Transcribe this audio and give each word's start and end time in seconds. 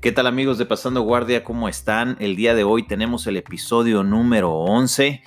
¿Qué 0.00 0.12
tal 0.12 0.26
amigos 0.26 0.56
de 0.56 0.64
Pasando 0.64 1.02
Guardia? 1.02 1.44
¿Cómo 1.44 1.68
están? 1.68 2.16
El 2.20 2.34
día 2.34 2.54
de 2.54 2.64
hoy 2.64 2.86
tenemos 2.86 3.26
el 3.26 3.36
episodio 3.36 4.02
número 4.02 4.50
11 4.50 5.22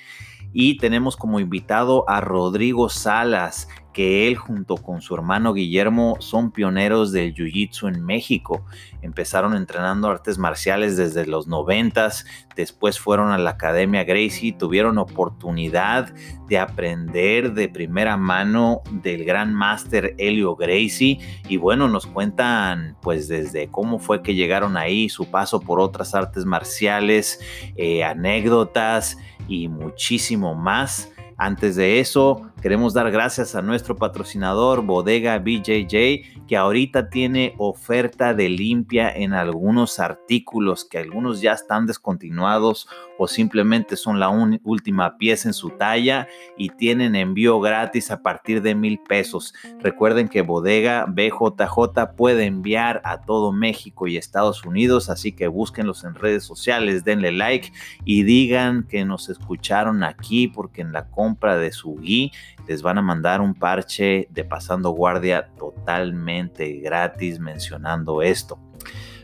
y 0.51 0.77
tenemos 0.77 1.15
como 1.15 1.39
invitado 1.39 2.09
a 2.09 2.21
Rodrigo 2.21 2.89
Salas 2.89 3.67
que 3.93 4.27
él 4.27 4.35
junto 4.35 4.75
con 4.77 5.01
su 5.01 5.15
hermano 5.15 5.53
Guillermo 5.53 6.17
son 6.19 6.51
pioneros 6.51 7.11
del 7.11 7.33
Jiu-Jitsu 7.33 7.87
en 7.87 8.03
México. 8.03 8.65
Empezaron 9.01 9.55
entrenando 9.55 10.09
artes 10.09 10.37
marciales 10.37 10.97
desde 10.97 11.25
los 11.25 11.47
noventas, 11.47 12.25
después 12.55 12.99
fueron 12.99 13.31
a 13.31 13.37
la 13.37 13.51
Academia 13.51 14.03
Gracie, 14.03 14.53
tuvieron 14.57 14.97
oportunidad 14.97 16.13
de 16.47 16.57
aprender 16.57 17.53
de 17.53 17.69
primera 17.69 18.17
mano 18.17 18.81
del 18.91 19.23
gran 19.23 19.53
máster 19.53 20.15
Helio 20.17 20.55
Gracie 20.55 21.19
y 21.47 21.57
bueno, 21.57 21.87
nos 21.87 22.07
cuentan 22.07 22.97
pues 23.01 23.27
desde 23.27 23.69
cómo 23.69 23.99
fue 23.99 24.23
que 24.23 24.35
llegaron 24.35 24.75
ahí, 24.77 25.09
su 25.09 25.29
paso 25.29 25.59
por 25.59 25.79
otras 25.79 26.15
artes 26.15 26.45
marciales, 26.45 27.39
eh, 27.75 28.03
anécdotas 28.03 29.17
y 29.47 29.67
muchísimo 29.67 30.55
más. 30.55 31.11
Antes 31.37 31.75
de 31.75 31.99
eso, 31.99 32.52
queremos 32.63 32.93
dar 32.93 33.11
gracias 33.11 33.55
a 33.55 33.61
nuestro 33.61 33.97
patrocinador 33.97 34.83
Bodega 34.83 35.37
BJJ, 35.37 36.45
que 36.47 36.55
ahorita 36.55 37.09
tiene 37.09 37.55
oferta 37.57 38.33
de 38.33 38.47
limpia 38.47 39.09
en 39.09 39.33
algunos 39.33 39.99
artículos 39.99 40.85
que 40.85 40.97
algunos 40.97 41.41
ya 41.41 41.51
están 41.51 41.85
descontinuados 41.87 42.87
o 43.17 43.27
simplemente 43.27 43.97
son 43.97 44.17
la 44.17 44.29
última 44.63 45.17
pieza 45.17 45.49
en 45.49 45.53
su 45.53 45.71
talla 45.71 46.27
y 46.57 46.69
tienen 46.69 47.15
envío 47.15 47.59
gratis 47.59 48.11
a 48.11 48.21
partir 48.21 48.61
de 48.61 48.75
mil 48.75 48.97
pesos. 48.97 49.53
Recuerden 49.81 50.29
que 50.29 50.41
Bodega 50.41 51.05
BJJ 51.07 52.15
puede 52.15 52.45
enviar 52.45 53.01
a 53.03 53.21
todo 53.21 53.51
México 53.51 54.07
y 54.07 54.15
Estados 54.15 54.63
Unidos, 54.63 55.09
así 55.09 55.33
que 55.33 55.47
búsquenlos 55.47 56.05
en 56.05 56.15
redes 56.15 56.45
sociales, 56.45 57.03
denle 57.03 57.33
like 57.33 57.73
y 58.05 58.23
digan 58.23 58.83
que 58.87 59.03
nos 59.03 59.27
escucharon 59.27 60.03
aquí 60.03 60.47
porque 60.47 60.81
en 60.81 60.93
la 60.93 61.09
compra 61.09 61.57
de 61.57 61.73
su 61.73 61.95
gui 61.95 62.31
les 62.67 62.81
van 62.81 62.97
a 62.97 63.01
mandar 63.01 63.41
un 63.41 63.53
parche 63.53 64.27
de 64.29 64.43
pasando 64.43 64.91
guardia 64.91 65.49
totalmente 65.57 66.79
gratis 66.79 67.39
mencionando 67.39 68.21
esto. 68.21 68.59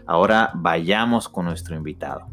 Ahora 0.05 0.51
vayamos 0.55 1.29
con 1.29 1.45
nuestro 1.45 1.75
invitado. 1.75 2.27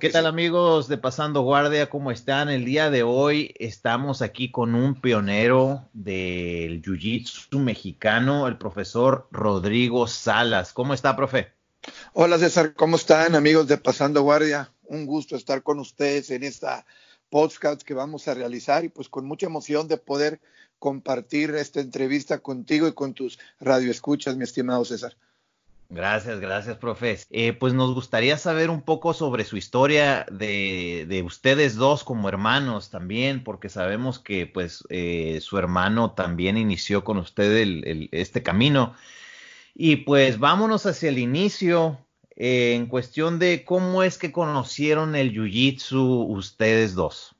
¿Qué 0.00 0.08
tal 0.08 0.24
amigos 0.24 0.88
de 0.88 0.96
Pasando 0.96 1.42
Guardia? 1.42 1.90
¿Cómo 1.90 2.10
están? 2.10 2.48
El 2.48 2.64
día 2.64 2.88
de 2.88 3.02
hoy 3.02 3.54
estamos 3.58 4.22
aquí 4.22 4.50
con 4.50 4.74
un 4.74 4.98
pionero 4.98 5.90
del 5.92 6.80
Jiu-Jitsu 6.80 7.58
mexicano, 7.58 8.48
el 8.48 8.56
profesor 8.56 9.28
Rodrigo 9.30 10.06
Salas. 10.06 10.72
¿Cómo 10.72 10.94
está, 10.94 11.14
profe? 11.14 11.52
Hola 12.14 12.38
César, 12.38 12.72
¿cómo 12.72 12.96
están 12.96 13.34
amigos 13.34 13.68
de 13.68 13.76
Pasando 13.76 14.22
Guardia? 14.22 14.72
Un 14.84 15.04
gusto 15.04 15.36
estar 15.36 15.62
con 15.62 15.78
ustedes 15.78 16.30
en 16.30 16.44
esta 16.44 16.86
podcast 17.28 17.82
que 17.82 17.92
vamos 17.92 18.26
a 18.26 18.32
realizar 18.32 18.86
y 18.86 18.88
pues 18.88 19.10
con 19.10 19.26
mucha 19.26 19.44
emoción 19.44 19.86
de 19.86 19.98
poder 19.98 20.40
compartir 20.78 21.50
esta 21.50 21.80
entrevista 21.80 22.38
contigo 22.38 22.88
y 22.88 22.94
con 22.94 23.12
tus 23.12 23.38
radioescuchas, 23.60 24.34
mi 24.34 24.44
estimado 24.44 24.86
César. 24.86 25.14
Gracias, 25.94 26.40
gracias, 26.40 26.76
profe. 26.76 27.20
Eh, 27.30 27.52
pues 27.52 27.72
nos 27.72 27.94
gustaría 27.94 28.36
saber 28.36 28.68
un 28.68 28.82
poco 28.82 29.14
sobre 29.14 29.44
su 29.44 29.56
historia 29.56 30.26
de, 30.28 31.22
ustedes 31.24 31.76
dos 31.76 32.02
como 32.02 32.28
hermanos 32.28 32.90
también, 32.90 33.44
porque 33.44 33.68
sabemos 33.68 34.18
que 34.18 34.48
pues 34.48 34.82
eh, 34.88 35.38
su 35.40 35.56
hermano 35.56 36.10
también 36.10 36.56
inició 36.56 37.04
con 37.04 37.18
usted 37.18 38.08
este 38.10 38.42
camino. 38.42 38.96
Y 39.72 39.96
pues 39.98 40.40
vámonos 40.40 40.84
hacia 40.84 41.10
el 41.10 41.18
inicio 41.20 42.04
eh, 42.34 42.74
en 42.74 42.86
cuestión 42.86 43.38
de 43.38 43.64
cómo 43.64 44.02
es 44.02 44.18
que 44.18 44.32
conocieron 44.32 45.14
el 45.14 45.32
Jiu-Jitsu 45.32 46.26
ustedes 46.28 46.96
dos. 46.96 47.36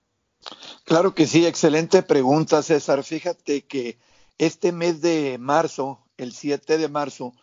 Claro 0.85 1.13
que 1.13 1.27
sí, 1.27 1.45
excelente 1.45 2.05
pregunta, 2.05 2.63
César. 2.63 3.03
Fíjate 3.03 3.63
que 3.63 3.99
este 4.39 4.71
mes 4.71 5.01
de 5.01 5.39
marzo, 5.39 5.99
el 6.19 6.33
7 6.33 6.79
de 6.79 6.89
marzo, 6.89 7.35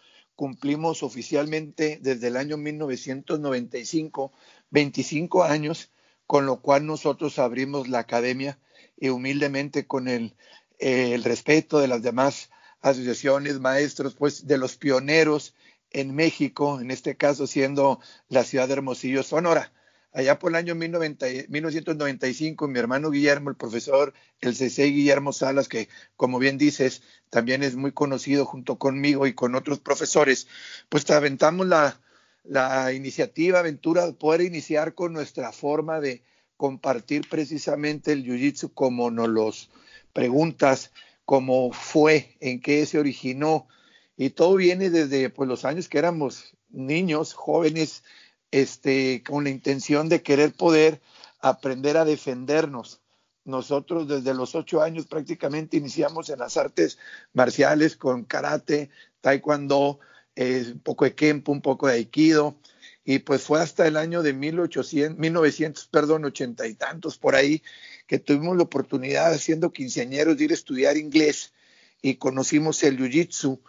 cumplimos 0.42 1.04
oficialmente 1.04 2.00
desde 2.02 2.30
el 2.30 2.36
año 2.36 2.58
1995 2.58 4.32
25 4.72 5.44
años, 5.44 5.92
con 6.26 6.48
lo 6.48 6.64
cual 6.64 6.88
nosotros 6.88 7.38
abrimos 7.38 7.90
la 7.90 8.00
academia 8.00 8.58
y 8.98 9.10
humildemente 9.10 9.86
con 9.86 10.08
el, 10.08 10.34
eh, 10.80 11.12
el 11.14 11.24
respeto 11.24 11.78
de 11.78 11.88
las 11.88 12.02
demás 12.02 12.50
asociaciones, 12.82 13.60
maestros, 13.60 14.16
pues 14.16 14.48
de 14.48 14.58
los 14.58 14.78
pioneros 14.78 15.54
en 15.92 16.16
México, 16.16 16.82
en 16.82 16.90
este 16.90 17.16
caso 17.16 17.46
siendo 17.46 18.00
la 18.28 18.44
ciudad 18.44 18.68
de 18.68 18.74
Hermosillo, 18.74 19.22
Sonora 19.22 19.72
allá 20.12 20.40
por 20.40 20.52
el 20.52 20.56
año 20.56 20.76
1995, 20.76 22.68
mi 22.68 22.80
hermano 22.80 23.12
Guillermo, 23.12 23.50
el 23.50 23.56
profesor, 23.56 24.14
el 24.40 24.56
CC 24.56 24.86
Guillermo 24.86 25.34
Salas, 25.34 25.68
que 25.68 25.90
como 26.16 26.40
bien 26.40 26.58
dices, 26.58 27.04
también 27.30 27.64
es 27.64 27.76
muy 27.76 27.92
conocido 27.92 28.46
junto 28.46 28.78
conmigo 28.78 29.28
y 29.28 29.34
con 29.34 29.56
otros 29.56 29.80
profesores, 29.80 30.48
pues 30.90 31.06
te 31.06 31.14
aventamos 31.14 31.68
la, 31.68 32.02
la 32.44 32.92
iniciativa, 32.94 33.60
aventura 33.60 34.06
de 34.06 34.14
poder 34.14 34.42
iniciar 34.42 34.94
con 34.94 35.14
nuestra 35.14 35.52
forma 35.52 36.00
de 36.00 36.24
compartir 36.58 37.28
precisamente 37.30 38.12
el 38.12 38.26
Jiu-Jitsu 38.26 38.74
como 38.74 39.10
nos 39.10 39.30
los 39.30 39.70
preguntas, 40.14 40.92
cómo 41.26 41.72
fue, 41.72 42.36
en 42.40 42.62
qué 42.62 42.86
se 42.86 43.00
originó. 43.00 43.68
Y 44.18 44.32
todo 44.32 44.56
viene 44.56 44.90
desde 44.90 45.30
pues, 45.30 45.48
los 45.48 45.66
años 45.66 45.90
que 45.90 45.98
éramos 45.98 46.56
niños, 46.70 47.34
jóvenes, 47.34 48.04
este, 48.52 49.24
con 49.24 49.46
la 49.46 49.50
intención 49.50 50.10
de 50.10 50.22
querer 50.22 50.54
poder 50.54 51.02
aprender 51.40 51.98
a 51.98 52.06
defendernos. 52.06 53.02
Nosotros 53.44 54.08
desde 54.08 54.34
los 54.34 54.54
ocho 54.54 54.82
años 54.82 55.08
prácticamente 55.08 55.78
iniciamos 55.78 56.30
en 56.30 56.40
las 56.40 56.58
artes 56.58 57.00
marciales 57.34 57.96
con 57.98 58.24
karate, 58.24 58.90
taekwondo, 59.22 60.00
eh, 60.36 60.66
un 60.74 60.80
poco 60.80 61.06
de 61.06 61.16
kempo, 61.16 61.52
un 61.52 61.62
poco 61.62 61.88
de 61.88 61.94
aikido, 61.94 62.56
y 63.04 63.20
pues 63.20 63.42
fue 63.42 63.60
hasta 63.60 63.88
el 63.88 63.98
año 63.98 64.22
de 64.22 64.34
1800, 64.34 65.18
1900, 65.18 65.88
perdón, 65.88 66.26
ochenta 66.26 66.68
y 66.68 66.76
tantos 66.76 67.18
por 67.18 67.36
ahí, 67.36 67.64
que 68.06 68.20
tuvimos 68.20 68.56
la 68.58 68.64
oportunidad, 68.64 69.36
siendo 69.40 69.74
quinceañeros, 69.74 70.38
de 70.38 70.44
ir 70.44 70.52
a 70.52 70.56
estudiar 70.56 70.98
inglés 70.98 71.52
y 72.02 72.16
conocimos 72.16 72.84
el 72.84 73.00
Jiu-Jitsu 73.00 73.60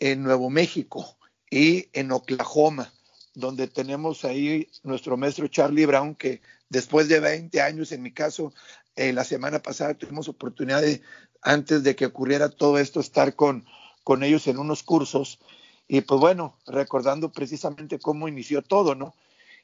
en 0.00 0.22
Nuevo 0.24 0.50
México 0.50 1.16
y 1.50 1.88
en 1.92 2.10
Oklahoma 2.10 2.92
donde 3.40 3.66
tenemos 3.66 4.24
ahí 4.24 4.68
nuestro 4.82 5.16
maestro 5.16 5.48
Charlie 5.48 5.86
Brown, 5.86 6.14
que 6.14 6.40
después 6.68 7.08
de 7.08 7.20
20 7.20 7.60
años, 7.60 7.92
en 7.92 8.02
mi 8.02 8.12
caso, 8.12 8.52
eh, 8.96 9.12
la 9.12 9.24
semana 9.24 9.60
pasada 9.60 9.94
tuvimos 9.94 10.28
oportunidad 10.28 10.82
de, 10.82 11.02
antes 11.42 11.82
de 11.82 11.96
que 11.96 12.06
ocurriera 12.06 12.48
todo 12.48 12.78
esto, 12.78 13.00
estar 13.00 13.34
con, 13.34 13.64
con 14.04 14.22
ellos 14.22 14.46
en 14.46 14.58
unos 14.58 14.82
cursos. 14.82 15.40
Y 15.88 16.02
pues 16.02 16.20
bueno, 16.20 16.56
recordando 16.66 17.32
precisamente 17.32 17.98
cómo 17.98 18.28
inició 18.28 18.62
todo, 18.62 18.94
¿no? 18.94 19.14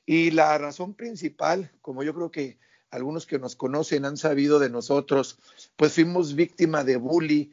Y 0.07 0.31
la 0.31 0.57
razón 0.59 0.95
principal, 0.95 1.71
como 1.83 2.03
yo 2.03 2.15
creo 2.15 2.31
que 2.31 2.59
algunos 2.91 3.27
que 3.27 3.39
nos 3.39 3.57
conocen 3.57 4.05
han 4.05 4.17
sabido 4.17 4.59
de 4.59 4.71
nosotros, 4.71 5.39
pues 5.77 5.93
fuimos 5.93 6.35
víctima 6.35 6.85
de 6.85 6.97
bullying 6.97 7.47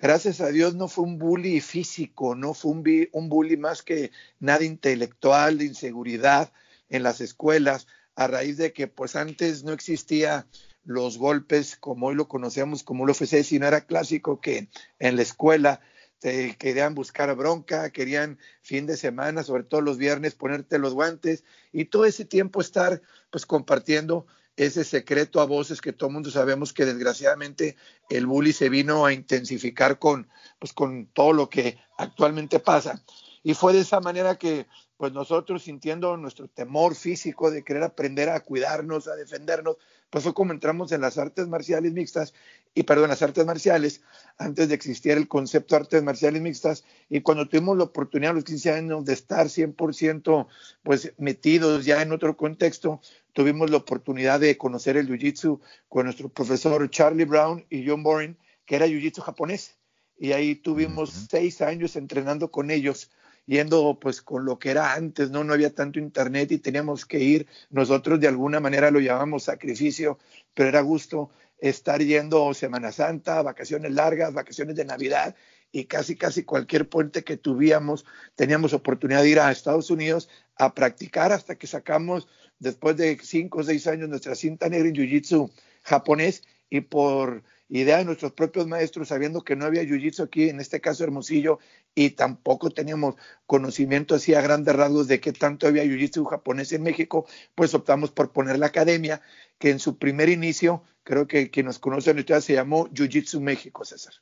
gracias 0.00 0.40
a 0.40 0.48
Dios 0.48 0.74
no 0.74 0.88
fue 0.88 1.04
un 1.04 1.18
bully 1.18 1.60
físico, 1.60 2.34
no 2.34 2.54
fue 2.54 2.72
un, 2.72 3.08
un 3.12 3.28
bully 3.28 3.56
más 3.56 3.82
que 3.82 4.10
nada 4.38 4.64
intelectual, 4.64 5.58
de 5.58 5.66
inseguridad 5.66 6.52
en 6.88 7.02
las 7.02 7.20
escuelas, 7.20 7.86
a 8.14 8.26
raíz 8.26 8.56
de 8.56 8.72
que 8.72 8.86
pues 8.86 9.16
antes 9.16 9.64
no 9.64 9.72
existía 9.72 10.46
los 10.84 11.18
golpes 11.18 11.76
como 11.76 12.08
hoy 12.08 12.14
lo 12.14 12.28
conocemos 12.28 12.82
como 12.82 13.04
el 13.04 13.10
UFC, 13.10 13.42
sino 13.44 13.66
era 13.66 13.82
clásico 13.82 14.40
que 14.40 14.68
en 14.98 15.16
la 15.16 15.22
escuela 15.22 15.80
te 16.18 16.54
querían 16.56 16.94
buscar 16.94 17.34
bronca, 17.34 17.90
querían 17.90 18.38
fin 18.60 18.86
de 18.86 18.96
semana, 18.96 19.42
sobre 19.42 19.64
todo 19.64 19.80
los 19.80 19.96
viernes, 19.96 20.34
ponerte 20.34 20.78
los 20.78 20.92
guantes 20.92 21.44
y 21.72 21.86
todo 21.86 22.04
ese 22.04 22.24
tiempo 22.24 22.60
estar 22.60 23.00
pues 23.30 23.46
compartiendo 23.46 24.26
ese 24.64 24.84
secreto 24.84 25.40
a 25.40 25.46
voces 25.46 25.80
que 25.80 25.94
todo 25.94 26.10
mundo 26.10 26.30
sabemos 26.30 26.74
que 26.74 26.84
desgraciadamente 26.84 27.76
el 28.10 28.26
bullying 28.26 28.52
se 28.52 28.68
vino 28.68 29.06
a 29.06 29.12
intensificar 29.12 29.98
con, 29.98 30.28
pues, 30.58 30.74
con 30.74 31.06
todo 31.06 31.32
lo 31.32 31.48
que 31.48 31.78
actualmente 31.96 32.60
pasa. 32.60 33.02
Y 33.42 33.54
fue 33.54 33.72
de 33.72 33.80
esa 33.80 34.00
manera 34.00 34.36
que 34.36 34.66
pues 34.98 35.14
nosotros 35.14 35.62
sintiendo 35.62 36.14
nuestro 36.18 36.46
temor 36.46 36.94
físico 36.94 37.50
de 37.50 37.64
querer 37.64 37.84
aprender 37.84 38.28
a 38.28 38.40
cuidarnos, 38.40 39.08
a 39.08 39.16
defendernos, 39.16 39.78
pues 40.10 40.24
fue 40.24 40.34
como 40.34 40.52
entramos 40.52 40.92
en 40.92 41.00
las 41.00 41.18
artes 41.18 41.46
marciales 41.48 41.92
mixtas, 41.92 42.34
y 42.74 42.82
perdón, 42.82 43.10
las 43.10 43.22
artes 43.22 43.46
marciales, 43.46 44.02
antes 44.38 44.68
de 44.68 44.74
existir 44.74 45.12
el 45.12 45.28
concepto 45.28 45.74
de 45.74 45.82
artes 45.82 46.02
marciales 46.02 46.42
mixtas, 46.42 46.84
y 47.08 47.20
cuando 47.20 47.48
tuvimos 47.48 47.78
la 47.78 47.84
oportunidad 47.84 48.32
a 48.32 48.34
los 48.34 48.44
15 48.44 48.72
años 48.72 49.04
de 49.04 49.12
estar 49.12 49.46
100% 49.46 50.46
pues 50.82 51.12
metidos 51.16 51.84
ya 51.84 52.02
en 52.02 52.12
otro 52.12 52.36
contexto, 52.36 53.00
tuvimos 53.32 53.70
la 53.70 53.78
oportunidad 53.78 54.40
de 54.40 54.58
conocer 54.58 54.96
el 54.96 55.08
Jiu-Jitsu 55.08 55.60
con 55.88 56.04
nuestro 56.04 56.28
profesor 56.28 56.88
Charlie 56.90 57.24
Brown 57.24 57.64
y 57.70 57.88
John 57.88 58.02
Boring, 58.02 58.36
que 58.66 58.76
era 58.76 58.86
Jiu-Jitsu 58.86 59.22
japonés. 59.22 59.76
Y 60.18 60.32
ahí 60.32 60.54
tuvimos 60.54 61.28
seis 61.30 61.62
años 61.62 61.96
entrenando 61.96 62.50
con 62.50 62.70
ellos, 62.70 63.10
yendo 63.50 63.98
pues 64.00 64.22
con 64.22 64.44
lo 64.44 64.60
que 64.60 64.70
era 64.70 64.94
antes, 64.94 65.30
¿no? 65.32 65.42
No 65.42 65.54
había 65.54 65.74
tanto 65.74 65.98
internet 65.98 66.52
y 66.52 66.58
teníamos 66.58 67.04
que 67.04 67.18
ir. 67.18 67.48
Nosotros 67.68 68.20
de 68.20 68.28
alguna 68.28 68.60
manera 68.60 68.92
lo 68.92 69.00
llamamos 69.00 69.42
sacrificio, 69.42 70.20
pero 70.54 70.68
era 70.68 70.80
gusto 70.82 71.30
estar 71.58 72.00
yendo 72.00 72.54
Semana 72.54 72.92
Santa, 72.92 73.42
vacaciones 73.42 73.90
largas, 73.90 74.32
vacaciones 74.32 74.76
de 74.76 74.84
Navidad 74.84 75.34
y 75.72 75.86
casi, 75.86 76.14
casi 76.14 76.44
cualquier 76.44 76.88
puente 76.88 77.24
que 77.24 77.36
tuviéramos, 77.36 78.06
teníamos 78.36 78.72
oportunidad 78.72 79.22
de 79.22 79.30
ir 79.30 79.40
a 79.40 79.50
Estados 79.50 79.90
Unidos 79.90 80.28
a 80.54 80.72
practicar 80.72 81.32
hasta 81.32 81.56
que 81.56 81.66
sacamos, 81.66 82.28
después 82.60 82.96
de 82.96 83.18
cinco 83.20 83.58
o 83.58 83.64
seis 83.64 83.88
años, 83.88 84.08
nuestra 84.08 84.36
cinta 84.36 84.68
negra 84.68 84.88
en 84.88 84.94
Jiu-Jitsu 84.94 85.50
japonés 85.82 86.44
y 86.68 86.82
por 86.82 87.42
idea 87.70 87.98
de 87.98 88.04
nuestros 88.04 88.32
propios 88.32 88.66
maestros, 88.66 89.08
sabiendo 89.08 89.42
que 89.42 89.56
no 89.56 89.64
había 89.64 89.84
jiu-jitsu 89.84 90.24
aquí, 90.24 90.48
en 90.48 90.60
este 90.60 90.80
caso 90.80 91.04
Hermosillo, 91.04 91.60
y 91.94 92.10
tampoco 92.10 92.70
teníamos 92.70 93.16
conocimiento 93.46 94.14
así 94.14 94.34
a 94.34 94.40
grandes 94.40 94.74
rasgos 94.74 95.08
de 95.08 95.20
qué 95.20 95.32
tanto 95.32 95.66
había 95.66 95.84
jiu-jitsu 95.84 96.24
japonés 96.24 96.72
en 96.72 96.82
México, 96.82 97.26
pues 97.54 97.74
optamos 97.74 98.10
por 98.10 98.32
poner 98.32 98.58
la 98.58 98.66
academia, 98.66 99.22
que 99.58 99.70
en 99.70 99.78
su 99.78 99.98
primer 99.98 100.28
inicio, 100.28 100.82
creo 101.02 101.26
que 101.26 101.50
quien 101.50 101.66
nos 101.66 101.78
conoce 101.78 102.10
en 102.10 102.24
la 102.26 102.40
se 102.40 102.54
llamó 102.54 102.88
Jiu-Jitsu 102.88 103.40
México, 103.40 103.84
César. 103.84 104.14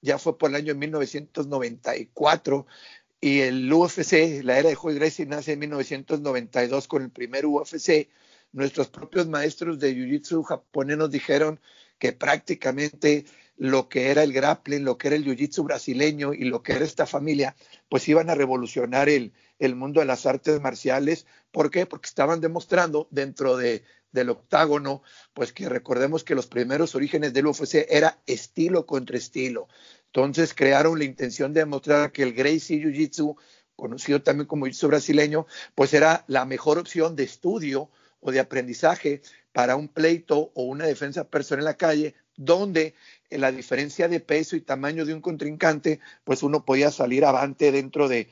Ya 0.00 0.18
fue 0.18 0.36
por 0.36 0.50
el 0.50 0.56
año 0.56 0.74
1994 0.74 2.66
y 3.20 3.40
el 3.40 3.72
UFC, 3.72 4.42
la 4.42 4.58
era 4.58 4.68
de 4.68 4.74
Joy 4.74 4.96
Gracie, 4.96 5.26
nace 5.26 5.52
en 5.52 5.60
1992 5.60 6.88
con 6.88 7.02
el 7.04 7.10
primer 7.10 7.46
UFC. 7.46 8.08
Nuestros 8.50 8.88
propios 8.88 9.28
maestros 9.28 9.78
de 9.78 9.94
Jiu-Jitsu 9.94 10.42
japonés 10.42 10.98
nos 10.98 11.10
dijeron 11.10 11.60
que 11.98 12.12
prácticamente 12.12 13.24
lo 13.56 13.88
que 13.88 14.10
era 14.10 14.22
el 14.22 14.32
grappling, 14.32 14.84
lo 14.84 14.98
que 14.98 15.08
era 15.08 15.16
el 15.16 15.24
jiu-jitsu 15.24 15.64
brasileño 15.64 16.34
y 16.34 16.44
lo 16.44 16.62
que 16.62 16.72
era 16.72 16.84
esta 16.84 17.06
familia, 17.06 17.54
pues 17.88 18.08
iban 18.08 18.30
a 18.30 18.34
revolucionar 18.34 19.08
el, 19.08 19.32
el 19.58 19.76
mundo 19.76 20.00
de 20.00 20.06
las 20.06 20.26
artes 20.26 20.60
marciales. 20.60 21.26
¿Por 21.50 21.70
qué? 21.70 21.86
Porque 21.86 22.08
estaban 22.08 22.40
demostrando 22.40 23.08
dentro 23.10 23.56
de, 23.56 23.84
del 24.12 24.30
octágono, 24.30 25.02
pues 25.34 25.52
que 25.52 25.68
recordemos 25.68 26.24
que 26.24 26.34
los 26.34 26.46
primeros 26.46 26.94
orígenes 26.94 27.32
del 27.32 27.46
UFC 27.46 27.86
era 27.88 28.18
estilo 28.26 28.86
contra 28.86 29.16
estilo. 29.16 29.68
Entonces 30.06 30.54
crearon 30.54 30.98
la 30.98 31.04
intención 31.04 31.52
de 31.52 31.60
demostrar 31.60 32.12
que 32.12 32.22
el 32.22 32.34
Gracie 32.34 32.78
Jiu-Jitsu, 32.78 33.36
conocido 33.74 34.22
también 34.22 34.46
como 34.46 34.66
Jiu-Jitsu 34.66 34.88
brasileño, 34.88 35.46
pues 35.74 35.94
era 35.94 36.24
la 36.28 36.44
mejor 36.44 36.78
opción 36.78 37.16
de 37.16 37.24
estudio 37.24 37.90
o 38.20 38.30
de 38.30 38.40
aprendizaje 38.40 39.22
para 39.52 39.76
un 39.76 39.88
pleito 39.88 40.52
o 40.54 40.64
una 40.64 40.86
defensa 40.86 41.28
personal 41.28 41.60
en 41.60 41.64
la 41.64 41.76
calle, 41.76 42.14
donde 42.36 42.94
en 43.32 43.40
la 43.40 43.50
diferencia 43.50 44.08
de 44.08 44.20
peso 44.20 44.56
y 44.56 44.60
tamaño 44.60 45.04
de 45.04 45.14
un 45.14 45.20
contrincante, 45.20 46.00
pues 46.24 46.42
uno 46.42 46.64
podía 46.64 46.90
salir 46.90 47.24
avante 47.24 47.72
dentro 47.72 48.08
de, 48.08 48.30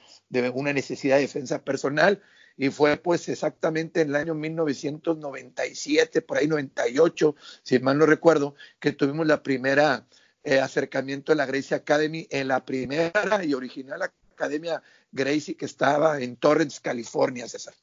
una 0.55 0.73
necesidad 0.73 1.17
de 1.17 1.23
defensa 1.23 1.65
personal. 1.65 2.23
Y 2.57 2.69
fue 2.69 2.99
pues 2.99 3.29
exactamente 3.29 4.03
en 4.03 4.11
el 4.11 4.17
año 4.17 4.35
1997, 4.35 6.21
por 6.21 6.37
ahí 6.37 6.47
98, 6.47 7.35
si 7.63 7.79
mal 7.79 7.97
no 7.97 8.05
recuerdo, 8.05 8.55
que 8.79 8.93
tuvimos 8.93 9.27
la 9.27 9.43
primera 9.43 10.07
eh, 10.45 10.61
acercamiento 10.61 11.33
a 11.33 11.37
la 11.37 11.47
Gracie 11.47 11.77
Academy, 11.77 12.27
en 12.31 12.49
la 12.49 12.65
primera 12.65 13.43
y 13.45 13.55
original 13.55 14.03
academia 14.03 14.83
Gracie 15.13 15.57
que 15.57 15.65
estaba 15.65 16.21
en 16.21 16.37
Torrance, 16.37 16.81
California, 16.83 17.49
César. 17.49 17.75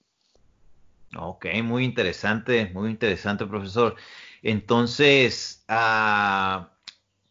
Ok, 1.15 1.47
muy 1.63 1.83
interesante, 1.83 2.69
muy 2.73 2.89
interesante, 2.89 3.45
profesor. 3.45 3.95
Entonces, 4.43 5.63
ah, 5.67 6.69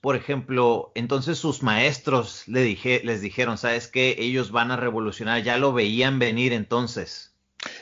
por 0.07 0.15
ejemplo, 0.15 0.93
entonces 0.95 1.37
sus 1.37 1.65
maestros 1.65 2.47
le 2.47 2.63
dije, 2.63 3.01
les 3.03 3.21
dijeron, 3.21 3.59
¿sabes 3.59 3.89
qué? 3.89 4.15
Ellos 4.21 4.53
van 4.53 4.71
a 4.71 4.77
revolucionar, 4.77 5.43
ya 5.43 5.59
lo 5.59 5.73
veían 5.73 6.21
venir 6.21 6.53
entonces. 6.53 7.35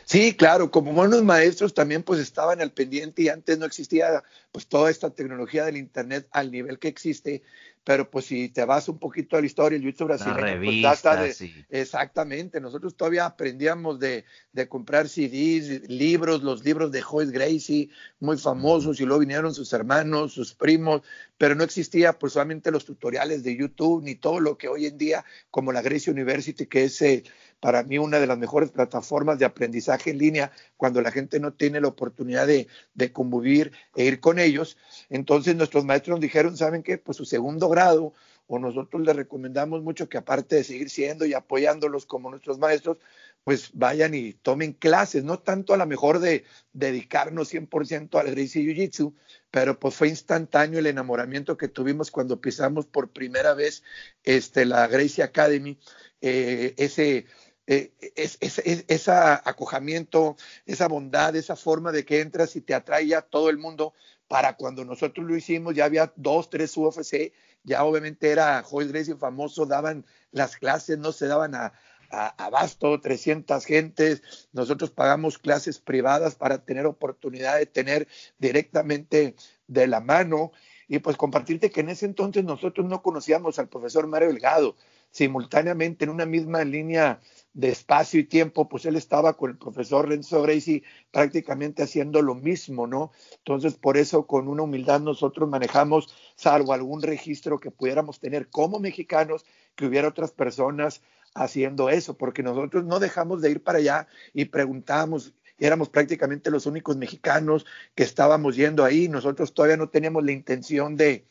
Sí, 0.07 0.35
claro, 0.35 0.71
como 0.71 0.95
buenos 0.95 1.23
maestros 1.23 1.75
también 1.75 2.03
pues 2.03 2.19
estaban 2.21 2.63
al 2.63 2.73
pendiente 2.73 3.21
y 3.21 3.29
antes 3.29 3.59
no 3.59 3.67
existía 3.67 4.23
pues 4.53 4.67
toda 4.69 4.91
esta 4.91 5.11
tecnología 5.11 5.67
del 5.67 5.77
internet 5.77 6.27
al 6.31 6.51
nivel 6.51 6.79
que 6.79 6.89
existe 6.89 7.43
pero 7.85 8.11
pues 8.11 8.25
si 8.25 8.49
te 8.49 8.65
vas 8.65 8.89
un 8.89 8.99
poquito 8.99 9.37
a 9.37 9.41
la 9.41 9.47
historia, 9.47 9.77
el 9.77 9.83
YouTube 9.83 10.09
brasileño, 10.09 10.83
pues 10.83 11.03
de, 11.03 11.65
exactamente, 11.69 12.59
nosotros 12.59 12.97
todavía 12.97 13.27
aprendíamos 13.27 14.01
de, 14.01 14.25
de, 14.53 14.69
comprar 14.69 15.07
CDs, 15.07 15.87
libros, 15.89 16.43
los 16.43 16.65
libros 16.65 16.91
de 16.91 17.03
Joyce 17.03 17.31
Gracie, 17.31 17.91
muy 18.21 18.39
famosos, 18.39 19.01
y 19.01 19.05
luego 19.05 19.21
vinieron 19.21 19.55
sus 19.55 19.71
hermanos, 19.75 20.33
sus 20.33 20.55
primos, 20.55 21.03
pero 21.37 21.55
no 21.55 21.63
existía 21.63 22.19
pues 22.19 22.33
solamente 22.33 22.71
los 22.71 22.87
tutoriales 22.87 23.45
de 23.45 23.55
YouTube, 23.55 24.03
ni 24.03 24.15
todo 24.15 24.41
lo 24.41 24.57
que 24.57 24.69
hoy 24.69 24.87
en 24.87 24.97
día, 24.97 25.25
como 25.51 25.71
la 25.71 25.83
Gracie 25.83 26.11
University, 26.11 26.67
que 26.67 26.85
es 26.85 27.03
eh, 27.03 27.25
para 27.65 27.83
mí 27.83 27.97
una 27.97 28.21
de 28.21 28.27
las 28.27 28.37
mejores 28.37 28.71
plataformas 28.71 29.39
de 29.39 29.47
aprendizaje 29.47 30.11
en 30.11 30.19
línea 30.19 30.53
cuando 30.77 31.01
la 31.01 31.11
gente 31.11 31.41
no 31.41 31.55
tiene 31.55 31.81
la 31.81 31.89
oportunidad 31.89 32.47
de, 32.47 32.69
de 32.93 33.11
convivir 33.11 33.73
e 33.97 34.05
ir 34.05 34.21
con 34.21 34.39
ellos. 34.39 34.77
Entonces 35.09 35.57
nuestros 35.57 35.83
maestros 35.83 36.17
nos 36.17 36.21
dijeron, 36.21 36.59
¿saben 36.59 36.83
qué? 36.83 36.99
Pues 36.99 37.17
su 37.17 37.25
segundo 37.25 37.71
grado, 37.71 38.13
o 38.49 38.59
nosotros 38.59 39.01
les 39.01 39.17
recomendamos 39.17 39.83
mucho 39.83 40.11
que 40.11 40.19
aparte 40.19 40.57
de 40.57 40.65
seguir 40.65 40.91
siendo 40.91 41.25
y 41.25 41.33
apoyándolos 41.33 42.05
como 42.05 42.29
nuestros 42.29 42.59
maestros, 42.59 42.99
pues 43.45 43.71
vayan 43.73 44.13
y 44.13 44.35
tomen 44.35 44.75
clases, 44.75 45.25
no 45.25 45.39
tanto 45.39 45.73
a 45.73 45.79
lo 45.79 45.87
mejor 45.87 46.19
de 46.19 46.45
dedicarnos 46.75 47.51
100% 47.51 48.21
al 48.21 48.35
Gracie 48.35 48.63
Jiu-Jitsu, 48.63 49.15
pero 49.51 49.81
pues 49.81 49.95
fue 49.95 50.09
instantáneo 50.09 50.81
el 50.81 50.87
enamoramiento 50.87 51.57
que 51.57 51.69
tuvimos 51.69 52.11
cuando 52.11 52.43
pisamos 52.43 52.85
por 52.85 53.11
primera 53.11 53.55
vez 53.55 53.83
este, 54.23 54.67
la 54.67 54.87
Gracie 54.87 55.25
Academy, 55.25 55.79
eh, 56.21 56.75
ese 56.79 57.27
eh, 57.67 57.93
es, 58.17 58.39
ese 58.41 59.11
acojamiento, 59.11 60.37
esa 60.67 60.89
bondad, 60.89 61.35
esa 61.37 61.57
forma 61.57 61.93
de 61.93 62.05
que 62.05 62.21
entras 62.21 62.57
y 62.57 62.61
te 62.61 62.75
atrae 62.75 63.15
a 63.15 63.23
todo 63.23 63.51
el 63.51 63.59
mundo. 63.59 63.95
Para 64.29 64.57
cuando 64.57 64.85
nosotros 64.85 65.27
lo 65.27 65.37
hicimos, 65.37 65.75
ya 65.75 65.85
había 65.85 66.13
dos, 66.17 66.49
tres 66.49 66.77
UFC, 66.77 67.33
ya 67.63 67.85
obviamente 67.85 68.31
era 68.31 68.63
Joyce 68.63 68.91
Gracie 68.91 69.17
famoso, 69.17 69.67
daban 69.67 70.05
las 70.33 70.57
clases, 70.57 70.99
no 70.99 71.13
se 71.13 71.27
daban 71.27 71.55
a, 71.55 71.73
a, 72.11 72.29
abasto, 72.45 73.01
300 73.01 73.65
gentes. 73.65 74.23
Nosotros 74.53 74.91
pagamos 74.91 75.39
clases 75.39 75.79
privadas 75.79 76.35
para 76.35 76.65
tener 76.65 76.87
oportunidad 76.87 77.59
de 77.59 77.67
tener 77.67 78.09
directamente 78.39 79.37
de 79.67 79.87
la 79.87 80.01
mano. 80.01 80.53
Y 80.89 80.99
pues 80.99 81.17
compartirte 81.17 81.71
que 81.71 81.81
en 81.81 81.89
ese 81.89 82.07
entonces 82.07 82.45
nosotros 82.45 82.87
no 82.87 83.03
conocíamos 83.03 83.59
al 83.59 83.69
profesor 83.69 84.07
Mario 84.07 84.29
Delgado. 84.29 84.77
Simultáneamente 85.11 86.05
en 86.05 86.11
una 86.11 86.27
misma 86.27 86.65
línea 86.65 87.21
de 87.55 87.69
espacio 87.69 88.19
y 88.19 88.25
tiempo, 88.25 88.69
pues 88.69 88.85
él 88.85 88.97
estaba 88.97 89.37
con 89.37 89.51
el 89.51 89.57
profesor 89.57 90.09
Renzo 90.09 90.43
Gracie 90.43 90.83
prácticamente 91.13 91.85
haciendo 91.85 92.21
lo 92.21 92.35
mismo, 92.35 92.89
¿no? 92.89 93.13
Entonces, 93.39 93.75
por 93.75 93.97
eso, 93.97 94.27
con 94.27 94.49
una 94.49 94.65
humildad, 94.65 95.01
nosotros 95.01 95.49
manejamos, 95.49 96.15
salvo 96.35 96.73
algún 96.73 97.01
registro 97.01 97.61
que 97.61 97.71
pudiéramos 97.71 98.19
tener 98.19 98.49
como 98.49 98.81
mexicanos, 98.81 99.47
que 99.77 99.87
hubiera 99.87 100.09
otras 100.09 100.33
personas 100.33 101.01
haciendo 101.35 101.89
eso, 101.89 102.17
porque 102.19 102.43
nosotros 102.43 102.85
no 102.85 102.99
dejamos 102.99 103.41
de 103.41 103.53
ir 103.53 103.63
para 103.63 103.79
allá 103.79 104.09
y 104.33 104.47
preguntamos, 104.47 105.33
éramos 105.59 105.89
prácticamente 105.89 106.51
los 106.51 106.67
únicos 106.67 106.97
mexicanos 106.97 107.67
que 107.95 108.03
estábamos 108.03 108.57
yendo 108.57 108.85
ahí, 108.85 109.09
nosotros 109.09 109.55
todavía 109.55 109.77
no 109.77 109.89
teníamos 109.89 110.25
la 110.25 110.33
intención 110.33 110.97
de, 110.97 111.27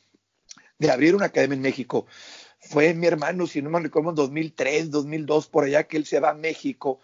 de 0.79 0.91
abrir 0.91 1.15
una 1.15 1.25
academia 1.25 1.55
en 1.55 1.61
México 1.61 2.05
fue 2.73 2.95
mi 2.95 3.05
hermano, 3.05 3.45
si 3.45 3.61
no 3.61 3.69
me 3.69 3.79
recuerdo, 3.79 4.09
en 4.09 4.15
2003, 4.15 4.89
2002, 4.89 5.47
por 5.47 5.65
allá 5.65 5.83
que 5.83 5.95
él 5.95 6.07
se 6.07 6.19
va 6.19 6.31
a 6.31 6.33
México. 6.33 6.99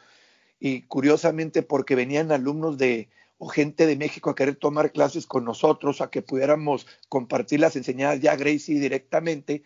Y 0.60 0.82
curiosamente, 0.82 1.62
porque 1.62 1.94
venían 1.94 2.32
alumnos 2.32 2.80
de 2.80 3.08
o 3.38 3.48
gente 3.48 3.86
de 3.86 3.96
México 3.96 4.32
a 4.32 4.36
querer 4.36 4.56
tomar 4.56 4.92
clases 4.92 5.28
con 5.28 5.46
nosotros, 5.46 6.02
a 6.02 6.10
que 6.10 6.24
pudiéramos 6.24 6.88
compartir 7.08 7.60
las 7.60 7.76
enseñanzas 7.76 8.20
ya 8.20 8.36
Gracie 8.36 8.80
directamente. 8.80 9.62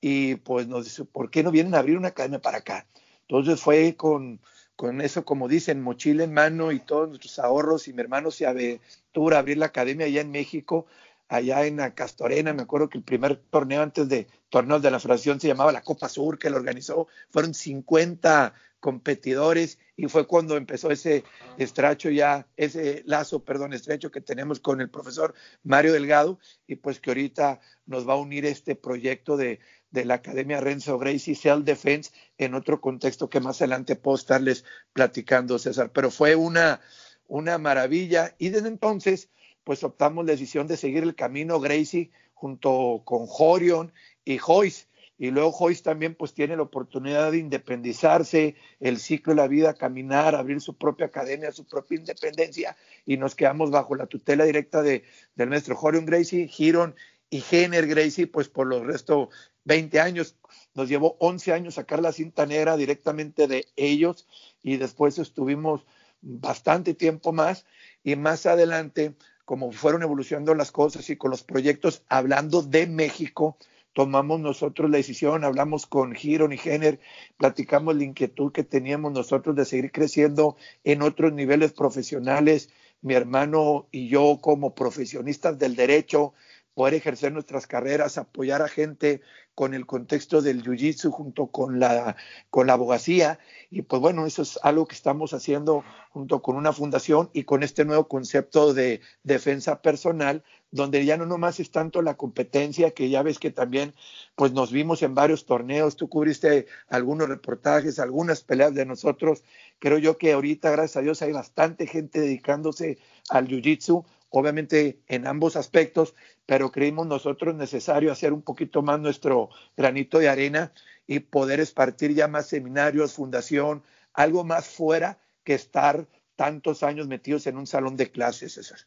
Y 0.00 0.36
pues 0.36 0.68
nos 0.68 0.84
dice, 0.84 1.04
¿por 1.04 1.32
qué 1.32 1.42
no 1.42 1.50
vienen 1.50 1.74
a 1.74 1.80
abrir 1.80 1.98
una 1.98 2.08
academia 2.08 2.40
para 2.40 2.58
acá? 2.58 2.86
Entonces 3.22 3.60
fue 3.60 3.96
con, 3.96 4.40
con 4.76 5.00
eso, 5.00 5.24
como 5.24 5.48
dicen, 5.48 5.82
mochila 5.82 6.22
en 6.22 6.32
mano 6.32 6.70
y 6.70 6.78
todos 6.78 7.08
nuestros 7.08 7.40
ahorros. 7.40 7.88
Y 7.88 7.92
mi 7.92 8.00
hermano 8.00 8.30
se 8.30 8.46
aventura 8.46 9.36
a 9.36 9.40
abrir 9.40 9.58
la 9.58 9.66
academia 9.66 10.06
allá 10.06 10.20
en 10.20 10.30
México 10.30 10.86
allá 11.30 11.64
en 11.64 11.78
Castorena. 11.92 12.52
Me 12.52 12.62
acuerdo 12.62 12.90
que 12.90 12.98
el 12.98 13.04
primer 13.04 13.36
torneo 13.36 13.82
antes 13.82 14.08
de 14.08 14.26
torneos 14.48 14.82
de 14.82 14.90
la 14.90 14.98
Federación 14.98 15.40
se 15.40 15.46
llamaba 15.46 15.70
la 15.70 15.82
Copa 15.82 16.08
Sur, 16.08 16.38
que 16.38 16.50
lo 16.50 16.56
organizó. 16.56 17.06
Fueron 17.30 17.54
50 17.54 18.52
competidores 18.80 19.78
y 19.96 20.08
fue 20.08 20.26
cuando 20.26 20.56
empezó 20.56 20.90
ese 20.90 21.22
estrecho 21.56 22.10
ya, 22.10 22.48
ese 22.56 23.02
lazo, 23.06 23.44
perdón, 23.44 23.72
estrecho 23.72 24.10
que 24.10 24.20
tenemos 24.20 24.58
con 24.58 24.80
el 24.80 24.90
profesor 24.90 25.34
Mario 25.62 25.92
Delgado 25.92 26.40
y 26.66 26.76
pues 26.76 26.98
que 26.98 27.10
ahorita 27.10 27.60
nos 27.86 28.08
va 28.08 28.14
a 28.14 28.16
unir 28.16 28.44
este 28.44 28.74
proyecto 28.74 29.36
de, 29.36 29.60
de 29.90 30.04
la 30.04 30.14
Academia 30.14 30.60
Renzo 30.60 30.98
Gracie 30.98 31.36
Self 31.36 31.64
Defense 31.64 32.10
en 32.38 32.54
otro 32.54 32.80
contexto 32.80 33.30
que 33.30 33.38
más 33.38 33.60
adelante 33.60 33.94
puedo 33.94 34.16
estarles 34.16 34.64
platicando, 34.92 35.60
César. 35.60 35.92
Pero 35.92 36.10
fue 36.10 36.34
una, 36.34 36.80
una 37.28 37.56
maravilla 37.58 38.34
y 38.38 38.48
desde 38.48 38.68
entonces 38.68 39.28
pues 39.64 39.84
optamos 39.84 40.24
la 40.24 40.32
decisión 40.32 40.66
de 40.66 40.76
seguir 40.76 41.02
el 41.02 41.14
camino 41.14 41.60
Gracie 41.60 42.10
junto 42.34 43.02
con 43.04 43.26
Jorion 43.26 43.92
y 44.24 44.38
Joyce 44.38 44.86
y 45.20 45.30
luego 45.30 45.52
Joyce 45.52 45.82
también 45.82 46.14
pues 46.14 46.32
tiene 46.32 46.56
la 46.56 46.62
oportunidad 46.62 47.30
de 47.30 47.36
independizarse, 47.36 48.56
el 48.80 48.98
ciclo 48.98 49.34
de 49.34 49.42
la 49.42 49.48
vida, 49.48 49.74
caminar, 49.74 50.34
abrir 50.34 50.62
su 50.62 50.78
propia 50.78 51.06
academia, 51.06 51.52
su 51.52 51.66
propia 51.66 51.98
independencia 51.98 52.74
y 53.04 53.18
nos 53.18 53.34
quedamos 53.34 53.70
bajo 53.70 53.94
la 53.94 54.06
tutela 54.06 54.44
directa 54.44 54.80
de, 54.80 55.04
del 55.34 55.50
maestro 55.50 55.76
Jorion 55.76 56.06
Gracie, 56.06 56.48
Giron 56.48 56.94
y 57.28 57.42
Jenner 57.42 57.86
Gracie 57.86 58.28
pues 58.28 58.48
por 58.48 58.66
los 58.66 58.82
restos 58.86 59.28
20 59.64 60.00
años. 60.00 60.36
Nos 60.72 60.88
llevó 60.88 61.18
11 61.20 61.52
años 61.52 61.74
sacar 61.74 62.00
la 62.00 62.12
cinta 62.12 62.46
negra 62.46 62.78
directamente 62.78 63.46
de 63.46 63.66
ellos 63.76 64.26
y 64.62 64.78
después 64.78 65.18
estuvimos 65.18 65.84
bastante 66.22 66.94
tiempo 66.94 67.32
más 67.32 67.66
y 68.02 68.16
más 68.16 68.46
adelante 68.46 69.16
como 69.50 69.72
fueron 69.72 70.04
evolucionando 70.04 70.54
las 70.54 70.70
cosas 70.70 71.10
y 71.10 71.16
con 71.16 71.32
los 71.32 71.42
proyectos 71.42 72.04
hablando 72.08 72.62
de 72.62 72.86
México, 72.86 73.56
tomamos 73.92 74.38
nosotros 74.38 74.88
la 74.88 74.98
decisión, 74.98 75.42
hablamos 75.42 75.86
con 75.86 76.14
Giron 76.14 76.52
y 76.52 76.56
Jenner, 76.56 77.00
platicamos 77.36 77.96
la 77.96 78.04
inquietud 78.04 78.52
que 78.52 78.62
teníamos 78.62 79.10
nosotros 79.10 79.56
de 79.56 79.64
seguir 79.64 79.90
creciendo 79.90 80.56
en 80.84 81.02
otros 81.02 81.32
niveles 81.32 81.72
profesionales, 81.72 82.70
mi 83.02 83.14
hermano 83.14 83.88
y 83.90 84.06
yo 84.06 84.38
como 84.40 84.76
profesionistas 84.76 85.58
del 85.58 85.74
derecho, 85.74 86.32
poder 86.74 86.94
ejercer 86.94 87.32
nuestras 87.32 87.66
carreras, 87.66 88.18
apoyar 88.18 88.62
a 88.62 88.68
gente 88.68 89.20
con 89.60 89.74
el 89.74 89.84
contexto 89.84 90.40
del 90.40 90.62
jiu-jitsu 90.62 91.10
junto 91.10 91.48
con 91.48 91.80
la, 91.80 92.16
con 92.48 92.66
la 92.66 92.72
abogacía. 92.72 93.38
Y 93.70 93.82
pues 93.82 94.00
bueno, 94.00 94.24
eso 94.24 94.40
es 94.40 94.58
algo 94.62 94.86
que 94.86 94.94
estamos 94.94 95.34
haciendo 95.34 95.84
junto 96.08 96.40
con 96.40 96.56
una 96.56 96.72
fundación 96.72 97.28
y 97.34 97.44
con 97.44 97.62
este 97.62 97.84
nuevo 97.84 98.08
concepto 98.08 98.72
de 98.72 99.02
defensa 99.22 99.82
personal, 99.82 100.42
donde 100.70 101.04
ya 101.04 101.18
no 101.18 101.26
nomás 101.26 101.60
es 101.60 101.70
tanto 101.70 102.00
la 102.00 102.16
competencia, 102.16 102.92
que 102.92 103.10
ya 103.10 103.22
ves 103.22 103.38
que 103.38 103.50
también 103.50 103.92
pues 104.34 104.52
nos 104.52 104.72
vimos 104.72 105.02
en 105.02 105.14
varios 105.14 105.44
torneos, 105.44 105.94
tú 105.94 106.08
cubriste 106.08 106.64
algunos 106.88 107.28
reportajes, 107.28 107.98
algunas 107.98 108.42
peleas 108.42 108.72
de 108.72 108.86
nosotros. 108.86 109.44
Creo 109.78 109.98
yo 109.98 110.16
que 110.16 110.32
ahorita, 110.32 110.70
gracias 110.70 110.96
a 110.96 111.02
Dios, 111.02 111.20
hay 111.20 111.32
bastante 111.32 111.86
gente 111.86 112.18
dedicándose 112.18 112.96
al 113.28 113.46
jiu-jitsu 113.46 114.06
obviamente 114.30 115.00
en 115.08 115.26
ambos 115.26 115.56
aspectos, 115.56 116.14
pero 116.46 116.72
creímos 116.72 117.06
nosotros 117.06 117.54
necesario 117.54 118.10
hacer 118.10 118.32
un 118.32 118.42
poquito 118.42 118.82
más 118.82 118.98
nuestro 118.98 119.50
granito 119.76 120.18
de 120.18 120.28
arena 120.28 120.72
y 121.06 121.20
poder 121.20 121.60
espartir 121.60 122.14
ya 122.14 122.28
más 122.28 122.48
seminarios, 122.48 123.12
fundación, 123.12 123.82
algo 124.14 124.44
más 124.44 124.66
fuera 124.68 125.18
que 125.44 125.54
estar 125.54 126.06
tantos 126.36 126.82
años 126.82 127.06
metidos 127.06 127.46
en 127.46 127.56
un 127.56 127.66
salón 127.66 127.96
de 127.96 128.10
clases, 128.10 128.54
César. 128.54 128.78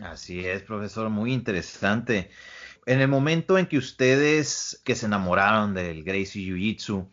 Así 0.00 0.46
es, 0.46 0.62
profesor, 0.62 1.10
muy 1.10 1.32
interesante. 1.32 2.30
En 2.86 3.00
el 3.00 3.08
momento 3.08 3.58
en 3.58 3.66
que 3.66 3.78
ustedes 3.78 4.80
que 4.84 4.94
se 4.94 5.06
enamoraron 5.06 5.74
del 5.74 6.02
Gracie 6.02 6.44
Jiu 6.44 6.56
Jitsu, 6.56 7.08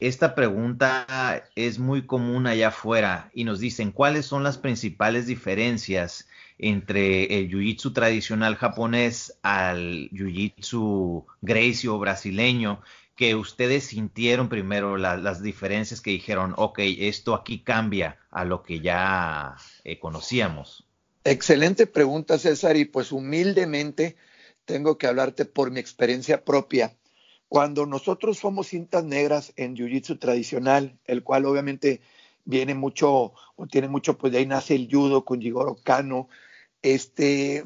esta 0.00 0.34
pregunta 0.34 1.44
es 1.54 1.78
muy 1.78 2.06
común 2.06 2.46
allá 2.46 2.68
afuera 2.68 3.30
y 3.34 3.44
nos 3.44 3.60
dicen 3.60 3.92
cuáles 3.92 4.26
son 4.26 4.42
las 4.42 4.58
principales 4.58 5.26
diferencias 5.26 6.26
entre 6.58 7.38
el 7.38 7.50
jiu-jitsu 7.50 7.92
tradicional 7.92 8.56
japonés 8.56 9.38
al 9.42 10.08
jiu-jitsu 10.10 11.24
grecio 11.40 11.98
brasileño, 11.98 12.80
que 13.16 13.34
ustedes 13.34 13.84
sintieron 13.84 14.48
primero 14.48 14.96
las 14.96 15.42
diferencias 15.42 16.00
que 16.00 16.10
dijeron, 16.10 16.54
ok, 16.56 16.78
esto 16.80 17.34
aquí 17.34 17.60
cambia 17.60 18.18
a 18.30 18.44
lo 18.44 18.62
que 18.62 18.80
ya 18.80 19.56
eh, 19.84 19.98
conocíamos? 19.98 20.86
Excelente 21.24 21.86
pregunta, 21.86 22.38
César, 22.38 22.76
y 22.76 22.84
pues 22.84 23.12
humildemente 23.12 24.16
tengo 24.64 24.98
que 24.98 25.06
hablarte 25.06 25.44
por 25.44 25.70
mi 25.70 25.78
experiencia 25.78 26.44
propia. 26.44 26.96
Cuando 27.48 27.86
nosotros 27.86 28.38
somos 28.38 28.68
cintas 28.68 29.04
negras 29.04 29.52
en 29.56 29.76
Jiu-Jitsu 29.76 30.18
tradicional, 30.18 30.98
el 31.04 31.22
cual 31.22 31.44
obviamente 31.44 32.00
viene 32.44 32.74
mucho, 32.74 33.32
o 33.56 33.66
tiene 33.70 33.88
mucho, 33.88 34.18
pues 34.18 34.32
de 34.32 34.40
ahí 34.40 34.46
nace 34.46 34.74
el 34.74 34.88
judo 34.90 35.24
con 35.24 35.40
Jigoro 35.40 35.76
Kano, 35.82 36.28
este, 36.82 37.64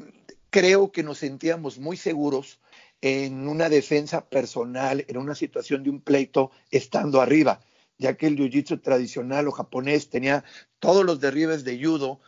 creo 0.49 0.91
que 0.91 1.03
nos 1.03 1.19
sentíamos 1.19 1.79
muy 1.79 1.97
seguros 1.97 2.59
en 3.01 3.47
una 3.47 3.69
defensa 3.69 4.27
personal, 4.29 5.05
en 5.07 5.17
una 5.17 5.35
situación 5.35 5.83
de 5.83 5.89
un 5.89 6.01
pleito, 6.01 6.51
estando 6.71 7.21
arriba, 7.21 7.61
ya 7.97 8.15
que 8.15 8.27
el 8.27 8.37
jiu-jitsu 8.37 8.81
tradicional 8.81 9.47
o 9.47 9.51
japonés 9.51 10.09
tenía 10.09 10.43
todos 10.79 11.05
los 11.05 11.19
derribes 11.19 11.63
de 11.63 11.83
judo, 11.83 12.19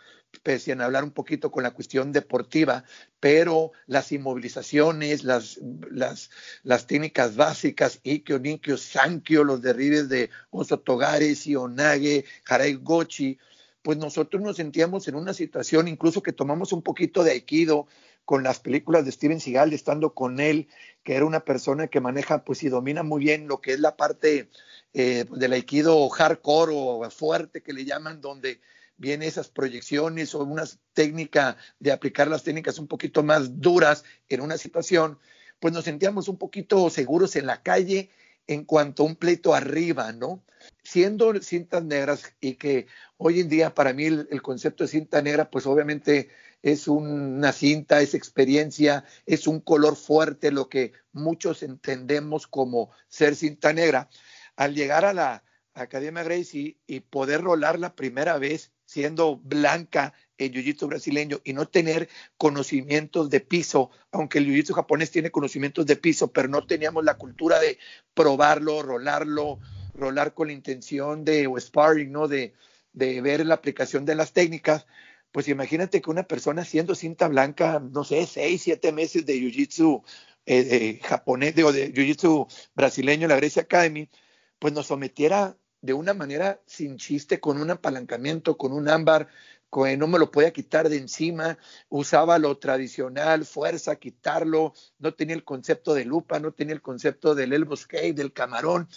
a 0.80 0.86
hablar 0.86 1.04
un 1.04 1.12
poquito 1.12 1.52
con 1.52 1.64
la 1.64 1.72
cuestión 1.72 2.12
deportiva, 2.12 2.84
pero 3.20 3.72
las 3.88 4.12
inmovilizaciones, 4.12 5.24
las, 5.24 5.60
las, 5.92 6.30
las 6.64 6.88
técnicas 6.88 7.36
básicas, 7.36 8.00
Ikkyo, 8.04 8.40
Ninkyo, 8.40 8.78
Sankyo, 8.78 9.44
los 9.44 9.62
derribes 9.62 10.10
de 10.10 10.30
Oso 10.50 10.80
Togares, 10.80 11.46
Ionage, 11.46 12.26
Harai 12.48 12.76
Gochi, 12.76 13.38
pues 13.82 13.98
nosotros 13.98 14.42
nos 14.42 14.58
sentíamos 14.58 15.08
en 15.08 15.16
una 15.16 15.34
situación, 15.34 15.88
incluso 15.88 16.22
que 16.22 16.34
tomamos 16.34 16.74
un 16.74 16.82
poquito 16.82 17.24
de 17.24 17.32
aikido 17.32 17.88
con 18.26 18.44
las 18.44 18.60
películas 18.60 19.06
de 19.06 19.12
Steven 19.12 19.40
Seagal, 19.40 19.74
estando 19.74 20.14
con 20.14 20.40
él, 20.40 20.68
que 21.04 21.16
era 21.16 21.26
una 21.26 21.40
persona 21.40 21.88
que 21.88 22.00
maneja, 22.00 22.44
pues 22.44 22.62
y 22.64 22.70
domina 22.70 23.02
muy 23.04 23.24
bien 23.24 23.48
lo 23.48 23.62
que 23.62 23.74
es 23.74 23.80
la 23.80 23.96
parte 23.96 24.50
eh, 24.94 25.26
del 25.32 25.54
aikido 25.54 26.08
hardcore 26.10 26.72
o 26.76 27.10
fuerte 27.10 27.62
que 27.62 27.74
le 27.74 27.86
llaman, 27.86 28.22
donde 28.22 28.60
vienen 29.00 29.28
esas 29.28 29.50
proyecciones 29.50 30.36
o 30.36 30.44
una 30.44 30.66
técnica 30.94 31.58
de 31.80 31.92
aplicar 31.92 32.28
las 32.28 32.44
técnicas 32.44 32.78
un 32.78 32.88
poquito 32.88 33.24
más 33.24 33.60
duras 33.60 34.04
en 34.28 34.42
una 34.42 34.58
situación, 34.58 35.18
pues 35.60 35.74
nos 35.74 35.86
sentíamos 35.86 36.28
un 36.28 36.38
poquito 36.38 36.90
seguros 36.90 37.36
en 37.36 37.48
la 37.48 37.64
calle 37.64 38.12
en 38.46 38.66
cuanto 38.66 39.04
a 39.04 39.06
un 39.06 39.16
pleito 39.16 39.54
arriba, 39.54 40.12
¿no? 40.12 40.44
Siendo 40.84 41.34
cintas 41.42 41.84
negras 41.84 42.34
y 42.42 42.56
que 42.56 42.88
hoy 43.18 43.40
en 43.40 43.50
día 43.50 43.74
para 43.74 43.94
mí 43.94 44.06
el, 44.06 44.42
concepto 44.42 44.84
de 44.84 44.90
cinta 44.90 45.22
negra, 45.22 45.50
pues 45.50 45.66
obviamente 45.66 46.30
es 46.62 46.88
una 46.88 47.54
cinta, 47.54 48.02
es 48.02 48.14
experiencia, 48.14 49.06
es 49.26 49.48
un 49.48 49.62
color 49.62 49.96
fuerte, 49.96 50.52
lo 50.52 50.68
que 50.68 50.92
muchos 51.14 51.64
entendemos 51.64 52.48
como 52.48 52.92
ser 53.08 53.36
cinta 53.36 53.72
negra. 53.72 54.10
Al 54.58 54.76
llegar 54.76 55.06
a 55.06 55.14
la 55.14 55.44
Academia 55.74 56.24
Gracie 56.24 56.78
y 56.86 57.00
poder 57.00 57.42
rolar 57.42 57.80
la 57.80 57.96
primera 57.96 58.38
vez 58.38 58.74
siendo 58.90 59.38
blanca 59.38 60.16
en 60.40 60.52
jiu-jitsu 60.52 60.88
brasileño 60.88 61.42
y 61.44 61.54
no 61.54 61.68
tener 61.68 62.10
conocimientos 62.38 63.30
de 63.30 63.40
piso, 63.40 63.92
aunque 64.12 64.40
el 64.40 64.48
jiu-jitsu 64.48 64.74
japonés 64.74 65.12
tiene 65.12 65.30
conocimientos 65.30 65.86
de 65.86 65.96
piso, 65.96 66.32
pero 66.32 66.48
no 66.48 66.66
teníamos 66.66 67.04
la 67.04 67.14
cultura 67.14 67.60
de 67.60 67.78
probarlo, 68.16 68.82
rolarlo, 68.82 69.60
rolar 69.94 70.34
con 70.34 70.48
la 70.48 70.54
intención 70.54 71.24
de, 71.24 71.48
sparring, 71.60 72.12
¿no? 72.12 72.28
De, 72.28 72.56
de 72.94 73.22
ver 73.22 73.46
la 73.46 73.54
aplicación 73.54 74.06
de 74.06 74.16
las 74.16 74.34
técnicas, 74.34 74.88
pues 75.32 75.48
imagínate 75.48 76.02
que 76.02 76.10
una 76.10 76.24
persona 76.24 76.66
siendo 76.66 76.96
cinta 76.96 77.28
blanca, 77.28 77.80
no 77.80 78.04
sé, 78.04 78.26
seis, 78.26 78.64
siete 78.64 78.92
meses 78.92 79.24
de 79.28 79.36
jiu-jitsu 79.36 80.02
eh, 80.48 81.00
japonés, 81.04 81.54
digo, 81.54 81.72
de 81.72 81.94
jiu-jitsu 81.94 82.48
brasileño 82.74 83.26
en 83.26 83.30
la 83.30 83.36
Grecia 83.36 83.62
Academy, 83.62 84.10
pues 84.58 84.74
nos 84.74 84.88
sometiera 84.88 85.56
de 85.82 85.94
una 85.94 86.14
manera 86.14 86.62
sin 86.66 86.98
chiste, 86.98 87.40
con 87.40 87.60
un 87.60 87.72
apalancamiento, 87.72 88.58
con 88.58 88.74
un 88.74 88.90
ámbar, 88.90 89.30
no 89.72 90.08
me 90.08 90.20
lo 90.20 90.32
podía 90.32 90.52
quitar 90.52 90.90
de 90.90 90.98
encima, 90.98 91.58
usaba 91.90 92.40
lo 92.40 92.58
tradicional, 92.58 93.46
fuerza, 93.46 93.98
quitarlo, 93.98 94.74
no 94.98 95.14
tenía 95.14 95.36
el 95.36 95.44
concepto 95.44 95.94
de 95.94 96.06
lupa, 96.06 96.40
no 96.40 96.54
tenía 96.54 96.74
el 96.74 96.82
concepto 96.82 97.36
del 97.36 97.54
elbow 97.54 97.78
skate, 97.78 98.16
del 98.16 98.34
camarón. 98.34 98.90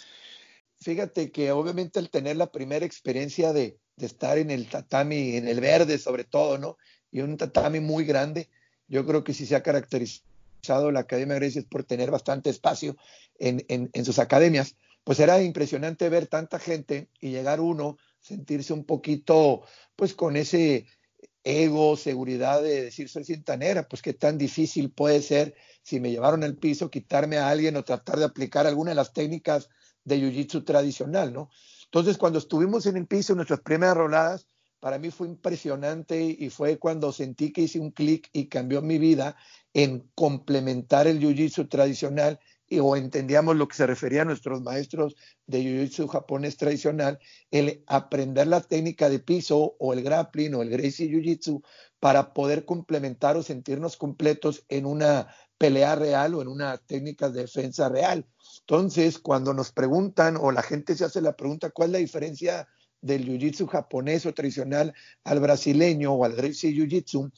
Fíjate 0.79 1.31
que 1.31 1.51
obviamente 1.51 1.99
al 1.99 2.09
tener 2.09 2.37
la 2.37 2.51
primera 2.51 2.85
experiencia 2.85 3.53
de, 3.53 3.77
estar 3.97 4.39
en 4.39 4.49
el 4.49 4.67
tatami, 4.67 5.37
en 5.37 5.47
el 5.47 5.61
verde 5.61 5.99
sobre 5.99 6.23
todo, 6.23 6.57
¿no? 6.57 6.77
Y 7.11 7.21
un 7.21 7.37
tatami 7.37 7.79
muy 7.79 8.05
grande, 8.05 8.49
yo 8.87 9.05
creo 9.05 9.23
que 9.23 9.33
sí 9.33 9.45
se 9.45 9.55
ha 9.55 9.61
caracterizado 9.61 10.91
la 10.91 11.01
Academia 11.01 11.35
de 11.35 11.39
Grecia 11.41 11.63
por 11.69 11.83
tener 11.83 12.09
bastante 12.09 12.49
espacio 12.49 12.97
en, 13.37 13.63
en 13.67 14.05
sus 14.05 14.17
academias 14.17 14.75
pues 15.03 15.19
era 15.19 15.41
impresionante 15.41 16.09
ver 16.09 16.27
tanta 16.27 16.59
gente 16.59 17.09
y 17.19 17.31
llegar 17.31 17.59
uno, 17.59 17.97
sentirse 18.19 18.73
un 18.73 18.85
poquito, 18.85 19.63
pues 19.95 20.13
con 20.13 20.35
ese, 20.37 20.85
ego, 21.43 21.97
seguridad 21.97 22.61
de 22.61 22.83
decir 22.83 23.09
soy 23.09 23.25
cinta 23.25 23.57
negra, 23.57 23.87
pues 23.87 24.01
qué 24.01 24.13
tan 24.13 24.37
difícil 24.37 24.91
puede 24.91 25.21
ser 25.21 25.55
si 25.81 25.99
me 25.99 26.09
llevaron 26.09 26.43
al 26.43 26.55
piso 26.55 26.89
quitarme 26.89 27.37
a 27.37 27.49
alguien 27.49 27.75
o 27.75 27.83
tratar 27.83 28.17
de 28.17 28.25
aplicar 28.25 28.65
alguna 28.65 28.91
de 28.91 28.95
las 28.95 29.13
técnicas 29.13 29.69
de 30.05 30.17
jiu-jitsu 30.17 30.63
tradicional, 30.65 31.33
¿no? 31.33 31.49
Entonces, 31.85 32.17
cuando 32.17 32.39
estuvimos 32.39 32.85
en 32.85 32.97
el 32.97 33.07
piso, 33.07 33.35
nuestras 33.35 33.61
primeras 33.61 33.97
roladas, 33.97 34.47
para 34.79 34.97
mí 34.97 35.11
fue 35.11 35.27
impresionante 35.27 36.21
y 36.21 36.49
fue 36.49 36.77
cuando 36.77 37.11
sentí 37.13 37.51
que 37.53 37.61
hice 37.61 37.79
un 37.79 37.91
clic 37.91 38.29
y 38.33 38.47
cambió 38.47 38.81
mi 38.81 38.97
vida 38.97 39.35
en 39.73 40.09
complementar 40.15 41.07
el 41.07 41.19
jiu-jitsu 41.19 41.69
tradicional 41.69 42.39
o 42.71 42.95
entendíamos 42.95 43.55
lo 43.55 43.67
que 43.67 43.75
se 43.75 43.87
refería 43.87 44.23
a 44.23 44.25
nuestros 44.25 44.61
maestros 44.61 45.15
de 45.45 45.61
Jiu-Jitsu 45.61 46.07
japonés 46.07 46.57
tradicional, 46.57 47.19
el 47.51 47.83
aprender 47.87 48.47
la 48.47 48.61
técnica 48.61 49.09
de 49.09 49.19
piso 49.19 49.75
o 49.79 49.93
el 49.93 50.03
grappling 50.03 50.55
o 50.55 50.61
el 50.61 50.69
Gracie 50.69 51.09
Jiu-Jitsu 51.09 51.61
para 51.99 52.33
poder 52.33 52.65
complementar 52.65 53.37
o 53.37 53.43
sentirnos 53.43 53.97
completos 53.97 54.65
en 54.69 54.85
una 54.85 55.27
pelea 55.57 55.95
real 55.95 56.35
o 56.35 56.41
en 56.41 56.47
una 56.47 56.77
técnica 56.77 57.29
de 57.29 57.41
defensa 57.41 57.89
real. 57.89 58.25
Entonces, 58.61 59.19
cuando 59.19 59.53
nos 59.53 59.71
preguntan 59.71 60.37
o 60.37 60.51
la 60.51 60.61
gente 60.61 60.95
se 60.95 61.05
hace 61.05 61.21
la 61.21 61.35
pregunta, 61.35 61.69
¿cuál 61.69 61.89
es 61.89 61.93
la 61.93 61.99
diferencia 61.99 62.67
del 63.01 63.25
Jiu-Jitsu 63.25 63.67
japonés 63.67 64.25
o 64.25 64.33
tradicional 64.33 64.93
al 65.23 65.39
brasileño 65.39 66.13
o 66.13 66.25
al 66.25 66.33
Gracie 66.33 66.71
Jiu-Jitsu? 66.71 67.31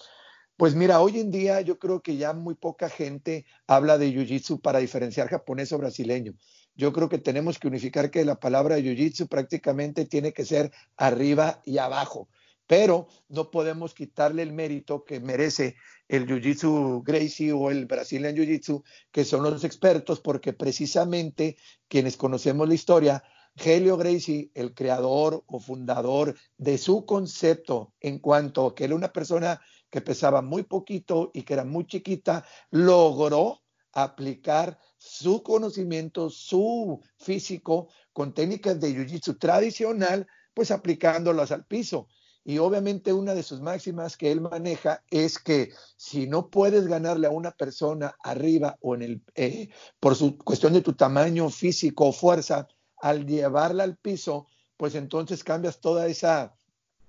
Pues 0.58 0.74
mira, 0.74 1.02
hoy 1.02 1.20
en 1.20 1.32
día 1.32 1.60
yo 1.60 1.80
creo 1.80 2.02
que 2.02 2.16
ya 2.16 2.32
muy 2.32 2.56
poca 2.56 2.88
gente 2.88 3.46
habla 3.68 3.98
de 3.98 4.14
jiu-jitsu 4.14 4.62
para 4.62 4.80
diferenciar 4.80 5.28
japonés 5.28 5.74
o 5.74 5.78
brasileño. 5.78 6.34
Yo 6.76 6.94
creo 6.94 7.10
que 7.10 7.18
tenemos 7.18 7.60
que 7.60 7.68
unificar 7.68 8.10
que 8.10 8.24
la 8.24 8.40
palabra 8.40 8.80
jiu-jitsu 8.80 9.28
prácticamente 9.28 10.06
tiene 10.06 10.32
que 10.32 10.46
ser 10.46 10.72
arriba 10.96 11.62
y 11.66 11.78
abajo, 11.78 12.30
pero 12.68 13.10
no 13.28 13.52
podemos 13.52 13.94
quitarle 13.94 14.44
el 14.44 14.54
mérito 14.54 15.04
que 15.04 15.20
merece 15.20 15.76
el 16.08 16.26
jiu-jitsu 16.26 17.04
Gracie 17.04 17.52
o 17.52 17.70
el 17.70 17.86
Brazilian 17.86 18.34
Jiu-Jitsu, 18.34 18.82
que 19.12 19.26
son 19.26 19.44
los 19.44 19.66
expertos, 19.66 20.22
porque 20.22 20.54
precisamente 20.54 21.58
quienes 21.90 22.16
conocemos 22.16 22.66
la 22.66 22.76
historia, 22.76 23.24
Helio 23.58 23.98
Gracie, 23.98 24.52
el 24.54 24.74
creador 24.74 25.44
o 25.48 25.60
fundador 25.60 26.36
de 26.58 26.78
su 26.78 27.06
concepto 27.06 27.94
en 28.00 28.20
cuanto 28.20 28.68
a 28.68 28.76
que 28.76 28.86
era 28.86 28.96
una 28.96 29.12
persona 29.12 29.62
que 29.96 30.02
pesaba 30.02 30.42
muy 30.42 30.64
poquito 30.64 31.32
y 31.34 31.44
que 31.44 31.54
era 31.54 31.64
muy 31.64 31.88
chiquita, 31.88 32.46
logró 32.70 33.62
aplicar 33.94 34.78
su 34.98 35.42
conocimiento, 35.42 36.30
su 36.30 37.00
físico 37.18 37.88
con 38.12 38.34
técnicas 38.34 38.78
de 38.82 38.90
jiu-jitsu 38.90 39.40
tradicional, 39.40 40.28
pues 40.54 40.72
aplicándolas 40.72 41.54
al 41.54 41.66
piso. 41.66 42.10
Y 42.44 42.58
obviamente 42.58 43.14
una 43.14 43.34
de 43.34 43.42
sus 43.42 43.62
máximas 43.62 44.18
que 44.18 44.34
él 44.34 44.42
maneja 44.42 45.02
es 45.10 45.40
que 45.40 45.72
si 45.96 46.28
no 46.28 46.50
puedes 46.50 46.88
ganarle 46.88 47.28
a 47.28 47.32
una 47.32 47.52
persona 47.52 48.18
arriba 48.22 48.78
o 48.82 48.96
en 48.96 49.02
el, 49.02 49.24
eh, 49.36 49.70
por 50.02 50.18
su 50.18 50.38
cuestión 50.38 50.74
de 50.74 50.82
tu 50.82 50.92
tamaño 50.92 51.50
físico 51.50 52.08
o 52.08 52.12
fuerza, 52.12 52.68
al 52.98 53.26
llevarla 53.26 53.86
al 53.86 53.96
piso, 53.96 54.48
pues 54.76 54.94
entonces 54.94 55.46
cambias 55.46 55.80
toda 55.80 56.08
esa 56.08 56.54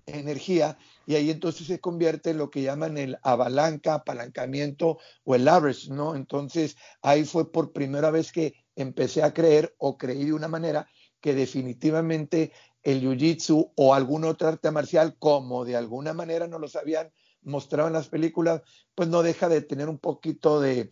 energía 0.06 0.78
y 1.04 1.16
ahí 1.16 1.30
entonces 1.30 1.66
se 1.66 1.80
convierte 1.80 2.30
en 2.30 2.38
lo 2.38 2.50
que 2.50 2.62
llaman 2.62 2.96
el 2.96 3.18
avalanca, 3.22 3.94
apalancamiento 3.94 4.98
o 5.24 5.34
el 5.34 5.46
average, 5.48 5.90
¿no? 5.90 6.14
Entonces 6.14 6.76
ahí 7.02 7.24
fue 7.24 7.50
por 7.52 7.72
primera 7.72 8.10
vez 8.10 8.32
que 8.32 8.54
empecé 8.76 9.22
a 9.22 9.34
creer 9.34 9.74
o 9.78 9.98
creí 9.98 10.26
de 10.26 10.32
una 10.32 10.48
manera 10.48 10.88
que 11.20 11.34
definitivamente 11.34 12.52
el 12.82 13.02
jiu-jitsu 13.02 13.72
o 13.74 13.94
algún 13.94 14.24
otro 14.24 14.48
arte 14.48 14.70
marcial, 14.70 15.16
como 15.18 15.64
de 15.64 15.76
alguna 15.76 16.12
manera 16.12 16.46
no 16.46 16.58
los 16.58 16.76
habían 16.76 17.10
mostrado 17.42 17.88
en 17.88 17.94
las 17.94 18.08
películas, 18.08 18.62
pues 18.94 19.08
no 19.08 19.22
deja 19.22 19.48
de 19.48 19.60
tener 19.60 19.88
un 19.88 19.98
poquito 19.98 20.60
de, 20.60 20.88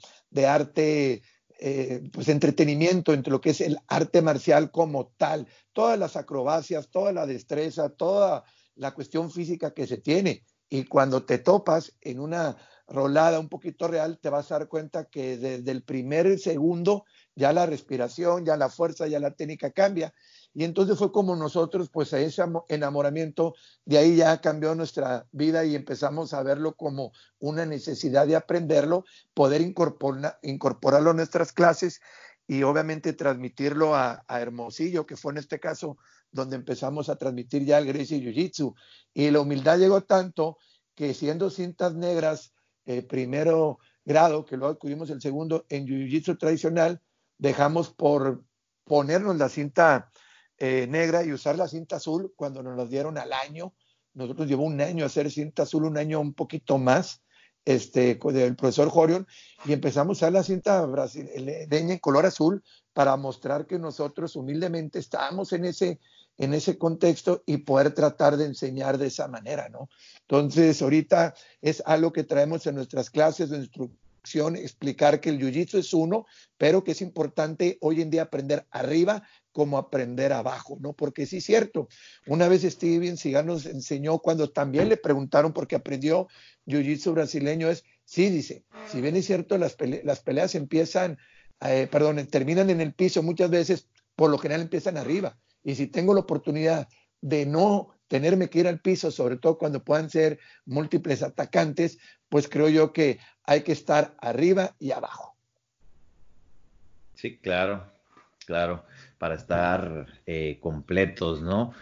arte 0.47 1.23
eh, 1.61 2.03
pues 2.13 2.29
entretenimiento 2.29 3.13
entre 3.13 3.31
lo 3.31 3.41
que 3.41 3.51
es 3.51 3.61
el 3.61 3.79
arte 3.87 4.23
marcial 4.23 4.73
como 4.73 5.13
tal, 5.17 5.47
todas 5.73 5.99
las 5.99 6.17
acrobacias, 6.17 6.91
toda 6.91 7.13
la 7.13 7.27
destreza, 7.27 7.91
toda 7.91 8.45
la 8.77 8.95
cuestión 8.95 9.31
física 9.31 9.73
que 9.73 9.87
se 9.87 9.99
tiene. 9.99 10.45
Y 10.69 10.85
cuando 10.85 11.25
te 11.25 11.39
topas 11.39 11.93
en 12.01 12.21
una 12.21 12.57
rolada 12.87 13.39
un 13.39 13.49
poquito 13.49 13.89
real, 13.89 14.19
te 14.21 14.29
vas 14.29 14.51
a 14.51 14.59
dar 14.59 14.69
cuenta 14.69 15.05
que 15.05 15.37
desde 15.37 15.71
el 15.71 15.83
primer 15.83 16.39
segundo 16.39 17.05
ya 17.35 17.53
la 17.53 17.67
respiración, 17.67 18.45
ya 18.45 18.57
la 18.57 18.69
fuerza, 18.69 19.07
ya 19.07 19.21
la 19.21 19.33
técnica 19.33 19.71
cambia. 19.71 20.13
Y 20.53 20.65
entonces 20.65 20.99
fue 20.99 21.11
como 21.11 21.35
nosotros, 21.37 21.91
pues 21.91 22.13
a 22.13 22.21
ese 22.21 22.43
enamoramiento, 22.69 23.55
de 23.85 23.99
ahí 23.99 24.17
ya 24.17 24.41
cambió 24.41 24.75
nuestra 24.75 25.27
vida 25.33 25.65
y 25.65 25.75
empezamos 25.75 26.33
a 26.33 26.43
verlo 26.43 26.75
como 26.75 27.13
una 27.39 27.67
necesidad 27.67 28.27
de 28.27 28.37
aprenderlo, 28.37 29.05
poder 29.33 29.61
incorporarlo 29.63 31.11
a 31.11 31.15
nuestras 31.15 31.53
clases 31.53 32.01
y 32.47 32.63
obviamente 32.63 33.15
transmitirlo 33.15 33.95
a, 33.95 34.25
a 34.29 34.41
Hermosillo, 34.41 35.07
que 35.07 35.17
fue 35.17 35.33
en 35.33 35.39
este 35.39 35.59
caso 35.59 35.97
donde 36.35 36.57
empezamos 36.57 37.09
a 37.09 37.17
transmitir 37.17 37.65
ya 37.65 37.79
el 37.79 37.87
Gracie 37.87 38.21
Jiu-Jitsu. 38.21 38.75
Y 39.15 39.31
la 39.31 39.41
humildad 39.41 39.79
llegó 39.79 40.03
tanto 40.03 40.59
que 40.95 41.15
siendo 41.15 41.49
cintas 41.49 41.95
negras, 41.95 42.53
eh, 42.87 43.03
primero 43.03 43.79
grado, 44.05 44.45
que 44.45 44.57
luego 44.57 44.75
adquirimos 44.75 45.09
el 45.11 45.23
segundo 45.23 45.65
en 45.69 45.87
Jiu-Jitsu 45.87 46.37
tradicional, 46.37 47.01
dejamos 47.39 47.91
por 47.91 48.45
ponernos 48.83 49.37
la 49.37 49.49
cinta 49.49 50.11
eh, 50.59 50.87
negra 50.89 51.25
y 51.25 51.33
usar 51.33 51.57
la 51.57 51.69
cinta 51.69 51.97
azul 51.97 52.33
cuando 52.37 52.63
nos 52.65 52.77
la 52.77 52.85
dieron 52.85 53.17
al 53.17 53.33
año. 53.33 53.73
Nosotros 54.13 54.49
llevó 54.49 54.65
un 54.65 54.81
año 54.81 55.07
hacer 55.07 55.31
cinta 55.31 55.63
azul, 55.63 55.85
un 55.85 55.97
año 55.97 56.21
un 56.21 56.35
poquito 56.35 56.79
más, 56.79 57.23
este, 57.65 58.17
del 58.17 58.57
profesor 58.57 58.91
Jorion, 58.91 59.27
y 59.65 59.73
empezamos 59.73 60.19
a 60.19 60.27
usar 60.27 60.33
la 60.33 60.43
cinta 60.43 60.85
brasileña 60.85 61.95
en 61.95 61.99
color 61.99 62.27
azul 62.27 62.63
para 62.93 63.17
mostrar 63.17 63.67
que 63.67 63.79
nosotros 63.79 64.37
humildemente 64.37 64.99
estábamos 64.99 65.53
en 65.53 65.65
ese 65.65 66.01
en 66.39 66.55
ese 66.55 66.79
contexto 66.79 67.43
y 67.47 67.59
poder 67.59 67.95
tratar 67.95 68.37
de 68.37 68.47
enseñar 68.47 68.99
de 68.99 69.07
esa 69.07 69.29
manera, 69.29 69.69
¿no? 69.69 69.89
Entonces, 70.23 70.81
ahorita 70.83 71.35
es 71.61 71.83
algo 71.87 72.13
que 72.13 72.25
traemos 72.25 72.67
en 72.67 72.75
nuestras 72.75 73.11
clases 73.11 73.51
de 73.51 73.59
instrucción, 73.59 74.57
explicar 74.57 75.21
que 75.21 75.29
el 75.29 75.39
jiu-jitsu 75.39 75.79
es 75.79 75.93
uno, 75.93 76.27
pero 76.57 76.83
que 76.83 76.93
es 76.93 77.03
importante 77.03 77.77
hoy 77.81 78.01
en 78.01 78.11
día 78.11 78.23
aprender 78.23 78.67
arriba 78.71 79.23
como 79.53 79.79
aprender 79.79 80.33
abajo, 80.33 80.79
¿no? 80.81 80.95
Porque 80.95 81.27
sí 81.27 81.37
es 81.37 81.45
cierto, 81.45 81.89
una 82.27 82.49
vez 82.49 82.63
Steven 82.63 83.17
Sigan 83.17 83.47
nos 83.47 83.67
enseñó 83.67 84.19
cuando 84.19 84.51
también 84.51 84.89
le 84.89 84.97
preguntaron 84.97 85.53
por 85.53 85.69
qué 85.69 85.77
aprendió 85.77 86.27
jiu-jitsu 86.67 87.13
brasileño, 87.13 87.69
es, 87.69 87.85
sí, 88.05 88.31
dice, 88.31 88.65
si 88.91 89.01
bien 89.01 89.15
es 89.15 89.27
cierto, 89.27 89.59
las, 89.59 89.77
peleas 89.77 90.55
empiezan, 90.55 91.19
eh, 91.61 91.89
terminan 92.31 92.71
en 92.71 92.81
el 92.81 92.95
piso, 92.95 93.23
muchas 93.23 93.51
veces 93.51 93.89
por 94.17 94.31
lo 94.31 94.39
general 94.39 94.63
empiezan 94.63 94.97
arriba, 94.97 95.39
y 95.65 95.75
si 95.75 95.87
tengo 95.87 96.15
la 96.15 96.21
oportunidad 96.21 96.89
de 97.21 97.47
no 97.47 97.95
tenerme 98.07 98.51
que 98.51 98.61
ir 98.61 98.69
al 98.69 98.81
piso, 98.81 99.11
sobre 99.11 99.39
todo 99.39 99.59
cuando 99.59 99.83
puedan 99.83 100.11
ser 100.11 100.39
múltiples 100.67 101.23
atacantes, 101.23 101.99
pues 102.29 102.49
creo 102.49 102.69
yo 102.69 102.93
que 102.93 103.19
hay 103.45 103.63
que 103.63 103.73
estar 103.73 104.15
arriba 104.21 104.77
y 104.79 104.93
abajo. 104.93 105.35
Sí, 107.15 107.39
claro, 107.39 107.91
claro, 108.47 108.85
para 109.19 109.35
estar 109.37 110.07
eh, 110.27 110.59
completos, 110.61 111.43
¿no? 111.43 111.73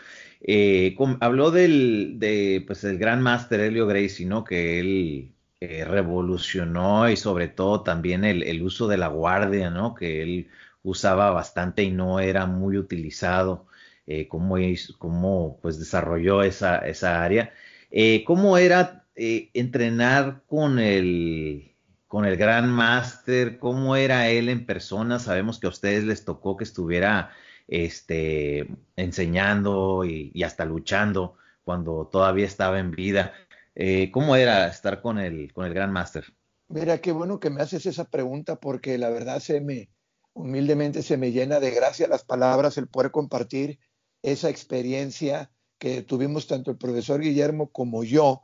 Eh, 0.41 0.97
habló 1.21 1.51
del 1.51 2.19
de, 2.19 2.65
pues, 2.67 2.85
gran 2.99 3.23
máster 3.23 3.61
Helio 3.61 3.87
Gracie, 3.87 4.27
¿no? 4.27 4.45
Que 4.45 4.81
él 4.81 5.33
eh, 5.61 5.85
revolucionó 5.85 7.09
y 7.09 7.17
sobre 7.17 7.49
todo 7.49 7.83
también 7.83 8.25
el, 8.25 8.43
el, 8.43 8.63
uso 8.63 8.89
de 8.89 8.97
la 8.97 9.09
guardia, 9.09 9.71
¿no? 9.71 9.95
Que 9.95 10.23
él 10.23 10.49
usaba 10.83 11.31
bastante 11.31 11.83
y 11.83 11.91
no 11.91 12.21
era 12.21 12.47
muy 12.47 12.77
utilizado 12.77 13.67
eh, 14.07 14.29
cómo, 14.29 15.59
pues 15.63 15.79
desarrolló 15.79 16.43
esa, 16.43 16.79
esa 16.79 17.23
área. 17.23 17.53
Eh, 17.91 18.25
¿Cómo 18.25 18.59
era 18.59 19.07
eh, 19.15 19.51
entrenar 19.55 20.43
con 20.47 20.79
el, 20.79 21.75
con 22.09 22.25
el 22.25 22.37
Gran 22.37 22.69
Master? 22.71 23.59
¿Cómo 23.59 23.97
era 23.97 24.29
él 24.29 24.49
en 24.49 24.67
persona? 24.67 25.19
Sabemos 25.19 25.61
que 25.61 25.67
a 25.67 25.71
ustedes 25.71 26.05
les 26.05 26.25
tocó 26.25 26.57
que 26.57 26.65
estuviera 26.65 27.31
este, 27.69 28.69
enseñando 28.97 30.05
y, 30.05 30.43
hasta 30.43 30.65
luchando 30.65 31.37
cuando 31.65 32.09
todavía 32.11 32.47
estaba 32.47 32.79
en 32.81 32.91
vida. 32.91 33.33
¿Cómo 34.13 34.37
era 34.37 34.67
estar 34.69 35.01
con 35.01 35.19
el, 35.19 35.53
con 35.53 35.65
el 35.65 35.73
Gran 35.73 35.93
Master? 35.93 36.25
Mira, 36.69 36.99
qué 36.99 37.13
bueno 37.13 37.39
que 37.41 37.51
me 37.51 37.63
haces 37.63 37.87
esa 37.87 38.05
pregunta 38.05 38.57
porque 38.57 38.99
la 38.99 39.11
verdad 39.11 39.41
se 39.41 39.61
me, 39.61 39.91
humildemente 40.35 41.03
se 41.03 41.17
me 41.17 41.33
llena 41.33 41.61
de 41.61 41.71
gracia 41.71 42.09
las 42.09 42.25
palabras, 42.25 42.79
el 42.79 42.89
poder 42.89 43.11
compartir 43.11 43.79
esa 44.23 44.49
experiencia 44.49 45.51
que 45.79 46.03
tuvimos 46.03 46.47
tanto 46.47 46.71
el 46.71 46.79
profesor 46.79 47.21
Guillermo 47.21 47.71
como 47.71 48.05
yo 48.05 48.43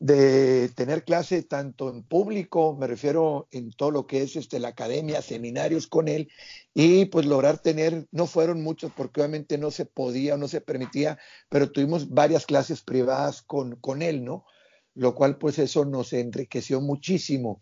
de 0.00 0.68
tener 0.76 1.04
clase 1.04 1.42
tanto 1.42 1.90
en 1.90 2.04
público, 2.04 2.76
me 2.78 2.86
refiero 2.86 3.48
en 3.50 3.72
todo 3.72 3.90
lo 3.90 4.06
que 4.06 4.22
es 4.22 4.36
este, 4.36 4.60
la 4.60 4.68
academia, 4.68 5.22
seminarios 5.22 5.88
con 5.88 6.06
él, 6.06 6.30
y 6.72 7.06
pues 7.06 7.26
lograr 7.26 7.58
tener, 7.58 8.06
no 8.12 8.26
fueron 8.26 8.62
muchos 8.62 8.92
porque 8.96 9.20
obviamente 9.20 9.58
no 9.58 9.72
se 9.72 9.86
podía 9.86 10.34
o 10.34 10.38
no 10.38 10.46
se 10.46 10.60
permitía, 10.60 11.18
pero 11.48 11.72
tuvimos 11.72 12.10
varias 12.10 12.46
clases 12.46 12.82
privadas 12.82 13.42
con, 13.42 13.74
con 13.76 14.02
él, 14.02 14.24
¿no? 14.24 14.44
lo 14.98 15.14
cual 15.14 15.38
pues 15.38 15.60
eso 15.60 15.84
nos 15.84 16.12
enriqueció 16.12 16.80
muchísimo. 16.80 17.60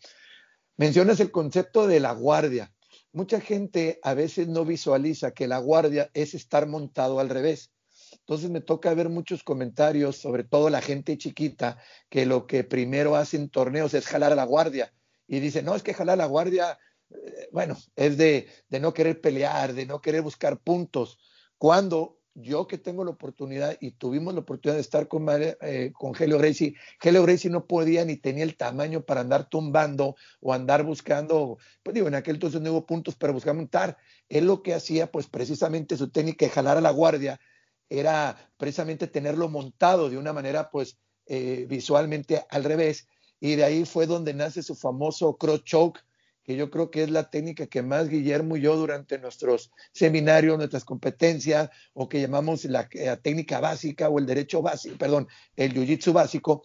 Mencionas 0.79 1.20
el 1.20 1.31
concepto 1.31 1.87
de 1.87 2.00
la 2.00 2.12
guardia. 2.12 2.72
Mucha 3.16 3.40
gente 3.40 3.98
a 4.02 4.12
veces 4.12 4.46
no 4.46 4.66
visualiza 4.66 5.31
que 5.31 5.48
la 5.48 5.57
guardia 5.57 6.11
es 6.12 6.35
estar 6.35 6.66
montado 6.66 7.18
al 7.18 7.31
revés. 7.31 7.72
Entonces 8.12 8.50
me 8.50 8.61
toca 8.61 8.92
ver 8.92 9.09
muchos 9.09 9.42
comentarios, 9.42 10.18
sobre 10.18 10.44
todo 10.44 10.68
la 10.68 10.83
gente 10.83 11.16
chiquita, 11.16 11.79
que 12.11 12.26
lo 12.26 12.46
que 12.46 12.62
primero 12.62 13.16
hacen 13.16 13.48
torneos 13.48 13.94
es 13.94 14.07
jalar 14.07 14.33
a 14.33 14.35
la 14.35 14.44
guardia. 14.44 14.92
Y 15.26 15.40
dicen, 15.40 15.64
no, 15.64 15.74
es 15.74 15.83
que 15.83 15.94
jalar 15.94 16.12
a 16.12 16.24
la 16.24 16.26
guardia, 16.26 16.79
eh, 17.09 17.48
bueno, 17.52 17.79
es 17.96 18.18
de, 18.18 18.48
de 18.68 18.81
no 18.81 18.92
querer 18.92 19.18
pelear, 19.18 19.72
de 19.72 19.87
no 19.87 20.02
querer 20.02 20.20
buscar 20.20 20.59
puntos. 20.59 21.18
Cuando 21.57 22.18
yo 22.37 22.66
que 22.66 22.77
tengo 22.77 23.05
la 23.05 23.11
oportunidad 23.11 23.77
y 23.81 23.92
tuvimos 23.92 24.35
la 24.35 24.40
oportunidad 24.40 24.77
de 24.77 24.83
estar 24.83 25.09
con, 25.09 25.27
eh, 25.31 25.92
con 25.94 26.12
Helio 26.18 26.38
Gracie, 26.38 26.75
Helio 27.03 27.22
Gracie 27.22 27.51
no 27.51 27.66
podía 27.66 28.05
ni 28.05 28.16
tenía 28.16 28.44
el 28.44 28.57
tamaño 28.57 29.03
para 29.03 29.22
andar 29.22 29.49
tumbando 29.49 30.16
o 30.40 30.53
andar 30.53 30.85
buscando, 30.85 31.59
pues 31.83 31.94
digo, 31.94 32.09
en 32.09 32.14
aquel 32.14 32.37
entonces 32.37 32.61
no 32.61 32.72
hubo 32.72 32.87
puntos 32.87 33.14
para 33.14 33.33
buscar 33.33 33.55
montar. 33.55 33.96
Él 34.29 34.46
lo 34.46 34.62
que 34.62 34.75
hacía, 34.75 35.11
pues 35.11 35.27
precisamente 35.27 35.96
su 35.96 36.11
técnica 36.11 36.44
de 36.44 36.51
jalar 36.51 36.77
a 36.77 36.83
la 36.83 36.90
guardia 36.90 37.40
era 37.88 38.37
precisamente 38.59 39.07
tenerlo 39.07 39.49
montado 39.49 40.11
de 40.11 40.18
una 40.18 40.33
manera, 40.33 40.70
pues 40.70 40.99
eh, 41.27 41.64
visualmente 41.68 42.44
al 42.51 42.64
revés. 42.64 43.09
Y 43.40 43.55
de 43.55 43.64
ahí 43.64 43.85
fue 43.87 44.07
donde 44.07 44.35
nace 44.35 44.62
su 44.62 44.75
famoso 44.75 45.37
cross 45.37 45.64
choke, 45.64 46.01
que 46.46 46.56
yo 46.56 46.70
creo 46.70 46.92
que 46.92 47.02
es 47.02 47.11
la 47.11 47.28
técnica 47.28 47.66
que 47.66 47.82
más 47.82 48.09
Guillermo 48.09 48.56
y 48.56 48.61
yo 48.61 48.76
durante 48.76 49.18
nuestros 49.18 49.72
seminarios, 49.92 50.56
nuestras 50.56 50.85
competencias, 50.85 51.70
o 51.92 52.09
que 52.09 52.20
llamamos 52.20 52.64
la, 52.66 52.88
técnica 53.20 53.59
básica 53.59 54.09
o 54.09 54.20
el 54.20 54.26
derecho 54.26 54.62
básico, 54.62 54.96
perdón, 54.96 55.26
el 55.56 55.74
jiu-jitsu 55.74 56.12
básico, 56.12 56.62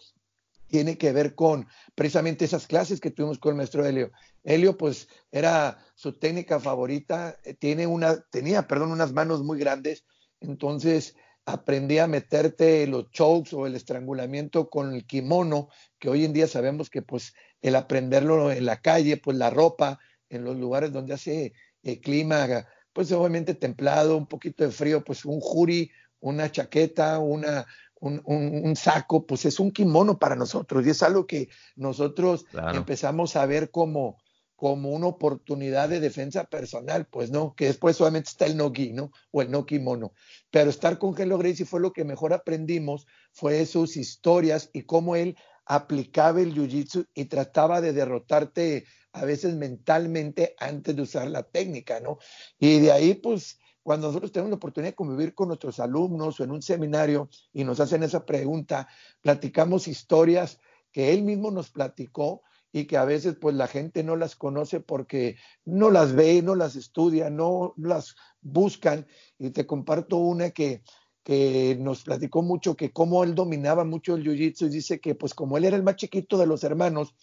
tiene 0.68 1.00
que 1.00 1.12
ver 1.12 1.34
con 1.34 1.68
precisamente 1.96 2.46
esas 2.46 2.68
clases 2.68 3.02
que 3.02 3.10
tuvimos 3.10 3.40
con 3.40 3.52
el 3.52 3.58
maestro 3.58 3.84
Helio. 3.84 4.12
Helio, 4.44 4.78
pues, 4.78 5.10
era 5.32 5.84
su 5.96 6.14
técnica 6.14 6.60
favorita, 6.60 7.40
eh, 7.44 7.56
tiene 7.56 7.88
una, 7.88 8.22
tenía, 8.30 8.68
perdón, 8.68 8.92
unas 8.92 9.14
manos 9.14 9.44
muy 9.44 9.58
grandes, 9.58 10.06
entonces 10.40 11.16
aprendí 11.46 11.98
a 11.98 12.08
meterte 12.08 12.86
los 12.86 13.10
chokes 13.10 13.54
o 13.54 13.66
el 13.66 13.76
estrangulamiento 13.76 14.70
con 14.70 14.94
el 14.94 15.06
kimono, 15.08 15.70
que 15.98 16.08
hoy 16.08 16.24
en 16.24 16.34
día 16.34 16.48
sabemos 16.48 16.92
que 16.92 17.02
pues 17.02 17.34
el 17.62 17.76
aprenderlo 17.76 18.52
en 18.52 18.66
la 18.66 18.82
calle, 18.82 19.18
pues 19.18 19.38
la 19.38 19.50
ropa, 19.50 20.00
en 20.30 20.44
los 20.44 20.58
lugares 20.58 20.92
donde 20.92 21.14
hace 21.14 21.54
eh, 21.84 22.00
clima, 22.00 22.68
pues 22.94 23.12
obviamente 23.12 23.54
templado, 23.54 24.18
un 24.18 24.28
poquito 24.28 24.64
de 24.64 24.72
frío, 24.72 25.04
pues 25.04 25.26
un 25.26 25.40
juri, 25.40 25.92
una 26.20 26.52
chaqueta, 26.52 27.20
una, 27.20 27.66
un, 28.00 28.76
saco, 28.76 29.26
pues 29.26 29.46
es 29.46 29.60
un 29.60 29.72
kimono 29.72 30.18
para 30.18 30.36
nosotros 30.36 30.86
y 30.86 30.90
es 30.90 31.04
algo 31.04 31.28
que 31.28 31.50
nosotros 31.76 32.46
empezamos 32.74 33.36
a 33.36 33.46
ver 33.46 33.70
como, 33.72 34.18
como 34.56 34.90
una 34.92 35.08
oportunidad 35.08 35.90
de 35.90 36.00
defensa 36.00 36.46
personal, 36.46 37.08
pues 37.08 37.32
no, 37.32 37.54
que 37.56 37.66
después 37.66 37.98
solamente 37.98 38.30
está 38.30 38.46
el 38.46 38.58
no-gi, 38.58 38.94
¿no? 38.94 39.12
O 39.32 39.42
el 39.42 39.52
no-kimono. 39.52 40.14
Pero 40.50 40.70
estar 40.70 40.98
con 40.98 41.20
Hello 41.20 41.38
Gracie 41.38 41.66
fue 41.66 41.80
lo 41.80 41.94
que 41.94 42.04
mejor 42.04 42.34
aprendimos, 42.34 43.08
fue 43.32 43.66
sus 43.66 43.98
historias 43.98 44.70
y 44.74 44.84
cómo 44.84 45.16
él 45.16 45.36
aplicaba 45.72 46.42
el 46.42 46.54
jiu-jitsu 46.54 47.08
y 47.14 47.26
trataba 47.26 47.80
de 47.80 47.94
derrotarte 47.94 48.84
a 49.14 49.24
veces 49.24 49.56
mentalmente 49.56 50.54
antes 50.60 50.94
de 50.94 51.02
usar 51.02 51.30
la 51.30 51.44
técnica, 51.44 52.02
¿no? 52.02 52.18
Y 52.60 52.82
de 52.82 52.92
ahí, 52.92 53.14
pues, 53.14 53.58
cuando 53.82 54.08
nosotros 54.08 54.34
tenemos 54.34 54.50
la 54.50 54.58
oportunidad 54.58 54.92
de 54.92 54.96
convivir 54.96 55.34
con 55.34 55.48
nuestros 55.48 55.80
alumnos 55.80 56.38
o 56.38 56.44
en 56.44 56.52
un 56.52 56.62
seminario 56.62 57.30
y 57.54 57.64
nos 57.64 57.80
hacen 57.80 58.04
esa 58.04 58.26
pregunta, 58.26 58.90
platicamos 59.22 59.88
historias 59.88 60.60
que 60.92 61.14
él 61.14 61.24
mismo 61.24 61.52
nos 61.52 61.70
platicó 61.70 62.42
y 62.74 62.84
que 62.86 62.98
a 62.98 63.06
veces 63.06 63.38
pues 63.40 63.56
la 63.56 63.68
gente 63.68 64.04
no 64.04 64.18
las 64.18 64.36
conoce 64.36 64.82
porque 64.82 65.38
no 65.64 65.90
las 65.90 66.14
ve, 66.14 66.42
no 66.42 66.56
las 66.56 66.76
estudia, 66.76 67.30
no 67.30 67.74
las 67.78 68.16
buscan. 68.42 69.08
Y 69.40 69.52
te 69.52 69.66
comparto 69.66 70.18
una 70.18 70.50
que, 70.50 70.84
que 71.24 71.78
nos 71.80 72.04
platicó 72.04 72.42
mucho 72.42 72.76
que 72.76 72.92
cómo 72.92 73.24
él 73.24 73.36
dominaba 73.36 73.84
mucho 73.84 74.16
el 74.16 74.24
jiu-jitsu 74.24 74.68
y 74.68 74.70
dice 74.70 75.00
que 75.00 75.16
pues 75.16 75.34
como 75.34 75.58
él 75.58 75.66
era 75.66 75.76
el 75.76 75.84
más 75.84 75.96
chiquito 75.96 76.38
de 76.38 76.48
los 76.48 76.64
hermanos, 76.64 77.14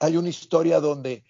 hay 0.00 0.16
una 0.16 0.28
historia 0.28 0.80
donde 0.80 1.24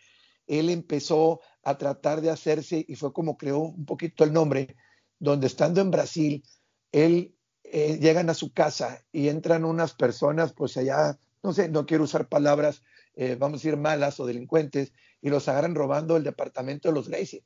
él 0.46 0.70
empezó 0.70 1.40
a 1.64 1.76
tratar 1.78 2.20
de 2.20 2.30
hacerse 2.30 2.84
y 2.86 2.94
fue 2.94 3.12
como 3.12 3.36
creó 3.36 3.58
un 3.58 3.84
poquito 3.84 4.22
el 4.22 4.32
nombre, 4.32 4.76
donde 5.18 5.48
estando 5.48 5.80
en 5.80 5.90
Brasil, 5.90 6.44
él 6.92 7.34
eh, 7.64 7.98
llegan 8.00 8.30
a 8.30 8.34
su 8.34 8.52
casa 8.52 9.04
y 9.10 9.28
entran 9.28 9.64
unas 9.64 9.94
personas 9.94 10.52
pues 10.52 10.76
allá, 10.76 11.18
no 11.42 11.52
sé, 11.52 11.68
no 11.68 11.86
quiero 11.86 12.04
usar 12.04 12.28
palabras, 12.28 12.82
eh, 13.16 13.36
vamos 13.38 13.56
a 13.56 13.62
decir, 13.62 13.76
malas 13.76 14.20
o 14.20 14.26
delincuentes, 14.26 14.92
y 15.20 15.30
los 15.30 15.48
agarran 15.48 15.74
robando 15.74 16.16
el 16.16 16.22
departamento 16.22 16.88
de 16.88 16.94
los 16.94 17.08
Gracie. 17.08 17.42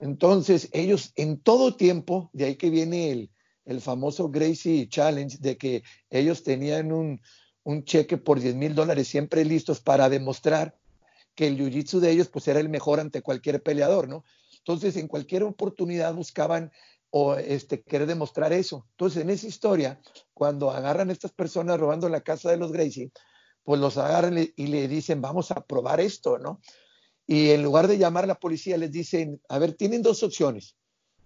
Entonces, 0.00 0.68
ellos 0.72 1.12
en 1.14 1.38
todo 1.38 1.76
tiempo, 1.76 2.30
de 2.32 2.46
ahí 2.46 2.56
que 2.56 2.70
viene 2.70 3.12
el, 3.12 3.30
el 3.64 3.80
famoso 3.80 4.30
Gracie 4.30 4.88
Challenge, 4.88 5.38
de 5.38 5.56
que 5.56 5.82
ellos 6.08 6.42
tenían 6.42 6.92
un, 6.92 7.20
un 7.62 7.84
cheque 7.84 8.16
por 8.18 8.40
10 8.40 8.54
mil 8.54 8.74
dólares 8.74 9.08
siempre 9.08 9.44
listos 9.44 9.80
para 9.80 10.08
demostrar 10.08 10.76
que 11.34 11.46
el 11.46 11.58
jiu-jitsu 11.58 12.00
de 12.00 12.10
ellos 12.10 12.28
pues 12.28 12.48
era 12.48 12.60
el 12.60 12.68
mejor 12.68 13.00
ante 13.00 13.22
cualquier 13.22 13.62
peleador, 13.62 14.08
¿no? 14.08 14.24
Entonces, 14.58 14.96
en 14.96 15.08
cualquier 15.08 15.42
oportunidad 15.44 16.14
buscaban 16.14 16.70
o 17.10 17.34
este, 17.34 17.82
querer 17.82 18.06
demostrar 18.06 18.52
eso. 18.52 18.86
Entonces, 18.90 19.22
en 19.22 19.30
esa 19.30 19.46
historia, 19.46 20.00
cuando 20.34 20.70
agarran 20.70 21.10
a 21.10 21.12
estas 21.12 21.32
personas 21.32 21.80
robando 21.80 22.08
la 22.08 22.20
casa 22.20 22.50
de 22.50 22.56
los 22.56 22.72
Gracie, 22.72 23.10
pues 23.62 23.80
los 23.80 23.96
agarran 23.98 24.38
y 24.38 24.66
le 24.66 24.88
dicen, 24.88 25.20
vamos 25.20 25.50
a 25.50 25.64
probar 25.64 26.00
esto, 26.00 26.38
¿no? 26.38 26.60
Y 27.26 27.50
en 27.50 27.62
lugar 27.62 27.88
de 27.88 27.98
llamar 27.98 28.24
a 28.24 28.28
la 28.28 28.40
policía, 28.40 28.76
les 28.76 28.90
dicen, 28.90 29.40
a 29.48 29.58
ver, 29.58 29.74
tienen 29.74 30.02
dos 30.02 30.22
opciones. 30.22 30.76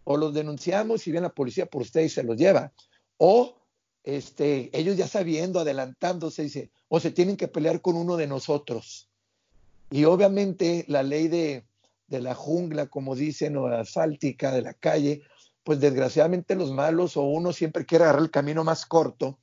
O 0.04 0.16
los 0.16 0.34
denunciamos 0.34 1.06
y 1.06 1.12
viene 1.12 1.28
la 1.28 1.34
policía 1.34 1.66
por 1.66 1.82
ustedes 1.82 2.12
y 2.12 2.14
se 2.14 2.22
los 2.22 2.36
lleva. 2.36 2.72
O 3.16 3.56
este, 4.02 4.70
ellos 4.78 4.96
ya 4.96 5.08
sabiendo, 5.08 5.60
adelantándose, 5.60 6.42
dice, 6.42 6.70
o 6.88 7.00
se 7.00 7.10
tienen 7.10 7.36
que 7.36 7.48
pelear 7.48 7.80
con 7.80 7.96
uno 7.96 8.16
de 8.16 8.26
nosotros. 8.26 9.08
Y 9.90 10.04
obviamente 10.04 10.84
la 10.88 11.02
ley 11.02 11.28
de, 11.28 11.64
de 12.06 12.20
la 12.20 12.34
jungla, 12.34 12.86
como 12.86 13.14
dicen, 13.14 13.56
o 13.56 13.66
asfáltica 13.66 14.52
de 14.52 14.62
la 14.62 14.74
calle, 14.74 15.22
pues 15.64 15.80
desgraciadamente 15.80 16.54
los 16.54 16.70
malos 16.72 17.16
o 17.16 17.22
uno 17.22 17.52
siempre 17.52 17.86
quiere 17.86 18.04
agarrar 18.04 18.22
el 18.22 18.30
camino 18.30 18.64
más 18.64 18.84
corto 18.86 19.38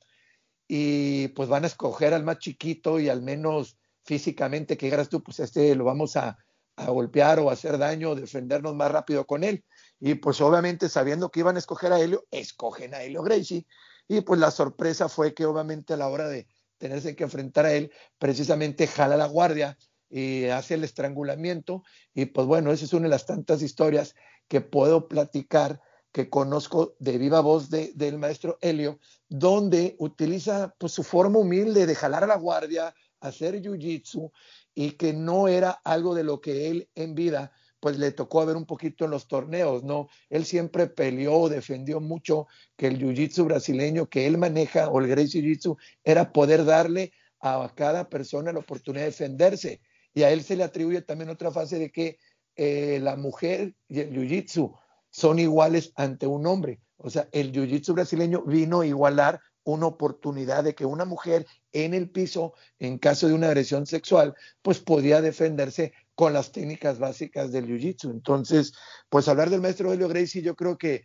y 0.68 1.28
pues 1.28 1.48
van 1.48 1.64
a 1.64 1.66
escoger 1.66 2.14
al 2.14 2.24
más 2.24 2.38
chiquito 2.38 3.00
y 3.00 3.08
al 3.08 3.20
menos 3.20 3.76
físicamente 4.04 4.76
que 4.76 4.86
digas 4.86 5.08
tú, 5.08 5.22
pues 5.22 5.40
este 5.40 5.74
lo 5.74 5.84
vamos 5.84 6.16
a, 6.16 6.38
golpear 6.74 7.38
o 7.38 7.50
hacer 7.50 7.76
daño 7.76 8.10
o 8.10 8.14
defendernos 8.14 8.74
más 8.74 8.90
rápido 8.90 9.26
con 9.26 9.44
él. 9.44 9.62
Y 10.04 10.16
pues 10.16 10.40
obviamente 10.40 10.88
sabiendo 10.88 11.30
que 11.30 11.38
iban 11.38 11.54
a 11.54 11.60
escoger 11.60 11.92
a 11.92 12.00
Helio, 12.00 12.26
escogen 12.32 12.92
a 12.92 13.02
Helio 13.04 13.22
Gracie. 13.22 13.68
Y 14.08 14.22
pues 14.22 14.40
la 14.40 14.50
sorpresa 14.50 15.08
fue 15.08 15.32
que 15.32 15.46
obviamente 15.46 15.94
a 15.94 15.96
la 15.96 16.08
hora 16.08 16.28
de 16.28 16.48
tenerse 16.76 17.14
que 17.14 17.22
enfrentar 17.22 17.66
a 17.66 17.72
él, 17.72 17.92
precisamente 18.18 18.88
jala 18.88 19.16
la 19.16 19.28
guardia 19.28 19.78
y 20.10 20.46
hace 20.46 20.74
el 20.74 20.82
estrangulamiento. 20.82 21.84
Y 22.14 22.24
pues 22.24 22.48
bueno, 22.48 22.72
esa 22.72 22.84
es 22.84 22.92
una 22.92 23.04
de 23.04 23.10
las 23.10 23.26
tantas 23.26 23.62
historias 23.62 24.16
que 24.48 24.60
puedo 24.60 25.06
platicar 25.06 25.80
que 26.10 26.28
conozco 26.28 26.96
de 26.98 27.18
viva 27.18 27.40
voz 27.40 27.70
del 27.70 28.18
maestro 28.18 28.58
Helio, 28.60 28.98
donde 29.28 29.94
utiliza 30.00 30.74
pues, 30.78 30.90
su 30.90 31.04
forma 31.04 31.38
humilde 31.38 31.86
de 31.86 31.94
jalar 31.94 32.24
a 32.24 32.26
la 32.26 32.36
guardia, 32.38 32.92
hacer 33.20 33.62
jiu-jitsu, 33.62 34.32
y 34.74 34.90
que 34.90 35.12
no 35.12 35.46
era 35.46 35.70
algo 35.84 36.12
de 36.12 36.24
lo 36.24 36.40
que 36.40 36.70
él 36.70 36.90
en 36.96 37.14
vida 37.14 37.52
pues 37.82 37.98
le 37.98 38.12
tocó 38.12 38.46
ver 38.46 38.54
un 38.54 38.64
poquito 38.64 39.04
en 39.04 39.10
los 39.10 39.26
torneos, 39.26 39.82
¿no? 39.82 40.08
Él 40.30 40.44
siempre 40.44 40.86
peleó, 40.86 41.48
defendió 41.48 42.00
mucho 42.00 42.46
que 42.76 42.86
el 42.86 42.96
jiu-jitsu 42.96 43.44
brasileño 43.44 44.08
que 44.08 44.28
él 44.28 44.38
maneja, 44.38 44.88
o 44.88 45.00
el 45.00 45.08
Gracie 45.08 45.42
Jiu-Jitsu, 45.42 45.76
era 46.04 46.32
poder 46.32 46.64
darle 46.64 47.12
a 47.40 47.72
cada 47.74 48.08
persona 48.08 48.52
la 48.52 48.60
oportunidad 48.60 49.02
de 49.02 49.10
defenderse. 49.10 49.80
Y 50.14 50.22
a 50.22 50.30
él 50.30 50.44
se 50.44 50.54
le 50.54 50.62
atribuye 50.62 51.02
también 51.02 51.28
otra 51.28 51.50
fase 51.50 51.80
de 51.80 51.90
que 51.90 52.18
eh, 52.54 53.00
la 53.02 53.16
mujer 53.16 53.74
y 53.88 53.98
el 53.98 54.12
jiu-jitsu 54.12 54.78
son 55.10 55.40
iguales 55.40 55.90
ante 55.96 56.28
un 56.28 56.46
hombre. 56.46 56.78
O 56.98 57.10
sea, 57.10 57.28
el 57.32 57.50
jiu-jitsu 57.50 57.94
brasileño 57.94 58.42
vino 58.42 58.82
a 58.82 58.86
igualar 58.86 59.40
una 59.64 59.86
oportunidad 59.86 60.62
de 60.62 60.76
que 60.76 60.86
una 60.86 61.04
mujer 61.04 61.46
en 61.72 61.94
el 61.94 62.10
piso, 62.10 62.54
en 62.78 62.98
caso 62.98 63.26
de 63.26 63.34
una 63.34 63.48
agresión 63.48 63.86
sexual, 63.86 64.36
pues 64.62 64.78
podía 64.78 65.20
defenderse 65.20 65.92
con 66.14 66.32
las 66.32 66.52
técnicas 66.52 66.98
básicas 66.98 67.52
del 67.52 67.66
jiu-jitsu. 67.66 68.10
Entonces, 68.10 68.72
pues 69.08 69.28
hablar 69.28 69.50
del 69.50 69.60
maestro 69.60 69.92
Helio 69.92 70.08
Gracie 70.08 70.42
yo 70.42 70.54
creo 70.54 70.78
que 70.78 71.04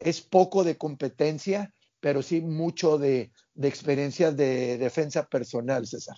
es 0.00 0.20
poco 0.20 0.64
de 0.64 0.76
competencia, 0.76 1.72
pero 2.00 2.22
sí 2.22 2.40
mucho 2.40 2.98
de, 2.98 3.30
de 3.54 3.68
experiencias 3.68 4.36
de 4.36 4.78
defensa 4.78 5.26
personal, 5.26 5.86
César. 5.86 6.16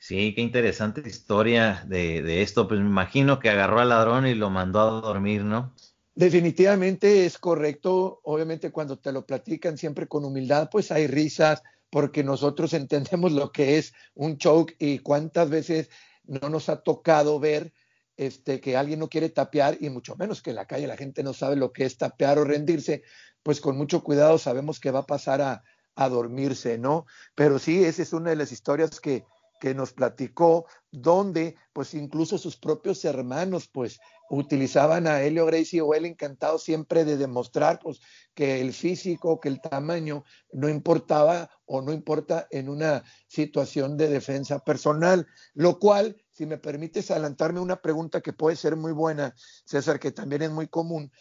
Sí, 0.00 0.34
qué 0.34 0.40
interesante 0.40 1.02
historia 1.06 1.84
de, 1.86 2.40
esto. 2.40 2.66
Pues 2.66 2.80
me 2.80 2.86
imagino 2.86 3.38
que 3.38 3.50
agarró 3.50 3.80
al 3.80 3.90
ladrón 3.90 4.26
y 4.26 4.34
lo 4.34 4.48
mandó 4.48 4.80
a 4.80 5.00
dormir, 5.02 5.44
¿no? 5.44 5.74
Definitivamente 6.14 7.26
es 7.26 7.36
correcto. 7.36 8.20
Obviamente 8.24 8.72
cuando 8.72 8.98
te 8.98 9.12
lo 9.12 9.26
platican 9.26 9.76
siempre 9.76 10.08
con 10.08 10.24
humildad, 10.24 10.70
pues 10.72 10.90
hay 10.90 11.06
risas, 11.06 11.62
porque 11.90 12.24
nosotros 12.24 12.72
entendemos 12.72 13.32
lo 13.32 13.52
que 13.52 13.76
es 13.76 13.92
un 14.14 14.38
choke 14.38 14.74
y 14.78 15.00
cuántas 15.00 15.50
veces 15.50 15.90
no 16.24 16.48
nos 16.48 16.68
ha 16.68 16.82
tocado 16.82 17.38
ver 17.40 17.72
este, 18.16 18.60
que 18.60 18.76
alguien 18.76 18.98
no 18.98 19.08
quiere 19.08 19.30
tapear 19.30 19.78
y 19.80 19.88
mucho 19.90 20.16
menos 20.16 20.42
que 20.42 20.50
en 20.50 20.56
la 20.56 20.66
calle 20.66 20.86
la 20.86 20.96
gente 20.96 21.22
no 21.22 21.32
sabe 21.32 21.56
lo 21.56 21.72
que 21.72 21.84
es 21.84 21.96
tapear 21.96 22.38
o 22.38 22.44
rendirse, 22.44 23.02
pues 23.42 23.60
con 23.60 23.76
mucho 23.76 24.02
cuidado 24.02 24.38
sabemos 24.38 24.78
que 24.80 24.90
va 24.90 25.00
a 25.00 25.06
pasar 25.06 25.40
a, 25.40 25.64
a 25.94 26.08
dormirse, 26.08 26.78
¿no? 26.78 27.06
Pero 27.34 27.58
sí, 27.58 27.84
esa 27.84 28.02
es 28.02 28.12
una 28.12 28.30
de 28.30 28.36
las 28.36 28.52
historias 28.52 29.00
que, 29.00 29.24
que 29.60 29.74
nos 29.74 29.92
platicó, 29.92 30.66
donde 30.90 31.54
pues 31.72 31.94
incluso 31.94 32.38
sus 32.38 32.56
propios 32.56 33.04
hermanos 33.04 33.68
pues 33.68 34.00
utilizaban 34.30 35.06
a 35.06 35.22
Helio 35.22 35.46
Gracie 35.46 35.82
o 35.82 35.92
él 35.94 36.06
encantado 36.06 36.58
siempre 36.58 37.04
de 37.04 37.16
demostrar 37.16 37.78
pues 37.78 38.00
que 38.34 38.60
el 38.60 38.72
físico, 38.72 39.38
que 39.38 39.48
el 39.48 39.60
tamaño 39.60 40.24
no 40.52 40.68
importaba 40.68 41.50
o 41.66 41.82
no 41.82 41.92
importa 41.92 42.48
en 42.50 42.68
una 42.68 43.04
situación 43.28 43.96
de 43.96 44.08
defensa 44.08 44.58
personal, 44.60 45.26
lo 45.54 45.78
cual, 45.78 46.16
si 46.30 46.46
me 46.46 46.58
permites 46.58 47.10
adelantarme 47.10 47.60
una 47.60 47.82
pregunta 47.82 48.22
que 48.22 48.32
puede 48.32 48.56
ser 48.56 48.76
muy 48.76 48.92
buena, 48.92 49.34
César, 49.66 50.00
que 50.00 50.10
también 50.10 50.42
es 50.42 50.50
muy 50.50 50.68
común, 50.68 51.12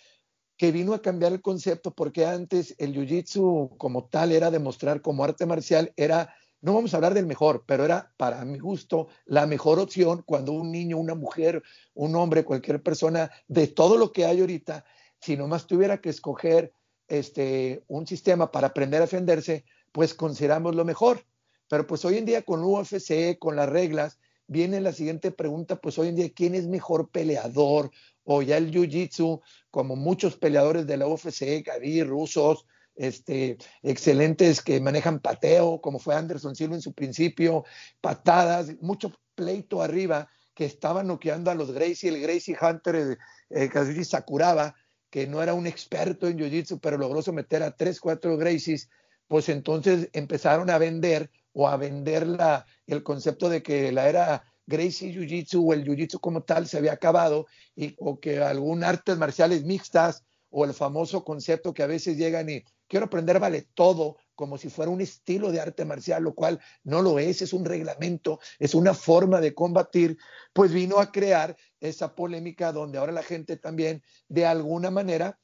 que 0.55 0.71
vino 0.71 0.93
a 0.93 1.01
cambiar 1.01 1.33
el 1.33 1.41
concepto 1.41 1.93
porque 1.93 2.25
antes 2.25 2.75
el 2.77 2.93
jiu-jitsu 2.93 3.77
como 3.77 4.07
tal 4.07 4.31
era 4.31 4.49
demostrar 4.49 5.01
como 5.01 5.23
arte 5.23 5.45
marcial, 5.45 5.93
era 5.97 6.33
no 6.61 6.73
vamos 6.73 6.93
a 6.93 6.97
hablar 6.97 7.13
del 7.13 7.25
mejor, 7.25 7.63
pero 7.65 7.85
era 7.85 8.11
para 8.17 8.43
mi 8.45 8.59
gusto 8.59 9.07
la 9.25 9.45
mejor 9.45 9.79
opción 9.79 10.23
cuando 10.25 10.51
un 10.51 10.71
niño, 10.71 10.97
una 10.97 11.15
mujer, 11.15 11.63
un 11.93 12.15
hombre, 12.15 12.43
cualquier 12.43 12.83
persona 12.83 13.31
de 13.47 13.67
todo 13.67 13.97
lo 13.97 14.11
que 14.11 14.25
hay 14.25 14.41
ahorita, 14.41 14.83
si 15.21 15.37
nomás 15.37 15.67
tuviera 15.67 16.01
que 16.01 16.09
escoger 16.09 16.73
este, 17.07 17.83
un 17.87 18.05
sistema 18.07 18.51
para 18.51 18.67
aprender 18.67 19.01
a 19.01 19.05
defenderse, 19.05 19.65
pues 19.91 20.13
consideramos 20.13 20.75
lo 20.75 20.85
mejor. 20.85 21.25
Pero 21.69 21.85
pues 21.85 22.03
hoy 22.05 22.17
en 22.17 22.25
día 22.25 22.41
con 22.41 22.63
UFC, 22.63 23.37
con 23.37 23.55
las 23.55 23.69
reglas, 23.69 24.19
viene 24.47 24.81
la 24.81 24.91
siguiente 24.91 25.31
pregunta, 25.31 25.75
pues 25.77 25.97
hoy 25.99 26.09
en 26.09 26.15
día, 26.15 26.29
¿quién 26.33 26.55
es 26.55 26.67
mejor 26.67 27.09
peleador? 27.09 27.91
O 28.23 28.41
ya 28.41 28.57
el 28.57 28.71
Jiu-Jitsu, 28.71 29.41
como 29.69 29.95
muchos 29.95 30.35
peleadores 30.35 30.87
de 30.87 30.97
la 30.97 31.07
UFC, 31.07 31.63
Gaby, 31.65 32.03
rusos, 32.03 32.65
este, 32.99 33.57
excelentes 33.81 34.61
que 34.61 34.81
manejan 34.81 35.21
pateo, 35.21 35.79
como 35.79 35.99
fue 35.99 36.15
Anderson 36.15 36.53
Silva 36.53 36.75
en 36.75 36.81
su 36.81 36.93
principio, 36.93 37.63
patadas, 38.01 38.75
mucho 38.81 39.13
pleito 39.35 39.81
arriba, 39.81 40.29
que 40.53 40.65
estaban 40.65 41.07
noqueando 41.07 41.49
a 41.49 41.55
los 41.55 41.71
Gracie, 41.71 42.09
el 42.09 42.21
Gracie 42.21 42.57
Hunter, 42.61 43.17
eh, 43.49 44.03
Sakuraba, 44.03 44.75
que 45.09 45.27
no 45.27 45.41
era 45.41 45.53
un 45.53 45.65
experto 45.65 46.27
en 46.27 46.37
Jiu-Jitsu, 46.37 46.81
pero 46.81 46.97
logró 46.97 47.21
someter 47.21 47.63
a 47.63 47.71
tres, 47.71 48.01
cuatro 48.01 48.35
Gracies, 48.35 48.89
pues 49.29 49.47
entonces 49.47 50.09
empezaron 50.11 50.69
a 50.69 50.77
vender 50.77 51.31
o 51.53 51.69
a 51.69 51.77
vender 51.77 52.27
la, 52.27 52.65
el 52.85 53.01
concepto 53.01 53.47
de 53.47 53.63
que 53.63 53.93
la 53.93 54.09
era 54.09 54.43
Gracie 54.67 55.13
Jiu-Jitsu 55.13 55.65
o 55.65 55.73
el 55.73 55.85
Jiu-Jitsu 55.85 56.19
como 56.19 56.43
tal 56.43 56.67
se 56.67 56.77
había 56.77 56.91
acabado 56.91 57.47
y, 57.77 57.95
o 57.97 58.19
que 58.19 58.39
algún 58.43 58.83
artes 58.83 59.17
marciales 59.17 59.63
mixtas 59.63 60.25
o 60.49 60.65
el 60.65 60.73
famoso 60.73 61.23
concepto 61.23 61.73
que 61.73 61.83
a 61.83 61.87
veces 61.87 62.17
llegan 62.17 62.49
y 62.49 62.65
quiero 62.89 63.05
aprender 63.05 63.39
vale 63.39 63.67
todo 63.73 64.17
como 64.35 64.57
si 64.57 64.69
fuera 64.69 64.91
un 64.91 65.01
estilo 65.01 65.51
de 65.51 65.61
arte 65.61 65.85
marcial, 65.85 66.23
lo 66.23 66.33
cual 66.33 66.59
no 66.83 67.01
lo 67.01 67.19
es, 67.19 67.41
es 67.41 67.53
un 67.53 67.65
reglamento, 67.65 68.39
es 68.57 68.73
una 68.73 68.93
forma 68.93 69.39
de 69.39 69.53
combatir, 69.53 70.17
pues 70.53 70.73
vino 70.73 70.99
a 70.99 71.11
crear 71.11 71.55
esa 71.79 72.15
polémica 72.15 72.71
donde 72.71 72.97
ahora 72.97 73.11
la 73.11 73.23
gente 73.23 73.57
también 73.57 74.01
de 74.27 74.45
alguna 74.45 74.91
manera 74.91 75.39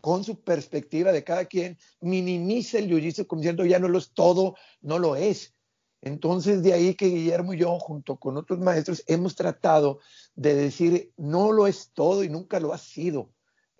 con 0.00 0.24
su 0.24 0.42
perspectiva 0.42 1.12
de 1.12 1.22
cada 1.22 1.44
quien, 1.44 1.78
minimiza 2.00 2.78
el 2.78 2.88
jiu 2.88 3.26
como 3.26 3.40
diciendo 3.40 3.64
ya 3.64 3.78
no 3.78 3.88
lo 3.88 3.98
es 3.98 4.10
todo, 4.12 4.56
no 4.80 4.98
lo 4.98 5.14
es. 5.14 5.54
Entonces, 6.00 6.64
de 6.64 6.72
ahí 6.72 6.94
que 6.96 7.06
Guillermo 7.06 7.54
y 7.54 7.58
yo, 7.58 7.78
junto 7.78 8.16
con 8.16 8.36
otros 8.36 8.58
maestros, 8.58 9.04
hemos 9.06 9.36
tratado 9.36 10.00
de 10.34 10.56
decir, 10.56 11.12
no 11.16 11.52
lo 11.52 11.68
es 11.68 11.90
todo 11.94 12.24
y 12.24 12.28
nunca 12.28 12.58
lo 12.58 12.72
ha 12.72 12.78
sido 12.78 13.30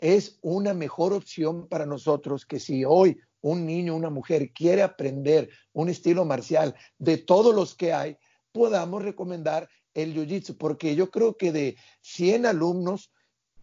es 0.02 0.40
una 0.42 0.74
mejor 0.74 1.12
opción 1.12 1.68
para 1.68 1.86
nosotros 1.86 2.44
que 2.44 2.58
si 2.58 2.84
hoy 2.84 3.20
un 3.40 3.64
niño, 3.64 3.94
una 3.94 4.10
mujer 4.10 4.52
quiere 4.52 4.82
aprender 4.82 5.48
un 5.72 5.88
estilo 5.88 6.24
marcial 6.24 6.74
de 6.98 7.18
todos 7.18 7.54
los 7.54 7.76
que 7.76 7.92
hay, 7.92 8.18
podamos 8.50 9.04
recomendar 9.04 9.68
el 9.94 10.12
Jiu-Jitsu, 10.12 10.58
porque 10.58 10.96
yo 10.96 11.12
creo 11.12 11.36
que 11.36 11.52
de 11.52 11.76
100 12.00 12.46
alumnos, 12.46 13.12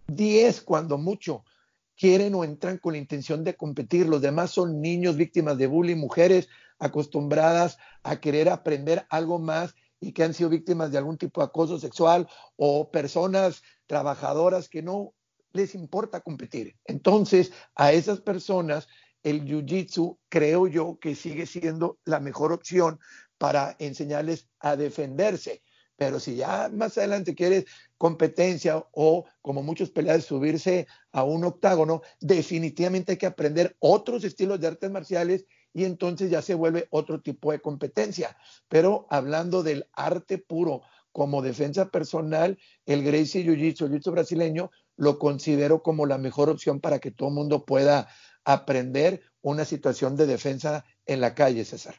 10 0.07 0.61
cuando 0.61 0.97
mucho 0.97 1.43
quieren 1.97 2.33
o 2.35 2.45
entran 2.45 2.77
con 2.77 2.93
la 2.93 2.99
intención 2.99 3.43
de 3.43 3.57
competir, 3.57 4.07
los 4.07 4.21
demás 4.21 4.51
son 4.51 4.79
niños 4.79 5.17
víctimas 5.17 5.57
de 5.57 5.67
bullying, 5.67 5.97
mujeres 5.97 6.47
acostumbradas 6.79 7.77
a 8.01 8.21
querer 8.21 8.47
aprender 8.47 9.05
algo 9.09 9.39
más 9.39 9.75
y 9.99 10.13
que 10.13 10.23
han 10.23 10.33
sido 10.33 10.49
víctimas 10.49 10.93
de 10.93 10.99
algún 10.99 11.17
tipo 11.17 11.41
de 11.41 11.47
acoso 11.47 11.77
sexual 11.79 12.29
o 12.55 12.89
personas 12.91 13.61
trabajadoras 13.87 14.69
que 14.69 14.81
no 14.81 15.13
les 15.53 15.75
importa 15.75 16.21
competir. 16.21 16.75
Entonces, 16.85 17.51
a 17.75 17.91
esas 17.91 18.21
personas, 18.21 18.87
el 19.23 19.45
Jiu-Jitsu 19.45 20.17
creo 20.29 20.67
yo 20.67 20.99
que 20.99 21.15
sigue 21.15 21.45
siendo 21.45 21.99
la 22.05 22.19
mejor 22.19 22.51
opción 22.51 22.99
para 23.37 23.75
enseñarles 23.79 24.47
a 24.59 24.75
defenderse. 24.75 25.61
Pero 25.95 26.19
si 26.21 26.35
ya 26.35 26.69
más 26.73 26.97
adelante 26.97 27.35
quieres 27.35 27.65
competencia 27.97 28.85
o, 28.93 29.25
como 29.41 29.61
muchos 29.61 29.91
peleadores, 29.91 30.25
subirse 30.25 30.87
a 31.11 31.23
un 31.23 31.43
octágono, 31.43 32.01
definitivamente 32.21 33.13
hay 33.13 33.17
que 33.17 33.25
aprender 33.25 33.75
otros 33.79 34.23
estilos 34.23 34.61
de 34.61 34.67
artes 34.67 34.89
marciales 34.89 35.45
y 35.73 35.83
entonces 35.83 36.31
ya 36.31 36.41
se 36.41 36.55
vuelve 36.55 36.87
otro 36.89 37.21
tipo 37.21 37.51
de 37.51 37.59
competencia. 37.59 38.37
Pero 38.69 39.07
hablando 39.09 39.61
del 39.61 39.87
arte 39.91 40.37
puro 40.37 40.81
como 41.11 41.41
defensa 41.41 41.89
personal, 41.89 42.57
el 42.85 43.03
Gracie 43.03 43.43
Jiu-Jitsu, 43.43 43.85
el 43.85 43.91
Jiu-Jitsu 43.91 44.11
brasileño, 44.11 44.71
lo 44.99 45.17
considero 45.17 45.81
como 45.81 46.05
la 46.05 46.17
mejor 46.17 46.49
opción 46.49 46.81
para 46.81 46.99
que 46.99 47.09
todo 47.09 47.29
el 47.29 47.35
mundo 47.35 47.65
pueda 47.65 48.09
aprender 48.43 49.21
una 49.41 49.63
situación 49.63 50.17
de 50.17 50.27
defensa 50.27 50.83
en 51.05 51.21
la 51.21 51.33
calle, 51.33 51.63
César. 51.63 51.95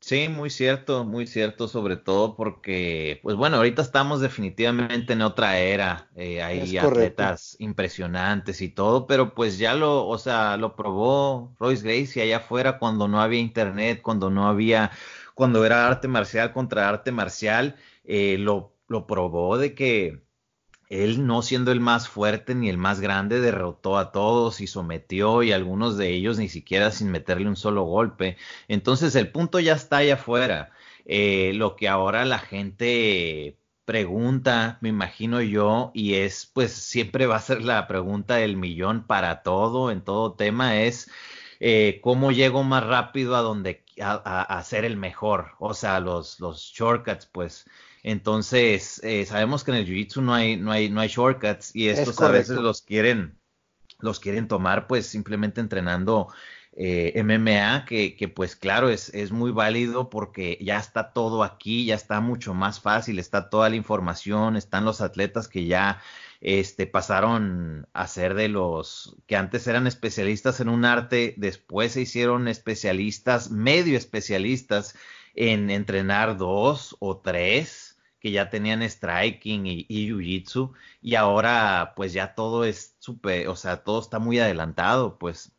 Sí, 0.00 0.28
muy 0.28 0.50
cierto, 0.50 1.04
muy 1.04 1.26
cierto, 1.26 1.66
sobre 1.68 1.96
todo 1.96 2.36
porque, 2.36 3.20
pues 3.22 3.36
bueno, 3.36 3.56
ahorita 3.56 3.80
estamos 3.80 4.20
definitivamente 4.20 5.14
en 5.14 5.22
otra 5.22 5.58
era, 5.58 6.10
eh, 6.16 6.42
hay 6.42 6.76
atletas 6.76 7.56
impresionantes 7.58 8.60
y 8.60 8.68
todo, 8.68 9.06
pero 9.06 9.32
pues 9.32 9.56
ya 9.56 9.74
lo, 9.74 10.06
o 10.06 10.18
sea, 10.18 10.58
lo 10.58 10.76
probó 10.76 11.54
Royce 11.58 11.84
Gracie 11.84 12.22
allá 12.22 12.38
afuera 12.38 12.78
cuando 12.78 13.08
no 13.08 13.22
había 13.22 13.40
internet, 13.40 14.02
cuando 14.02 14.30
no 14.30 14.46
había, 14.48 14.90
cuando 15.34 15.64
era 15.64 15.86
arte 15.86 16.08
marcial 16.08 16.52
contra 16.52 16.88
arte 16.88 17.12
marcial, 17.12 17.76
eh, 18.04 18.36
lo, 18.38 18.74
lo 18.88 19.06
probó 19.06 19.56
de 19.56 19.74
que 19.74 20.24
él 20.88 21.26
no 21.26 21.42
siendo 21.42 21.72
el 21.72 21.80
más 21.80 22.08
fuerte 22.08 22.54
ni 22.54 22.68
el 22.68 22.78
más 22.78 23.00
grande, 23.00 23.40
derrotó 23.40 23.98
a 23.98 24.12
todos 24.12 24.60
y 24.60 24.66
sometió 24.66 25.42
y 25.42 25.52
algunos 25.52 25.96
de 25.96 26.10
ellos 26.10 26.38
ni 26.38 26.48
siquiera 26.48 26.90
sin 26.90 27.10
meterle 27.10 27.48
un 27.48 27.56
solo 27.56 27.84
golpe. 27.84 28.36
Entonces 28.68 29.14
el 29.14 29.30
punto 29.30 29.60
ya 29.60 29.74
está 29.74 29.98
allá 29.98 30.14
afuera. 30.14 30.70
Eh, 31.06 31.52
lo 31.54 31.76
que 31.76 31.88
ahora 31.88 32.24
la 32.24 32.38
gente 32.38 33.58
pregunta, 33.84 34.78
me 34.80 34.88
imagino 34.88 35.42
yo, 35.42 35.90
y 35.94 36.14
es 36.14 36.46
pues 36.46 36.72
siempre 36.72 37.26
va 37.26 37.36
a 37.36 37.40
ser 37.40 37.62
la 37.62 37.86
pregunta 37.86 38.36
del 38.36 38.56
millón 38.56 39.06
para 39.06 39.42
todo, 39.42 39.90
en 39.90 40.02
todo 40.02 40.34
tema, 40.34 40.80
es 40.82 41.10
eh, 41.60 42.00
cómo 42.02 42.32
llego 42.32 42.62
más 42.62 42.84
rápido 42.84 43.36
a 43.36 43.40
donde 43.42 43.84
a, 44.00 44.62
ser 44.64 44.84
el 44.84 44.96
mejor, 44.96 45.52
o 45.58 45.74
sea, 45.74 46.00
los, 46.00 46.40
los 46.40 46.60
shortcuts, 46.74 47.26
pues 47.26 47.66
entonces, 48.04 49.00
eh, 49.02 49.24
sabemos 49.24 49.64
que 49.64 49.70
en 49.70 49.78
el 49.78 49.86
Jiu-Jitsu 49.86 50.20
no 50.22 50.34
hay, 50.34 50.58
no, 50.58 50.70
hay, 50.70 50.90
no 50.90 51.00
hay 51.00 51.08
shortcuts 51.08 51.74
y 51.74 51.88
estos 51.88 52.20
a 52.20 52.28
veces 52.28 52.58
los 52.58 52.82
quieren, 52.82 53.40
los 53.98 54.20
quieren 54.20 54.46
tomar 54.46 54.86
pues 54.86 55.06
simplemente 55.06 55.62
entrenando 55.62 56.28
eh, 56.76 57.18
MMA, 57.24 57.86
que, 57.86 58.14
que, 58.14 58.28
pues 58.28 58.56
claro, 58.56 58.90
es, 58.90 59.08
es 59.14 59.32
muy 59.32 59.52
válido 59.52 60.10
porque 60.10 60.58
ya 60.60 60.78
está 60.78 61.14
todo 61.14 61.42
aquí, 61.42 61.86
ya 61.86 61.94
está 61.94 62.20
mucho 62.20 62.52
más 62.52 62.78
fácil, 62.78 63.18
está 63.18 63.48
toda 63.48 63.70
la 63.70 63.76
información, 63.76 64.56
están 64.56 64.84
los 64.84 65.00
atletas 65.00 65.48
que 65.48 65.64
ya 65.64 66.02
este, 66.42 66.86
pasaron 66.86 67.88
a 67.94 68.06
ser 68.06 68.34
de 68.34 68.48
los 68.48 69.16
que 69.26 69.36
antes 69.36 69.66
eran 69.66 69.86
especialistas 69.86 70.60
en 70.60 70.68
un 70.68 70.84
arte, 70.84 71.32
después 71.38 71.92
se 71.92 72.02
hicieron 72.02 72.48
especialistas, 72.48 73.50
medio 73.50 73.96
especialistas 73.96 74.94
en 75.34 75.70
entrenar 75.70 76.36
dos 76.36 76.96
o 77.00 77.16
tres 77.16 77.83
que 78.24 78.30
ya 78.30 78.48
tenían 78.48 78.82
striking 78.82 79.66
y, 79.66 79.86
jiu-jitsu 79.86 80.72
y 81.02 81.14
ahora 81.14 81.92
pues 81.94 82.14
ya 82.14 82.34
todo 82.34 82.64
es 82.64 82.94
súper, 82.98 83.48
o 83.48 83.54
sea, 83.54 83.84
todo 83.84 84.00
está 84.00 84.18
muy 84.18 84.38
adelantado, 84.38 85.18
pues, 85.18 85.52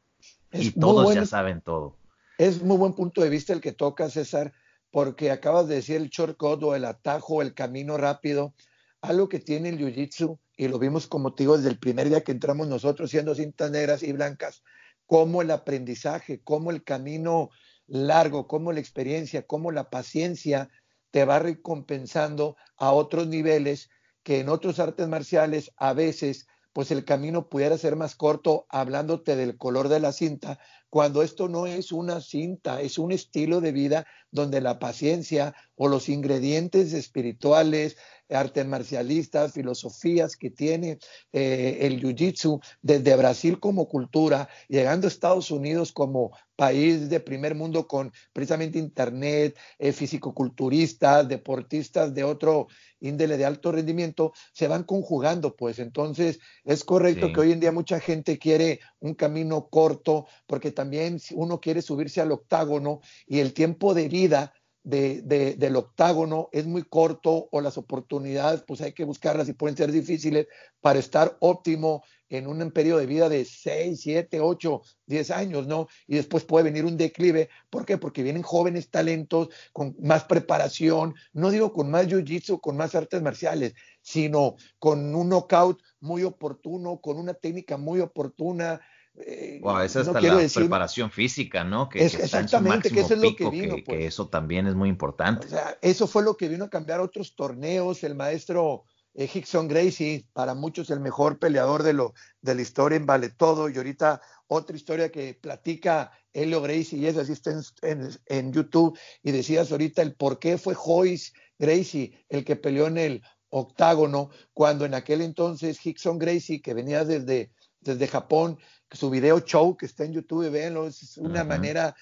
y 0.52 0.72
todos 0.72 1.14
ya 1.14 1.28
saben 1.28 1.62
todo. 1.62 1.96
Es 2.40 2.64
muy 2.64 2.78
buen 2.78 2.94
punto 2.94 3.22
de 3.22 3.30
vista 3.30 3.54
el 3.54 3.62
que 3.62 3.72
toca, 3.72 4.10
César, 4.10 4.52
porque 4.90 5.30
acabas 5.30 5.68
de 5.68 5.76
decir 5.76 5.98
el 5.98 6.10
shortcut 6.10 6.64
o 6.64 6.74
el 6.74 6.86
atajo, 6.86 7.44
el 7.44 7.54
camino 7.54 7.98
rápido, 7.98 8.56
algo 9.00 9.30
que 9.30 9.40
tiene 9.40 9.70
el 9.70 9.78
jiu-jitsu, 9.78 10.40
y 10.58 10.68
lo 10.68 10.80
vimos 10.80 11.06
como 11.06 11.36
digo 11.38 11.58
desde 11.58 11.70
el 11.70 11.78
primer 11.78 12.10
día 12.10 12.24
que 12.24 12.32
entramos 12.32 12.68
nosotros 12.68 13.12
siendo 13.12 13.36
cintas 13.36 13.70
negras 13.70 14.02
y 14.02 14.12
blancas, 14.12 14.64
como 15.06 15.44
el 15.44 15.52
aprendizaje, 15.52 16.42
como 16.44 16.72
el 16.72 16.84
camino 16.84 17.52
largo, 17.86 18.48
cómo 18.48 18.72
la 18.72 18.80
experiencia, 18.80 19.46
cómo 19.46 19.72
la 19.72 19.92
paciencia 19.92 20.72
te 21.16 21.24
va 21.24 21.40
recompensando 21.40 22.58
a 22.76 22.92
otros 22.92 23.28
niveles 23.28 23.90
que 24.22 24.42
en 24.42 24.50
otros 24.50 24.82
artes 24.82 25.08
marciales 25.08 25.72
a 25.78 25.94
veces 25.94 26.46
pues 26.74 26.92
el 26.92 27.06
camino 27.06 27.48
pudiera 27.48 27.78
ser 27.78 27.96
más 27.96 28.18
corto 28.18 28.66
hablándote 28.68 29.38
del 29.38 29.58
color 29.58 29.88
de 29.88 30.02
la 30.02 30.12
cinta, 30.12 30.60
cuando 30.90 31.24
esto 31.24 31.48
no 31.48 31.68
es 31.68 31.94
una 31.94 32.20
cinta, 32.20 32.82
es 32.82 32.98
un 32.98 33.14
estilo 33.14 33.62
de 33.62 33.72
vida 33.72 34.06
donde 34.36 34.62
la 34.62 34.78
paciencia 34.78 35.56
o 35.76 35.88
los 35.88 36.10
ingredientes 36.10 36.94
espirituales, 36.94 37.98
artes 38.30 38.66
marcialistas, 38.66 39.54
filosofías 39.54 40.36
que 40.36 40.50
tiene 40.50 40.98
eh, 41.32 41.80
el 41.82 42.02
Jiu-Jitsu 42.02 42.62
desde 42.82 43.16
Brasil 43.16 43.60
como 43.60 43.88
cultura, 43.88 44.50
llegando 44.68 45.08
a 45.08 45.10
Estados 45.10 45.52
Unidos 45.52 45.92
como 45.92 46.32
país 46.56 47.10
de 47.10 47.20
primer 47.20 47.54
mundo 47.54 47.88
con 47.88 48.12
precisamente 48.34 48.80
internet, 48.80 49.58
eh, 49.78 49.92
fisicoculturistas, 49.92 51.28
deportistas 51.28 52.14
de 52.14 52.24
otro 52.24 52.68
índole 53.02 53.38
de 53.38 53.46
alto 53.46 53.72
rendimiento, 53.72 54.34
se 54.54 54.68
van 54.68 54.84
conjugando, 54.84 55.56
pues. 55.56 55.80
Entonces 55.80 56.40
es 56.64 56.84
correcto 56.84 57.32
que 57.32 57.42
hoy 57.42 57.52
en 57.52 57.60
día 57.60 57.72
mucha 57.72 58.00
gente 58.00 58.40
quiere 58.40 58.80
un 59.00 59.14
camino 59.14 59.68
corto, 59.70 60.26
porque 60.48 60.72
también 60.72 61.20
uno 61.34 61.60
quiere 61.60 61.82
subirse 61.82 62.22
al 62.22 62.32
octágono 62.32 63.02
y 63.28 63.40
el 63.40 63.54
tiempo 63.54 63.94
de 63.94 64.08
vida 64.08 64.25
de, 64.28 65.56
del 65.58 65.76
octágono 65.76 66.50
es 66.52 66.68
muy 66.68 66.84
corto 66.84 67.50
o 67.52 67.60
las 67.60 67.78
oportunidades 67.78 68.64
pues 68.68 68.82
hay 68.82 68.94
que 68.94 69.04
buscarlas 69.04 69.50
y 69.50 69.54
pueden 69.54 69.76
ser 69.76 69.92
difíciles 69.92 70.48
para 70.80 71.00
estar 71.00 71.36
óptimo 71.40 72.04
en 72.30 72.48
un 72.48 72.72
periodo 72.72 73.00
de 73.00 73.06
vida 73.06 73.30
de 73.30 73.46
6, 73.46 74.00
7, 74.00 74.40
8, 74.40 74.82
10 75.06 75.32
años, 75.32 75.68
¿no? 75.68 75.88
Y 76.08 76.16
después 76.16 76.44
puede 76.44 76.66
venir 76.66 76.86
un 76.86 76.98
declive. 76.98 77.50
¿Por 77.70 77.86
qué? 77.86 77.98
Porque 77.98 78.24
vienen 78.24 78.42
jóvenes 78.42 78.90
talentos 78.90 79.50
con 79.72 79.96
más 80.00 80.24
preparación, 80.26 81.14
no 81.34 81.52
digo 81.52 81.72
con 81.72 81.90
más 81.90 82.08
jiu-jitsu, 82.08 82.60
con 82.62 82.78
más 82.78 82.96
artes 82.96 83.22
marciales, 83.22 83.74
sino 84.02 84.56
con 84.80 85.14
un 85.16 85.30
knockout 85.30 85.82
muy 86.00 86.24
oportuno, 86.24 87.00
con 87.00 87.18
una 87.18 87.34
técnica 87.34 87.78
muy 87.78 88.00
oportuna, 88.00 88.82
eh, 89.18 89.62
esa 89.84 90.02
es 90.02 90.08
la 90.08 90.48
preparación 90.54 91.10
física, 91.10 91.64
¿no? 91.64 91.88
Que, 91.88 92.06
exactamente, 92.06 92.92
que, 92.92 93.00
eso 93.02 93.14
es 93.14 93.20
lo 93.22 93.36
que 93.36 93.50
vino. 93.50 93.76
Que, 93.78 93.84
pues. 93.84 94.06
eso 94.06 94.28
también 94.28 94.68
es 94.68 94.76
muy 94.76 94.90
importante. 94.90 95.48
O 95.48 95.50
sea, 95.50 95.78
eso 95.82 96.08
fue 96.08 96.24
lo 96.24 96.36
que 96.36 96.50
vino 96.50 96.66
a 96.66 96.70
cambiar 96.70 97.00
otros 97.00 97.36
torneos. 97.36 98.04
El 98.04 98.16
maestro 98.16 98.84
eh, 99.14 99.30
Hickson 99.34 99.68
Gracie, 99.68 100.28
para 100.34 100.54
muchos 100.54 100.90
el 100.90 101.00
mejor 101.00 101.40
peleador 101.40 101.84
de, 101.84 101.94
lo, 101.94 102.14
de 102.42 102.56
la 102.56 102.62
historia 102.62 102.98
en 102.98 103.06
Vale 103.06 103.30
Todo. 103.30 103.70
Y 103.70 103.78
ahorita 103.78 104.22
otra 104.48 104.76
historia 104.76 105.12
que 105.12 105.34
platica 105.34 106.12
Helio 106.34 106.62
Gracie, 106.62 107.00
y 107.00 107.06
esa 107.06 107.24
sí 107.24 107.32
está 107.32 107.52
en, 107.84 108.10
en, 108.26 108.52
YouTube. 108.52 108.98
Y 109.24 109.32
decías 109.32 109.72
ahorita 109.72 110.02
el 110.02 110.16
por 110.16 110.40
qué 110.40 110.58
fue 110.58 110.76
Joyce 110.76 111.32
Gracie 111.58 112.26
el 112.28 112.44
que 112.44 112.58
peleó 112.58 112.88
en 112.88 112.98
el 112.98 113.24
octágono, 113.50 114.30
cuando 114.54 114.84
en 114.84 114.94
aquel 114.94 115.22
entonces 115.22 115.84
Hickson 115.84 116.20
Gracie, 116.20 116.62
que 116.62 116.74
venía 116.74 117.06
desde, 117.06 117.54
desde 117.80 118.08
Japón, 118.08 118.60
su 118.92 119.10
video 119.10 119.40
show 119.40 119.76
que 119.76 119.86
está 119.86 120.06
en 120.06 120.14
YouTube, 120.14 120.50
véanlo, 120.50 120.88
es 120.88 121.18
una 121.18 121.44
manera 121.44 121.96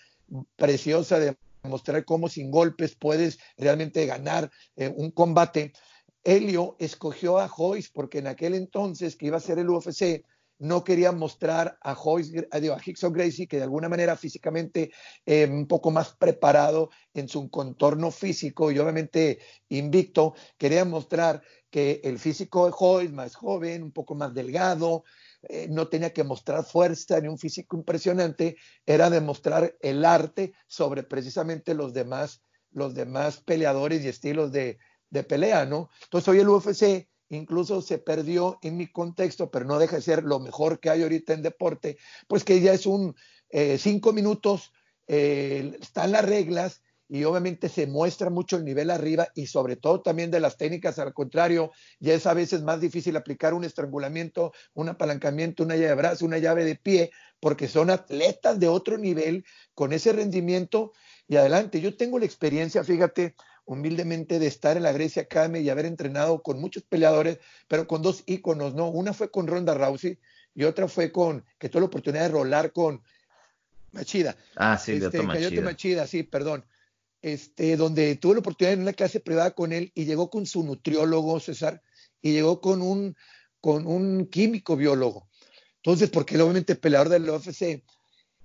preciosa 0.56 1.19
de 1.19 1.36
mostrar 1.63 2.04
cómo 2.06 2.30
sin 2.30 2.52
golpes 2.52 2.96
puedes 2.96 3.39
realmente 3.58 4.06
ganar 4.06 4.52
eh, 4.76 4.93
un 4.96 5.12
combate. 5.12 5.74
Helio 6.24 6.76
escogió 6.80 7.39
a 7.39 7.48
Joyce 7.48 7.89
porque 7.93 8.19
en 8.19 8.28
aquel 8.28 8.54
entonces 8.54 9.15
que 9.15 9.28
iba 9.28 9.38
a 9.38 9.41
ser 9.41 9.60
el 9.60 9.69
UFC, 9.69 10.24
no 10.60 10.84
quería 10.84 11.12
mostrar 11.12 11.78
a 11.82 11.93
Joyce, 11.93 12.48
a 12.52 12.60
Hickson 12.86 13.12
Gracie, 13.12 13.48
que 13.48 13.58
de 13.58 13.63
alguna 13.63 13.89
manera 13.89 14.15
físicamente 14.15 14.91
eh, 15.26 15.46
un 15.46 15.67
poco 15.67 15.91
más 15.91 16.15
preparado 16.15 16.89
en 17.13 17.28
su 17.28 17.50
contorno 17.50 18.12
físico 18.12 18.72
y 18.72 18.80
obviamente 18.80 19.39
invicto, 19.69 20.36
quería 20.58 20.86
mostrar 20.86 21.41
que 21.69 22.00
el 22.04 22.17
físico 22.17 22.65
de 22.65 22.72
Joyce, 22.72 23.12
más 23.12 23.36
joven, 23.36 23.84
un 23.84 23.91
poco 23.91 24.15
más 24.15 24.34
delgado, 24.34 25.04
eh, 25.50 25.68
no 25.70 25.88
tenía 25.88 26.14
que 26.14 26.24
mostrar 26.24 26.64
fuerza 26.64 27.20
ni 27.20 27.28
un 27.28 27.38
físico 27.38 27.76
impresionante, 27.76 28.56
era 28.86 29.10
demostrar 29.10 29.76
el 29.82 30.06
arte 30.06 30.54
sobre 30.68 31.04
precisamente 31.04 31.74
los 31.74 31.94
demás, 31.94 32.42
los 32.72 32.94
demás 32.94 33.42
peleadores 33.42 34.04
y 34.04 34.08
estilos 34.08 34.52
de, 34.52 34.78
pelea, 35.28 35.66
¿no? 35.66 35.90
Entonces 36.04 36.28
hoy 36.28 36.40
el 36.40 36.50
UFC 36.50 37.08
incluso 37.30 37.84
se 37.84 38.00
perdió 38.00 38.58
en 38.64 38.78
mi 38.78 38.88
contexto, 38.88 39.52
pero 39.52 39.66
no 39.66 39.78
deja 39.78 39.98
de 39.98 40.02
ser 40.02 40.24
lo 40.24 40.40
mejor 40.40 40.80
que 40.80 40.90
hay 40.90 41.04
ahorita 41.04 41.34
en 41.34 41.44
deporte, 41.44 41.98
pues 42.28 42.44
que 42.44 42.62
ya 42.62 42.74
es 42.74 42.88
un 42.88 43.16
eh, 43.50 43.78
cinco 43.78 44.12
minutos, 44.12 44.72
eh, 45.08 45.78
están 45.80 46.14
las 46.14 46.26
reglas, 46.26 46.82
y 47.13 47.26
obviamente 47.26 47.69
se 47.69 47.86
muestra 47.86 48.32
mucho 48.32 48.58
el 48.58 48.65
nivel 48.65 48.89
arriba 48.89 49.28
y 49.36 49.45
sobre 49.45 49.76
todo 49.76 50.02
también 50.02 50.32
de 50.32 50.39
las 50.39 50.58
técnicas, 50.58 50.97
al 50.97 51.13
contrario, 51.13 51.71
ya 51.99 52.15
es 52.15 52.26
a 52.26 52.34
veces 52.34 52.63
más 52.63 52.82
difícil 52.82 53.15
aplicar 53.15 53.54
un 53.54 53.63
estrangulamiento, 53.63 54.52
un 54.73 54.89
apalancamiento, 54.89 55.62
una 55.62 55.76
llave 55.76 55.89
de 55.89 55.93
brazo, 55.93 56.26
una 56.26 56.39
llave 56.39 56.65
de 56.65 56.76
pie, 56.76 57.12
porque 57.39 57.67
son 57.67 57.91
atletas 57.91 58.60
de 58.60 58.67
otro 58.67 58.97
nivel 58.97 59.45
con 59.76 59.93
ese 59.93 60.12
rendimiento 60.12 60.91
y 61.28 61.36
adelante. 61.36 61.82
Yo 61.82 61.95
tengo 61.95 62.17
la 62.17 62.26
experiencia, 62.26 62.84
fíjate, 62.84 63.36
humildemente 63.65 64.39
de 64.39 64.47
estar 64.47 64.76
en 64.76 64.82
la 64.82 64.91
Grecia 64.91 65.21
Academy 65.21 65.60
y 65.60 65.69
haber 65.69 65.86
entrenado 65.86 66.41
con 66.41 66.60
muchos 66.60 66.82
peleadores, 66.82 67.38
pero 67.67 67.86
con 67.86 68.02
dos 68.02 68.23
íconos, 68.26 68.73
¿no? 68.73 68.89
Una 68.89 69.13
fue 69.13 69.30
con 69.30 69.45
Ronda 69.45 69.76
Rousey 69.76 70.17
y 70.56 70.63
otra 70.63 70.88
fue 70.88 71.12
con, 71.12 71.45
que 71.60 71.69
tuve 71.69 71.82
la 71.82 71.88
oportunidad 71.88 72.23
de 72.23 72.30
rolar 72.30 72.71
con 72.71 73.04
Machida. 73.91 74.36
Ah, 74.56 74.80
sí, 74.80 74.97
de 74.97 75.06
este, 75.06 75.21
Machida. 75.21 75.62
Machida, 75.62 76.08
sí, 76.08 76.23
perdón 76.23 76.65
este, 77.24 77.78
donde 77.78 78.16
tuve 78.18 78.36
la 78.36 78.42
oportunidad 78.42 78.74
en 78.74 78.82
una 78.82 78.94
clase 78.94 79.22
privada 79.22 79.52
con 79.52 79.72
él 79.72 79.92
y 79.96 80.06
llegó 80.06 80.30
con 80.30 80.46
su 80.46 80.64
nutriólogo, 80.64 81.40
César, 81.40 81.82
y 82.22 82.34
llegó 82.34 82.62
con 82.62 82.82
un, 82.82 83.16
con 83.62 83.88
un 83.88 84.28
químico 84.28 84.76
biólogo. 84.76 85.28
Entonces, 85.78 86.10
porque 86.10 86.36
él 86.36 86.42
obviamente 86.42 86.76
peleador 86.76 87.10
del 87.10 87.30
UFC, 87.30 87.82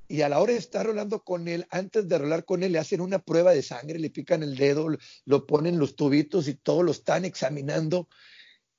y 0.06 0.22
a 0.22 0.28
la 0.28 0.40
hora 0.40 0.52
de 0.52 0.58
estar 0.58 0.86
rolando 0.86 1.22
con 1.22 1.48
él, 1.48 1.66
antes 1.70 2.08
de 2.08 2.18
rolar 2.18 2.44
con 2.44 2.62
él, 2.62 2.72
le 2.72 2.78
hacen 2.78 3.00
una 3.00 3.18
prueba 3.18 3.52
de 3.52 3.62
sangre, 3.62 3.98
le 3.98 4.10
pican 4.10 4.42
el 4.42 4.56
dedo, 4.56 4.88
lo 5.26 5.46
ponen 5.46 5.78
los 5.78 5.96
tubitos 5.96 6.48
y 6.48 6.54
todo 6.54 6.82
lo 6.82 6.92
están 6.92 7.24
examinando 7.26 8.08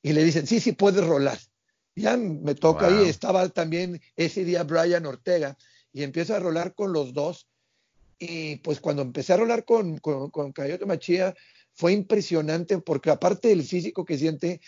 y 0.01 0.13
le 0.13 0.23
dicen, 0.23 0.47
sí, 0.47 0.59
sí, 0.59 0.71
puedes 0.71 1.05
rolar. 1.05 1.37
Ya 1.95 2.15
me 2.15 2.55
toca 2.55 2.87
ahí, 2.87 3.07
estaba 3.09 3.47
también 3.49 4.01
ese 4.15 4.45
día 4.45 4.63
Brian 4.63 5.05
Ortega 5.05 5.57
y 5.91 6.03
empieza 6.03 6.37
a 6.37 6.39
rolar 6.39 6.73
con 6.73 6.93
los 6.93 7.13
dos 7.13 7.49
y 8.19 8.57
pues 8.57 8.79
cuando 8.81 9.01
empecé 9.01 9.33
a 9.33 9.37
rolar 9.37 9.65
con, 9.65 9.97
con, 9.97 10.29
con 10.29 10.51
Cayote 10.51 10.85
Machía, 10.85 11.33
fue 11.73 11.93
impresionante 11.93 12.77
porque 12.79 13.09
aparte 13.09 13.47
del 13.47 13.63
físico 13.63 14.03
que 14.03 14.17
siente, 14.17 14.59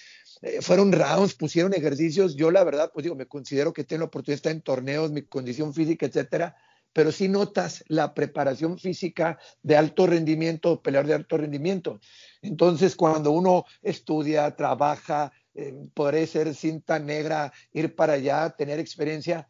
eh, 0.41 0.61
fueron 0.61 0.93
rounds, 0.93 1.33
pusieron 1.33 1.73
ejercicios. 1.73 2.35
Yo 2.37 2.51
la 2.51 2.63
verdad, 2.63 2.89
pues 2.93 3.03
digo, 3.03 3.15
me 3.15 3.27
considero 3.27 3.73
que 3.73 3.83
tengo 3.83 3.99
la 3.99 4.05
oportunidad 4.05 4.35
de 4.35 4.37
estar 4.37 4.51
en 4.53 4.61
torneos, 4.61 5.11
mi 5.11 5.23
condición 5.23 5.73
física, 5.73 6.05
etcétera, 6.05 6.55
pero 6.93 7.11
sí 7.11 7.27
notas 7.27 7.83
la 7.89 8.13
preparación 8.13 8.77
física 8.77 9.37
de 9.61 9.75
alto 9.75 10.07
rendimiento, 10.07 10.81
pelear 10.81 11.05
de 11.05 11.15
alto 11.15 11.37
rendimiento. 11.37 11.99
Entonces, 12.41 12.95
cuando 12.95 13.31
uno 13.31 13.65
estudia, 13.81 14.55
trabaja, 14.55 15.33
eh, 15.53 16.27
ser 16.27 16.55
cinta 16.55 16.97
negra, 16.97 17.51
ir 17.73 17.93
para 17.95 18.13
allá, 18.13 18.49
tener 18.51 18.79
experiencia, 18.79 19.49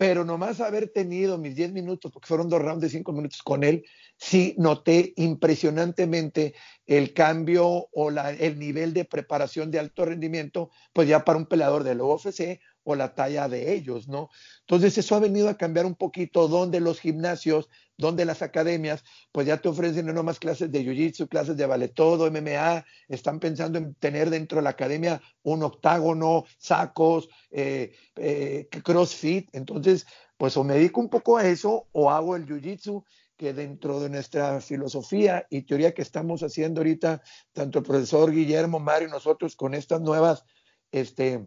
pero 0.00 0.24
nomás 0.24 0.62
haber 0.62 0.88
tenido 0.88 1.36
mis 1.36 1.54
10 1.54 1.72
minutos, 1.72 2.10
porque 2.10 2.26
fueron 2.26 2.48
dos 2.48 2.62
rounds 2.62 2.80
de 2.80 2.88
5 2.88 3.12
minutos 3.12 3.42
con 3.42 3.62
él, 3.62 3.84
sí 4.16 4.54
noté 4.56 5.12
impresionantemente 5.16 6.54
el 6.86 7.12
cambio 7.12 7.66
o 7.92 8.10
el 8.10 8.58
nivel 8.58 8.94
de 8.94 9.04
preparación 9.04 9.70
de 9.70 9.78
alto 9.78 10.06
rendimiento, 10.06 10.70
pues 10.94 11.06
ya 11.06 11.22
para 11.22 11.38
un 11.38 11.44
peleador 11.44 11.84
del 11.84 12.00
UFC 12.00 12.60
o 12.82 12.94
la 12.94 13.14
talla 13.14 13.46
de 13.50 13.74
ellos, 13.74 14.08
¿no? 14.08 14.30
Entonces 14.60 14.96
eso 14.96 15.16
ha 15.16 15.20
venido 15.20 15.50
a 15.50 15.58
cambiar 15.58 15.84
un 15.84 15.96
poquito 15.96 16.48
donde 16.48 16.80
los 16.80 16.98
gimnasios, 16.98 17.68
donde 18.00 18.24
las 18.24 18.42
academias, 18.42 19.04
pues 19.30 19.46
ya 19.46 19.58
te 19.58 19.68
ofrecen 19.68 20.06
no 20.06 20.22
más 20.22 20.38
clases 20.38 20.72
de 20.72 20.82
jiu-jitsu, 20.82 21.28
clases 21.28 21.56
de 21.56 21.66
vale 21.66 21.88
todo, 21.88 22.30
MMA, 22.30 22.84
están 23.08 23.38
pensando 23.38 23.78
en 23.78 23.94
tener 23.94 24.30
dentro 24.30 24.56
de 24.56 24.62
la 24.62 24.70
academia 24.70 25.20
un 25.42 25.62
octágono, 25.62 26.44
sacos, 26.58 27.28
eh, 27.50 27.92
eh, 28.16 28.68
crossfit, 28.82 29.48
entonces 29.52 30.06
pues 30.36 30.56
o 30.56 30.64
me 30.64 30.74
dedico 30.74 31.00
un 31.00 31.10
poco 31.10 31.36
a 31.36 31.46
eso 31.46 31.86
o 31.92 32.10
hago 32.10 32.34
el 32.34 32.46
jiu-jitsu 32.46 33.04
que 33.36 33.52
dentro 33.52 34.00
de 34.00 34.08
nuestra 34.08 34.60
filosofía 34.60 35.46
y 35.50 35.62
teoría 35.62 35.94
que 35.94 36.02
estamos 36.02 36.42
haciendo 36.42 36.80
ahorita, 36.80 37.22
tanto 37.52 37.78
el 37.78 37.84
profesor 37.84 38.32
Guillermo, 38.32 38.80
Mario 38.80 39.08
y 39.08 39.10
nosotros 39.10 39.56
con 39.56 39.74
estas 39.74 40.00
nuevas, 40.00 40.44
este, 40.92 41.46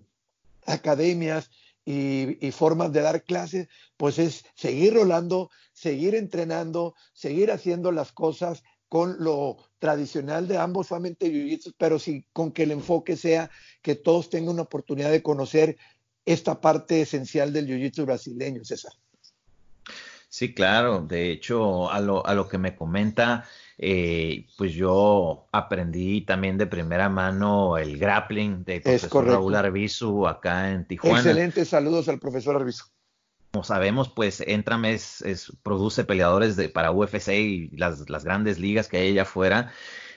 academias 0.66 1.52
y, 1.86 2.52
formas 2.52 2.94
de 2.94 3.02
dar 3.02 3.24
clases, 3.24 3.68
pues 3.98 4.20
es 4.20 4.46
seguir 4.56 4.94
rolando, 4.94 5.50
seguir 5.74 6.16
entrenando, 6.16 6.96
seguir 7.14 7.52
haciendo 7.52 7.92
las 7.92 8.12
cosas 8.12 8.64
con 8.88 9.24
lo 9.24 9.58
tradicional 9.80 10.48
de 10.48 10.58
ambos, 10.58 10.88
solamente 10.88 11.60
pero 11.78 12.00
sí 12.00 12.26
con 12.32 12.52
que 12.52 12.64
el 12.64 12.72
enfoque 12.72 13.18
sea 13.18 13.50
que 13.82 13.96
todos 13.96 14.30
tengan 14.30 14.54
una 14.54 14.62
oportunidad 14.64 15.12
de 15.12 15.24
conocer 15.24 15.78
esta 16.26 16.62
parte 16.62 17.02
esencial 17.02 17.52
del 17.52 17.68
jiu-jitsu 17.68 18.06
brasileño, 18.06 18.64
César. 18.64 18.94
Sí, 20.30 20.54
claro. 20.54 21.02
De 21.02 21.32
hecho, 21.32 21.92
a 21.92 22.00
lo, 22.00 22.26
a 22.26 22.34
lo 22.34 22.48
que 22.48 22.58
me 22.58 22.76
comenta, 22.76 23.46
eh, 23.78 24.46
pues 24.58 24.74
yo 24.74 25.48
aprendí 25.52 26.22
también 26.22 26.58
de 26.58 26.68
primera 26.68 27.10
mano 27.10 27.78
el 27.78 27.98
grappling 27.98 28.64
de 28.64 28.82
profesor 28.82 29.26
Raúl 29.26 29.56
Arbizu 29.56 30.28
acá 30.28 30.72
en 30.72 30.86
Tijuana. 30.86 31.20
Excelentes 31.20 31.70
saludos 31.70 32.08
al 32.08 32.20
profesor 32.20 32.56
Arbizu. 32.56 32.86
Como 33.52 33.64
sabemos, 33.64 34.10
pues 34.10 34.42
Entram 34.42 34.86
es, 34.86 35.24
produce 35.62 36.04
peleadores 36.04 36.56
de, 36.56 36.70
para 36.70 36.92
UFC 36.92 37.30
y 37.30 37.70
las, 37.78 38.10
las 38.10 38.24
grandes 38.24 38.60
ligas 38.60 38.88
que 38.88 38.98
hay 38.98 39.10
allá 39.10 39.24
afuera. 39.24 39.72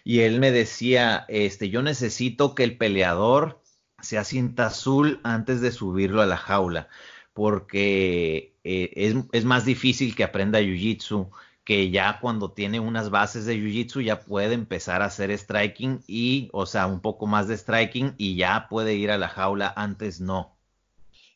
Y 0.04 0.20
él 0.20 0.38
me 0.38 0.52
decía, 0.52 1.24
este, 1.28 1.68
yo 1.68 1.82
necesito 1.82 2.54
que 2.54 2.64
el 2.64 2.78
peleador 2.78 3.60
sea 4.00 4.24
cinta 4.24 4.66
azul 4.66 5.20
antes 5.24 5.60
de 5.60 5.72
subirlo 5.72 6.22
a 6.22 6.26
la 6.26 6.36
jaula, 6.36 6.88
porque 7.32 8.54
eh, 8.64 8.90
es, 8.94 9.16
es, 9.32 9.44
más 9.44 9.64
difícil 9.64 10.14
que 10.14 10.24
aprenda 10.24 10.60
jiu-jitsu, 10.60 11.28
que 11.66 11.90
ya 11.90 12.18
cuando 12.20 12.52
tiene 12.52 12.78
unas 12.78 13.10
bases 13.10 13.44
de 13.44 13.56
jiu-jitsu 13.56 14.00
ya 14.00 14.20
puede 14.20 14.54
empezar 14.54 15.02
a 15.02 15.06
hacer 15.06 15.36
striking 15.36 16.00
y, 16.06 16.48
o 16.52 16.64
sea, 16.64 16.86
un 16.86 17.00
poco 17.00 17.26
más 17.26 17.48
de 17.48 17.58
striking 17.58 18.14
y 18.16 18.36
ya 18.36 18.68
puede 18.70 18.94
ir 18.94 19.10
a 19.10 19.18
la 19.18 19.28
jaula, 19.28 19.74
antes 19.76 20.20
no. 20.20 20.56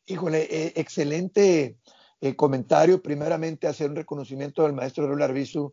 Híjole, 0.06 0.42
eh, 0.42 0.72
excelente 0.76 1.78
eh, 2.20 2.36
comentario. 2.36 3.02
Primeramente, 3.02 3.66
hacer 3.66 3.90
un 3.90 3.96
reconocimiento 3.96 4.62
del 4.62 4.72
maestro 4.72 5.08
Raúl 5.08 5.20
Arbizu, 5.20 5.72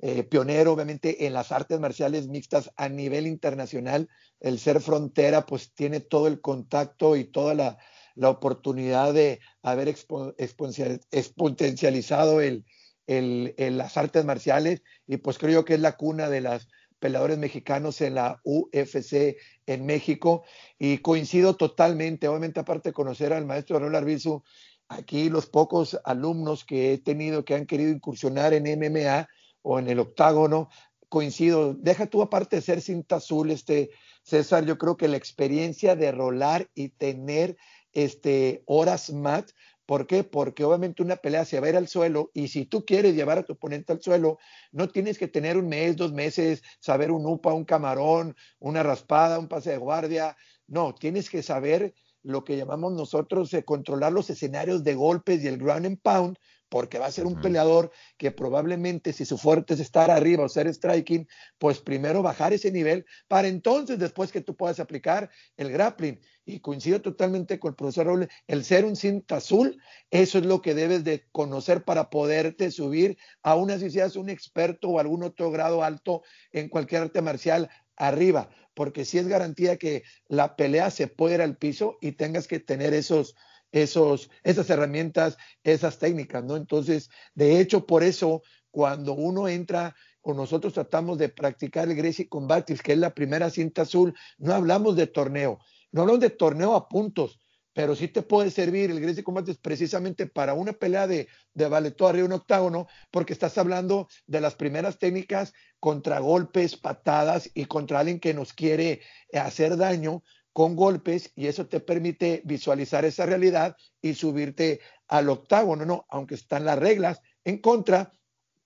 eh, 0.00 0.22
pionero, 0.22 0.72
obviamente, 0.72 1.26
en 1.26 1.34
las 1.34 1.52
artes 1.52 1.78
marciales 1.78 2.26
mixtas 2.26 2.70
a 2.76 2.88
nivel 2.88 3.26
internacional. 3.26 4.08
El 4.40 4.58
ser 4.58 4.80
frontera, 4.80 5.44
pues 5.44 5.74
tiene 5.74 6.00
todo 6.00 6.28
el 6.28 6.40
contacto 6.40 7.16
y 7.16 7.24
toda 7.24 7.54
la, 7.54 7.76
oportunidad 8.16 9.12
de 9.12 9.40
haber 9.62 9.88
exponencializado 9.88 12.40
el, 12.40 12.64
las 13.06 13.96
artes 13.96 14.24
marciales. 14.24 14.82
Y 15.06 15.18
pues 15.18 15.38
creo 15.38 15.64
que 15.64 15.74
es 15.74 15.80
la 15.80 15.96
cuna 15.96 16.28
de 16.28 16.40
las 16.40 16.68
peleadores 16.98 17.36
mexicanos 17.36 18.00
en 18.00 18.14
la 18.14 18.40
UFC 18.44 19.36
en 19.66 19.84
México 19.84 20.44
y 20.78 20.98
coincido 20.98 21.54
totalmente, 21.54 22.28
obviamente 22.28 22.60
aparte 22.60 22.88
de 22.88 22.94
conocer 22.94 23.32
al 23.34 23.44
maestro 23.44 23.78
Raúl 23.78 23.94
Arbizu, 23.94 24.42
aquí 24.88 25.28
los 25.28 25.46
pocos 25.46 26.00
alumnos 26.04 26.64
que 26.64 26.94
he 26.94 26.98
tenido 26.98 27.44
que 27.44 27.54
han 27.54 27.66
querido 27.66 27.90
incursionar 27.90 28.54
en 28.54 28.64
MMA 28.64 29.28
o 29.60 29.78
en 29.78 29.88
el 29.88 29.98
octágono, 29.98 30.70
coincido, 31.10 31.74
deja 31.74 32.06
tú 32.06 32.22
aparte 32.22 32.56
de 32.56 32.62
ser 32.62 32.80
cinta 32.80 33.16
azul, 33.16 33.50
este 33.50 33.90
César, 34.22 34.64
yo 34.64 34.78
creo 34.78 34.96
que 34.96 35.06
la 35.06 35.18
experiencia 35.18 35.96
de 35.96 36.10
rolar 36.10 36.70
y 36.74 36.88
tener 36.88 37.58
este 37.92 38.62
horas 38.66 39.12
mat 39.12 39.50
¿Por 39.86 40.06
qué? 40.06 40.24
Porque 40.24 40.64
obviamente 40.64 41.02
una 41.02 41.16
pelea 41.16 41.44
se 41.44 41.60
va 41.60 41.66
a 41.66 41.70
ir 41.70 41.76
al 41.76 41.88
suelo 41.88 42.30
y 42.32 42.48
si 42.48 42.64
tú 42.64 42.84
quieres 42.86 43.14
llevar 43.14 43.38
a 43.38 43.42
tu 43.42 43.52
oponente 43.52 43.92
al 43.92 44.00
suelo, 44.00 44.38
no 44.72 44.88
tienes 44.88 45.18
que 45.18 45.28
tener 45.28 45.58
un 45.58 45.68
mes, 45.68 45.96
dos 45.96 46.12
meses, 46.12 46.62
saber 46.80 47.10
un 47.10 47.26
upa, 47.26 47.52
un 47.52 47.64
camarón, 47.64 48.34
una 48.58 48.82
raspada, 48.82 49.38
un 49.38 49.48
pase 49.48 49.70
de 49.70 49.76
guardia. 49.76 50.36
No, 50.66 50.94
tienes 50.94 51.28
que 51.28 51.42
saber 51.42 51.94
lo 52.22 52.44
que 52.44 52.56
llamamos 52.56 52.94
nosotros 52.94 53.50
de 53.50 53.64
controlar 53.64 54.12
los 54.12 54.30
escenarios 54.30 54.82
de 54.82 54.94
golpes 54.94 55.44
y 55.44 55.48
el 55.48 55.58
ground 55.58 55.86
and 55.86 56.00
pound 56.00 56.38
porque 56.74 56.98
va 56.98 57.06
a 57.06 57.12
ser 57.12 57.24
un 57.24 57.40
peleador 57.40 57.92
que 58.16 58.32
probablemente 58.32 59.12
si 59.12 59.24
su 59.24 59.38
fuerte 59.38 59.74
es 59.74 59.78
estar 59.78 60.10
arriba 60.10 60.42
o 60.42 60.48
ser 60.48 60.66
striking, 60.66 61.28
pues 61.56 61.78
primero 61.78 62.20
bajar 62.20 62.52
ese 62.52 62.72
nivel 62.72 63.06
para 63.28 63.46
entonces 63.46 63.96
después 63.96 64.32
que 64.32 64.40
tú 64.40 64.56
puedas 64.56 64.80
aplicar 64.80 65.30
el 65.56 65.70
grappling. 65.70 66.18
Y 66.44 66.58
coincido 66.58 67.00
totalmente 67.00 67.60
con 67.60 67.68
el 67.68 67.76
profesor 67.76 68.06
Raúl, 68.06 68.28
el 68.48 68.64
ser 68.64 68.84
un 68.84 68.96
cinta 68.96 69.36
azul, 69.36 69.80
eso 70.10 70.38
es 70.38 70.46
lo 70.46 70.62
que 70.62 70.74
debes 70.74 71.04
de 71.04 71.28
conocer 71.30 71.84
para 71.84 72.10
poderte 72.10 72.72
subir 72.72 73.18
a 73.44 73.54
una 73.54 73.78
si 73.78 73.88
seas 73.88 74.16
un 74.16 74.28
experto 74.28 74.88
o 74.88 74.98
algún 74.98 75.22
otro 75.22 75.52
grado 75.52 75.84
alto 75.84 76.22
en 76.50 76.68
cualquier 76.68 77.02
arte 77.02 77.22
marcial 77.22 77.70
arriba, 77.94 78.50
porque 78.74 79.04
si 79.04 79.18
es 79.18 79.28
garantía 79.28 79.76
que 79.76 80.02
la 80.26 80.56
pelea 80.56 80.90
se 80.90 81.06
puede 81.06 81.36
ir 81.36 81.42
al 81.42 81.56
piso 81.56 81.98
y 82.00 82.12
tengas 82.12 82.48
que 82.48 82.58
tener 82.58 82.94
esos 82.94 83.36
esos, 83.74 84.30
esas 84.44 84.70
herramientas, 84.70 85.36
esas 85.64 85.98
técnicas, 85.98 86.44
¿no? 86.44 86.56
Entonces, 86.56 87.10
de 87.34 87.60
hecho, 87.60 87.86
por 87.86 88.04
eso, 88.04 88.42
cuando 88.70 89.14
uno 89.14 89.48
entra 89.48 89.96
o 90.22 90.32
nosotros 90.32 90.74
tratamos 90.74 91.18
de 91.18 91.28
practicar 91.28 91.88
el 91.88 91.96
Gracie 91.96 92.28
Combatis, 92.28 92.80
que 92.80 92.92
es 92.92 92.98
la 92.98 93.14
primera 93.14 93.50
cinta 93.50 93.82
azul, 93.82 94.14
no 94.38 94.54
hablamos 94.54 94.94
de 94.94 95.08
torneo, 95.08 95.58
no 95.90 96.02
hablamos 96.02 96.20
de 96.20 96.30
torneo 96.30 96.76
a 96.76 96.88
puntos, 96.88 97.40
pero 97.72 97.96
sí 97.96 98.06
te 98.06 98.22
puede 98.22 98.52
servir 98.52 98.92
el 98.92 99.00
Gracie 99.00 99.24
Combatis 99.24 99.58
precisamente 99.58 100.28
para 100.28 100.54
una 100.54 100.72
pelea 100.72 101.08
de, 101.08 101.26
de 101.52 101.68
valetó 101.68 102.06
arriba 102.06 102.26
un 102.26 102.32
octágono, 102.32 102.86
porque 103.10 103.32
estás 103.32 103.58
hablando 103.58 104.06
de 104.28 104.40
las 104.40 104.54
primeras 104.54 105.00
técnicas 105.00 105.52
contra 105.80 106.20
golpes, 106.20 106.76
patadas 106.76 107.50
y 107.54 107.64
contra 107.64 107.98
alguien 107.98 108.20
que 108.20 108.34
nos 108.34 108.52
quiere 108.52 109.00
hacer 109.32 109.76
daño, 109.76 110.22
con 110.54 110.76
golpes 110.76 111.32
y 111.34 111.48
eso 111.48 111.66
te 111.66 111.80
permite 111.80 112.40
visualizar 112.44 113.04
esa 113.04 113.26
realidad 113.26 113.76
y 114.00 114.14
subirte 114.14 114.80
al 115.08 115.28
octágono, 115.28 115.84
¿no? 115.84 116.06
Aunque 116.08 116.36
están 116.36 116.64
las 116.64 116.78
reglas 116.78 117.20
en 117.44 117.58
contra 117.58 118.14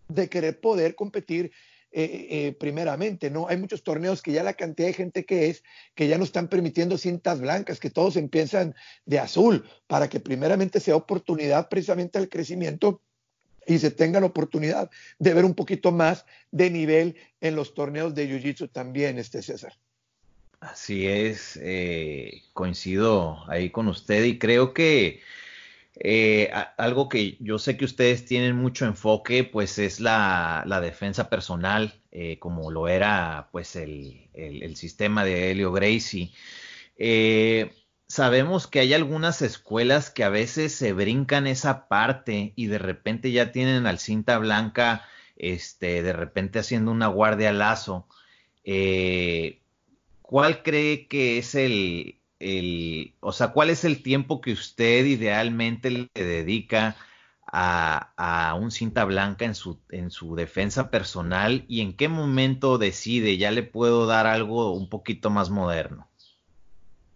de 0.07 0.29
querer 0.29 0.61
poder 0.61 0.95
competir 0.95 1.51
eh, 1.91 2.27
eh, 2.31 2.57
primeramente, 2.61 3.31
¿no? 3.31 3.49
Hay 3.49 3.57
muchos 3.57 3.83
torneos 3.83 4.21
que 4.21 4.33
ya 4.33 4.43
la 4.43 4.53
cantidad 4.53 4.89
de 4.89 4.93
gente 4.93 5.25
que 5.25 5.49
es, 5.49 5.63
que 5.95 6.07
ya 6.09 6.19
no 6.19 6.25
están 6.25 6.49
permitiendo 6.49 6.99
cintas 6.99 7.41
blancas, 7.41 7.81
que 7.81 7.89
todos 7.89 8.17
empiezan 8.17 8.75
de 9.07 9.19
azul, 9.19 9.67
para 9.87 10.11
que 10.11 10.21
primeramente 10.21 10.81
sea 10.81 10.95
oportunidad 10.95 11.71
precisamente 11.71 12.19
al 12.19 12.29
crecimiento 12.29 13.01
y 13.67 13.79
se 13.79 13.91
tenga 13.91 14.21
la 14.21 14.27
oportunidad 14.27 14.91
de 15.19 15.33
ver 15.33 15.47
un 15.47 15.55
poquito 15.55 15.91
más 15.91 16.27
de 16.51 16.69
nivel 16.69 17.17
en 17.41 17.57
los 17.57 17.73
torneos 17.73 18.15
de 18.15 18.29
Jiu-Jitsu 18.29 18.71
también, 18.71 19.19
este 19.19 19.41
César. 19.41 19.73
Así 20.61 21.07
es, 21.07 21.59
eh, 21.63 22.43
coincido 22.53 23.49
ahí 23.49 23.71
con 23.71 23.87
usted 23.89 24.25
y 24.25 24.39
creo 24.39 24.75
que 24.75 25.23
eh, 25.97 26.51
algo 26.77 27.09
que 27.09 27.37
yo 27.41 27.59
sé 27.59 27.77
que 27.77 27.85
ustedes 27.85 28.25
tienen 28.27 28.57
mucho 28.57 28.87
enfoque, 28.87 29.45
pues 29.45 29.79
es 29.79 30.01
la, 30.01 30.65
defensa 30.83 31.31
personal, 31.31 32.01
eh, 32.13 32.39
como 32.41 32.71
lo 32.73 32.89
era 32.89 33.49
pues 33.53 33.77
el, 33.77 34.29
sistema 34.77 35.25
de 35.25 35.51
Helio 35.53 35.73
Gracie. 35.73 36.33
sabemos 38.09 38.67
que 38.67 38.81
hay 38.81 38.95
algunas 38.95 39.43
escuelas 39.43 40.11
que 40.11 40.25
a 40.25 40.29
veces 40.29 40.75
se 40.75 40.93
brincan 40.93 41.47
esa 41.47 41.89
parte 41.89 42.53
y 42.57 42.67
de 42.67 42.79
repente 42.79 43.31
ya 43.33 43.53
tienen 43.53 43.87
al 43.87 43.99
cinta 43.99 44.39
blanca, 44.39 45.07
este, 45.37 46.03
de 46.03 46.13
repente 46.13 46.59
haciendo 46.59 46.91
una 46.91 47.09
guardia 47.09 47.53
lazo. 47.53 48.09
Eh, 48.65 49.58
¿cuál 50.29 50.63
cree 50.63 51.09
que 51.09 51.39
es 51.39 51.55
el, 51.55 52.21
el, 52.39 53.15
o 53.21 53.33
sea, 53.33 53.49
cuál 53.53 53.71
es 53.71 53.85
el 53.85 54.03
tiempo 54.03 54.43
que 54.43 54.53
usted 54.53 55.07
idealmente 55.07 55.91
le 55.91 56.09
dedica 56.13 56.97
a, 57.51 58.13
a, 58.19 58.55
un 58.55 58.71
cinta 58.71 59.07
blanca 59.07 59.47
en 59.47 59.55
su, 59.55 59.81
en 59.89 60.11
su 60.11 60.35
defensa 60.35 60.91
personal 60.91 61.65
y 61.67 61.81
en 61.81 61.97
qué 61.97 62.09
momento 62.09 62.77
decide, 62.77 63.39
ya 63.39 63.51
le 63.51 63.63
puedo 63.63 64.05
dar 64.05 64.27
algo 64.27 64.75
un 64.75 64.91
poquito 64.91 65.31
más 65.31 65.49
moderno? 65.49 66.07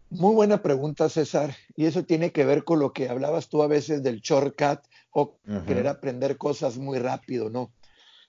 Muy 0.09 0.35
buena 0.35 0.63
pregunta, 0.63 1.11
César. 1.11 1.55
Y 1.77 1.85
eso 1.85 2.05
tiene 2.05 2.33
que 2.33 2.47
ver 2.47 2.65
con 2.65 2.81
lo 2.81 2.95
que 2.95 3.11
hablabas 3.11 3.51
tú 3.51 3.63
a 3.63 3.67
veces 3.67 4.03
del 4.03 4.23
shortcut 4.23 4.81
o 5.11 5.37
querer 5.67 5.87
aprender 5.87 6.39
cosas 6.39 6.79
muy 6.79 6.99
rápido, 6.99 7.51
¿no? 7.51 7.75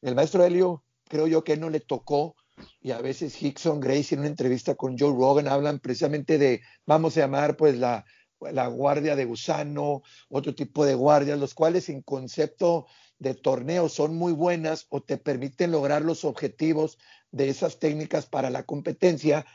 El 0.01 0.13
maestro 0.15 0.43
Helio, 0.43 0.83
creo 1.07 1.27
yo 1.27 1.45
que 1.45 1.55
no 1.55 1.69
le 1.69 1.79
tocó 1.79 2.35
y 2.81 2.91
a 2.91 3.01
veces 3.01 3.41
Hickson 3.41 3.79
Grace 3.79 4.13
en 4.13 4.19
una 4.19 4.29
entrevista 4.29 4.75
con 4.75 4.97
Joe 4.97 5.11
Rogan 5.11 5.47
hablan 5.47 5.79
precisamente 5.79 6.37
de, 6.37 6.61
vamos 6.85 7.17
a 7.17 7.21
llamar 7.21 7.55
pues 7.57 7.77
la, 7.77 8.05
la 8.39 8.67
guardia 8.67 9.15
de 9.15 9.25
gusano, 9.25 10.01
otro 10.29 10.53
tipo 10.53 10.85
de 10.85 10.95
guardias, 10.95 11.39
los 11.39 11.53
cuales 11.53 11.89
en 11.89 12.01
concepto 12.01 12.87
de 13.19 13.35
torneo 13.35 13.89
son 13.89 14.15
muy 14.15 14.33
buenas 14.33 14.85
o 14.89 15.01
te 15.01 15.17
permiten 15.17 15.71
lograr 15.71 16.01
los 16.01 16.25
objetivos 16.25 16.97
de 17.31 17.49
esas 17.49 17.79
técnicas 17.79 18.25
para 18.25 18.49
la 18.49 18.63
competencia 18.63 19.45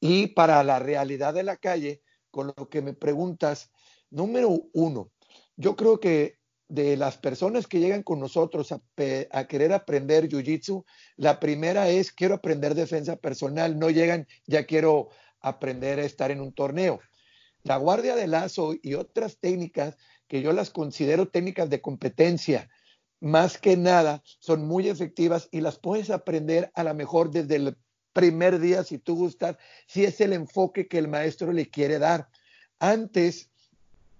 y 0.00 0.28
para 0.28 0.62
la 0.64 0.78
realidad 0.78 1.34
de 1.34 1.42
la 1.42 1.56
calle, 1.56 2.02
con 2.30 2.52
lo 2.56 2.68
que 2.68 2.82
me 2.82 2.94
preguntas, 2.94 3.70
número 4.10 4.68
uno, 4.72 5.10
yo 5.56 5.76
creo 5.76 6.00
que 6.00 6.37
de 6.68 6.96
las 6.96 7.16
personas 7.16 7.66
que 7.66 7.80
llegan 7.80 8.02
con 8.02 8.20
nosotros 8.20 8.72
a, 8.72 9.46
querer 9.46 9.72
aprender 9.72 10.28
Jiu-Jitsu, 10.28 10.84
la 11.16 11.40
primera 11.40 11.88
es 11.88 12.12
quiero 12.12 12.34
aprender 12.34 12.74
defensa 12.74 13.16
personal, 13.16 13.78
no 13.78 13.90
llegan 13.90 14.26
ya 14.46 14.66
quiero 14.66 15.08
aprender 15.40 15.98
a 15.98 16.04
estar 16.04 16.30
en 16.30 16.40
un 16.40 16.52
torneo. 16.52 17.00
La 17.62 17.76
guardia 17.76 18.14
de 18.14 18.26
lazo 18.26 18.74
y 18.80 18.94
otras 18.94 19.38
técnicas 19.38 19.96
que 20.28 20.42
yo 20.42 20.52
las 20.52 20.70
considero 20.70 21.28
técnicas 21.28 21.70
de 21.70 21.80
competencia, 21.80 22.68
más 23.20 23.58
que 23.58 23.76
nada, 23.76 24.22
son 24.38 24.66
muy 24.66 24.88
efectivas 24.88 25.48
y 25.50 25.62
las 25.62 25.78
puedes 25.78 26.10
aprender 26.10 26.70
a 26.74 26.84
lo 26.84 26.94
mejor 26.94 27.30
desde 27.30 27.56
el 27.56 27.76
primer 28.12 28.60
día 28.60 28.84
si 28.84 28.98
tú 28.98 29.16
gustas, 29.16 29.56
si 29.86 30.04
es 30.04 30.20
el 30.20 30.34
enfoque 30.34 30.86
que 30.86 30.98
el 30.98 31.08
maestro 31.08 31.52
le 31.52 31.70
quiere 31.70 31.98
dar. 31.98 32.28
Antes, 32.78 33.50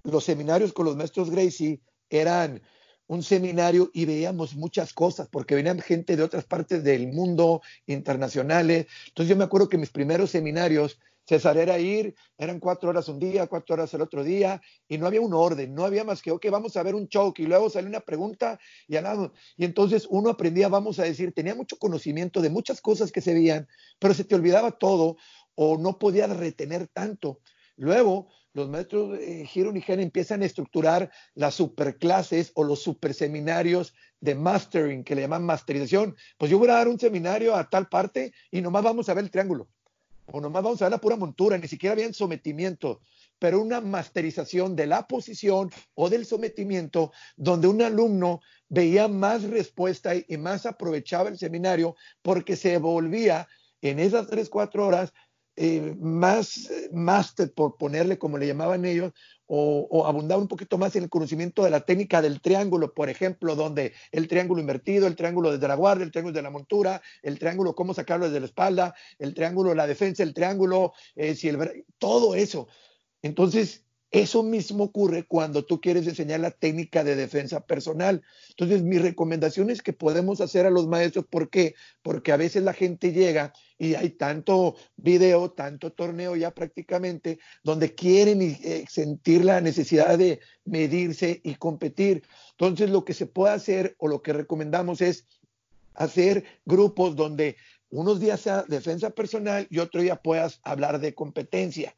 los 0.03 0.25
seminarios 0.25 0.73
con 0.73 0.87
los 0.87 0.97
maestros 0.97 1.31
Gracie 1.31 1.81
eran 2.11 2.63
un 3.07 3.23
seminario 3.23 3.91
y 3.95 4.05
veíamos 4.05 4.55
muchas 4.55 4.93
cosas, 4.93 5.29
porque 5.29 5.55
venían 5.55 5.81
gente 5.81 6.15
de 6.15 6.23
otras 6.23 6.45
partes 6.45 6.85
del 6.85 7.09
mundo, 7.09 7.63
internacionales. 7.87 8.87
Entonces 9.09 9.31
yo 9.31 9.37
me 9.37 9.45
acuerdo 9.45 9.69
que 9.69 9.79
mis 9.79 9.91
primeros 9.91 10.31
seminarios, 10.31 10.99
César 11.25 11.59
era 11.59 11.79
ir, 11.79 12.15
eran 12.39 12.59
cuatro 12.59 12.89
horas 12.89 13.09
un 13.09 13.19
día, 13.19 13.47
cuatro 13.47 13.75
horas 13.75 13.93
el 13.93 14.01
otro 14.01 14.25
día, 14.25 14.63
y 14.89 14.97
no 14.97 15.07
había 15.07 15.21
un 15.21 15.35
orden, 15.35 15.75
no 15.75 15.85
había 15.85 16.05
más 16.05 16.23
que, 16.23 16.31
ok, 16.31 16.47
vamos 16.51 16.77
a 16.77 16.83
ver 16.83 16.95
un 16.95 17.09
choque, 17.09 17.43
y 17.43 17.47
luego 17.47 17.69
sale 17.69 17.87
una 17.87 18.01
pregunta, 18.01 18.59
y 18.87 18.97
Y 18.97 19.65
entonces 19.65 20.07
uno 20.09 20.31
aprendía, 20.31 20.69
vamos 20.69 20.99
a 20.99 21.05
decir, 21.05 21.33
tenía 21.33 21.55
mucho 21.55 21.79
conocimiento 21.79 22.41
de 22.41 22.49
muchas 22.49 22.81
cosas 22.81 23.13
que 23.13 23.21
se 23.21 23.35
veían, 23.35 23.69
pero 23.99 24.15
se 24.15 24.25
te 24.25 24.35
olvidaba 24.35 24.73
todo, 24.73 25.17
o 25.55 25.77
no 25.77 25.99
podías 25.99 26.35
retener 26.35 26.89
tanto. 26.89 27.41
Luego, 27.79 28.29
los 28.55 28.69
maestros 28.69 29.17
Giro 29.47 29.73
y 29.73 29.85
empiezan 29.87 30.43
a 30.43 30.47
estructurar 30.47 31.13
las 31.35 31.55
superclases 31.55 32.51
o 32.57 32.65
los 32.65 32.83
superseminarios 32.83 33.95
de 34.21 34.35
mastering, 34.35 35.05
que 35.05 35.15
le 35.15 35.23
llaman 35.23 35.45
masterización. 35.45 36.17
Pues 36.37 36.51
yo 36.51 36.59
voy 36.59 36.69
a 36.71 36.75
dar 36.75 36.89
un 36.89 36.99
seminario 36.99 37.55
a 37.55 37.71
tal 37.71 37.89
parte 37.89 38.33
y 38.51 38.61
nomás 38.61 38.83
vamos 38.83 39.09
a 39.09 39.15
ver 39.15 39.25
el 39.25 39.31
triángulo. 39.31 39.69
O 40.27 40.41
nomás 40.41 40.65
vamos 40.65 40.83
a 40.83 40.87
ver 40.87 40.93
la 40.93 40.99
pura 40.99 41.15
montura, 41.15 41.57
ni 41.57 41.69
siquiera 41.69 41.95
bien 41.95 42.13
sometimiento, 42.13 43.01
pero 43.39 43.63
una 43.63 43.81
masterización 43.81 44.75
de 44.75 44.89
la 44.89 45.07
posición 45.07 45.71
o 45.95 46.11
del 46.11 46.27
sometimiento 46.27 47.13
donde 47.37 47.69
un 47.69 47.81
alumno 47.81 48.41
veía 48.69 49.07
más 49.07 49.45
respuesta 49.45 50.15
y 50.17 50.37
más 50.37 50.67
aprovechaba 50.67 51.29
el 51.29 51.39
seminario 51.39 51.95
porque 52.23 52.57
se 52.57 52.77
volvía 52.79 53.47
en 53.81 54.01
esas 54.01 54.27
tres, 54.27 54.49
cuatro 54.49 54.85
horas 54.85 55.13
eh, 55.59 55.97
más 55.99 56.71
máster, 56.93 57.53
por 57.53 57.77
ponerle 57.77 58.17
como 58.17 58.39
le 58.39 58.47
llamaban 58.47 58.85
ellos, 58.85 59.13
o, 59.47 59.89
o, 59.91 60.07
abundar 60.07 60.39
un 60.39 60.47
poquito 60.47 60.79
más 60.79 60.95
en 60.95 61.05
el 61.05 61.09
conocimiento 61.09 61.65
de 61.65 61.71
la 61.71 61.81
técnica 61.81 62.23
del 62.23 62.41
triángulo, 62.41 62.95
por 62.95 63.09
ejemplo, 63.09 63.57
donde 63.57 63.95
el 64.13 64.29
triángulo 64.29 64.61
invertido, 64.61 65.07
el 65.07 65.17
triángulo 65.17 65.51
desde 65.51 65.67
la 65.67 65.75
guardia, 65.75 66.05
el 66.05 66.13
triángulo 66.13 66.37
de 66.37 66.43
la 66.43 66.51
montura, 66.51 67.03
el 67.23 67.39
triángulo 67.39 67.75
cómo 67.75 67.95
sacarlo 67.95 68.27
desde 68.27 68.41
la 68.41 68.47
espalda, 68.47 68.95
el 69.19 69.35
triángulo 69.35 69.75
la 69.75 69.87
defensa, 69.87 70.23
el 70.23 70.35
triángulo, 70.35 70.93
eh, 71.17 71.35
si 71.35 71.49
el, 71.49 71.85
todo 71.99 72.35
eso. 72.35 72.69
Entonces, 73.23 73.88
eso 74.11 74.43
mismo 74.43 74.85
ocurre 74.85 75.25
cuando 75.25 75.67
tú 75.67 75.83
quieres 75.83 76.07
enseñar 76.07 76.41
la 76.41 76.51
técnica 76.51 77.05
de 77.05 77.15
defensa 77.15 77.67
personal. 77.67 78.23
Entonces, 78.51 78.83
mi 78.83 78.99
recomendación 78.99 79.69
es 79.69 79.83
que 79.83 79.93
podemos 79.93 80.41
hacer 80.41 80.65
a 80.65 80.71
los 80.71 80.87
maestros, 80.87 81.27
¿por 81.27 81.51
qué? 81.51 81.75
Porque 82.01 82.33
a 82.33 82.39
veces 82.39 82.63
la 82.63 82.73
gente 82.73 83.13
llega 83.13 83.53
y 83.77 83.95
hay 83.95 84.11
tanto 84.11 84.77
video, 84.97 85.51
tanto 85.51 85.93
torneo 85.93 86.37
ya 86.37 86.55
prácticamente, 86.55 87.39
donde 87.63 87.95
quieren 87.95 88.41
eh, 88.41 88.87
sentir 88.89 89.45
la 89.45 89.61
necesidad 89.61 90.17
de 90.17 90.41
medirse 90.65 91.43
y 91.45 91.57
competir. 91.57 92.23
Entonces, 92.53 92.89
lo 92.89 93.05
que 93.05 93.13
se 93.13 93.27
puede 93.27 93.53
hacer 93.53 93.95
o 93.99 94.09
lo 94.09 94.23
que 94.23 94.33
recomendamos 94.33 95.03
es 95.03 95.27
hacer 95.95 96.45
grupos 96.65 97.15
donde 97.15 97.57
unos 97.91 98.21
días 98.21 98.41
sea 98.41 98.65
defensa 98.69 99.11
personal 99.11 99.67
y 99.71 99.79
otro 99.79 100.01
día 100.01 100.17
puedas 100.17 100.61
hablar 100.63 100.99
de 101.01 101.15
competencia. 101.15 101.95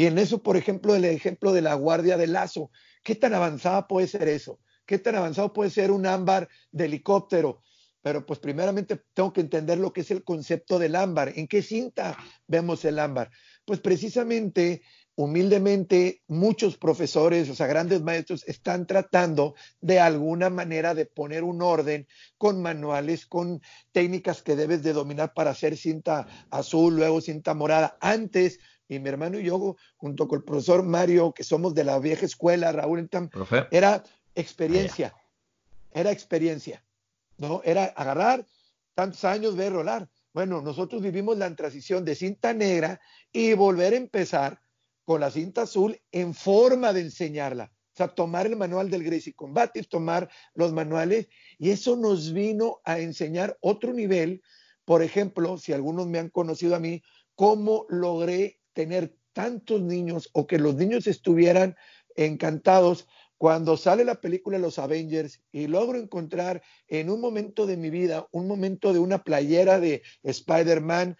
Y 0.00 0.06
en 0.06 0.16
eso, 0.16 0.42
por 0.42 0.56
ejemplo, 0.56 0.94
el 0.94 1.04
ejemplo 1.04 1.52
de 1.52 1.60
la 1.60 1.74
guardia 1.74 2.16
de 2.16 2.26
lazo, 2.26 2.70
¿qué 3.02 3.14
tan 3.14 3.34
avanzada 3.34 3.86
puede 3.86 4.06
ser 4.06 4.28
eso? 4.28 4.58
¿Qué 4.86 4.98
tan 4.98 5.14
avanzado 5.14 5.52
puede 5.52 5.68
ser 5.68 5.90
un 5.90 6.06
ámbar 6.06 6.48
de 6.72 6.86
helicóptero? 6.86 7.60
Pero 8.00 8.24
pues 8.24 8.38
primeramente 8.38 8.98
tengo 9.12 9.30
que 9.34 9.42
entender 9.42 9.76
lo 9.76 9.92
que 9.92 10.00
es 10.00 10.10
el 10.10 10.24
concepto 10.24 10.78
del 10.78 10.96
ámbar. 10.96 11.34
¿En 11.36 11.46
qué 11.46 11.60
cinta 11.60 12.16
vemos 12.46 12.82
el 12.86 12.98
ámbar? 12.98 13.30
Pues 13.66 13.80
precisamente, 13.80 14.80
humildemente, 15.16 16.22
muchos 16.28 16.78
profesores, 16.78 17.50
o 17.50 17.54
sea, 17.54 17.66
grandes 17.66 18.00
maestros, 18.00 18.42
están 18.48 18.86
tratando 18.86 19.54
de 19.82 20.00
alguna 20.00 20.48
manera 20.48 20.94
de 20.94 21.04
poner 21.04 21.44
un 21.44 21.60
orden 21.60 22.08
con 22.38 22.62
manuales, 22.62 23.26
con 23.26 23.60
técnicas 23.92 24.40
que 24.40 24.56
debes 24.56 24.82
de 24.82 24.94
dominar 24.94 25.34
para 25.34 25.50
hacer 25.50 25.76
cinta 25.76 26.26
azul, 26.48 26.96
luego 26.96 27.20
cinta 27.20 27.52
morada. 27.52 27.98
Antes 28.00 28.60
y 28.90 28.98
mi 28.98 29.08
hermano 29.08 29.38
y 29.38 29.44
yo, 29.44 29.76
junto 29.96 30.26
con 30.26 30.40
el 30.40 30.44
profesor 30.44 30.82
Mario, 30.82 31.32
que 31.32 31.44
somos 31.44 31.74
de 31.74 31.84
la 31.84 32.00
vieja 32.00 32.26
escuela, 32.26 32.72
Raúl, 32.72 33.08
era 33.70 34.02
experiencia, 34.34 35.14
era 35.92 36.10
experiencia, 36.10 36.84
¿no? 37.38 37.62
Era 37.64 37.84
agarrar 37.84 38.44
tantos 38.94 39.24
años, 39.24 39.54
ver 39.54 39.72
rolar. 39.72 40.08
Bueno, 40.32 40.60
nosotros 40.60 41.02
vivimos 41.02 41.38
la 41.38 41.54
transición 41.54 42.04
de 42.04 42.16
cinta 42.16 42.52
negra 42.52 43.00
y 43.32 43.52
volver 43.52 43.92
a 43.92 43.96
empezar 43.96 44.60
con 45.04 45.20
la 45.20 45.30
cinta 45.30 45.62
azul 45.62 45.96
en 46.10 46.34
forma 46.34 46.92
de 46.92 47.02
enseñarla. 47.02 47.72
O 47.94 47.96
sea, 47.96 48.08
tomar 48.08 48.46
el 48.46 48.56
manual 48.56 48.90
del 48.90 49.04
Gracie 49.04 49.34
Combative, 49.34 49.86
tomar 49.86 50.28
los 50.54 50.72
manuales, 50.72 51.28
y 51.58 51.70
eso 51.70 51.94
nos 51.94 52.32
vino 52.32 52.80
a 52.84 52.98
enseñar 52.98 53.56
otro 53.60 53.92
nivel. 53.92 54.42
Por 54.84 55.04
ejemplo, 55.04 55.58
si 55.58 55.72
algunos 55.72 56.08
me 56.08 56.18
han 56.18 56.30
conocido 56.30 56.74
a 56.74 56.80
mí, 56.80 57.02
cómo 57.36 57.86
logré 57.88 58.59
tener 58.72 59.16
tantos 59.32 59.80
niños 59.80 60.30
o 60.32 60.46
que 60.46 60.58
los 60.58 60.74
niños 60.74 61.06
estuvieran 61.06 61.76
encantados 62.16 63.06
cuando 63.38 63.78
sale 63.78 64.04
la 64.04 64.20
película 64.20 64.58
Los 64.58 64.78
Avengers 64.78 65.40
y 65.50 65.66
logro 65.66 65.98
encontrar 65.98 66.62
en 66.88 67.08
un 67.08 67.20
momento 67.20 67.66
de 67.66 67.78
mi 67.78 67.88
vida, 67.88 68.28
un 68.32 68.46
momento 68.46 68.92
de 68.92 68.98
una 68.98 69.24
playera 69.24 69.80
de 69.80 70.02
Spider-Man 70.22 71.16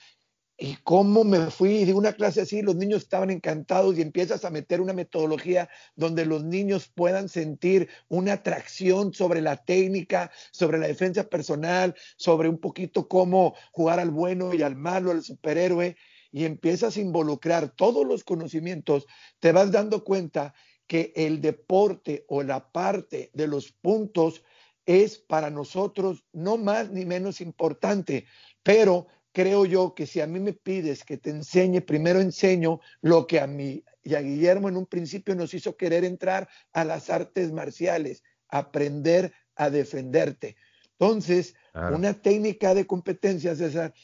y 0.63 0.77
cómo 0.85 1.25
me 1.25 1.51
fui 1.51 1.87
de 1.87 1.95
una 1.95 2.13
clase 2.13 2.43
así, 2.43 2.61
los 2.61 2.77
niños 2.77 3.05
estaban 3.05 3.31
encantados 3.31 3.97
y 3.97 4.03
empiezas 4.03 4.45
a 4.45 4.51
meter 4.51 4.83
una 4.83 4.93
metodología 4.93 5.71
donde 5.97 6.27
los 6.27 6.45
niños 6.45 6.93
puedan 6.95 7.31
sentir 7.31 7.89
una 8.09 8.35
atracción 8.35 9.15
sobre 9.15 9.41
la 9.41 9.57
técnica, 9.57 10.31
sobre 10.53 10.77
la 10.77 10.89
defensa 10.89 11.25
personal, 11.25 11.95
sobre 12.19 12.51
un 12.51 12.59
poquito 12.59 13.09
cómo 13.09 13.55
jugar 13.73 13.99
al 13.99 14.11
bueno 14.11 14.53
y 14.53 14.61
al 14.61 14.77
malo, 14.77 15.13
al 15.13 15.23
superhéroe 15.23 15.97
y 16.33 16.45
empiezas 16.45 16.97
a 16.97 17.01
involucrar 17.01 17.71
todos 17.71 18.07
los 18.07 18.25
conocimientos, 18.25 19.07
te 19.39 19.53
vas 19.53 19.73
dando 19.73 20.05
cuenta 20.05 20.55
que 20.87 21.13
el 21.15 21.41
deporte 21.41 22.25
o 22.29 22.43
la 22.43 22.73
parte 22.73 23.31
de 23.33 23.47
los 23.47 23.73
puntos 23.73 24.43
es 24.87 25.19
para 25.19 25.51
nosotros 25.51 26.25
no 26.33 26.57
más 26.57 26.91
ni 26.91 27.05
menos 27.05 27.41
importante, 27.41 28.27
pero 28.63 29.07
creo 29.33 29.65
yo 29.67 29.95
que 29.95 30.07
si 30.07 30.21
a 30.21 30.27
mí 30.27 30.41
me 30.41 30.53
pides 30.53 31.05
que 31.05 31.17
te 31.17 31.31
enseñe, 31.31 31.81
primero 31.81 32.21
enseño 32.21 32.81
lo 33.01 33.27
que 33.27 33.41
a 33.41 33.47
mí 33.47 33.85
y 34.03 34.15
a 34.15 34.21
Guillermo 34.21 34.69
en 34.69 34.77
un 34.77 34.87
principio 34.87 35.35
nos 35.35 35.55
hizo 35.55 35.77
querer 35.77 36.05
entrar 36.05 36.49
a 36.73 36.85
las 36.85 37.11
artes 37.11 37.53
marciales, 37.53 38.23
aprender 38.49 39.33
a 39.55 39.71
defenderte. 39.71 40.57
Entonces, 40.99 41.55
una 41.75 42.15
técnica 42.15 42.75
de 42.75 42.87
competencia, 42.87 43.55
César, 43.55 43.95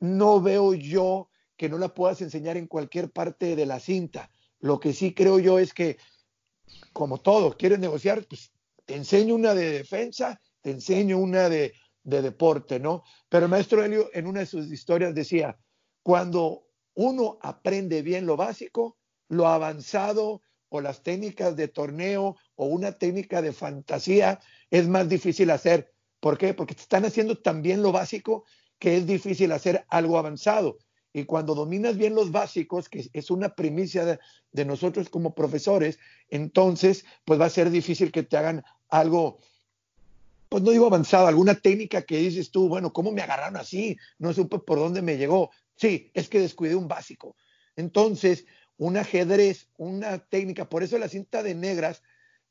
no 0.00 0.40
veo 0.40 0.74
yo 0.74 1.30
que 1.56 1.68
no 1.68 1.78
la 1.78 1.94
puedas 1.94 2.20
enseñar 2.22 2.56
en 2.56 2.66
cualquier 2.66 3.10
parte 3.10 3.56
de 3.56 3.66
la 3.66 3.80
cinta. 3.80 4.30
Lo 4.60 4.80
que 4.80 4.92
sí 4.92 5.14
creo 5.14 5.38
yo 5.38 5.58
es 5.58 5.74
que, 5.74 5.98
como 6.92 7.20
todo, 7.20 7.56
quieres 7.56 7.78
negociar, 7.78 8.26
pues 8.26 8.52
te 8.84 8.96
enseño 8.96 9.34
una 9.34 9.54
de 9.54 9.70
defensa, 9.70 10.40
te 10.60 10.70
enseño 10.70 11.18
una 11.18 11.48
de, 11.48 11.74
de 12.02 12.22
deporte, 12.22 12.78
¿no? 12.78 13.02
Pero 13.28 13.48
maestro 13.48 13.84
Helio 13.84 14.10
en 14.12 14.26
una 14.26 14.40
de 14.40 14.46
sus 14.46 14.70
historias 14.70 15.14
decía, 15.14 15.58
cuando 16.02 16.66
uno 16.94 17.38
aprende 17.42 18.02
bien 18.02 18.26
lo 18.26 18.36
básico, 18.36 18.98
lo 19.28 19.48
avanzado 19.48 20.42
o 20.68 20.80
las 20.80 21.02
técnicas 21.02 21.56
de 21.56 21.68
torneo 21.68 22.36
o 22.56 22.66
una 22.66 22.92
técnica 22.92 23.42
de 23.42 23.52
fantasía 23.52 24.40
es 24.70 24.88
más 24.88 25.08
difícil 25.08 25.50
hacer. 25.50 25.92
¿Por 26.20 26.38
qué? 26.38 26.54
Porque 26.54 26.74
te 26.74 26.82
están 26.82 27.04
haciendo 27.04 27.38
tan 27.38 27.62
bien 27.62 27.82
lo 27.82 27.92
básico 27.92 28.44
que 28.78 28.96
es 28.96 29.06
difícil 29.06 29.52
hacer 29.52 29.84
algo 29.88 30.18
avanzado. 30.18 30.78
Y 31.16 31.26
cuando 31.26 31.54
dominas 31.54 31.96
bien 31.96 32.16
los 32.16 32.32
básicos, 32.32 32.88
que 32.88 33.08
es 33.12 33.30
una 33.30 33.54
primicia 33.54 34.18
de, 34.50 34.64
nosotros 34.64 35.08
como 35.08 35.32
profesores, 35.32 36.00
entonces 36.28 37.04
pues 37.24 37.40
va 37.40 37.46
a 37.46 37.50
ser 37.50 37.70
difícil 37.70 38.10
que 38.10 38.24
te 38.24 38.36
hagan 38.36 38.64
algo, 38.88 39.38
pues 40.48 40.64
no 40.64 40.72
digo 40.72 40.86
avanzado, 40.86 41.28
alguna 41.28 41.54
técnica 41.54 42.02
que 42.02 42.18
dices 42.18 42.50
tú, 42.50 42.68
bueno, 42.68 42.92
¿cómo 42.92 43.12
me 43.12 43.22
agarraron 43.22 43.56
así? 43.56 43.96
No 44.18 44.32
supe 44.32 44.58
por 44.58 44.80
dónde 44.80 45.02
me 45.02 45.16
llegó. 45.16 45.52
Sí, 45.76 46.10
es 46.14 46.28
que 46.28 46.40
descuidé 46.40 46.74
un 46.74 46.88
básico. 46.88 47.36
Entonces, 47.76 48.44
un 48.76 48.96
ajedrez, 48.96 49.68
una 49.76 50.18
técnica, 50.18 50.68
por 50.68 50.82
eso 50.82 50.98
la 50.98 51.08
cinta 51.08 51.44
de 51.44 51.54
negras, 51.54 52.02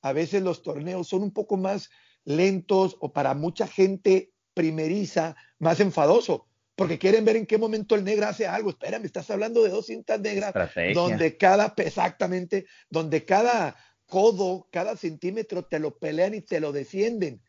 a 0.01 0.14
veces 0.14 0.41
los 0.41 0.64
torneos 0.64 1.09
son 1.09 1.22
un 1.22 1.32
poco 1.32 1.57
más 1.57 1.89
lentos 2.24 2.95
o 3.01 3.11
para 3.11 3.34
mucha 3.34 3.68
gente 3.68 4.32
primeriza, 4.53 5.36
más 5.59 5.82
enfadoso 5.82 6.47
porque 6.76 6.97
quieren 6.97 7.26
ver 7.26 7.36
en 7.36 7.45
qué 7.45 7.57
momento 7.57 7.95
el 7.95 8.03
negro 8.03 8.28
hace 8.28 8.47
algo. 8.47 8.71
Espera, 8.71 8.99
me 8.99 9.05
estás 9.05 9.30
hablando 9.30 9.63
de 9.63 9.69
dos 9.69 9.88
cintas 9.88 10.19
negras 10.19 10.53
donde 10.93 11.38
cada, 11.38 11.74
exactamente, 11.78 12.65
donde 12.89 13.26
cada 13.26 13.76
codo, 14.05 14.67
cada 14.71 14.95
centímetro 14.97 15.65
te 15.65 15.80
lo 15.80 15.97
pelean 15.97 16.34
y 16.34 16.41
te 16.41 16.59
lo 16.59 16.71
defienden. 16.71 17.41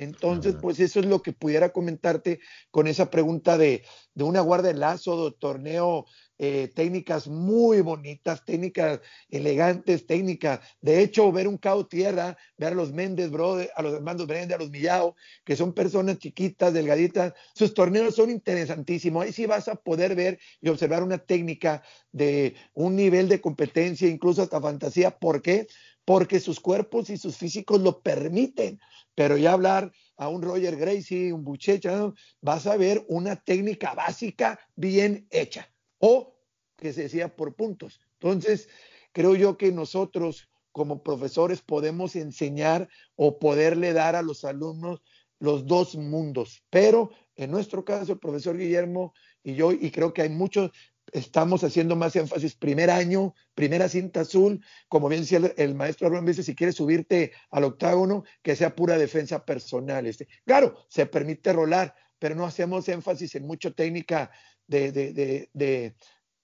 Entonces, 0.00 0.56
pues 0.58 0.80
eso 0.80 0.98
es 1.00 1.04
lo 1.04 1.20
que 1.20 1.34
pudiera 1.34 1.74
comentarte 1.74 2.40
con 2.70 2.86
esa 2.86 3.10
pregunta 3.10 3.58
de, 3.58 3.84
de 4.14 4.24
una 4.24 4.40
guardia 4.40 4.72
de 4.72 4.78
lazo, 4.78 5.26
de 5.26 5.36
torneo, 5.36 6.06
eh, 6.38 6.70
técnicas 6.74 7.28
muy 7.28 7.82
bonitas, 7.82 8.42
técnicas 8.46 9.00
elegantes, 9.28 10.06
técnicas. 10.06 10.60
De 10.80 11.02
hecho, 11.02 11.30
ver 11.32 11.46
un 11.46 11.58
cao 11.58 11.86
tierra, 11.86 12.38
ver 12.56 12.72
a 12.72 12.76
los 12.76 12.94
Méndez, 12.94 13.30
bro, 13.30 13.58
a 13.76 13.82
los 13.82 13.92
hermanos 13.92 14.26
Brenda, 14.26 14.54
a 14.54 14.58
los 14.58 14.70
Millao, 14.70 15.16
que 15.44 15.54
son 15.54 15.74
personas 15.74 16.16
chiquitas, 16.16 16.72
delgaditas, 16.72 17.34
sus 17.54 17.74
torneos 17.74 18.14
son 18.14 18.30
interesantísimos. 18.30 19.22
Ahí 19.22 19.34
sí 19.34 19.44
vas 19.44 19.68
a 19.68 19.74
poder 19.74 20.14
ver 20.14 20.38
y 20.62 20.70
observar 20.70 21.02
una 21.02 21.18
técnica 21.18 21.82
de 22.10 22.54
un 22.72 22.96
nivel 22.96 23.28
de 23.28 23.42
competencia, 23.42 24.08
incluso 24.08 24.40
hasta 24.40 24.62
fantasía. 24.62 25.10
¿Por 25.10 25.42
qué? 25.42 25.66
Porque 26.04 26.40
sus 26.40 26.60
cuerpos 26.60 27.10
y 27.10 27.16
sus 27.16 27.36
físicos 27.36 27.80
lo 27.80 28.00
permiten. 28.00 28.80
Pero 29.14 29.36
ya 29.36 29.52
hablar 29.52 29.92
a 30.16 30.28
un 30.28 30.42
Roger 30.42 30.76
Gracie, 30.76 31.32
un 31.32 31.44
Buchecha, 31.44 32.12
vas 32.40 32.66
a 32.66 32.76
ver 32.76 33.04
una 33.08 33.36
técnica 33.36 33.94
básica 33.94 34.58
bien 34.76 35.26
hecha. 35.30 35.72
O 35.98 36.36
que 36.76 36.92
se 36.92 37.02
decía 37.02 37.36
por 37.36 37.54
puntos. 37.54 38.00
Entonces, 38.14 38.68
creo 39.12 39.34
yo 39.34 39.56
que 39.56 39.70
nosotros 39.72 40.48
como 40.72 41.02
profesores 41.02 41.62
podemos 41.62 42.16
enseñar 42.16 42.88
o 43.16 43.38
poderle 43.38 43.92
dar 43.92 44.16
a 44.16 44.22
los 44.22 44.44
alumnos 44.44 45.02
los 45.38 45.66
dos 45.66 45.96
mundos, 45.96 46.62
pero 46.70 47.10
en 47.34 47.50
nuestro 47.50 47.84
caso 47.84 48.12
el 48.12 48.18
profesor 48.18 48.56
Guillermo 48.58 49.14
y 49.42 49.54
yo, 49.54 49.72
y 49.72 49.90
creo 49.90 50.12
que 50.12 50.22
hay 50.22 50.28
muchos, 50.28 50.70
estamos 51.12 51.64
haciendo 51.64 51.96
más 51.96 52.16
énfasis 52.16 52.54
primer 52.54 52.90
año, 52.90 53.34
primera 53.54 53.88
cinta 53.88 54.20
azul, 54.20 54.64
como 54.88 55.08
bien 55.08 55.22
decía 55.22 55.40
el, 55.56 55.74
maestro 55.74 56.06
Abraham, 56.06 56.26
dice, 56.26 56.42
si 56.42 56.54
quieres 56.54 56.76
subirte 56.76 57.32
al 57.50 57.64
octágono, 57.64 58.24
que 58.42 58.56
sea 58.56 58.74
pura 58.74 58.98
defensa 58.98 59.44
personal. 59.44 60.06
Este. 60.06 60.28
Claro, 60.46 60.86
se 60.88 61.06
permite 61.06 61.52
rolar, 61.52 61.94
pero 62.18 62.34
no 62.34 62.44
hacemos 62.44 62.88
énfasis 62.88 63.34
en 63.34 63.46
mucha 63.46 63.70
técnica 63.70 64.30
de, 64.66 64.92
de, 64.92 65.94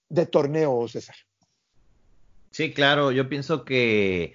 de, 0.09 0.25
torneo, 0.25 0.87
César. 0.87 1.15
Sí, 2.51 2.73
claro, 2.73 3.11
yo 3.11 3.29
pienso 3.29 3.63
que 3.63 4.33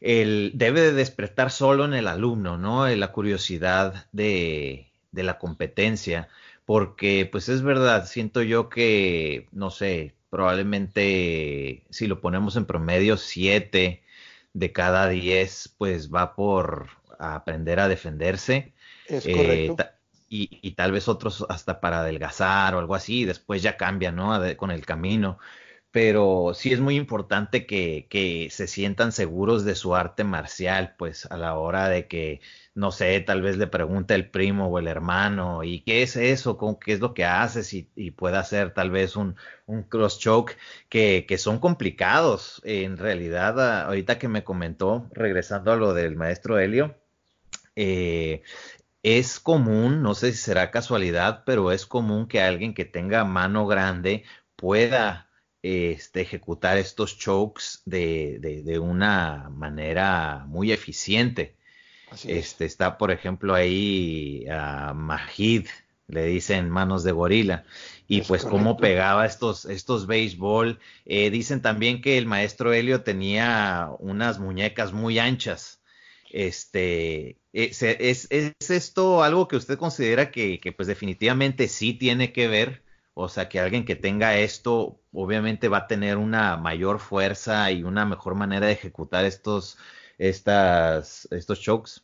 el, 0.00 0.52
debe 0.54 0.80
de 0.80 0.92
despertar 0.92 1.50
solo 1.50 1.84
en 1.84 1.94
el 1.94 2.06
alumno, 2.06 2.58
¿no? 2.58 2.88
La 2.88 3.12
curiosidad 3.12 4.06
de, 4.12 4.92
de 5.10 5.22
la 5.22 5.38
competencia 5.38 6.28
porque 6.64 7.28
pues 7.30 7.48
es 7.48 7.62
verdad, 7.62 8.06
siento 8.06 8.42
yo 8.42 8.68
que, 8.68 9.48
no 9.52 9.70
sé, 9.70 10.14
probablemente 10.30 11.84
si 11.90 12.06
lo 12.06 12.20
ponemos 12.20 12.56
en 12.56 12.66
promedio, 12.66 13.16
7 13.16 14.02
de 14.54 14.72
cada 14.72 15.08
10 15.08 15.74
pues 15.78 16.12
va 16.12 16.34
por 16.34 16.88
aprender 17.18 17.80
a 17.80 17.88
defenderse. 17.88 18.72
Es 19.06 19.24
correcto. 19.24 19.82
Eh, 19.82 19.86
y, 20.34 20.70
tal 20.70 20.92
vez 20.92 21.08
otros 21.08 21.44
hasta 21.50 21.78
para 21.78 22.00
adelgazar 22.00 22.74
o 22.74 22.78
algo 22.78 22.94
así, 22.94 23.20
y 23.20 23.24
después 23.26 23.60
ya 23.62 23.76
cambia, 23.76 24.12
¿no? 24.12 24.40
con 24.56 24.70
el 24.70 24.86
camino 24.86 25.38
pero 25.92 26.52
sí 26.54 26.72
es 26.72 26.80
muy 26.80 26.96
importante 26.96 27.66
que, 27.66 28.06
que, 28.10 28.48
se 28.50 28.66
sientan 28.66 29.12
seguros 29.12 29.64
de 29.64 29.74
su 29.74 29.94
arte 29.94 30.24
marcial, 30.24 30.94
pues 30.98 31.26
a 31.26 31.36
la 31.36 31.54
hora 31.58 31.88
de 31.90 32.08
que, 32.08 32.40
no 32.74 32.92
sé, 32.92 33.20
tal 33.20 33.42
vez 33.42 33.58
le 33.58 33.66
pregunte 33.66 34.14
el 34.14 34.30
primo 34.30 34.68
o 34.68 34.78
el 34.78 34.88
hermano, 34.88 35.64
¿y 35.64 35.82
qué 35.82 36.02
es 36.02 36.16
eso? 36.16 36.58
¿Qué 36.80 36.94
es 36.94 37.00
lo 37.00 37.12
que 37.14 37.26
haces? 37.26 37.74
Y, 37.74 37.90
y 37.94 38.12
pueda 38.12 38.40
hacer 38.40 38.72
tal 38.72 38.90
vez 38.90 39.16
un, 39.16 39.36
un 39.66 39.82
cross 39.82 40.18
choke 40.18 40.56
que, 40.88 41.26
que, 41.28 41.38
son 41.38 41.58
complicados. 41.58 42.62
En 42.64 42.96
realidad, 42.96 43.60
ah, 43.60 43.86
ahorita 43.86 44.18
que 44.18 44.28
me 44.28 44.44
comentó, 44.44 45.08
regresando 45.12 45.72
a 45.72 45.76
lo 45.76 45.92
del 45.94 46.16
maestro 46.16 46.58
Helio, 46.58 46.96
eh, 47.76 48.42
es 49.02 49.40
común, 49.40 50.02
no 50.02 50.14
sé 50.14 50.32
si 50.32 50.38
será 50.38 50.70
casualidad, 50.70 51.44
pero 51.44 51.72
es 51.72 51.86
común 51.86 52.28
que 52.28 52.40
alguien 52.40 52.74
que 52.74 52.84
tenga 52.84 53.24
mano 53.24 53.66
grande 53.66 54.24
pueda 54.56 55.31
este, 55.62 56.22
ejecutar 56.22 56.76
estos 56.76 57.18
chokes 57.18 57.82
de, 57.84 58.38
de, 58.40 58.78
una 58.78 59.48
manera 59.50 60.44
muy 60.48 60.72
eficiente. 60.72 61.56
este, 62.24 62.64
está, 62.64 62.98
por 62.98 63.10
ejemplo, 63.10 63.54
ahí 63.54 64.44
a 64.50 64.92
Majid, 64.92 65.66
le 66.08 66.26
dicen 66.26 66.68
manos 66.68 67.04
de 67.04 67.12
gorila, 67.12 67.64
y 68.08 68.22
pues 68.22 68.44
cómo 68.44 68.76
pegaba 68.76 69.24
estos, 69.24 69.64
estos 69.64 70.06
béisbol. 70.06 70.78
Eh, 71.06 71.30
dicen 71.30 71.62
también 71.62 72.02
que 72.02 72.18
el 72.18 72.26
maestro 72.26 72.72
Helio 72.72 73.02
tenía 73.02 73.90
unas 74.00 74.38
muñecas 74.38 74.92
muy 74.92 75.18
anchas. 75.18 75.80
Este, 76.30 77.38
es, 77.52 77.82
es, 77.82 78.26
es 78.30 78.70
esto 78.70 79.22
algo 79.22 79.48
que 79.48 79.56
usted 79.56 79.78
considera 79.78 80.30
que, 80.30 80.60
que, 80.60 80.72
pues 80.72 80.88
definitivamente 80.88 81.68
sí 81.68 81.94
tiene 81.94 82.32
que 82.32 82.48
ver 82.48 82.82
o 83.14 83.28
sea, 83.28 83.48
que 83.48 83.60
alguien 83.60 83.84
que 83.84 83.96
tenga 83.96 84.36
esto, 84.36 85.00
obviamente 85.12 85.68
va 85.68 85.78
a 85.78 85.86
tener 85.86 86.16
una 86.16 86.56
mayor 86.56 86.98
fuerza 86.98 87.70
y 87.70 87.82
una 87.82 88.06
mejor 88.06 88.34
manera 88.34 88.66
de 88.66 88.72
ejecutar 88.72 89.24
estos, 89.24 89.76
estas, 90.18 91.28
estos 91.30 91.60
chokes. 91.60 92.02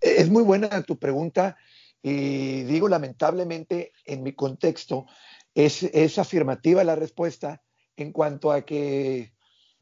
Es 0.00 0.28
muy 0.28 0.42
buena 0.42 0.82
tu 0.82 0.98
pregunta 0.98 1.56
y 2.02 2.62
digo 2.62 2.88
lamentablemente 2.88 3.92
en 4.06 4.22
mi 4.22 4.32
contexto 4.32 5.06
es, 5.54 5.82
es 5.82 6.18
afirmativa 6.18 6.82
la 6.82 6.96
respuesta 6.96 7.62
en 7.96 8.12
cuanto 8.12 8.50
a 8.50 8.62
que, 8.62 9.32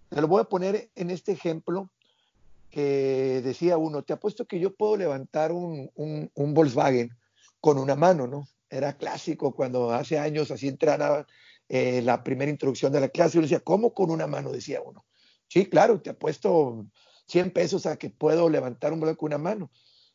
te 0.08 0.20
lo 0.20 0.28
voy 0.28 0.40
a 0.40 0.44
poner 0.44 0.90
en 0.96 1.10
este 1.10 1.32
ejemplo 1.32 1.90
que 2.70 3.40
decía 3.42 3.78
uno, 3.78 4.02
te 4.02 4.12
apuesto 4.12 4.46
que 4.46 4.60
yo 4.60 4.74
puedo 4.74 4.96
levantar 4.96 5.52
un, 5.52 5.90
un, 5.94 6.30
un 6.34 6.54
Volkswagen 6.54 7.16
con 7.60 7.78
una 7.78 7.94
mano, 7.94 8.26
¿no? 8.26 8.46
Era 8.70 8.96
clásico 8.96 9.54
cuando 9.54 9.90
hace 9.92 10.18
años 10.18 10.50
así 10.50 10.68
entrenaba 10.68 11.26
eh, 11.68 12.02
la 12.02 12.24
primera 12.24 12.50
introducción 12.50 12.92
de 12.92 13.00
la 13.00 13.08
clase. 13.08 13.36
Yo 13.36 13.42
decía, 13.42 13.60
¿cómo 13.60 13.92
con 13.92 14.10
una 14.10 14.26
mano? 14.26 14.52
Decía 14.52 14.80
uno. 14.80 15.04
Sí, 15.48 15.66
claro, 15.66 16.00
te 16.00 16.10
apuesto 16.10 16.86
100 17.26 17.50
pesos 17.50 17.86
a 17.86 17.96
que 17.96 18.10
puedo 18.10 18.48
levantar 18.48 18.92
un 18.92 19.00
bloque 19.00 19.16
con 19.16 19.28
una 19.28 19.38
mano. 19.38 19.70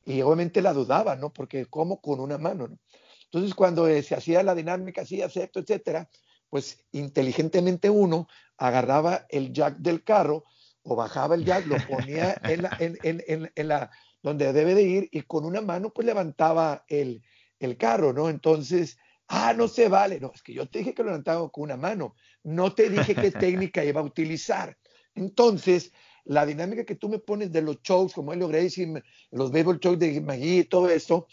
Y 0.06 0.22
obviamente 0.22 0.62
la 0.62 0.74
dudaba, 0.74 1.16
¿no? 1.16 1.32
Porque 1.32 1.66
¿cómo 1.68 2.02
con 2.02 2.20
una 2.20 2.38
mano? 2.38 2.68
¿no? 2.68 2.78
Entonces, 3.26 3.56
cuando 3.56 3.88
eh, 3.88 4.04
se 4.04 4.16
hacía 4.16 4.44
la 4.44 4.54
dinámica 4.54 5.02
así, 5.02 5.22
acepto, 5.22 5.60
etcétera, 5.60 6.10
pues 6.50 6.86
inteligentemente 6.92 7.90
uno 7.90 8.28
agarraba 8.58 9.26
el 9.30 9.54
jack 9.54 9.78
del 9.78 10.04
carro 10.04 10.44
o 10.84 10.96
bajaba 10.96 11.36
el 11.36 11.46
jack, 11.46 11.66
lo 11.66 11.78
ponía 11.88 12.40
en 12.44 12.62
la, 12.62 12.78
en 12.80 13.68
la 13.68 13.92
donde 14.22 14.54
debe 14.54 14.74
de 14.74 14.84
ir 14.84 15.10
y 15.12 15.22
con 15.24 15.46
una 15.46 15.62
mano 15.62 15.92
pues 15.92 16.06
levantaba 16.06 16.86
el, 16.88 17.24
el 17.64 17.78
carro, 17.78 18.14
¿no? 18.14 18.30
Entonces, 18.30 18.98
ah, 19.28 19.54
no 19.54 19.68
se 19.68 19.88
vale. 19.88 20.20
No, 20.20 20.32
es 20.34 20.42
que 20.42 20.54
yo 20.54 20.68
te 20.68 20.80
dije 20.80 20.94
que 20.94 21.04
lo 21.04 21.10
levantaba 21.10 21.50
con 21.50 21.64
una 21.64 21.78
mano. 21.78 22.16
No 22.44 22.74
te 22.74 22.90
dije 22.90 23.16
qué 23.16 23.32
técnica 23.32 23.84
iba 23.84 24.02
a 24.02 24.06
utilizar. 24.06 24.78
Entonces, 25.16 25.92
la 26.26 26.46
dinámica 26.46 26.86
que 26.86 26.96
tú 26.96 27.10
me 27.10 27.20
pones 27.20 27.52
de 27.52 27.62
los 27.62 27.82
shows, 27.82 28.14
como 28.14 28.34
Helio 28.34 28.48
Gracie, 28.48 29.04
los 29.32 29.52
baseball 29.52 29.80
shows 29.80 30.00
de 30.00 30.22
Magui 30.22 30.60
y 30.60 30.64
todo 30.64 30.90
eso, 30.90 31.28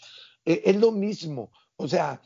eh, 0.45 0.61
es 0.65 0.75
lo 0.75 0.91
mismo. 0.91 1.51
O 1.77 1.87
sea, 1.87 2.21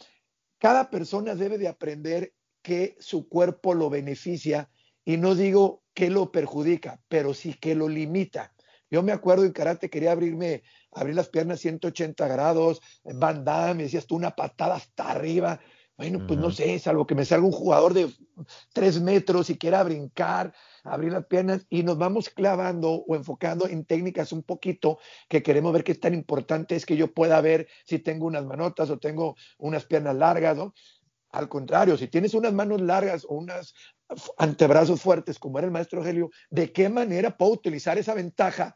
cada 0.57 0.89
persona 0.89 1.35
debe 1.35 1.57
de 1.57 1.67
aprender 1.67 2.33
que 2.61 2.95
su 2.99 3.29
cuerpo 3.29 3.73
lo 3.73 3.89
beneficia 3.89 4.69
y 5.03 5.17
no 5.17 5.35
digo 5.35 5.83
que 5.93 6.09
lo 6.09 6.31
perjudica, 6.31 6.99
pero 7.07 7.33
sí 7.33 7.53
que 7.53 7.75
lo 7.75 7.87
limita. 7.87 8.53
Yo 8.89 9.03
me 9.03 9.11
acuerdo 9.11 9.45
en 9.45 9.51
karate 9.51 9.89
quería 9.89 10.11
abrirme, 10.11 10.63
abrir 10.95 11.15
las 11.15 11.29
piernas 11.29 11.59
180 11.59 12.27
grados, 12.27 12.81
Van 13.03 13.43
Damme, 13.43 13.83
decías 13.83 14.07
tú 14.07 14.15
una 14.15 14.31
patada 14.31 14.75
hasta 14.75 15.11
arriba. 15.11 15.59
Bueno, 15.97 16.25
pues 16.27 16.37
no 16.37 16.51
sé, 16.51 16.77
salvo 16.79 17.07
que 17.07 17.15
me 17.15 17.23
salga 17.23 17.45
un 17.45 17.53
jugador 17.53 17.93
de 17.93 18.11
tres 18.73 18.99
metros 18.99 19.49
y 19.49 19.57
quiera 19.57 19.81
brincar, 19.81 20.53
abrir 20.83 21.13
las 21.13 21.25
piernas 21.25 21.65
y 21.69 21.83
nos 21.83 21.97
vamos 21.97 22.29
clavando 22.29 22.91
o 22.91 23.15
enfocando 23.15 23.65
en 23.65 23.85
técnicas 23.85 24.33
un 24.33 24.43
poquito 24.43 24.99
que 25.29 25.41
queremos 25.41 25.71
ver 25.71 25.85
qué 25.85 25.95
tan 25.95 26.13
importante 26.13 26.75
es 26.75 26.85
que 26.85 26.97
yo 26.97 27.13
pueda 27.13 27.39
ver 27.39 27.69
si 27.85 27.99
tengo 27.99 28.25
unas 28.25 28.45
manotas 28.45 28.89
o 28.89 28.99
tengo 28.99 29.35
unas 29.57 29.85
piernas 29.85 30.15
largas, 30.15 30.57
¿no? 30.57 30.73
Al 31.31 31.47
contrario, 31.47 31.97
si 31.97 32.07
tienes 32.07 32.33
unas 32.33 32.53
manos 32.53 32.81
largas 32.81 33.25
o 33.25 33.35
unos 33.35 33.73
antebrazos 34.37 35.01
fuertes, 35.01 35.39
como 35.39 35.59
era 35.59 35.65
el 35.65 35.71
maestro 35.71 36.05
Helio, 36.05 36.29
¿de 36.49 36.73
qué 36.73 36.89
manera 36.89 37.37
puedo 37.37 37.53
utilizar 37.53 37.97
esa 37.97 38.13
ventaja 38.13 38.75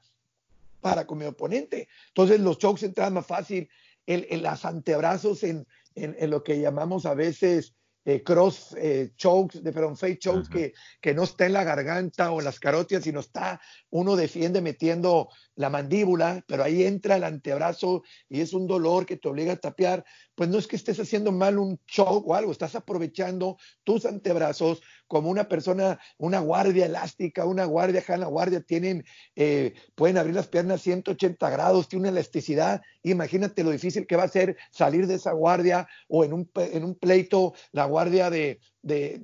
para 0.80 1.06
con 1.06 1.18
mi 1.18 1.26
oponente? 1.26 1.88
Entonces 2.08 2.40
los 2.40 2.58
chokes 2.58 2.86
entraban 2.86 3.14
más 3.14 3.26
fácil, 3.26 3.70
en, 4.06 4.26
en 4.30 4.42
los 4.42 4.66
antebrazos, 4.66 5.44
en, 5.44 5.68
en, 5.94 6.30
lo 6.30 6.44
que 6.44 6.60
llamamos 6.60 7.06
a 7.06 7.14
veces 7.14 7.76
eh, 8.06 8.24
cross 8.24 8.76
eh, 8.78 9.12
chokes, 9.18 9.62
de, 9.62 9.72
perdón, 9.72 9.98
face 9.98 10.18
chokes, 10.18 10.50
que, 10.50 10.74
que, 11.00 11.14
no 11.14 11.24
está 11.24 11.46
en 11.46 11.54
la 11.54 11.64
garganta 11.64 12.32
o 12.32 12.40
en 12.40 12.46
las 12.46 12.60
carotias, 12.60 13.04
sino 13.04 13.20
está, 13.20 13.62
uno 13.92 14.16
defiende 14.16 14.62
metiendo 14.62 15.30
la 15.56 15.70
mandíbula, 15.70 16.44
pero 16.48 16.64
ahí 16.64 16.84
entra 16.84 17.18
el 17.18 17.24
antebrazo 17.24 18.02
y 18.28 18.42
es 18.42 18.54
un 18.54 18.66
dolor 18.66 19.06
que 19.06 19.18
te 19.18 19.28
obliga 19.28 19.54
a 19.54 19.58
tapear, 19.58 20.04
pues 20.34 20.50
no 20.50 20.58
es 20.58 20.66
que 20.66 20.78
estés 20.78 21.00
haciendo 21.00 21.32
mal 21.32 21.60
un 21.60 21.80
choke 21.86 22.28
o 22.28 22.34
algo, 22.34 22.52
estás 22.52 22.74
aprovechando 22.74 23.58
tus 23.84 24.06
antebrazos 24.06 24.82
como 25.10 25.32
una 25.32 25.50
persona, 25.50 26.00
una 26.20 26.40
guardia 26.40 26.86
elástica, 26.86 27.44
una 27.44 27.66
guardia, 27.66 28.04
la 28.16 28.28
guardia, 28.28 28.62
tienen, 28.62 29.04
eh, 29.36 29.74
pueden 29.96 30.20
abrir 30.20 30.36
las 30.36 30.48
piernas 30.48 30.82
180 30.84 31.50
grados, 31.50 31.90
tiene 31.90 32.02
una 32.02 32.10
elasticidad. 32.10 32.82
Imagínate 33.02 33.64
lo 33.64 33.72
difícil 33.72 34.06
que 34.06 34.16
va 34.16 34.24
a 34.24 34.30
ser 34.30 34.56
salir 34.70 35.08
de 35.08 35.16
esa 35.16 35.32
guardia 35.32 35.88
o 36.08 36.24
en 36.24 36.34
un, 36.34 36.50
en 36.56 36.84
un 36.84 36.94
pleito, 36.94 37.54
la 37.72 37.86
guardia 37.86 38.30
de, 38.30 38.60
de, 38.84 39.18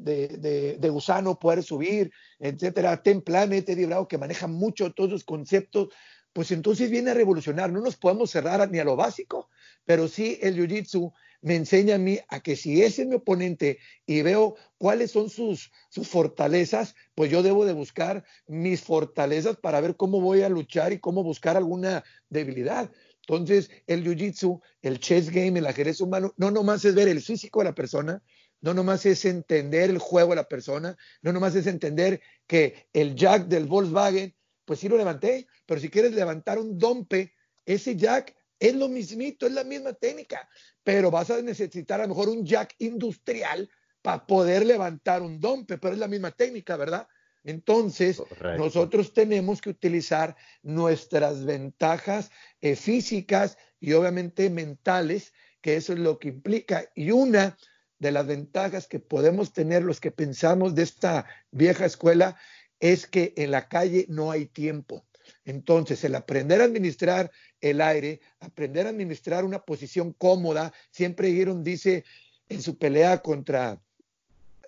de, 0.79 0.89
gusano 0.89 1.37
poder 1.37 1.61
subir, 1.61 2.11
etcétera. 2.39 3.03
Templane, 3.03 3.61
Teddy 3.61 3.85
Bravo, 3.85 4.07
que 4.07 4.17
maneja 4.17 4.47
mucho 4.47 4.91
todos 4.91 5.11
los 5.11 5.23
conceptos 5.23 5.89
pues 6.33 6.51
entonces 6.51 6.91
viene 6.91 7.11
a 7.11 7.13
revolucionar. 7.13 7.71
No 7.71 7.79
nos 7.79 7.95
podemos 7.95 8.31
cerrar 8.31 8.69
ni 8.69 8.79
a 8.79 8.83
lo 8.83 8.97
básico, 8.97 9.49
pero 9.85 10.09
sí 10.09 10.37
el 10.41 10.57
Jiu-Jitsu 10.57 11.13
me 11.45 11.55
enseña 11.55 11.95
a 11.95 11.99
mí 11.99 12.19
a 12.27 12.39
que 12.39 12.55
si 12.55 12.81
ese 12.81 13.03
es 13.03 13.07
mi 13.07 13.13
oponente 13.13 13.77
y 14.07 14.23
veo 14.23 14.55
cuáles 14.79 15.11
son 15.11 15.29
sus, 15.29 15.71
sus 15.89 16.07
fortalezas, 16.07 16.95
pues 17.13 17.29
yo 17.29 17.43
debo 17.43 17.65
de 17.65 17.73
buscar 17.73 18.23
mis 18.47 18.81
fortalezas 18.81 19.55
para 19.55 19.79
ver 19.79 19.95
cómo 19.95 20.19
voy 20.21 20.41
a 20.41 20.49
luchar 20.49 20.91
y 20.91 20.99
cómo 20.99 21.21
buscar 21.21 21.55
alguna 21.55 22.03
debilidad. 22.29 22.91
Entonces, 23.27 23.69
el 23.85 24.03
jiu-jitsu, 24.03 24.59
el 24.81 24.99
chess 24.99 25.29
game, 25.29 25.59
el 25.59 25.67
ajedrez 25.67 26.01
humano, 26.01 26.33
no 26.35 26.49
nomás 26.49 26.83
es 26.83 26.95
ver 26.95 27.09
el 27.09 27.21
físico 27.21 27.59
de 27.59 27.65
la 27.65 27.75
persona, 27.75 28.23
no 28.61 28.73
nomás 28.73 29.05
es 29.05 29.23
entender 29.23 29.91
el 29.91 29.99
juego 29.99 30.31
de 30.31 30.37
la 30.37 30.47
persona, 30.47 30.97
no 31.21 31.31
nomás 31.31 31.53
es 31.53 31.67
entender 31.67 32.21
que 32.47 32.87
el 32.91 33.13
jack 33.13 33.45
del 33.45 33.67
Volkswagen 33.67 34.33
pues 34.65 34.79
sí 34.79 34.89
lo 34.89 34.97
levanté, 34.97 35.45
pero 35.67 35.79
si 35.79 35.89
quieres 35.89 36.13
levantar 36.13 36.57
un 36.57 36.79
dompe, 36.79 37.33
ese 37.67 37.95
jack 37.95 38.35
es 38.59 38.75
lo 38.75 38.87
mismito, 38.87 39.45
es 39.45 39.53
la 39.53 39.63
misma 39.63 39.93
técnica, 39.93 40.47
pero 40.83 41.11
vas 41.11 41.29
a 41.29 41.41
necesitar 41.41 41.99
a 41.99 42.03
lo 42.03 42.09
mejor 42.09 42.29
un 42.29 42.45
jack 42.45 42.75
industrial 42.79 43.69
para 44.01 44.25
poder 44.25 44.65
levantar 44.65 45.21
un 45.21 45.39
dompe, 45.39 45.77
pero 45.77 45.93
es 45.93 45.99
la 45.99 46.07
misma 46.07 46.31
técnica, 46.31 46.77
¿verdad? 46.77 47.07
Entonces, 47.43 48.21
nosotros 48.57 49.13
tenemos 49.13 49.61
que 49.61 49.69
utilizar 49.69 50.35
nuestras 50.63 51.45
ventajas 51.45 52.31
eh, 52.59 52.75
físicas 52.75 53.57
y 53.79 53.93
obviamente 53.93 54.49
mentales, 54.49 55.31
que 55.61 55.75
eso 55.75 55.93
es 55.93 55.99
lo 55.99 56.17
que 56.17 56.29
implica. 56.29 56.89
Y 56.95 57.11
una 57.11 57.55
de 57.99 58.11
las 58.11 58.25
ventajas 58.25 58.87
que 58.87 58.99
podemos 58.99 59.53
tener 59.53 59.83
los 59.83 59.99
que 59.99 60.11
pensamos 60.11 60.73
de 60.73 60.83
esta 60.83 61.27
vieja 61.51 61.85
escuela 61.85 62.35
es 62.79 63.05
que 63.05 63.33
en 63.37 63.51
la 63.51 63.67
calle 63.67 64.05
no 64.09 64.31
hay 64.31 64.47
tiempo. 64.47 65.05
Entonces, 65.43 66.03
el 66.03 66.15
aprender 66.15 66.61
a 66.61 66.65
administrar 66.65 67.31
el 67.61 67.81
aire, 67.81 68.21
aprender 68.39 68.85
a 68.85 68.89
administrar 68.89 69.45
una 69.45 69.59
posición 69.59 70.13
cómoda, 70.13 70.73
siempre 70.91 71.31
Giron 71.31 71.63
dice 71.63 72.03
en 72.49 72.61
su 72.61 72.77
pelea 72.77 73.21
contra, 73.21 73.81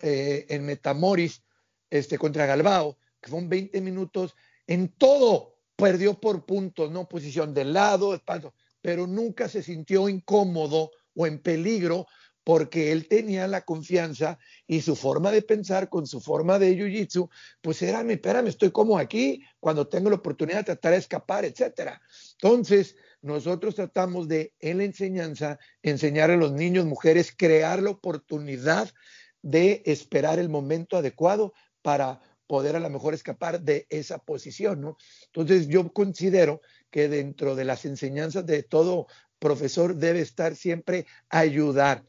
eh, 0.01 0.45
en 0.49 0.65
Metamoris, 0.65 1.43
este, 1.89 2.17
contra 2.17 2.45
Galbao, 2.45 2.97
que 3.21 3.29
fueron 3.29 3.49
20 3.49 3.81
minutos, 3.81 4.35
en 4.65 4.89
todo 4.89 5.57
perdió 5.75 6.19
por 6.19 6.45
puntos, 6.45 6.91
¿no? 6.91 7.07
Posición 7.07 7.53
de 7.53 7.65
lado, 7.65 8.19
pero 8.81 9.07
nunca 9.07 9.47
se 9.47 9.61
sintió 9.61 10.09
incómodo 10.09 10.91
o 11.15 11.27
en 11.27 11.39
peligro 11.39 12.07
porque 12.47 12.93
él 12.93 13.09
tenía 13.09 13.45
la 13.45 13.65
confianza 13.65 14.39
y 14.65 14.79
su 14.79 14.95
forma 14.95 15.31
de 15.31 15.41
pensar 15.41 15.89
con 15.89 16.07
su 16.07 16.21
forma 16.21 16.57
de 16.57 16.77
jiu-jitsu, 16.77 17.29
pues 17.59 17.81
era, 17.81 18.01
espérame, 18.09 18.47
estoy 18.47 18.71
como 18.71 18.97
aquí, 18.97 19.43
cuando 19.59 19.89
tengo 19.89 20.09
la 20.09 20.15
oportunidad 20.15 20.59
de 20.59 20.63
tratar 20.63 20.93
de 20.93 20.99
escapar, 20.99 21.43
etcétera. 21.43 22.01
Entonces, 22.41 22.95
nosotros 23.21 23.75
tratamos 23.75 24.27
de, 24.27 24.53
en 24.59 24.79
la 24.79 24.83
enseñanza, 24.83 25.59
enseñar 25.81 26.31
a 26.31 26.38
los 26.38 26.51
niños, 26.51 26.85
mujeres, 26.85 27.33
crear 27.35 27.81
la 27.81 27.91
oportunidad 27.91 28.89
de 29.41 29.81
esperar 29.85 30.39
el 30.39 30.49
momento 30.49 30.97
adecuado 30.97 31.53
para 31.81 32.21
poder 32.47 32.75
a 32.75 32.79
lo 32.79 32.89
mejor 32.89 33.13
escapar 33.13 33.61
de 33.61 33.88
esa 33.89 34.19
posición, 34.19 34.81
¿no? 34.81 34.97
Entonces, 35.27 35.67
yo 35.67 35.91
considero 35.91 36.61
que 36.91 37.09
dentro 37.09 37.55
de 37.55 37.65
las 37.65 37.85
enseñanzas 37.85 38.45
de 38.45 38.63
todo 38.63 39.07
profesor 39.39 39.95
debe 39.95 40.21
estar 40.21 40.55
siempre 40.55 41.05
ayudar 41.29 42.05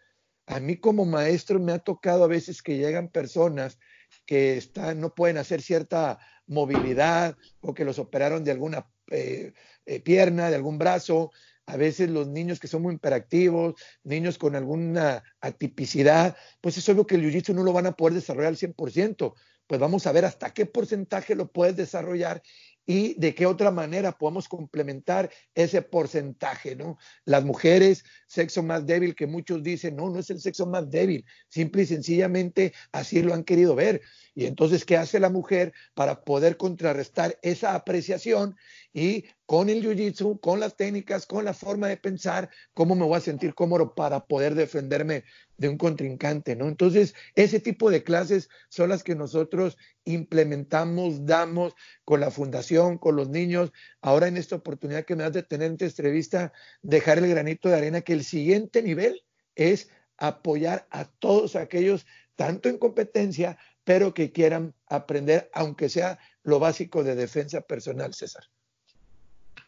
a 0.49 0.61
mí 0.61 0.79
como 0.79 1.05
maestro 1.05 1.61
me 1.61 1.73
ha 1.73 1.79
tocado 1.79 2.25
a 2.25 2.29
veces 2.29 2.63
que 2.63 2.79
llegan 2.79 3.09
personas 3.09 3.79
que 4.25 4.57
están, 4.57 5.01
no 5.01 5.15
pueden 5.15 5.37
hacer 5.37 5.61
cierta 5.61 6.19
movilidad 6.47 7.37
o 7.61 7.75
que 7.75 7.85
los 7.85 7.99
operaron 7.99 8.45
de 8.45 8.53
alguna 8.53 8.91
eh, 9.11 9.53
eh, 9.87 10.01
pierna, 10.01 10.51
de 10.51 10.57
algún 10.57 10.79
brazo. 10.79 11.33
A 11.67 11.77
veces 11.77 12.09
los 12.09 12.29
niños 12.29 12.61
que 12.61 12.69
son 12.69 12.83
muy 12.83 12.95
hiperactivos, 12.95 13.75
niños 14.03 14.39
con 14.39 14.57
alguna 14.57 15.23
atipicidad, 15.41 16.37
pues 16.61 16.79
es 16.79 16.89
obvio 16.89 17.07
que 17.07 17.17
el 17.17 17.23
jiu-jitsu 17.23 17.55
no 17.55 17.63
lo 17.63 17.73
van 17.73 17.87
a 17.87 17.93
poder 17.93 18.15
desarrollar 18.15 18.49
al 18.49 18.57
100%. 18.57 19.35
Pues 19.67 19.81
vamos 19.81 20.07
a 20.07 20.13
ver 20.13 20.25
hasta 20.25 20.55
qué 20.55 20.65
porcentaje 20.65 21.35
lo 21.35 21.53
puedes 21.53 21.77
desarrollar 21.77 22.43
y 22.89 23.13
de 23.21 23.35
qué 23.35 23.45
otra 23.45 23.71
manera 23.71 24.13
podemos 24.13 24.49
complementar 24.49 25.31
ese 25.55 25.83
porcentaje, 25.83 26.75
¿no? 26.75 26.97
Las 27.27 27.45
mujeres, 27.45 28.03
sexo 28.27 28.63
más 28.63 28.87
débil, 28.87 29.15
que 29.15 29.27
muchos 29.27 29.63
dicen, 29.63 29.95
no, 29.95 30.09
no 30.09 30.19
es 30.19 30.31
el 30.31 30.41
sexo 30.41 30.65
más 30.65 30.91
débil, 30.91 31.27
simple 31.49 31.83
y 31.83 31.87
sencillamente 31.87 32.73
así 32.91 33.21
lo 33.21 33.35
han 33.35 33.45
querido 33.45 33.75
ver. 33.75 34.01
Y 34.35 34.47
entonces, 34.47 34.87
¿qué 34.87 34.97
hace 34.97 35.21
la 35.21 35.29
mujer 35.29 35.75
para 35.93 36.25
poder 36.25 36.57
contrarrestar 36.57 37.39
esa 37.43 37.75
apreciación 37.75 38.57
y 38.95 39.27
con 39.45 39.69
el 39.69 39.83
jiu-jitsu, 39.83 40.41
con 40.41 40.59
las 40.59 40.75
técnicas, 40.75 41.27
con 41.27 41.45
la 41.45 41.53
forma 41.53 41.89
de 41.89 41.99
pensar, 41.99 42.49
cómo 42.73 42.95
me 42.95 43.05
voy 43.05 43.19
a 43.19 43.21
sentir 43.21 43.55
cómodo 43.55 43.95
para 43.95 44.25
poder 44.27 44.55
defenderme 44.55 45.25
de 45.59 45.69
un 45.69 45.77
contrincante, 45.77 46.57
¿no? 46.57 46.69
Entonces, 46.69 47.15
ese 47.35 47.61
tipo 47.61 47.91
de 47.91 48.03
clases 48.03 48.49
son 48.69 48.89
las 48.89 49.03
que 49.03 49.15
nosotros 49.15 49.77
implementamos, 50.05 51.27
damos 51.27 51.75
con 52.05 52.21
la 52.21 52.31
fundación, 52.31 52.97
con 52.97 53.17
los 53.17 53.29
niños. 53.29 53.73
Ahora 54.01 54.29
en 54.29 54.37
esta 54.37 54.57
oportunidad 54.57 55.05
que 55.05 55.17
me 55.17 55.25
das 55.25 55.33
de 55.33 55.43
tener 55.43 55.73
esta 55.73 55.85
entrevista, 55.85 56.53
dejar 56.83 57.19
el 57.19 57.29
granito 57.29 57.69
de 57.69 57.77
arena 57.77 58.01
que 58.01 58.15
el 58.15 58.25
siguiente 58.25 58.83
nivel 58.83 59.23
es 59.57 59.91
apoyar 60.17 60.87
a 60.91 61.05
todos 61.05 61.57
aquellos, 61.57 62.07
tanto 62.37 62.69
en 62.69 62.79
competencia, 62.79 63.59
pero 63.85 64.15
que 64.15 64.33
quieran 64.33 64.75
aprender, 64.87 65.51
aunque 65.53 65.89
sea 65.89 66.19
lo 66.43 66.59
básico 66.59 67.03
de 67.03 67.15
defensa 67.15 67.61
personal, 67.63 68.15
César. 68.15 68.45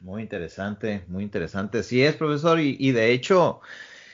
Muy 0.00 0.22
interesante, 0.22 1.04
muy 1.08 1.24
interesante. 1.24 1.82
Sí 1.82 2.02
es, 2.02 2.16
profesor, 2.16 2.60
y, 2.60 2.92
de 2.92 3.12
hecho, 3.12 3.60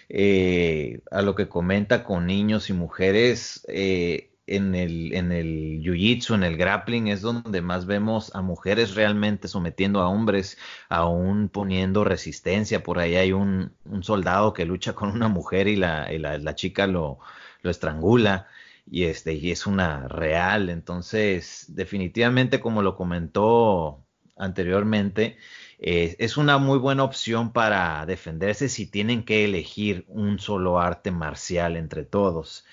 eh, 0.09 1.01
a 1.11 1.23
lo 1.23 1.35
que 1.35 1.49
comenta 1.49 2.05
con 2.05 2.27
niños 2.27 2.71
y 2.71 2.73
mujeres, 2.73 3.65
eh, 3.69 4.31
en 4.47 4.75
el, 4.75 5.13
en 5.15 5.33
el 5.33 5.81
jiu-jitsu, 5.83 6.35
en 6.35 6.45
el 6.45 6.57
grappling, 6.57 7.09
es 7.09 7.21
donde 7.21 7.61
más 7.63 7.87
vemos 7.87 8.35
a 8.35 8.43
mujeres 8.43 8.95
realmente 8.95 9.49
sometiendo 9.49 10.01
a 10.01 10.09
hombres, 10.09 10.57
aún 10.89 11.49
poniendo 11.49 12.05
resistencia. 12.05 12.83
Por 12.83 12.99
ahí 12.99 13.17
hay 13.17 13.33
un, 13.33 13.73
soldado 14.03 14.53
que 14.53 14.65
lucha 14.65 14.95
con 14.95 15.11
una 15.11 15.29
mujer 15.29 15.69
y 15.69 15.77
la, 15.77 16.11
la, 16.13 16.55
chica 16.55 16.87
lo, 16.87 17.19
lo 17.63 17.71
estrangula 17.71 18.47
y 18.89 19.05
este 19.05 19.35
y 19.35 19.51
es 19.51 19.67
una 19.67 20.07
real 20.07 20.71
entonces 20.71 21.67
definitivamente 21.69 22.61
como 22.61 22.83
lo 22.83 22.97
comentó 22.97 24.05
anteriormente 24.37 25.39
eh, 25.79 26.17
es 26.19 26.37
una 26.37 26.59
muy 26.59 26.79
buena 26.79 27.05
opción 27.05 27.53
para 27.53 28.07
defenderse 28.07 28.69
si 28.69 28.87
tienen 28.87 29.25
que 29.25 29.45
elegir 29.45 30.05
un 30.09 30.39
solo 30.39 30.81
arte 30.81 31.11
marcial 31.11 31.77
entre 31.77 32.05
todos. 32.05 32.65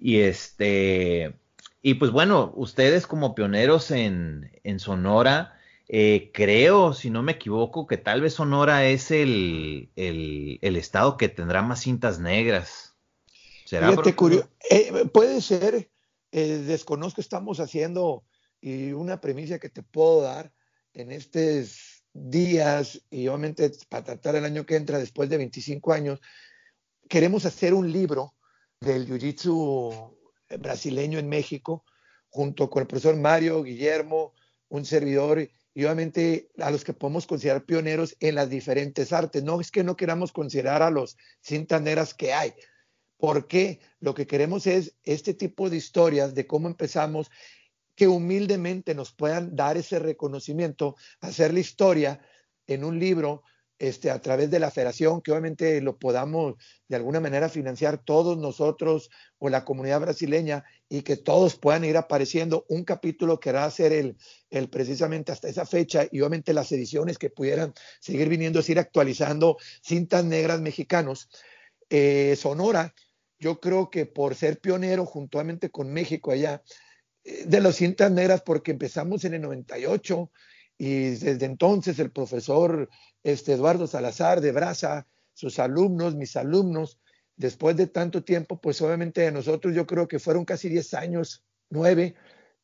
Y 0.00 0.18
este, 0.20 1.34
y 1.82 1.94
pues 1.94 2.10
bueno, 2.10 2.52
ustedes 2.56 3.06
como 3.06 3.34
pioneros 3.34 3.90
en, 3.90 4.50
Sonora, 4.78 5.58
eh, 5.88 6.30
creo, 6.32 6.94
si 6.94 7.10
no 7.10 7.22
me 7.22 7.32
equivoco, 7.32 7.86
que 7.86 7.98
tal 7.98 8.20
vez 8.20 8.34
Sonora 8.34 8.86
es 8.86 9.10
el, 9.10 9.90
estado 9.96 11.16
que 11.16 11.28
tendrá 11.28 11.62
más 11.62 11.80
cintas 11.80 12.18
negras. 12.18 12.94
¿Será 13.66 13.90
eh, 13.90 15.04
puede 15.12 15.42
ser, 15.42 15.90
desconozco, 16.32 17.20
estamos 17.20 17.60
haciendo 17.60 18.24
y 18.62 18.92
una 18.92 19.20
premisa 19.20 19.58
que 19.58 19.68
te 19.68 19.82
puedo 19.82 20.22
dar 20.22 20.52
en 20.94 21.12
estos 21.12 21.87
días 22.20 23.02
y 23.10 23.28
obviamente 23.28 23.70
para 23.88 24.04
tratar 24.04 24.36
el 24.36 24.44
año 24.44 24.66
que 24.66 24.76
entra, 24.76 24.98
después 24.98 25.28
de 25.28 25.36
25 25.36 25.92
años, 25.92 26.20
queremos 27.08 27.44
hacer 27.46 27.74
un 27.74 27.90
libro 27.90 28.34
del 28.80 29.06
Jiu-Jitsu 29.06 30.16
brasileño 30.58 31.18
en 31.18 31.28
México, 31.28 31.84
junto 32.28 32.70
con 32.70 32.82
el 32.82 32.86
profesor 32.86 33.16
Mario, 33.16 33.62
Guillermo, 33.62 34.34
un 34.68 34.84
servidor 34.84 35.48
y 35.74 35.84
obviamente 35.84 36.50
a 36.58 36.70
los 36.70 36.84
que 36.84 36.92
podemos 36.92 37.26
considerar 37.26 37.64
pioneros 37.64 38.16
en 38.20 38.34
las 38.34 38.50
diferentes 38.50 39.12
artes. 39.12 39.42
No 39.42 39.60
es 39.60 39.70
que 39.70 39.84
no 39.84 39.96
queramos 39.96 40.32
considerar 40.32 40.82
a 40.82 40.90
los 40.90 41.16
cintaneras 41.40 42.14
que 42.14 42.32
hay, 42.32 42.52
porque 43.16 43.80
lo 44.00 44.14
que 44.14 44.26
queremos 44.26 44.66
es 44.66 44.94
este 45.04 45.34
tipo 45.34 45.70
de 45.70 45.76
historias 45.76 46.34
de 46.34 46.46
cómo 46.46 46.68
empezamos 46.68 47.30
que 47.98 48.06
humildemente 48.06 48.94
nos 48.94 49.12
puedan 49.12 49.56
dar 49.56 49.76
ese 49.76 49.98
reconocimiento, 49.98 50.94
hacer 51.20 51.52
la 51.52 51.58
historia 51.58 52.20
en 52.68 52.84
un 52.84 53.00
libro 53.00 53.42
este, 53.76 54.12
a 54.12 54.22
través 54.22 54.52
de 54.52 54.60
la 54.60 54.70
federación, 54.70 55.20
que 55.20 55.32
obviamente 55.32 55.80
lo 55.80 55.98
podamos 55.98 56.54
de 56.86 56.94
alguna 56.94 57.18
manera 57.18 57.48
financiar 57.48 57.98
todos 57.98 58.38
nosotros 58.38 59.10
o 59.38 59.48
la 59.48 59.64
comunidad 59.64 60.00
brasileña 60.00 60.64
y 60.88 61.02
que 61.02 61.16
todos 61.16 61.56
puedan 61.56 61.84
ir 61.84 61.96
apareciendo 61.96 62.64
un 62.68 62.84
capítulo 62.84 63.40
que 63.40 63.50
va 63.50 63.64
a 63.64 63.70
ser 63.72 63.92
el, 63.92 64.16
el 64.50 64.70
precisamente 64.70 65.32
hasta 65.32 65.48
esa 65.48 65.66
fecha 65.66 66.06
y 66.08 66.20
obviamente 66.20 66.52
las 66.52 66.70
ediciones 66.70 67.18
que 67.18 67.30
pudieran 67.30 67.74
seguir 67.98 68.28
viniendo, 68.28 68.60
es 68.60 68.68
ir 68.68 68.78
actualizando 68.78 69.56
cintas 69.82 70.24
negras 70.24 70.60
mexicanos. 70.60 71.28
Eh, 71.90 72.36
Sonora, 72.36 72.94
yo 73.40 73.58
creo 73.58 73.90
que 73.90 74.06
por 74.06 74.36
ser 74.36 74.60
pionero 74.60 75.04
juntamente 75.04 75.70
con 75.70 75.92
México 75.92 76.30
allá, 76.30 76.62
de 77.46 77.60
las 77.60 77.76
cintas 77.76 78.10
negras, 78.10 78.42
porque 78.42 78.72
empezamos 78.72 79.24
en 79.24 79.34
el 79.34 79.42
98 79.42 80.30
y 80.78 81.10
desde 81.10 81.44
entonces 81.44 81.98
el 81.98 82.10
profesor 82.10 82.88
este, 83.22 83.52
Eduardo 83.54 83.86
Salazar 83.86 84.40
de 84.40 84.52
Brasa, 84.52 85.06
sus 85.34 85.58
alumnos, 85.58 86.14
mis 86.14 86.36
alumnos, 86.36 86.98
después 87.36 87.76
de 87.76 87.86
tanto 87.86 88.24
tiempo, 88.24 88.60
pues 88.60 88.80
obviamente 88.82 89.26
a 89.26 89.30
nosotros 89.30 89.74
yo 89.74 89.86
creo 89.86 90.08
que 90.08 90.18
fueron 90.18 90.44
casi 90.44 90.68
10 90.68 90.94
años, 90.94 91.44
9, 91.70 92.14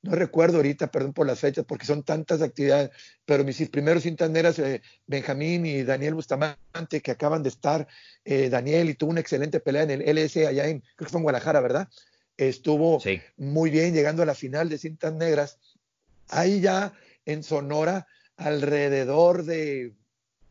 no 0.02 0.14
recuerdo 0.14 0.58
ahorita, 0.58 0.90
perdón 0.90 1.14
por 1.14 1.26
las 1.26 1.40
fechas, 1.40 1.64
porque 1.64 1.86
son 1.86 2.02
tantas 2.02 2.42
actividades, 2.42 2.90
pero 3.24 3.42
mis 3.42 3.68
primeros 3.70 4.02
cintas 4.02 4.28
negras, 4.30 4.58
eh, 4.58 4.82
Benjamín 5.06 5.64
y 5.64 5.82
Daniel 5.82 6.14
Bustamante, 6.14 7.00
que 7.02 7.10
acaban 7.10 7.42
de 7.42 7.48
estar, 7.48 7.86
eh, 8.24 8.50
Daniel, 8.50 8.90
y 8.90 8.94
tuvo 8.94 9.10
una 9.10 9.20
excelente 9.20 9.60
pelea 9.60 9.84
en 9.84 9.90
el 9.90 10.02
LS 10.02 10.46
allá 10.46 10.66
en, 10.66 10.80
creo 10.80 11.06
que 11.06 11.10
fue 11.10 11.20
en 11.20 11.22
Guadalajara, 11.22 11.60
¿verdad? 11.60 11.88
Estuvo 12.36 13.00
muy 13.36 13.70
bien 13.70 13.94
llegando 13.94 14.22
a 14.22 14.26
la 14.26 14.34
final 14.34 14.68
de 14.68 14.78
cintas 14.78 15.12
negras. 15.12 15.58
Ahí 16.28 16.60
ya 16.60 16.92
en 17.24 17.42
Sonora 17.42 18.06
alrededor 18.36 19.44
de 19.44 19.94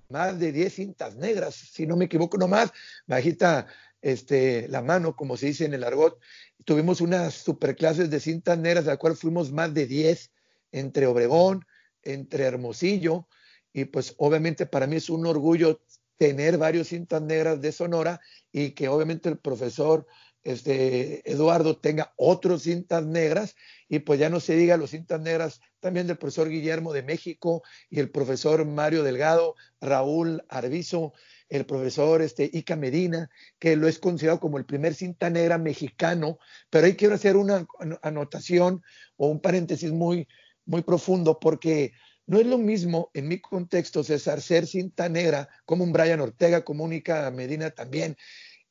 más 0.09 0.39
de 0.39 0.51
10 0.51 0.73
cintas 0.73 1.15
negras, 1.15 1.55
si 1.55 1.87
no 1.87 1.97
me 1.97 2.05
equivoco, 2.05 2.37
no 2.37 2.47
más, 2.47 2.71
bajita 3.07 3.67
este, 4.01 4.67
la 4.67 4.81
mano, 4.81 5.15
como 5.15 5.37
se 5.37 5.47
dice 5.47 5.65
en 5.65 5.73
el 5.73 5.83
argot. 5.83 6.19
Tuvimos 6.65 7.01
unas 7.01 7.33
superclases 7.33 8.09
de 8.09 8.19
cintas 8.19 8.57
negras, 8.59 8.85
de 8.85 8.91
la 8.91 8.97
cual 8.97 9.15
fuimos 9.15 9.51
más 9.51 9.73
de 9.73 9.87
10 9.87 10.31
entre 10.71 11.07
Obregón, 11.07 11.65
entre 12.03 12.43
Hermosillo, 12.43 13.27
y 13.73 13.85
pues 13.85 14.13
obviamente 14.17 14.65
para 14.65 14.87
mí 14.87 14.97
es 14.97 15.09
un 15.09 15.25
orgullo 15.25 15.81
tener 16.17 16.57
varios 16.57 16.89
cintas 16.89 17.21
negras 17.21 17.59
de 17.59 17.71
Sonora 17.71 18.21
y 18.51 18.71
que 18.71 18.87
obviamente 18.87 19.29
el 19.29 19.37
profesor 19.37 20.05
este, 20.43 21.29
Eduardo 21.31 21.77
tenga 21.77 22.13
otros 22.17 22.63
cintas 22.63 23.05
negras 23.05 23.55
y 23.87 23.99
pues 23.99 24.19
ya 24.19 24.29
no 24.29 24.39
se 24.39 24.55
diga 24.55 24.77
los 24.77 24.91
cintas 24.91 25.21
negras 25.21 25.61
también 25.79 26.07
del 26.07 26.17
profesor 26.17 26.49
Guillermo 26.49 26.93
de 26.93 27.03
México 27.03 27.63
y 27.89 27.99
el 27.99 28.09
profesor 28.09 28.65
Mario 28.65 29.03
Delgado, 29.03 29.55
Raúl 29.79 30.43
Arbizo, 30.49 31.13
el 31.49 31.65
profesor 31.65 32.21
este, 32.21 32.49
Ica 32.51 32.75
Medina, 32.75 33.29
que 33.59 33.75
lo 33.75 33.87
es 33.87 33.99
considerado 33.99 34.39
como 34.39 34.57
el 34.57 34.65
primer 34.65 34.95
cinta 34.95 35.29
negra 35.29 35.57
mexicano, 35.57 36.39
pero 36.69 36.87
ahí 36.87 36.95
quiero 36.95 37.15
hacer 37.15 37.37
una 37.37 37.65
anotación 38.01 38.81
o 39.17 39.27
un 39.27 39.39
paréntesis 39.39 39.91
muy, 39.91 40.27
muy 40.65 40.81
profundo 40.81 41.39
porque 41.39 41.93
no 42.25 42.39
es 42.39 42.47
lo 42.47 42.57
mismo 42.57 43.11
en 43.13 43.27
mi 43.27 43.39
contexto, 43.39 44.03
César, 44.03 44.41
ser 44.41 44.65
cinta 44.65 45.09
negra 45.09 45.49
como 45.65 45.83
un 45.83 45.91
Brian 45.91 46.21
Ortega, 46.21 46.63
como 46.63 46.85
un 46.85 47.01
Medina 47.33 47.71
también, 47.71 48.15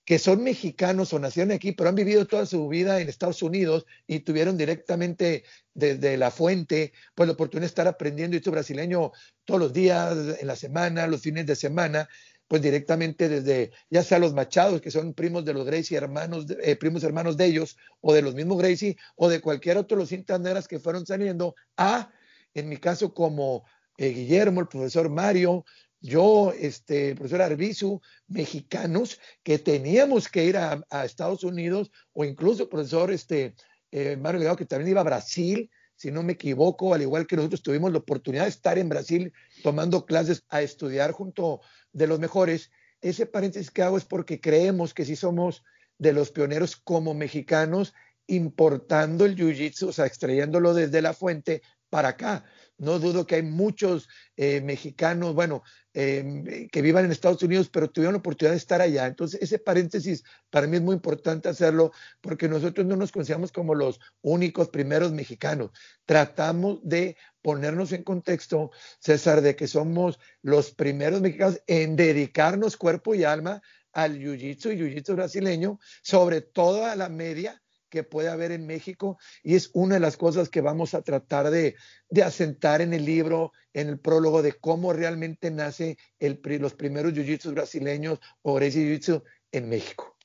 que 0.04 0.18
son 0.18 0.42
mexicanos 0.42 1.12
o 1.12 1.18
nacieron 1.18 1.52
aquí, 1.52 1.72
pero 1.72 1.88
han 1.88 1.94
vivido 1.94 2.26
toda 2.26 2.44
su 2.46 2.68
vida 2.68 3.00
en 3.00 3.08
Estados 3.08 3.42
Unidos 3.42 3.86
y 4.06 4.20
tuvieron 4.20 4.56
directamente 4.56 5.44
desde 5.74 6.16
la 6.16 6.30
fuente, 6.30 6.92
pues 7.14 7.28
la 7.28 7.34
oportunidad 7.34 7.62
de 7.62 7.68
estar 7.68 7.88
aprendiendo 7.88 8.36
esto 8.36 8.50
brasileño 8.50 9.12
todos 9.44 9.60
los 9.60 9.72
días, 9.72 10.40
en 10.40 10.46
la 10.46 10.56
semana, 10.56 11.06
los 11.06 11.22
fines 11.22 11.46
de 11.46 11.54
semana, 11.54 12.08
pues 12.48 12.60
directamente 12.60 13.28
desde, 13.28 13.70
ya 13.88 14.02
sea 14.02 14.18
los 14.18 14.34
Machados, 14.34 14.80
que 14.80 14.90
son 14.90 15.14
primos 15.14 15.44
de 15.44 15.54
los 15.54 15.64
Gracie, 15.64 15.96
hermanos, 15.96 16.46
eh, 16.62 16.76
primos 16.76 17.04
hermanos 17.04 17.36
de 17.36 17.46
ellos, 17.46 17.78
o 18.00 18.12
de 18.12 18.22
los 18.22 18.34
mismos 18.34 18.58
Gracie, 18.58 18.96
o 19.16 19.28
de 19.28 19.40
cualquier 19.40 19.78
otro 19.78 19.96
de 19.96 20.02
los 20.02 20.10
cintas 20.10 20.40
negras 20.40 20.68
que 20.68 20.80
fueron 20.80 21.06
saliendo, 21.06 21.54
a, 21.76 22.10
en 22.52 22.68
mi 22.68 22.76
caso, 22.76 23.14
como 23.14 23.64
eh, 23.96 24.08
Guillermo, 24.08 24.60
el 24.60 24.68
profesor 24.68 25.08
Mario, 25.08 25.64
yo, 26.02 26.52
este, 26.58 27.14
profesor 27.14 27.42
Arbizu, 27.42 28.00
mexicanos 28.26 29.20
que 29.44 29.58
teníamos 29.58 30.28
que 30.28 30.44
ir 30.44 30.56
a, 30.56 30.84
Estados 31.04 31.44
Unidos, 31.44 31.90
o 32.12 32.24
incluso 32.24 32.68
profesor 32.68 33.12
este, 33.12 33.54
eh, 33.92 34.16
Mario 34.16 34.40
Legado, 34.40 34.56
que 34.56 34.66
también 34.66 34.90
iba 34.90 35.00
a 35.00 35.04
Brasil, 35.04 35.70
si 35.94 36.10
no 36.10 36.24
me 36.24 36.32
equivoco, 36.32 36.92
al 36.92 37.02
igual 37.02 37.28
que 37.28 37.36
nosotros 37.36 37.62
tuvimos 37.62 37.92
la 37.92 37.98
oportunidad 37.98 38.42
de 38.44 38.50
estar 38.50 38.76
en 38.76 38.88
Brasil 38.88 39.32
tomando 39.62 40.04
clases 40.04 40.42
a 40.48 40.60
estudiar 40.60 41.12
junto 41.12 41.60
de 41.92 42.08
los 42.08 42.18
mejores. 42.18 42.72
Ese 43.00 43.24
paréntesis 43.24 43.70
que 43.70 43.82
hago 43.82 43.96
es 43.96 44.04
porque 44.04 44.40
creemos 44.40 44.94
que 44.94 45.04
sí 45.04 45.14
somos 45.14 45.62
de 45.98 46.12
los 46.12 46.32
pioneros 46.32 46.74
como 46.74 47.14
mexicanos 47.14 47.94
importando 48.26 49.24
el 49.24 49.36
jiu-jitsu, 49.36 49.88
o 49.88 49.92
sea, 49.92 50.06
extrayéndolo 50.06 50.74
desde 50.74 51.02
la 51.02 51.12
fuente 51.12 51.62
para 51.90 52.08
acá. 52.08 52.44
No 52.82 52.98
dudo 52.98 53.28
que 53.28 53.36
hay 53.36 53.44
muchos 53.44 54.08
eh, 54.36 54.60
mexicanos, 54.60 55.36
bueno, 55.36 55.62
em, 55.94 56.66
que 56.68 56.82
vivan 56.82 57.04
en 57.04 57.12
Estados 57.12 57.40
Unidos, 57.44 57.68
pero 57.72 57.88
tuvieron 57.88 58.14
la 58.14 58.18
oportunidad 58.18 58.54
de 58.54 58.58
estar 58.58 58.80
allá. 58.80 59.06
Entonces, 59.06 59.40
ese 59.40 59.60
paréntesis 59.60 60.24
para 60.50 60.66
mí 60.66 60.78
es 60.78 60.82
muy 60.82 60.96
importante 60.96 61.48
hacerlo 61.48 61.92
porque 62.20 62.48
nosotros 62.48 62.84
no 62.84 62.96
nos 62.96 63.12
consideramos 63.12 63.52
como 63.52 63.76
los 63.76 64.00
únicos 64.20 64.68
primeros 64.68 65.12
mexicanos. 65.12 65.70
Tratamos 66.06 66.80
de 66.82 67.16
ponernos 67.40 67.92
en 67.92 68.02
contexto, 68.02 68.72
César, 68.98 69.42
de 69.42 69.54
que 69.54 69.68
somos 69.68 70.18
los 70.42 70.72
primeros 70.72 71.20
mexicanos 71.20 71.62
en 71.68 71.94
dedicarnos 71.94 72.76
cuerpo 72.76 73.14
y 73.14 73.22
alma 73.22 73.62
al 73.92 74.18
jiu-jitsu 74.18 74.72
y 74.72 74.78
jiu-jitsu 74.78 75.14
brasileño, 75.14 75.78
sobre 76.02 76.40
toda 76.40 76.96
la 76.96 77.08
media 77.08 77.62
que 77.92 78.04
puede 78.04 78.30
haber 78.30 78.52
en 78.52 78.66
México 78.66 79.18
y 79.42 79.54
es 79.54 79.68
una 79.74 79.96
de 79.96 80.00
las 80.00 80.16
cosas 80.16 80.48
que 80.48 80.62
vamos 80.62 80.94
a 80.94 81.02
tratar 81.02 81.50
de, 81.50 81.76
asentar 82.24 82.80
en 82.80 82.94
el 82.94 83.04
libro, 83.04 83.52
en 83.74 83.90
el 83.90 83.98
prólogo 83.98 84.40
de 84.40 84.54
cómo 84.54 84.94
realmente 84.94 85.50
nace 85.50 85.98
el, 86.18 86.40
los 86.58 86.72
primeros 86.72 87.12
jiu-jitsu 87.12 87.52
brasileños 87.52 88.18
o 88.40 88.58
jiu-jitsu 88.58 89.22
en 89.52 89.68
México. 89.68 90.16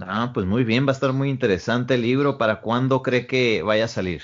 Ah, 0.00 0.30
pues 0.32 0.46
muy 0.46 0.62
bien, 0.62 0.86
va 0.86 0.92
a 0.92 0.94
estar 0.94 1.12
muy 1.12 1.28
interesante 1.28 1.94
el 1.94 2.02
libro. 2.02 2.38
¿Para 2.38 2.60
cuándo 2.60 3.02
cree 3.02 3.26
que 3.26 3.62
vaya 3.62 3.86
a 3.86 3.88
salir? 3.88 4.22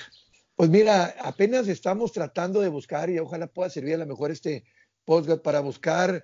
Pues 0.55 0.70
mira, 0.70 1.16
apenas 1.22 1.66
estamos 1.66 2.12
tratando 2.12 2.61
de 2.61 2.68
buscar 2.68 3.11
y 3.11 3.18
ojalá 3.18 3.49
pueda 3.49 3.70
servir 3.70 3.95
a 3.95 3.99
lo 3.99 4.07
mejor 4.07 4.31
este 4.31 4.64
podcast 5.05 5.43
para 5.43 5.59
buscar 5.59 6.22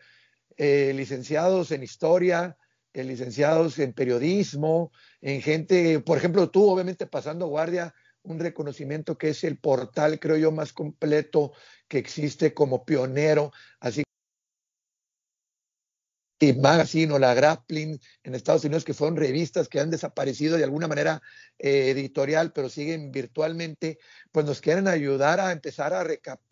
eh, 0.57 0.93
licenciados 0.95 1.73
en 1.73 1.83
historia, 1.83 2.57
en 2.97 3.09
licenciados 3.09 3.79
en 3.79 3.93
periodismo, 3.93 4.91
en 5.21 5.43
gente, 5.43 6.01
por 6.01 6.17
ejemplo, 6.17 6.51
tú 6.51 6.69
obviamente 6.69 7.07
pasando 7.07 7.47
guardia, 7.47 7.95
un 8.23 8.41
reconocimiento 8.41 9.19
que 9.19 9.29
es 9.29 9.45
el 9.45 9.59
portal, 9.59 10.19
creo 10.19 10.37
yo, 10.37 10.51
más 10.51 10.73
completo 10.73 11.53
que 11.89 11.99
existe 11.99 12.55
como 12.55 12.85
pionero, 12.85 13.53
así 13.81 14.03
y 16.39 16.53
Magazine 16.53 17.13
o 17.15 17.19
la 17.19 17.35
Grappling 17.35 17.99
en 18.23 18.35
Estados 18.35 18.65
Unidos, 18.65 18.85
que 18.85 18.95
fueron 18.95 19.17
revistas 19.17 19.69
que 19.69 19.81
han 19.81 19.91
desaparecido 19.91 20.57
de 20.57 20.65
alguna 20.65 20.89
manera 20.89 21.23
eh, 21.59 21.91
editorial, 21.91 22.53
pero 22.53 22.69
siguen 22.69 23.11
virtualmente, 23.11 23.99
pues 24.33 24.45
nos 24.45 24.61
quieren 24.61 24.87
ayudar 24.87 25.41
a 25.41 25.53
empezar 25.53 25.95
a 25.95 26.07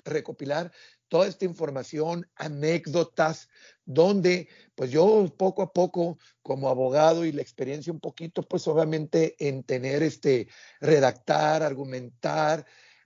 recopilar 0.05 0.73
toda 1.09 1.27
esta 1.27 1.45
información, 1.45 2.27
anécdotas, 2.35 3.49
donde 3.85 4.49
pues 4.75 4.91
yo 4.91 5.33
poco 5.37 5.63
a 5.63 5.73
poco 5.73 6.19
como 6.43 6.71
abogado 6.71 7.25
y 7.27 7.33
la 7.33 7.43
experiencia 7.43 7.93
un 7.93 8.01
poquito, 8.01 8.43
pues 8.43 8.67
obviamente 8.67 9.37
en 9.39 9.65
tener 9.65 10.03
este, 10.03 10.49
redactar, 10.81 11.63
argumentar, 11.63 12.65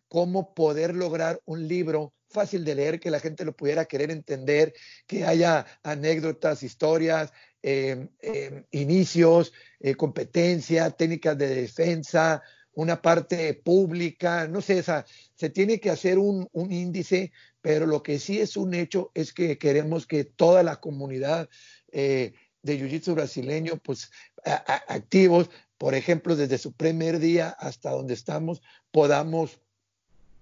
cómo 0.08 0.54
poder 0.54 0.94
lograr 0.94 1.40
un 1.44 1.66
libro 1.68 2.14
fácil 2.28 2.64
de 2.64 2.74
leer, 2.74 3.00
que 3.00 3.10
la 3.10 3.20
gente 3.20 3.44
lo 3.44 3.56
pudiera 3.56 3.86
querer 3.86 4.10
entender, 4.10 4.74
que 5.06 5.24
haya 5.24 5.66
anécdotas, 5.82 6.62
historias, 6.62 7.32
em, 7.62 8.08
em, 8.20 8.64
inicios, 8.70 9.52
eh, 9.80 9.94
competencia, 9.94 10.90
técnicas 10.90 11.36
de 11.36 11.48
defensa, 11.48 12.42
una 12.72 13.02
parte 13.02 13.54
pública, 13.54 14.46
no 14.46 14.60
sé, 14.60 14.78
esa, 14.78 15.04
se 15.34 15.50
tiene 15.50 15.80
que 15.80 15.90
hacer 15.90 16.18
un, 16.18 16.48
un, 16.52 16.72
índice, 16.72 17.32
pero 17.60 17.86
lo 17.86 18.02
que 18.02 18.18
sí 18.20 18.40
es 18.40 18.56
un 18.56 18.72
hecho 18.74 19.10
es 19.14 19.32
que 19.32 19.58
queremos 19.58 20.06
que 20.06 20.24
toda 20.24 20.62
la 20.62 20.76
comunidad 20.76 21.48
eh, 21.90 22.34
de 22.62 22.78
Jiu-Jitsu 22.78 23.14
brasileño, 23.14 23.78
pues 23.82 24.10
activos, 24.44 25.50
por 25.76 25.94
ejemplo, 25.94 26.36
desde 26.36 26.58
su 26.58 26.72
primer 26.72 27.18
día 27.18 27.48
hasta 27.48 27.90
donde 27.90 28.14
estamos, 28.14 28.62
podamos 28.90 29.60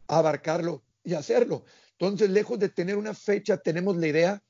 abarcarlo 0.09 0.83
y 1.07 1.15
hacerlo. 1.15 1.65
Entonces, 1.93 2.29
lejos 2.29 2.59
de 2.59 2.69
tener 2.69 2.97
una 2.97 3.15
fecha, 3.15 3.57
tenemos 3.57 3.97
la 3.97 4.09
idea, 4.09 4.43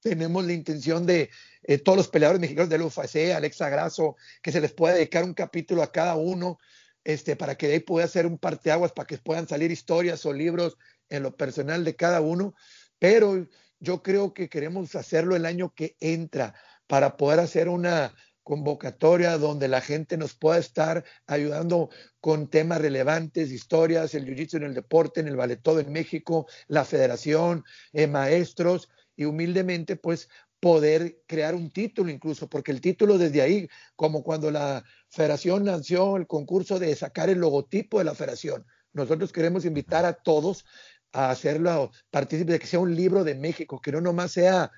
tenemos 0.00 0.44
la 0.44 0.52
intención 0.54 1.06
de 1.06 1.30
eh, 1.62 1.78
todos 1.78 1.96
los 1.96 2.08
peleadores 2.08 2.40
mexicanos 2.40 2.70
del 2.70 2.82
UFC, 2.82 3.32
Alexa 3.32 3.68
Grasso, 3.68 4.16
que 4.42 4.50
se 4.50 4.60
les 4.60 4.72
pueda 4.72 4.94
dedicar 4.94 5.22
un 5.22 5.34
capítulo 5.34 5.82
a 5.82 5.92
cada 5.92 6.16
uno, 6.16 6.58
este, 7.04 7.36
para 7.36 7.54
que 7.54 7.68
de 7.68 7.74
ahí 7.74 7.80
pueda 7.80 8.06
hacer 8.06 8.26
un 8.26 8.38
parteaguas, 8.38 8.92
para 8.92 9.06
que 9.06 9.18
puedan 9.18 9.46
salir 9.46 9.70
historias 9.70 10.24
o 10.26 10.32
libros 10.32 10.76
en 11.10 11.22
lo 11.22 11.36
personal 11.36 11.84
de 11.84 11.94
cada 11.94 12.20
uno. 12.20 12.54
pero 12.98 13.46
yo 13.80 14.02
creo 14.02 14.32
que 14.32 14.48
queremos 14.48 14.94
hacerlo 14.94 15.36
el 15.36 15.44
año 15.44 15.74
que 15.74 15.94
entra 16.00 16.54
para 16.86 17.18
poder 17.18 17.40
hacer 17.40 17.68
una 17.68 18.14
convocatoria 18.44 19.38
donde 19.38 19.68
la 19.68 19.80
gente 19.80 20.16
nos 20.16 20.34
pueda 20.34 20.58
estar 20.58 21.04
ayudando 21.26 21.90
con 22.20 22.48
temas 22.48 22.80
relevantes, 22.80 23.50
historias, 23.50 24.14
el 24.14 24.26
jiu-jitsu 24.26 24.58
en 24.58 24.64
el 24.64 24.74
deporte, 24.74 25.20
en 25.20 25.28
el 25.28 25.36
ballet 25.36 25.60
todo 25.60 25.80
en 25.80 25.90
México, 25.90 26.46
la 26.68 26.84
federación, 26.84 27.64
eh, 27.92 28.06
maestros 28.06 28.88
y 29.16 29.24
humildemente 29.24 29.96
pues 29.96 30.28
poder 30.60 31.20
crear 31.26 31.54
un 31.54 31.70
título 31.70 32.10
incluso, 32.10 32.48
porque 32.48 32.72
el 32.72 32.80
título 32.80 33.18
desde 33.18 33.42
ahí, 33.42 33.68
como 33.96 34.22
cuando 34.22 34.50
la 34.50 34.84
federación 35.08 35.64
nació 35.64 36.16
el 36.16 36.26
concurso 36.26 36.78
de 36.78 36.94
sacar 36.94 37.28
el 37.28 37.38
logotipo 37.38 37.98
de 37.98 38.04
la 38.04 38.14
federación, 38.14 38.64
nosotros 38.92 39.32
queremos 39.32 39.64
invitar 39.64 40.06
a 40.06 40.14
todos 40.14 40.64
a 41.12 41.30
hacerlo 41.30 41.90
partícipe 42.10 42.52
de 42.52 42.58
que 42.58 42.66
sea 42.66 42.80
un 42.80 42.94
libro 42.94 43.24
de 43.24 43.34
México, 43.34 43.80
que 43.80 43.92
no 43.92 44.00
nomás 44.00 44.32
sea, 44.32 44.70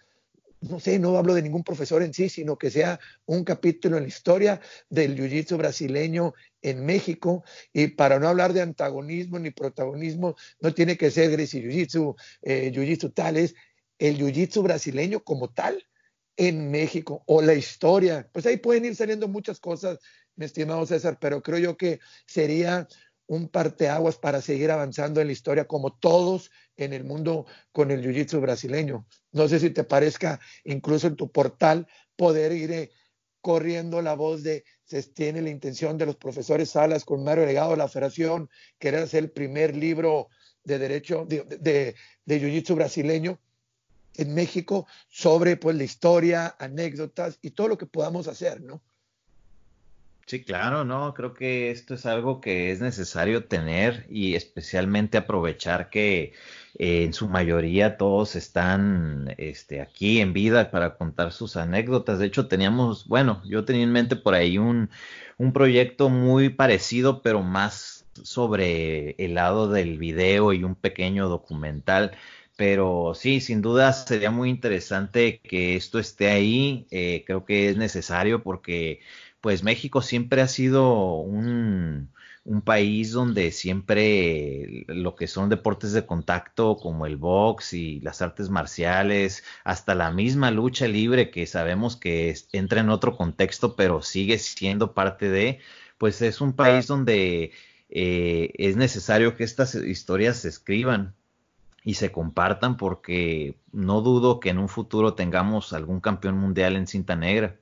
no 0.68 0.80
sé, 0.80 0.98
no 0.98 1.16
hablo 1.16 1.34
de 1.34 1.42
ningún 1.42 1.64
profesor 1.64 2.02
en 2.02 2.12
sí, 2.12 2.28
sino 2.28 2.56
que 2.56 2.70
sea 2.70 3.00
un 3.24 3.44
capítulo 3.44 3.96
en 3.96 4.04
la 4.04 4.08
historia 4.08 4.60
del 4.88 5.16
jiu-jitsu 5.16 5.56
brasileño 5.56 6.34
en 6.62 6.84
México. 6.84 7.44
Y 7.72 7.88
para 7.88 8.18
no 8.18 8.28
hablar 8.28 8.52
de 8.52 8.62
antagonismo 8.62 9.38
ni 9.38 9.50
protagonismo, 9.50 10.36
no 10.60 10.74
tiene 10.74 10.96
que 10.96 11.10
ser 11.10 11.30
Gracie 11.30 11.62
Jiu-Jitsu, 11.62 12.14
eh, 12.42 12.72
Jiu-Jitsu 12.72 13.12
tales, 13.14 13.54
el 13.98 14.18
Jiu-Jitsu 14.18 14.62
brasileño 14.62 15.22
como 15.24 15.52
tal 15.52 15.86
en 16.36 16.70
México 16.70 17.22
o 17.26 17.42
la 17.42 17.54
historia. 17.54 18.28
Pues 18.32 18.46
ahí 18.46 18.58
pueden 18.58 18.84
ir 18.84 18.96
saliendo 18.96 19.28
muchas 19.28 19.58
cosas, 19.60 19.98
mi 20.34 20.44
estimado 20.44 20.84
César, 20.86 21.18
pero 21.20 21.42
creo 21.42 21.58
yo 21.58 21.76
que 21.76 22.00
sería 22.26 22.86
un 23.26 23.48
parteaguas 23.48 24.16
para 24.16 24.40
seguir 24.40 24.70
avanzando 24.70 25.20
en 25.20 25.26
la 25.26 25.32
historia 25.32 25.66
como 25.66 25.92
todos 25.98 26.50
en 26.76 26.92
el 26.92 27.04
mundo 27.04 27.46
con 27.72 27.90
el 27.90 28.02
jiu-jitsu 28.02 28.40
brasileño. 28.40 29.06
No 29.32 29.48
sé 29.48 29.60
si 29.60 29.70
te 29.70 29.84
parezca 29.84 30.40
incluso 30.64 31.06
en 31.06 31.16
tu 31.16 31.30
portal 31.30 31.86
poder 32.16 32.52
ir 32.52 32.70
eh, 32.72 32.90
corriendo 33.40 34.02
la 34.02 34.14
voz 34.14 34.42
de 34.42 34.64
se 34.84 35.02
tiene 35.02 35.42
la 35.42 35.50
intención 35.50 35.98
de 35.98 36.06
los 36.06 36.16
profesores 36.16 36.70
Salas 36.70 37.04
con 37.04 37.24
Mario 37.24 37.44
Legado 37.44 37.72
de 37.72 37.76
la 37.76 37.88
Federación 37.88 38.48
querer 38.78 39.02
hacer 39.02 39.24
el 39.24 39.30
primer 39.30 39.76
libro 39.76 40.28
de 40.64 40.78
derecho 40.78 41.24
de, 41.26 41.42
de, 41.44 41.94
de 42.24 42.40
jiu-jitsu 42.40 42.74
brasileño 42.74 43.38
en 44.14 44.34
México 44.34 44.86
sobre 45.08 45.56
pues 45.56 45.76
la 45.76 45.84
historia, 45.84 46.56
anécdotas 46.58 47.38
y 47.42 47.50
todo 47.50 47.68
lo 47.68 47.78
que 47.78 47.86
podamos 47.86 48.28
hacer, 48.28 48.60
¿no? 48.60 48.82
Sí, 50.28 50.42
claro, 50.42 50.84
no, 50.84 51.14
creo 51.14 51.34
que 51.34 51.70
esto 51.70 51.94
es 51.94 52.04
algo 52.04 52.40
que 52.40 52.72
es 52.72 52.80
necesario 52.80 53.44
tener 53.44 54.06
y 54.10 54.34
especialmente 54.34 55.18
aprovechar 55.18 55.88
que 55.88 56.32
eh, 56.78 57.04
en 57.04 57.12
su 57.12 57.28
mayoría 57.28 57.96
todos 57.96 58.34
están 58.34 59.32
este, 59.38 59.80
aquí 59.80 60.18
en 60.20 60.32
vida 60.32 60.72
para 60.72 60.96
contar 60.96 61.30
sus 61.30 61.56
anécdotas. 61.56 62.18
De 62.18 62.26
hecho, 62.26 62.48
teníamos, 62.48 63.06
bueno, 63.06 63.40
yo 63.46 63.64
tenía 63.64 63.84
en 63.84 63.92
mente 63.92 64.16
por 64.16 64.34
ahí 64.34 64.58
un, 64.58 64.90
un 65.38 65.52
proyecto 65.52 66.08
muy 66.08 66.48
parecido, 66.48 67.22
pero 67.22 67.42
más 67.42 68.04
sobre 68.24 69.10
el 69.24 69.34
lado 69.34 69.68
del 69.70 69.96
video 69.96 70.52
y 70.52 70.64
un 70.64 70.74
pequeño 70.74 71.28
documental. 71.28 72.16
Pero 72.56 73.12
sí, 73.14 73.40
sin 73.40 73.60
duda 73.60 73.92
sería 73.92 74.30
muy 74.30 74.48
interesante 74.48 75.40
que 75.42 75.76
esto 75.76 75.98
esté 75.98 76.30
ahí. 76.30 76.86
Eh, 76.90 77.22
creo 77.26 77.44
que 77.44 77.68
es 77.68 77.76
necesario 77.76 78.42
porque 78.42 79.00
pues 79.40 79.62
México 79.62 80.02
siempre 80.02 80.42
ha 80.42 80.48
sido 80.48 81.16
un, 81.20 82.12
país 82.64 83.12
donde 83.12 83.50
siempre 83.52 84.84
lo 84.88 85.16
que 85.16 85.26
son 85.26 85.48
deportes 85.48 85.92
de 85.92 86.06
contacto 86.06 86.76
como 86.76 87.06
el 87.06 87.16
box 87.16 87.72
y 87.72 88.00
las 88.00 88.22
artes 88.22 88.50
marciales, 88.50 89.44
hasta 89.64 89.94
la 89.94 90.10
misma 90.12 90.50
lucha 90.50 90.86
libre 90.88 91.30
que 91.30 91.46
sabemos 91.46 91.96
que 91.96 92.34
entra 92.52 92.80
en 92.80 92.90
otro 92.90 93.16
contexto, 93.16 93.76
pero 93.76 94.02
sigue 94.02 94.38
siendo 94.38 94.94
parte 94.94 95.28
de, 95.28 95.60
pues 95.98 96.22
es 96.22 96.40
un 96.40 96.54
país 96.54 96.86
donde 96.86 97.52
eh, 97.90 98.52
es 98.58 98.76
necesario 98.76 99.36
que 99.36 99.44
estas 99.44 99.74
historias 99.74 100.38
se 100.38 100.48
escriban 100.48 101.14
y 101.84 101.94
se 101.94 102.12
compartan 102.12 102.76
porque 102.76 103.58
no 103.72 104.02
dudo 104.02 104.40
que 104.40 104.50
en 104.50 104.58
un 104.58 104.68
futuro 104.68 105.14
tengamos 105.14 105.72
algún 105.72 106.00
campeón 106.00 106.38
mundial 106.38 106.76
en 106.76 106.86
cinta 106.86 107.16
negra 107.16 107.56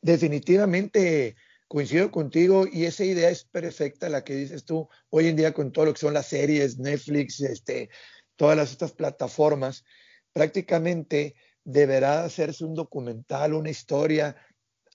definitivamente 0.00 1.36
coincido 1.68 2.10
contigo 2.10 2.66
y 2.70 2.84
esa 2.84 3.04
idea 3.04 3.30
es 3.30 3.44
perfecta, 3.44 4.08
la 4.08 4.24
que 4.24 4.34
dices 4.34 4.64
tú 4.64 4.88
hoy 5.08 5.28
en 5.28 5.36
día 5.36 5.54
con 5.54 5.72
todo 5.72 5.86
lo 5.86 5.94
que 5.94 6.00
son 6.00 6.14
las 6.14 6.26
series, 6.26 6.78
Netflix, 6.78 7.40
este, 7.40 7.88
todas 8.36 8.56
las, 8.56 8.72
estas 8.72 8.92
plataformas, 8.92 9.84
prácticamente 10.32 11.34
deberá 11.64 12.24
hacerse 12.24 12.64
un 12.64 12.74
documental, 12.74 13.54
una 13.54 13.70
historia, 13.70 14.36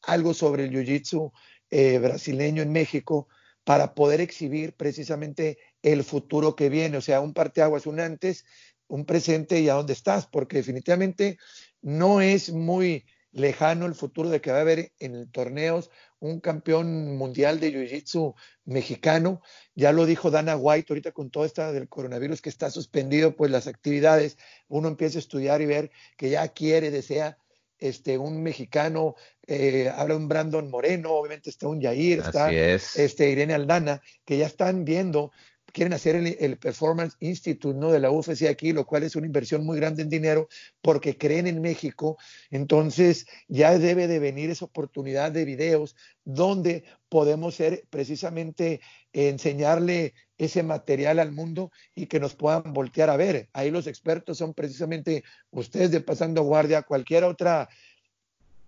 algo 0.03 0.33
sobre 0.33 0.65
el 0.65 0.71
jiu-jitsu 0.71 1.31
eh, 1.69 1.97
brasileño 1.99 2.61
en 2.61 2.71
México 2.71 3.27
para 3.63 3.93
poder 3.95 4.21
exhibir 4.21 4.75
precisamente 4.75 5.57
el 5.81 6.03
futuro 6.03 6.55
que 6.55 6.69
viene, 6.69 6.97
o 6.97 7.01
sea, 7.01 7.21
un 7.21 7.33
parteaguas, 7.33 7.85
un 7.85 7.99
antes, 7.99 8.45
un 8.87 9.05
presente 9.05 9.59
y 9.59 9.69
a 9.69 9.73
dónde 9.73 9.93
estás, 9.93 10.27
porque 10.27 10.57
definitivamente 10.57 11.37
no 11.81 12.21
es 12.21 12.51
muy 12.51 13.05
lejano 13.37 13.85
el 13.85 13.95
futuro 13.95 14.29
de 14.29 14.41
que 14.41 14.51
va 14.51 14.57
a 14.57 14.61
haber 14.61 14.91
en 14.99 15.29
torneos 15.31 15.91
un 16.19 16.39
campeón 16.39 17.15
mundial 17.15 17.59
de 17.59 17.71
Jiu-Jitsu 17.71 18.33
mexicano. 18.65 19.41
Ya 19.75 19.91
lo 19.91 20.05
dijo 20.05 20.31
Dana 20.31 20.57
White 20.57 20.87
ahorita 20.89 21.11
con 21.11 21.29
todo 21.29 21.45
esto 21.45 21.71
del 21.71 21.87
coronavirus 21.87 22.41
que 22.41 22.49
está 22.49 22.71
suspendido, 22.71 23.35
pues 23.35 23.51
las 23.51 23.67
actividades, 23.67 24.37
uno 24.67 24.87
empieza 24.87 25.19
a 25.19 25.21
estudiar 25.21 25.61
y 25.61 25.67
ver 25.67 25.91
que 26.17 26.31
ya 26.31 26.47
quiere, 26.47 26.89
desea 26.89 27.37
este, 27.77 28.17
un 28.17 28.41
mexicano, 28.41 29.15
eh, 29.45 29.91
habla 29.95 30.15
un 30.15 30.27
Brandon 30.27 30.69
Moreno, 30.69 31.11
obviamente 31.11 31.51
está 31.51 31.67
un 31.67 31.79
Yair, 31.79 32.19
está 32.19 32.51
este, 32.51 33.29
Irene 33.29 33.53
Aldana, 33.53 34.01
que 34.25 34.37
ya 34.37 34.47
están 34.47 34.83
viendo 34.83 35.31
quieren 35.77 35.93
hacer 35.93 36.15
el, 36.15 36.57
Performance 36.57 37.15
Institute 37.19 37.77
¿no? 37.77 37.91
de 37.91 37.99
la 37.99 38.09
UFC 38.09 38.47
aquí, 38.49 38.73
lo 38.73 38.87
cual 38.87 39.03
es 39.03 39.15
una 39.15 39.27
inversión 39.27 39.63
muy 39.63 39.77
grande 39.77 40.01
en 40.01 40.09
dinero 40.09 40.49
porque 40.81 41.19
creen 41.19 41.45
en 41.45 41.61
México. 41.61 42.17
Entonces 42.49 43.27
ya 43.47 43.77
debe 43.77 44.07
de 44.07 44.17
venir 44.17 44.49
esa 44.49 44.65
oportunidad 44.65 45.31
de 45.31 45.45
videos 45.45 45.95
donde 46.25 46.83
podemos 47.09 47.53
ser 47.53 47.83
precisamente 47.91 48.81
enseñarle 49.13 50.15
ese 50.39 50.63
material 50.63 51.19
al 51.19 51.31
mundo 51.31 51.71
y 51.93 52.07
que 52.07 52.19
nos 52.19 52.33
puedan 52.33 52.73
voltear 52.73 53.11
a 53.11 53.15
ver. 53.17 53.47
Ahí 53.53 53.69
los 53.69 53.85
expertos 53.85 54.39
son 54.39 54.55
precisamente 54.55 55.23
ustedes 55.51 55.91
de 55.91 56.01
Pasando 56.01 56.41
Guardia, 56.41 56.81
cualquier 56.81 57.23
otra 57.23 57.69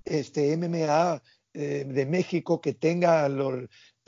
este, 0.05 0.55
MMA 0.55 1.23
eh, 1.55 1.85
de 1.87 2.05
México 2.05 2.61
que 2.61 2.75
tenga 2.75 3.27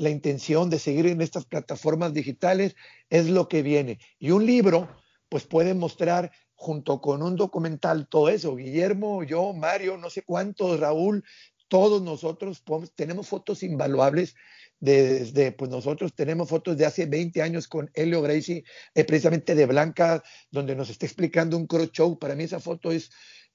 la 0.02 0.10
intención 0.10 0.70
de 0.70 0.80
seguir 0.80 1.06
en 1.08 1.22
estas 1.22 1.45
plataformas 1.45 2.14
digitales, 2.14 2.76
es 3.10 3.30
lo 3.30 3.47
que 3.47 3.62
viene. 3.62 3.99
Y 4.20 4.32
un 4.32 4.45
libro, 4.45 4.89
pues 5.30 5.45
puede 5.45 5.74
mostrar 5.74 6.32
junto 6.56 7.02
con 7.02 7.22
un 7.22 7.36
documental 7.36 8.08
todo 8.08 8.30
eso. 8.30 8.56
Guillermo, 8.56 9.24
yo, 9.24 9.54
Mario, 9.54 9.97
no 9.97 10.10
sé 10.10 10.24
cuántos, 10.24 10.80
Raúl, 10.80 11.24
todos 11.68 12.02
nosotros 12.02 12.64
tenemos 12.95 13.28
fotos 13.28 13.64
invaluables 13.64 14.36
desde, 14.80 15.52
pues 15.52 15.70
nosotros 15.70 16.14
tenemos 16.16 16.49
fotos 16.49 16.76
de 16.76 16.86
hace 16.86 17.06
20 17.06 17.41
años 17.43 17.68
con 17.68 17.91
Helio 17.93 18.22
Gracie, 18.24 18.64
eh, 18.95 19.06
precisamente 19.06 19.54
de 19.54 19.68
Blanca, 19.68 20.24
donde 20.49 20.76
nos 20.76 20.89
está 20.89 21.06
explicando 21.06 21.56
un 21.56 21.68
cross 21.68 21.91
show. 21.91 22.18
Para 22.18 22.36
mí 22.36 22.43
esa 22.43 22.60
foto 22.60 22.91
es 22.91 23.12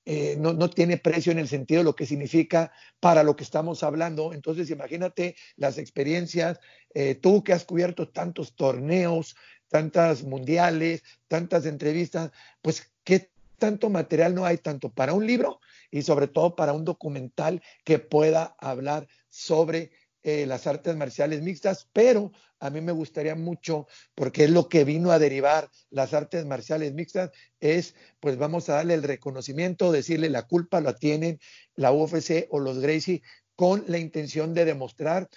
eh, 0.08 0.36
no, 0.38 0.52
no, 0.52 0.70
tiene 0.70 0.98
precio 0.98 1.32
en 1.32 1.40
el 1.40 1.48
sentido 1.48 1.80
de 1.80 1.84
lo 1.84 1.96
que 1.96 2.06
significa 2.06 2.70
para 3.00 3.24
lo 3.24 3.34
que 3.34 3.42
estamos 3.42 3.82
hablando. 3.82 4.32
Entonces, 4.32 4.70
imagínate 4.70 5.34
las 5.56 5.78
experiencias, 5.78 6.60
eh, 6.94 7.16
tú 7.16 7.42
que 7.42 7.52
has 7.52 7.64
cubierto 7.64 8.08
tantos 8.08 8.54
torneos, 8.54 9.34
tantas 9.68 10.22
mundiales, 10.22 11.02
tantas 11.26 11.66
entrevistas, 11.66 12.30
pues, 12.62 12.92
¿qué 13.02 13.30
tanto 13.58 13.90
material 13.90 14.32
no 14.32 14.44
hay 14.44 14.58
tanto 14.58 14.90
para 14.90 15.12
un 15.12 15.26
libro 15.26 15.60
y 15.90 16.02
sobre 16.02 16.28
todo 16.28 16.54
para 16.54 16.72
un 16.72 16.84
documental 16.84 17.60
que 17.84 17.98
pueda 17.98 18.54
hablar 18.60 19.08
sobre 19.28 19.90
eh, 20.28 20.44
las 20.44 20.66
artes 20.66 20.96
marciales 20.96 21.40
mixtas, 21.40 21.88
pero 21.92 22.32
a 22.58 22.68
mí 22.68 22.80
me 22.80 22.90
gustaría 22.90 23.36
mucho, 23.36 23.86
porque 24.16 24.42
es 24.42 24.50
lo 24.50 24.68
que 24.68 24.82
vino 24.82 25.12
a 25.12 25.20
derivar 25.20 25.70
las 25.88 26.14
artes 26.14 26.44
marciales 26.44 26.94
mixtas, 26.94 27.30
es 27.60 27.94
pues 28.18 28.36
vamos 28.36 28.68
a 28.68 28.74
darle 28.74 28.94
el 28.94 29.04
reconocimiento, 29.04 29.92
decirle 29.92 30.28
la 30.28 30.42
culpa 30.42 30.80
la 30.80 30.96
tienen 30.96 31.38
la 31.76 31.92
UFC 31.92 32.48
o 32.50 32.58
los 32.58 32.80
Gracie 32.80 33.22
con 33.54 33.84
la 33.86 33.98
intención 33.98 34.52
de 34.52 34.64
demostrar 34.64 35.28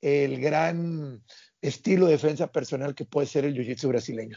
el 0.00 0.40
gran 0.40 1.24
estilo 1.60 2.06
de 2.06 2.12
defensa 2.12 2.52
personal 2.52 2.94
que 2.94 3.04
puede 3.04 3.26
ser 3.26 3.46
el 3.46 3.54
jiu-jitsu 3.56 3.88
brasileño, 3.88 4.36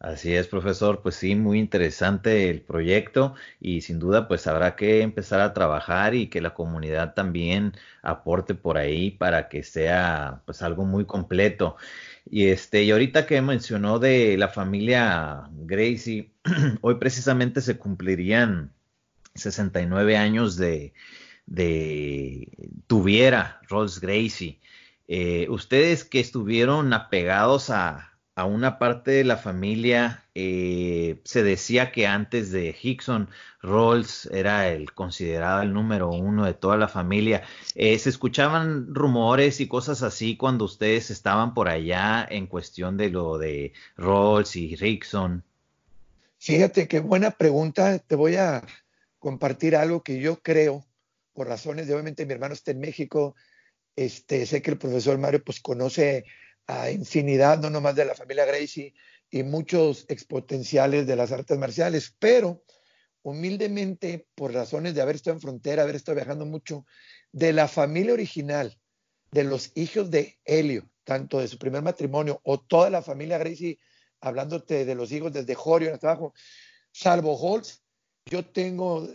Así 0.00 0.34
es, 0.34 0.48
profesor. 0.48 1.00
Pues 1.02 1.14
sí, 1.14 1.34
muy 1.34 1.58
interesante 1.58 2.50
el 2.50 2.60
proyecto 2.60 3.34
y 3.60 3.80
sin 3.80 3.98
duda 3.98 4.28
pues 4.28 4.46
habrá 4.46 4.76
que 4.76 5.00
empezar 5.00 5.40
a 5.40 5.54
trabajar 5.54 6.14
y 6.14 6.28
que 6.28 6.40
la 6.42 6.52
comunidad 6.54 7.14
también 7.14 7.72
aporte 8.02 8.54
por 8.54 8.76
ahí 8.76 9.10
para 9.12 9.48
que 9.48 9.62
sea 9.62 10.42
pues 10.44 10.62
algo 10.62 10.84
muy 10.84 11.06
completo. 11.06 11.76
Y 12.26 12.48
este, 12.48 12.82
y 12.84 12.90
ahorita 12.90 13.26
que 13.26 13.40
mencionó 13.42 13.98
de 13.98 14.36
la 14.36 14.48
familia 14.48 15.48
Gracie, 15.52 16.32
hoy 16.82 16.96
precisamente 16.96 17.60
se 17.62 17.78
cumplirían 17.78 18.72
69 19.34 20.16
años 20.16 20.56
de, 20.56 20.92
de 21.46 22.48
tuviera 22.86 23.60
Rolls 23.68 24.00
Gracie. 24.00 24.60
Eh, 25.08 25.46
ustedes 25.50 26.04
que 26.04 26.20
estuvieron 26.20 26.92
apegados 26.92 27.70
a, 27.70 28.13
a 28.36 28.46
una 28.46 28.78
parte 28.78 29.12
de 29.12 29.24
la 29.24 29.36
familia, 29.36 30.24
eh, 30.34 31.20
se 31.24 31.44
decía 31.44 31.92
que 31.92 32.06
antes 32.06 32.50
de 32.50 32.74
Hickson, 32.80 33.28
Rolls 33.62 34.26
era 34.26 34.68
el 34.68 34.92
considerado 34.92 35.62
el 35.62 35.72
número 35.72 36.10
uno 36.10 36.44
de 36.44 36.54
toda 36.54 36.76
la 36.76 36.88
familia. 36.88 37.44
Eh, 37.76 37.96
se 37.98 38.10
escuchaban 38.10 38.92
rumores 38.92 39.60
y 39.60 39.68
cosas 39.68 40.02
así 40.02 40.36
cuando 40.36 40.64
ustedes 40.64 41.10
estaban 41.10 41.54
por 41.54 41.68
allá 41.68 42.26
en 42.28 42.48
cuestión 42.48 42.96
de 42.96 43.10
lo 43.10 43.38
de 43.38 43.72
Rolls 43.96 44.56
y 44.56 44.74
Hickson. 44.74 45.44
Fíjate 46.38 46.88
qué 46.88 46.98
buena 47.00 47.30
pregunta. 47.30 48.00
Te 48.00 48.16
voy 48.16 48.34
a 48.34 48.62
compartir 49.20 49.76
algo 49.76 50.02
que 50.02 50.18
yo 50.18 50.40
creo, 50.42 50.84
por 51.32 51.46
razones 51.46 51.86
de 51.86 51.94
obviamente 51.94 52.26
mi 52.26 52.32
hermano 52.32 52.54
está 52.54 52.72
en 52.72 52.80
México. 52.80 53.36
Este, 53.96 54.44
sé 54.44 54.60
que 54.60 54.72
el 54.72 54.78
profesor 54.78 55.16
Mario 55.18 55.42
pues 55.44 55.60
conoce 55.60 56.24
a 56.66 56.90
infinidad, 56.90 57.58
no 57.58 57.70
nomás 57.70 57.94
de 57.94 58.04
la 58.04 58.14
familia 58.14 58.44
Gracie 58.44 58.94
y 59.30 59.42
muchos 59.42 60.06
exponenciales 60.08 61.06
de 61.06 61.16
las 61.16 61.32
artes 61.32 61.58
marciales, 61.58 62.14
pero 62.18 62.62
humildemente, 63.22 64.26
por 64.34 64.52
razones 64.52 64.94
de 64.94 65.02
haber 65.02 65.16
estado 65.16 65.36
en 65.36 65.40
frontera, 65.40 65.82
haber 65.82 65.96
estado 65.96 66.16
viajando 66.16 66.46
mucho, 66.46 66.86
de 67.32 67.52
la 67.52 67.68
familia 67.68 68.12
original, 68.12 68.78
de 69.32 69.44
los 69.44 69.72
hijos 69.74 70.10
de 70.10 70.38
Helio, 70.44 70.88
tanto 71.04 71.40
de 71.40 71.48
su 71.48 71.58
primer 71.58 71.82
matrimonio 71.82 72.40
o 72.44 72.60
toda 72.60 72.90
la 72.90 73.02
familia 73.02 73.38
Gracie, 73.38 73.78
hablándote 74.20 74.84
de 74.84 74.94
los 74.94 75.10
hijos 75.12 75.32
desde 75.32 75.54
Jorio 75.54 75.92
hasta 75.92 76.10
abajo, 76.10 76.34
salvo 76.92 77.34
Holtz, 77.34 77.82
yo 78.26 78.44
tengo 78.44 79.06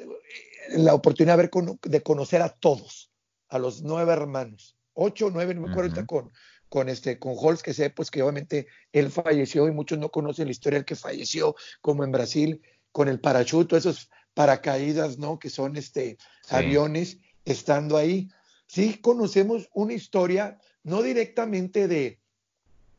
la 0.70 0.93
oportunidad 0.93 1.38
de, 1.38 1.43
ver, 1.43 1.80
de 1.82 2.02
conocer 2.02 2.41
a 2.41 2.50
todos, 2.50 3.12
a 3.47 3.58
los 3.58 3.82
nueve 3.82 4.14
hermanos, 4.14 4.78
ocho, 4.93 5.30
nueve, 5.32 5.56
no 5.56 5.62
me 5.62 5.72
acuerdo 5.72 6.06
con, 6.06 6.32
con 6.70 6.88
este 6.88 7.20
con 7.20 7.34
Holz 7.36 7.63
que 7.63 7.74
sé 7.74 7.89
pues 7.89 8.11
que 8.11 8.22
obviamente 8.22 8.67
él 8.93 9.11
falleció 9.11 9.67
y 9.67 9.72
muchos 9.72 9.97
no 9.99 10.09
conocen 10.09 10.45
la 10.45 10.51
historia 10.51 10.80
del 10.80 10.86
que 10.86 10.95
falleció 10.95 11.55
como 11.82 12.03
en 12.03 12.11
Brasil 12.11 12.61
con 12.91 13.07
el 13.07 13.20
parachuto 13.20 13.76
esos 13.76 14.09
paracaídas 14.34 15.17
no 15.17 15.39
que 15.39 15.49
son 15.49 15.76
este 15.76 16.17
aviones 16.49 17.17
estando 17.45 17.97
ahí. 17.97 18.30
Sí 18.67 18.99
conocemos 19.01 19.70
una 19.74 19.93
historia 19.93 20.59
no 20.84 21.01
directamente 21.01 21.88
de 21.88 22.20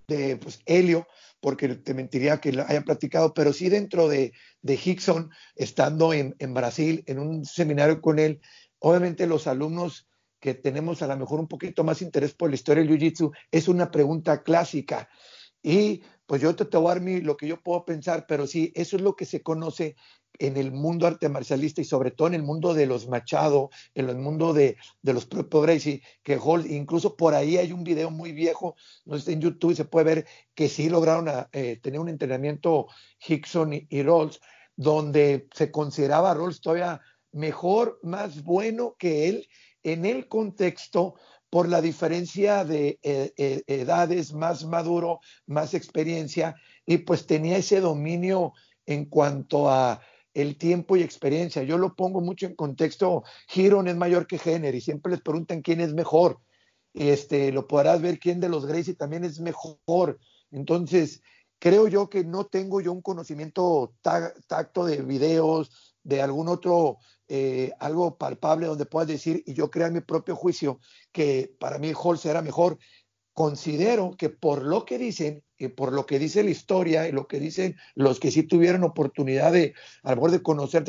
de 0.09 0.37
pues, 0.37 0.61
Helio 0.67 1.07
porque 1.41 1.69
te 1.69 1.95
mentiría 1.95 2.41
que 2.41 2.53
lo 2.53 2.67
hayan 2.67 2.85
platicado 2.85 3.33
pero 3.33 3.53
sí 3.53 3.69
dentro 3.69 4.09
de, 4.09 4.33
de 4.61 4.75
Hickson 4.75 5.31
estando 5.55 6.13
en, 6.13 6.35
en 6.41 6.53
Brasil 6.53 7.05
en 7.07 7.21
un 7.21 7.45
seminario 7.45 8.01
con 8.01 8.19
él 8.19 8.41
obviamente 8.81 9.29
los 9.29 9.47
alumnos 9.47 10.09
que 10.41 10.55
tenemos 10.55 11.03
a 11.03 11.07
lo 11.07 11.17
mejor 11.17 11.39
un 11.39 11.49
poquito 11.49 11.85
más 11.85 12.03
interés 12.03 12.35
por 12.35 12.49
la 12.49 12.57
historia 12.57 12.83
del 12.83 12.99
Jiu-Jitsu, 12.99 13.33
es 13.51 13.69
una 13.69 13.91
pregunta 13.91 14.43
clásica. 14.43 15.09
Y 15.63 16.03
pues 16.27 16.41
yo 16.41 16.57
te, 16.57 16.65
te 16.65 16.77
voy 16.79 16.93
a 16.93 16.95
dar 16.95 17.23
lo 17.23 17.37
que 17.37 17.47
yo 17.47 17.61
puedo 17.63 17.85
pensar, 17.85 18.25
pero 18.27 18.47
sí, 18.47 18.73
eso 18.75 18.97
es 18.97 19.03
lo 19.03 19.15
que 19.15 19.27
se 19.27 19.43
conoce 19.43 19.97
en 20.39 20.57
el 20.57 20.73
mundo 20.73 21.07
arte 21.07 21.29
marcialista 21.29 21.83
y 21.83 21.85
sobre 21.85 22.11
todo 22.13 22.29
en 22.29 22.35
el 22.35 22.43
mundo 22.43 22.73
de 22.73 22.87
los 22.87 23.09
Machado, 23.09 23.69
en 23.95 24.09
el 24.09 24.17
mundo 24.17 24.55
de, 24.55 24.79
de 25.03 25.13
los 25.13 25.27
propios 25.27 25.63
Gracie, 25.63 26.03
que 26.23 26.39
Hall, 26.39 26.71
incluso 26.71 27.17
por 27.17 27.35
ahí 27.35 27.59
hay 27.59 27.73
un 27.73 27.85
video 27.85 28.11
muy 28.11 28.33
viejo, 28.33 28.75
no 29.05 29.19
sé, 29.19 29.33
en 29.33 29.43
YouTube 29.43 29.73
y 29.73 29.77
se 29.77 29.85
puede 29.85 30.05
ver 30.05 30.27
que 30.55 30.69
sí 30.69 30.89
lograron 30.89 31.29
eh, 31.53 31.79
tener 31.83 32.01
un 32.01 32.09
entrenamiento 32.09 32.87
Hickson 33.27 33.75
y, 33.75 33.87
y 33.91 34.03
Rolls, 34.03 34.41
donde 34.77 35.47
se 35.53 35.71
consideraba 35.71 36.31
a 36.31 36.35
Rolls 36.35 36.63
todavía 36.63 37.03
mejor, 37.33 38.01
más 38.03 38.43
bueno 38.43 38.97
que 38.99 39.29
él 39.29 39.49
en 39.83 40.07
el 40.07 40.29
contexto 40.29 41.15
por 41.51 41.69
la 41.69 41.81
diferencia 41.81 42.65
de 42.65 43.01
eh, 43.03 43.33
eh, 43.37 43.63
edades, 43.67 44.33
más 44.33 44.65
maduro, 44.65 45.21
más 45.47 45.75
experiencia, 45.75 46.55
y 46.87 46.99
pues 46.99 47.27
tenía 47.27 47.57
ese 47.57 47.81
dominio 47.81 48.53
en 48.87 49.07
cuanto 49.07 49.69
a 49.69 50.01
el 50.33 50.57
tiempo 50.57 50.97
y 50.97 51.03
experiencia. 51.03 51.63
Yo 51.65 51.77
lo 51.77 51.95
pongo 51.95 52.21
mucho 52.21 52.47
en 52.47 52.55
contexto, 52.55 53.25
Giron 53.49 53.89
es 53.89 53.97
mayor 53.97 54.27
que 54.27 54.39
Jenner 54.39 54.75
y 54.75 54.81
siempre 54.81 55.13
les 55.13 55.21
preguntan 55.21 55.63
quién 55.63 55.81
es 55.81 55.93
mejor. 55.93 56.39
Este, 56.95 57.53
lo 57.53 57.67
podrás 57.67 58.01
ver 58.01 58.19
quién 58.19 58.41
de 58.41 58.49
los 58.49 58.67
Gracie 58.67 58.95
también 58.95 59.25
es 59.25 59.41
mejor. 59.41 60.19
Entonces, 60.53 61.23
creo 61.59 61.89
yo 61.89 62.09
que 62.09 62.25
no 62.25 62.47
tengo 62.47 62.81
yo 62.81 62.93
un 62.93 63.03
conocimiento 63.03 63.95
tacto 64.03 64.85
de 64.85 65.03
videos, 65.03 65.90
de 66.03 66.23
algún 66.23 66.49
otro 66.49 66.99
eh, 67.33 67.73
algo 67.79 68.19
palpable 68.19 68.67
donde 68.67 68.87
puedas 68.87 69.09
decir, 69.09 69.45
y 69.47 69.55
yo 69.55 69.71
crear 69.71 69.93
mi 69.93 70.01
propio 70.01 70.35
juicio, 70.35 70.81
que 71.13 71.55
para 71.61 71.79
mí 71.79 71.93
Holz 71.95 72.27
era 72.27 72.43
mejor. 72.43 72.79
Considero 73.33 74.17
que 74.19 74.31
por 74.31 74.65
lo 74.65 74.85
que 74.85 74.99
dicen, 74.99 75.45
y 75.57 75.69
por 75.69 75.93
lo 75.93 76.07
que 76.07 76.19
dice 76.19 76.43
la 76.43 76.51
historia 76.51 77.07
y 77.07 77.13
lo 77.13 77.29
que 77.29 77.39
dicen 77.39 77.77
los 77.95 78.19
que 78.19 78.33
sí 78.33 78.43
tuvieron 78.43 78.83
oportunidad 78.83 79.53
de, 79.53 79.75
a 80.03 80.11
lo 80.11 80.17
mejor 80.17 80.31
de 80.33 80.43
conocer, 80.43 80.85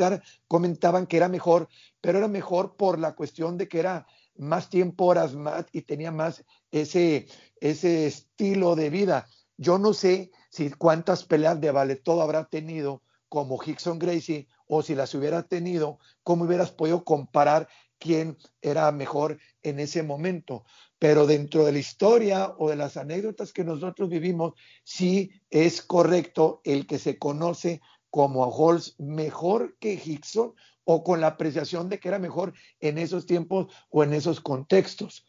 comentaban 0.48 1.06
que 1.06 1.18
era 1.18 1.28
mejor, 1.28 1.68
pero 2.00 2.18
era 2.18 2.26
mejor 2.26 2.74
por 2.74 2.98
la 2.98 3.14
cuestión 3.14 3.56
de 3.56 3.68
que 3.68 3.78
era 3.78 4.06
más 4.36 4.68
tiempo, 4.68 5.04
horas 5.04 5.34
más 5.34 5.66
y 5.72 5.82
tenía 5.82 6.10
más 6.10 6.44
ese, 6.72 7.28
ese 7.60 8.06
estilo 8.06 8.74
de 8.74 8.90
vida. 8.90 9.28
Yo 9.58 9.78
no 9.78 9.92
sé 9.92 10.32
si 10.50 10.70
cuántas 10.70 11.24
peleas 11.24 11.60
de 11.60 11.70
vale 11.70 11.94
todo 11.94 12.22
habrá 12.22 12.46
tenido 12.46 13.02
como 13.28 13.62
Hickson 13.62 13.98
Gracie 13.98 14.48
o 14.74 14.80
si 14.80 14.94
las 14.94 15.14
hubiera 15.14 15.42
tenido, 15.42 15.98
cómo 16.22 16.44
hubieras 16.44 16.70
podido 16.70 17.04
comparar 17.04 17.68
quién 17.98 18.38
era 18.62 18.90
mejor 18.90 19.38
en 19.62 19.78
ese 19.78 20.02
momento. 20.02 20.64
Pero 20.98 21.26
dentro 21.26 21.66
de 21.66 21.72
la 21.72 21.78
historia 21.78 22.54
o 22.56 22.70
de 22.70 22.76
las 22.76 22.96
anécdotas 22.96 23.52
que 23.52 23.64
nosotros 23.64 24.08
vivimos, 24.08 24.54
sí 24.82 25.30
es 25.50 25.82
correcto 25.82 26.62
el 26.64 26.86
que 26.86 26.98
se 26.98 27.18
conoce 27.18 27.82
como 28.08 28.44
a 28.44 28.48
Holz 28.48 28.94
mejor 28.98 29.76
que 29.78 30.00
Hickson 30.02 30.54
o 30.84 31.04
con 31.04 31.20
la 31.20 31.26
apreciación 31.26 31.90
de 31.90 32.00
que 32.00 32.08
era 32.08 32.18
mejor 32.18 32.54
en 32.80 32.96
esos 32.96 33.26
tiempos 33.26 33.70
o 33.90 34.02
en 34.04 34.14
esos 34.14 34.40
contextos. 34.40 35.26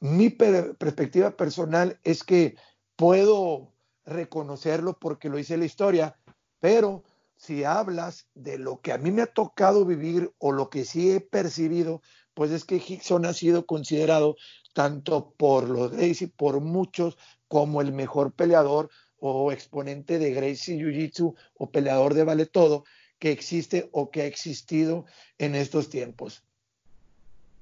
Mi 0.00 0.30
perspectiva 0.30 1.36
personal 1.36 2.00
es 2.02 2.24
que 2.24 2.56
puedo 2.96 3.74
reconocerlo 4.06 4.98
porque 4.98 5.28
lo 5.28 5.38
hice 5.38 5.58
la 5.58 5.66
historia, 5.66 6.18
pero 6.60 7.04
si 7.36 7.64
hablas 7.64 8.28
de 8.34 8.58
lo 8.58 8.80
que 8.80 8.92
a 8.92 8.98
mí 8.98 9.10
me 9.10 9.22
ha 9.22 9.26
tocado 9.26 9.84
vivir 9.84 10.32
o 10.38 10.52
lo 10.52 10.70
que 10.70 10.84
sí 10.84 11.10
he 11.10 11.20
percibido, 11.20 12.02
pues 12.34 12.50
es 12.50 12.64
que 12.64 12.76
Hickson 12.76 13.24
ha 13.26 13.32
sido 13.32 13.66
considerado 13.66 14.36
tanto 14.72 15.32
por 15.36 15.68
los 15.68 15.92
Gracie, 15.92 16.28
por 16.28 16.60
muchos, 16.60 17.16
como 17.48 17.80
el 17.80 17.92
mejor 17.92 18.34
peleador 18.34 18.90
o 19.18 19.52
exponente 19.52 20.18
de 20.18 20.32
Gracie 20.32 20.76
Jiu-Jitsu 20.76 21.34
o 21.54 21.70
peleador 21.70 22.14
de 22.14 22.24
vale 22.24 22.46
todo 22.46 22.84
que 23.18 23.32
existe 23.32 23.88
o 23.92 24.10
que 24.10 24.22
ha 24.22 24.26
existido 24.26 25.06
en 25.38 25.54
estos 25.54 25.88
tiempos. 25.88 26.45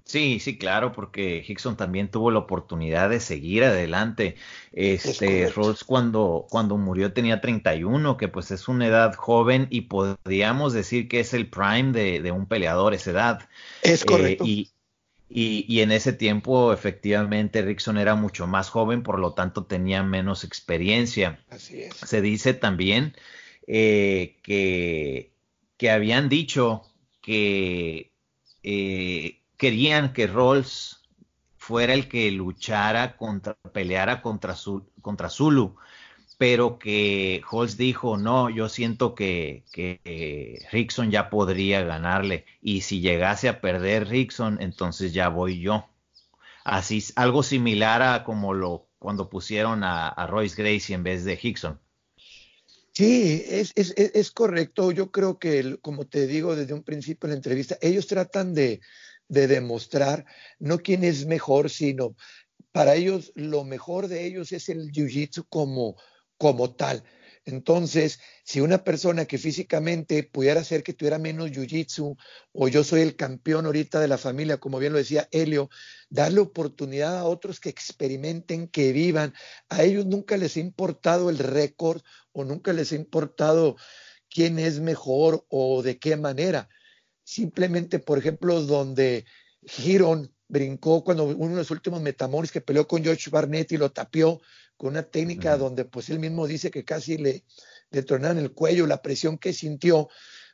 Sí, 0.05 0.38
sí, 0.38 0.59
claro, 0.59 0.92
porque 0.92 1.42
Hickson 1.46 1.78
también 1.78 2.11
tuvo 2.11 2.30
la 2.30 2.40
oportunidad 2.40 3.09
de 3.09 3.20
seguir 3.20 3.64
adelante. 3.64 4.36
Este, 4.72 5.48
Rolls 5.48 5.82
cuando, 5.82 6.46
cuando 6.50 6.76
murió 6.76 7.14
tenía 7.14 7.40
31, 7.40 8.18
que 8.18 8.28
pues 8.28 8.50
es 8.50 8.68
una 8.68 8.86
edad 8.86 9.14
joven 9.14 9.66
y 9.70 9.82
podríamos 9.82 10.74
decir 10.74 11.09
que 11.09 11.20
es 11.20 11.32
el 11.32 11.48
prime 11.48 11.92
de, 11.92 12.30
un 12.32 12.46
peleador 12.46 12.92
esa 12.92 13.12
edad. 13.12 13.48
Es 13.82 14.02
eh, 14.02 14.07
correcto. 14.07 14.44
y, 14.46 14.70
y, 15.30 15.80
en 15.80 15.90
ese 15.90 16.12
tiempo, 16.12 16.74
efectivamente, 16.74 17.62
Rickson 17.62 17.96
era 17.96 18.14
mucho 18.14 18.46
más 18.46 18.68
joven, 18.68 19.02
por 19.02 19.18
lo 19.18 19.32
tanto 19.32 19.64
tenía 19.64 20.02
menos 20.02 20.44
experiencia. 20.44 21.42
Así 21.48 21.80
es. 21.80 21.96
Se 21.96 22.20
dice 22.20 22.52
también 22.52 23.16
eh, 23.66 24.36
que, 24.42 25.32
que 25.78 25.90
habían 25.90 26.28
dicho 26.28 26.82
que 27.22 28.12
eh, 28.62 29.40
querían 29.56 30.12
que 30.12 30.26
Rolls 30.26 31.02
fuera 31.56 31.94
el 31.94 32.09
que 32.09 32.31
luchara 32.31 33.16
contra, 33.16 33.55
peleara 33.72 34.20
contra, 34.20 34.55
contra 35.01 35.31
Zulu, 35.31 35.76
pero 36.36 36.78
que 36.78 37.43
Holtz 37.51 37.76
dijo, 37.76 38.16
no, 38.18 38.51
yo 38.51 38.68
siento 38.68 39.14
que, 39.14 39.64
que 39.72 40.66
Rickson 40.72 41.10
ya 41.10 41.31
podría 41.31 41.82
ganarle, 41.82 42.44
y 42.60 42.82
si 42.82 43.01
llegase 43.01 43.48
a 43.48 43.60
perder 43.60 44.09
Rickson, 44.09 44.60
entonces 44.60 45.12
ya 45.14 45.28
voy 45.28 45.60
yo. 45.60 45.86
Así, 46.64 47.05
algo 47.16 47.43
similar 47.43 48.02
a 48.02 48.24
como 48.24 48.55
lo 48.55 48.89
cuando 48.98 49.28
pusieron 49.28 49.85
a, 49.85 50.26
Royce 50.26 50.60
Gracie 50.60 50.94
en 50.94 51.02
vez 51.02 51.24
de 51.24 51.39
Hickson. 51.40 51.78
Sí, 52.93 53.44
es, 53.47 53.72
es, 53.74 53.93
es, 53.97 54.31
correcto. 54.31 54.93
Yo 54.93 55.10
creo 55.10 55.39
que, 55.39 55.78
como 55.82 56.06
te 56.06 56.26
digo 56.26 56.56
desde 56.56 56.72
un 56.72 56.82
principio 56.82 57.26
en 57.26 57.32
la 57.32 57.36
entrevista, 57.36 57.76
ellos 57.82 58.06
tratan 58.06 58.55
de, 58.55 58.81
de 59.28 59.46
demostrar 59.46 60.26
no 60.59 60.78
quién 60.78 61.05
es 61.05 61.26
mejor, 61.26 61.70
sino 61.70 62.16
para 62.72 62.94
ellos 62.94 63.32
lo 63.34 63.64
mejor 63.64 64.09
de 64.09 64.26
ellos 64.26 64.52
es 64.52 64.68
el 64.68 64.90
jiu-jitsu 64.90 65.46
como, 65.48 65.96
como 66.36 66.74
tal. 66.74 67.05
Entonces, 67.46 68.20
si 68.42 68.60
una 68.60 68.84
persona 68.84 69.26
que 69.26 69.36
físicamente 69.36 70.22
pudiera 70.22 70.62
hacer 70.62 70.82
que 70.82 70.94
tuviera 70.94 71.18
menos 71.18 71.51
jiu-jitsu, 71.51 72.16
o 72.52 72.68
yo 72.68 72.82
soy 72.82 73.02
el 73.02 73.16
campeón 73.16 73.66
ahorita 73.66 74.01
de 74.01 74.09
la 74.09 74.16
familia, 74.16 74.56
como 74.56 74.78
bien 74.78 74.92
lo 74.92 74.98
decía 74.98 75.28
Helio, 75.30 75.68
darle 76.09 76.40
oportunidad 76.40 77.18
a 77.18 77.24
otros 77.24 77.60
que 77.60 77.68
experimenten, 77.68 78.68
que 78.68 78.92
vivan. 78.92 79.34
A 79.68 79.82
ellos 79.82 80.06
nunca 80.06 80.36
les 80.38 80.56
ha 80.56 80.60
importado 80.60 81.28
el 81.28 81.38
récord 81.38 82.01
o 82.32 82.44
nunca 82.44 82.72
les 82.72 82.92
ha 82.92 82.96
importado 82.96 83.76
quién 84.30 84.59
es 84.59 84.80
mejor 84.80 85.44
o 85.48 85.82
de 85.82 85.98
qué 85.98 86.16
manera. 86.16 86.68
Simplemente, 87.24 87.98
por 87.98 88.18
ejemplo, 88.18 88.60
donde 88.60 89.24
Giron 89.62 90.32
brincó 90.46 91.02
cuando 91.02 91.24
uno 91.24 91.51
de 91.51 91.56
los 91.56 91.70
últimos 91.70 92.01
metamores 92.01 92.52
que 92.52 92.60
peleó 92.60 92.86
con 92.86 93.02
George 93.02 93.30
Barnett 93.30 93.72
y 93.72 93.78
lo 93.78 93.90
tapió, 93.90 94.40
con 94.76 94.90
una 94.90 95.02
técnica 95.02 95.56
donde 95.56 95.84
pues 95.84 96.10
él 96.10 96.18
mismo 96.18 96.46
dice 96.46 96.70
que 96.70 96.84
casi 96.84 97.16
le, 97.16 97.44
le 97.90 98.05
el 98.09 98.52
cuello, 98.52 98.86
la 98.86 99.02
presión 99.02 99.38
que 99.38 99.52
sintió. 99.52 100.09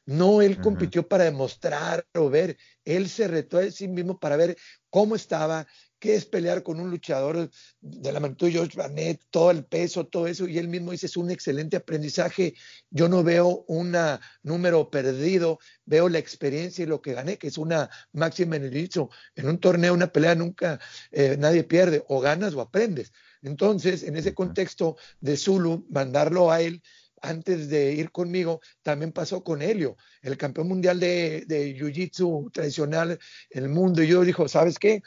No, 0.06 0.42
él 0.42 0.60
compitió 0.60 1.06
para 1.06 1.24
demostrar 1.24 2.06
o 2.14 2.30
ver, 2.30 2.56
él 2.84 3.08
se 3.08 3.28
retó 3.28 3.58
a 3.58 3.70
sí 3.70 3.86
mismo 3.86 4.18
para 4.18 4.36
ver 4.36 4.56
cómo 4.88 5.14
estaba, 5.14 5.66
qué 6.00 6.16
es 6.16 6.24
pelear 6.24 6.62
con 6.62 6.80
un 6.80 6.90
luchador 6.90 7.50
de 7.80 8.12
la 8.12 8.18
magnitud 8.18 8.46
de 8.46 8.52
George 8.54 8.76
Barnett, 8.76 9.20
todo 9.30 9.50
el 9.50 9.64
peso, 9.64 10.06
todo 10.06 10.26
eso, 10.26 10.48
y 10.48 10.58
él 10.58 10.66
mismo 10.66 10.90
dice, 10.90 11.06
es 11.06 11.16
un 11.16 11.30
excelente 11.30 11.76
aprendizaje, 11.76 12.54
yo 12.90 13.08
no 13.08 13.22
veo 13.22 13.64
un 13.68 13.94
número 14.42 14.90
perdido, 14.90 15.58
veo 15.84 16.08
la 16.08 16.18
experiencia 16.18 16.82
y 16.82 16.86
lo 16.86 17.02
que 17.02 17.12
gané, 17.12 17.36
que 17.36 17.48
es 17.48 17.58
una 17.58 17.90
máxima 18.12 18.56
en 18.56 18.64
el 18.64 18.70
dicho, 18.70 19.10
en 19.36 19.46
un 19.46 19.58
torneo, 19.58 19.94
una 19.94 20.10
pelea 20.10 20.34
nunca 20.34 20.80
eh, 21.12 21.36
nadie 21.38 21.62
pierde, 21.64 22.02
o 22.08 22.20
ganas 22.20 22.54
o 22.54 22.60
aprendes. 22.62 23.12
Entonces, 23.42 24.02
en 24.02 24.16
ese 24.16 24.34
contexto 24.34 24.96
de 25.20 25.36
Zulu, 25.36 25.86
mandarlo 25.90 26.50
a 26.50 26.62
él 26.62 26.82
antes 27.22 27.68
de 27.68 27.92
ir 27.92 28.10
conmigo, 28.10 28.60
también 28.82 29.12
pasó 29.12 29.44
con 29.44 29.60
Helio, 29.60 29.98
el 30.22 30.38
campeón 30.38 30.68
mundial 30.68 30.98
de, 30.98 31.44
de 31.46 31.76
Jiu-Jitsu 31.76 32.50
tradicional 32.50 33.18
en 33.50 33.64
el 33.64 33.68
mundo. 33.68 34.02
Y 34.02 34.08
yo 34.08 34.22
dijo, 34.22 34.48
¿sabes 34.48 34.78
qué? 34.78 35.02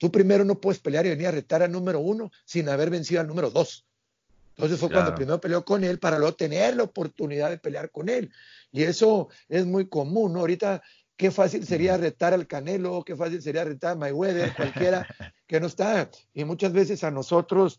Tú 0.00 0.10
primero 0.10 0.46
no 0.46 0.58
puedes 0.58 0.80
pelear 0.80 1.04
y 1.04 1.10
venir 1.10 1.26
a 1.26 1.30
retar 1.30 1.62
al 1.62 1.70
número 1.70 2.00
uno 2.00 2.32
sin 2.46 2.70
haber 2.70 2.88
vencido 2.88 3.20
al 3.20 3.26
número 3.26 3.50
dos. 3.50 3.84
Entonces 4.56 4.80
fue 4.80 4.90
cuando 4.90 5.14
primero 5.14 5.38
peleó 5.38 5.62
con 5.62 5.84
él 5.84 5.98
para 5.98 6.18
luego 6.18 6.34
tener 6.34 6.74
la 6.74 6.84
oportunidad 6.84 7.50
de 7.50 7.58
pelear 7.58 7.90
con 7.90 8.08
él. 8.08 8.32
Y 8.72 8.84
eso 8.84 9.28
es 9.46 9.66
muy 9.66 9.90
común, 9.90 10.32
¿no? 10.32 10.40
Ahorita 10.40 10.82
qué 11.18 11.30
fácil 11.30 11.66
sería 11.66 11.98
retar 11.98 12.32
al 12.32 12.46
Canelo, 12.46 13.04
qué 13.04 13.14
fácil 13.14 13.42
sería 13.42 13.62
retar 13.62 13.92
a 13.92 13.94
Mayweather, 13.96 14.54
cualquiera 14.54 15.06
que 15.46 15.60
no 15.60 15.66
está. 15.66 16.10
Y 16.32 16.44
muchas 16.44 16.72
veces 16.72 17.04
a 17.04 17.10
nosotros, 17.10 17.78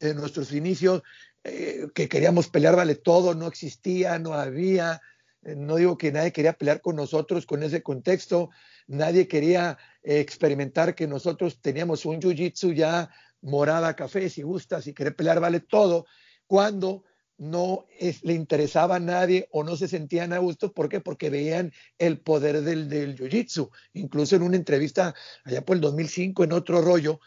en 0.00 0.16
nuestros 0.16 0.52
inicios, 0.52 1.02
eh, 1.44 1.88
que 1.94 2.08
queríamos 2.08 2.48
pelear, 2.48 2.76
vale 2.76 2.94
todo, 2.94 3.34
no 3.34 3.46
existía, 3.46 4.18
no 4.18 4.32
había. 4.32 5.02
Eh, 5.42 5.54
no 5.56 5.76
digo 5.76 5.98
que 5.98 6.12
nadie 6.12 6.32
quería 6.32 6.52
pelear 6.52 6.80
con 6.80 6.96
nosotros 6.96 7.46
con 7.46 7.62
ese 7.62 7.82
contexto, 7.82 8.50
nadie 8.86 9.28
quería 9.28 9.78
eh, 10.02 10.20
experimentar 10.20 10.94
que 10.94 11.06
nosotros 11.06 11.60
teníamos 11.60 12.04
un 12.06 12.20
jiu-jitsu 12.20 12.74
ya 12.74 13.10
morada 13.40 13.96
café, 13.96 14.28
si 14.30 14.42
gusta, 14.42 14.80
si 14.80 14.94
quiere 14.94 15.12
pelear, 15.12 15.40
vale 15.40 15.60
todo, 15.60 16.06
cuando 16.46 17.04
no 17.38 17.86
le 18.22 18.34
interesaba 18.34 18.96
a 18.96 19.00
nadie 19.00 19.48
o 19.50 19.64
no 19.64 19.76
se 19.76 19.88
sentían 19.88 20.32
a 20.32 20.38
gusto. 20.38 20.72
¿Por 20.72 20.88
qué? 20.88 21.00
Porque 21.00 21.28
veían 21.28 21.72
el 21.98 22.20
poder 22.20 22.62
del, 22.62 22.88
del 22.88 23.16
jiu-jitsu. 23.16 23.68
Incluso 23.94 24.36
en 24.36 24.42
una 24.42 24.56
entrevista 24.56 25.12
allá 25.44 25.64
por 25.64 25.74
el 25.74 25.80
2005, 25.80 26.44
en 26.44 26.52
otro 26.52 26.82
rollo, 26.82 27.18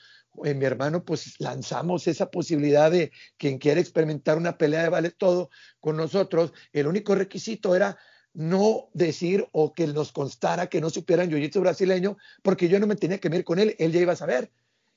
eh, 0.44 0.54
mi 0.54 0.66
hermano, 0.66 1.06
pues 1.06 1.40
lanzamos 1.40 2.08
esa 2.08 2.30
posibilidad 2.32 2.92
de 2.92 3.12
quien 3.38 3.58
quiera 3.58 3.80
experimentar 3.80 4.38
una 4.38 4.58
pelea 4.58 4.84
de 4.84 4.90
vale 4.90 5.12
todo 5.12 5.50
con 5.80 5.98
nosotros. 5.98 6.54
El 6.74 6.88
único 6.88 7.16
requisito 7.16 7.76
era 7.76 7.98
no 8.34 8.90
decir 8.94 9.48
o 9.52 9.74
que 9.74 9.88
nos 9.88 10.12
constara 10.12 10.68
que 10.68 10.82
no 10.82 10.90
supieran 10.90 11.30
jiu-jitsu 11.30 11.62
brasileño, 11.62 12.18
porque 12.44 12.68
yo 12.68 12.80
no 12.80 12.88
me 12.88 12.96
tenía 12.96 13.20
que 13.20 13.30
ver 13.30 13.44
con 13.44 13.60
él, 13.60 13.76
él 13.80 13.92
ya 13.92 14.02
iba 14.02 14.14
a 14.14 14.18
saber. 14.18 14.52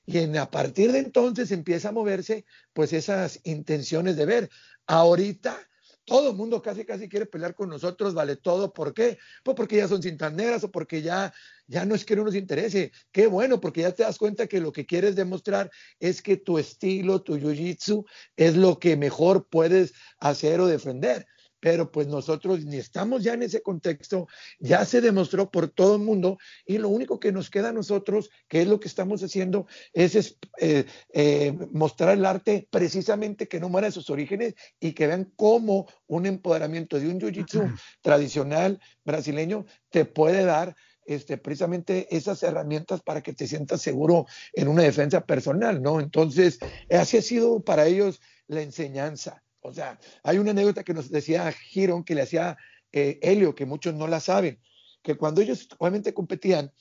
Y 0.06 0.36
a 0.39 0.51
partir 0.51 0.90
de 0.90 1.01
entonces 1.01 1.52
empieza 1.52 1.90
a 1.90 1.93
moverse 1.93 2.47
pues 2.73 2.94
esas 2.94 3.40
intenciones 3.44 4.16
de 4.16 4.24
ver. 4.24 4.51
Ahorita 4.86 5.68
todo 6.09 6.30
el 6.30 6.36
mundo 6.36 6.62
casi 6.62 6.85
casi 6.85 7.09
quiere 7.09 7.26
pelear 7.26 7.55
con 7.55 7.68
nosotros, 7.68 8.14
vale 8.14 8.36
todo. 8.36 8.72
¿Por 8.72 8.94
qué? 8.94 9.18
Pues 9.44 9.55
porque 9.55 9.76
ya 9.76 9.86
son 9.86 10.02
cintas 10.02 10.32
negras 10.32 10.64
o 10.64 10.70
porque 10.70 11.02
ya, 11.02 11.32
ya 11.66 11.85
no 11.85 11.94
es 11.94 12.05
que 12.05 12.16
no 12.16 12.24
nos 12.24 12.35
interese. 12.35 12.90
Qué 13.12 13.26
bueno, 13.26 13.60
porque 13.60 13.82
ya 13.82 13.93
te 13.93 14.02
das 14.02 14.18
cuenta 14.18 14.47
que 14.47 14.60
lo 14.60 14.72
que 14.72 14.86
quieres 14.86 15.14
demostrar 15.14 15.70
es 16.01 16.22
que 16.22 16.39
tu 16.39 16.59
estilo, 16.59 17.22
tu 17.22 17.36
jiu-jitsu 17.36 18.05
es 18.36 18.56
lo 18.56 18.78
que 18.78 18.97
mejor 18.97 19.47
puedes 19.48 19.93
hacer 20.18 20.60
o 20.60 20.66
defender 20.66 21.26
pero 21.60 21.90
pues 21.90 22.06
nosotros 22.06 22.64
ni 22.64 22.76
estamos 22.76 23.22
ya 23.22 23.35
en 23.35 23.43
ese 23.43 23.62
contexto, 23.62 24.26
ya 24.59 24.85
se 24.85 25.01
demostró 25.01 25.51
por 25.51 25.68
todo 25.68 25.97
el 25.97 26.02
mundo 26.02 26.39
y 26.66 26.78
lo 26.78 26.89
único 26.89 27.18
que 27.18 27.32
nos 27.32 27.51
queda 27.51 27.70
a 27.70 27.72
nosotros, 27.72 28.30
que 28.48 28.62
es 28.62 28.68
lo 28.68 28.80
que 28.80 28.89
estamos 28.89 29.22
haciendo, 29.22 29.66
es, 29.93 30.36
eh, 30.59 30.85
eh, 31.12 31.52
mostrar 31.72 32.16
el 32.16 32.24
arte 32.24 32.68
precisamente 32.70 33.48
que 33.48 33.60
no 33.60 33.68
muera 33.68 33.89
de 33.89 33.93
sus 33.93 34.10
orígenes 34.10 34.55
y 34.80 34.93
que 34.93 35.06
vean 35.06 35.32
cómo 35.36 35.86
un 36.06 36.26
empoderamiento 36.26 36.98
de 36.98 37.09
un 37.09 37.20
jiu-jitsu 37.20 37.78
tradicional 38.02 38.80
brasileño 39.05 39.66
te 39.90 40.05
puede 40.05 40.44
dar 40.44 40.76
este, 41.09 41.39
precisamente 41.39 42.14
esas 42.14 42.43
herramientas 42.43 43.01
para 43.01 43.22
que 43.22 43.32
te 43.32 43.47
sientas 43.47 43.80
seguro 43.80 44.26
en 44.52 44.68
una 44.68 44.82
defensa 44.82 45.24
personal, 45.24 45.80
¿no? 45.80 46.01
Entonces, 46.01 46.59
así 46.90 47.16
ha 47.16 47.22
sido 47.22 47.60
para 47.60 47.86
ellos 47.86 48.20
la 48.47 48.60
enseñanza. 48.60 49.43
O 49.69 49.74
sea, 49.74 49.99
hay 50.23 50.39
una 50.39 50.51
anécdota 50.53 50.82
que 50.82 50.95
nos 50.95 51.11
decía 51.11 51.51
Giron 51.53 52.05
que 52.05 52.15
le 52.15 52.23
hacía 52.23 52.57
eh, 52.93 53.19
Helio, 53.23 53.55
que 53.55 53.66
muchos 53.66 53.95
no 53.95 54.07
la 54.07 54.20
saben, 54.20 54.59
que 55.03 55.16
cuando 55.16 55.40
ellos 55.40 55.69
obviamente 55.78 56.15
competían, 56.15 56.73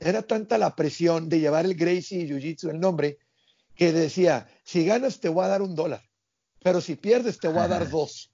era 0.00 0.22
tanta 0.22 0.58
la 0.58 0.74
presión 0.74 1.28
de 1.28 1.40
llevar 1.40 1.64
el 1.64 1.74
Gracie 1.74 2.26
Jiu-Jitsu, 2.26 2.70
el 2.70 2.80
nombre, 2.80 3.18
que 3.74 3.92
decía, 3.92 4.48
si 4.64 4.84
ganas 4.84 5.20
te 5.20 5.28
voy 5.28 5.44
a 5.44 5.48
dar 5.48 5.62
un 5.62 5.74
dólar, 5.74 6.02
pero 6.62 6.80
si 6.80 6.96
pierdes 6.96 7.38
te 7.38 7.48
voy 7.48 7.58
a 7.58 7.68
dar 7.68 7.88
dos. 7.90 8.30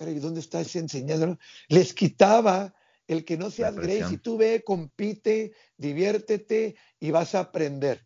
¿Y 0.00 0.18
dónde 0.18 0.40
está 0.40 0.60
ese 0.60 0.80
enseñanza? 0.80 1.38
Les 1.68 1.94
quitaba 1.94 2.74
el 3.06 3.24
que 3.24 3.36
no 3.36 3.50
seas 3.50 3.76
Gracie, 3.76 4.18
tú 4.18 4.36
ve, 4.36 4.62
compite, 4.64 5.52
diviértete 5.76 6.74
y 6.98 7.10
vas 7.12 7.34
a 7.34 7.40
aprender. 7.40 8.04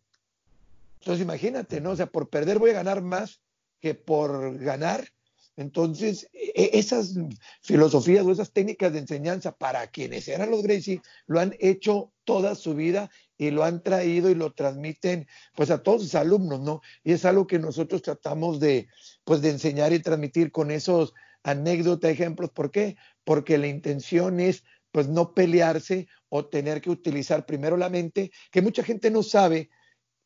Entonces 0.99 1.23
imagínate, 1.23 1.81
¿no? 1.81 1.91
O 1.91 1.95
sea, 1.95 2.05
por 2.05 2.29
perder 2.29 2.59
voy 2.59 2.69
a 2.69 2.73
ganar 2.73 3.01
más 3.01 3.41
que 3.81 3.95
por 3.95 4.57
ganar. 4.59 5.09
Entonces, 5.57 6.29
e, 6.33 6.71
esas 6.73 7.13
filosofías 7.61 8.25
o 8.25 8.31
esas 8.31 8.53
técnicas 8.53 8.93
de 8.93 8.99
enseñanza 8.99 9.51
para 9.57 9.87
quienes 9.87 10.27
eran 10.27 10.51
los 10.51 10.63
Gracie 10.63 11.01
lo 11.27 11.39
han 11.39 11.55
hecho 11.59 12.13
toda 12.23 12.55
su 12.55 12.73
vida 12.73 13.09
y 13.37 13.51
lo 13.51 13.63
han 13.63 13.83
traído 13.83 14.29
y 14.29 14.35
lo 14.35 14.53
transmiten 14.53 15.27
pues 15.55 15.71
a 15.71 15.83
todos 15.83 16.03
sus 16.03 16.15
alumnos, 16.15 16.61
¿no? 16.61 16.81
Y 17.03 17.11
es 17.11 17.25
algo 17.25 17.47
que 17.47 17.59
nosotros 17.59 18.01
tratamos 18.01 18.59
de 18.59 18.87
pues 19.25 19.41
de 19.41 19.49
enseñar 19.49 19.91
y 19.91 19.99
transmitir 19.99 20.51
con 20.51 20.71
esos 20.71 21.13
anécdotas, 21.43 22.11
ejemplos. 22.11 22.51
¿Por 22.51 22.71
qué? 22.71 22.95
Porque 23.23 23.57
la 23.57 23.67
intención 23.67 24.39
es 24.39 24.63
pues 24.91 25.07
no 25.07 25.33
pelearse 25.33 26.07
o 26.29 26.45
tener 26.45 26.81
que 26.81 26.89
utilizar 26.89 27.45
primero 27.45 27.77
la 27.77 27.89
mente, 27.89 28.31
que 28.51 28.61
mucha 28.61 28.83
gente 28.83 29.09
no 29.09 29.23
sabe 29.23 29.69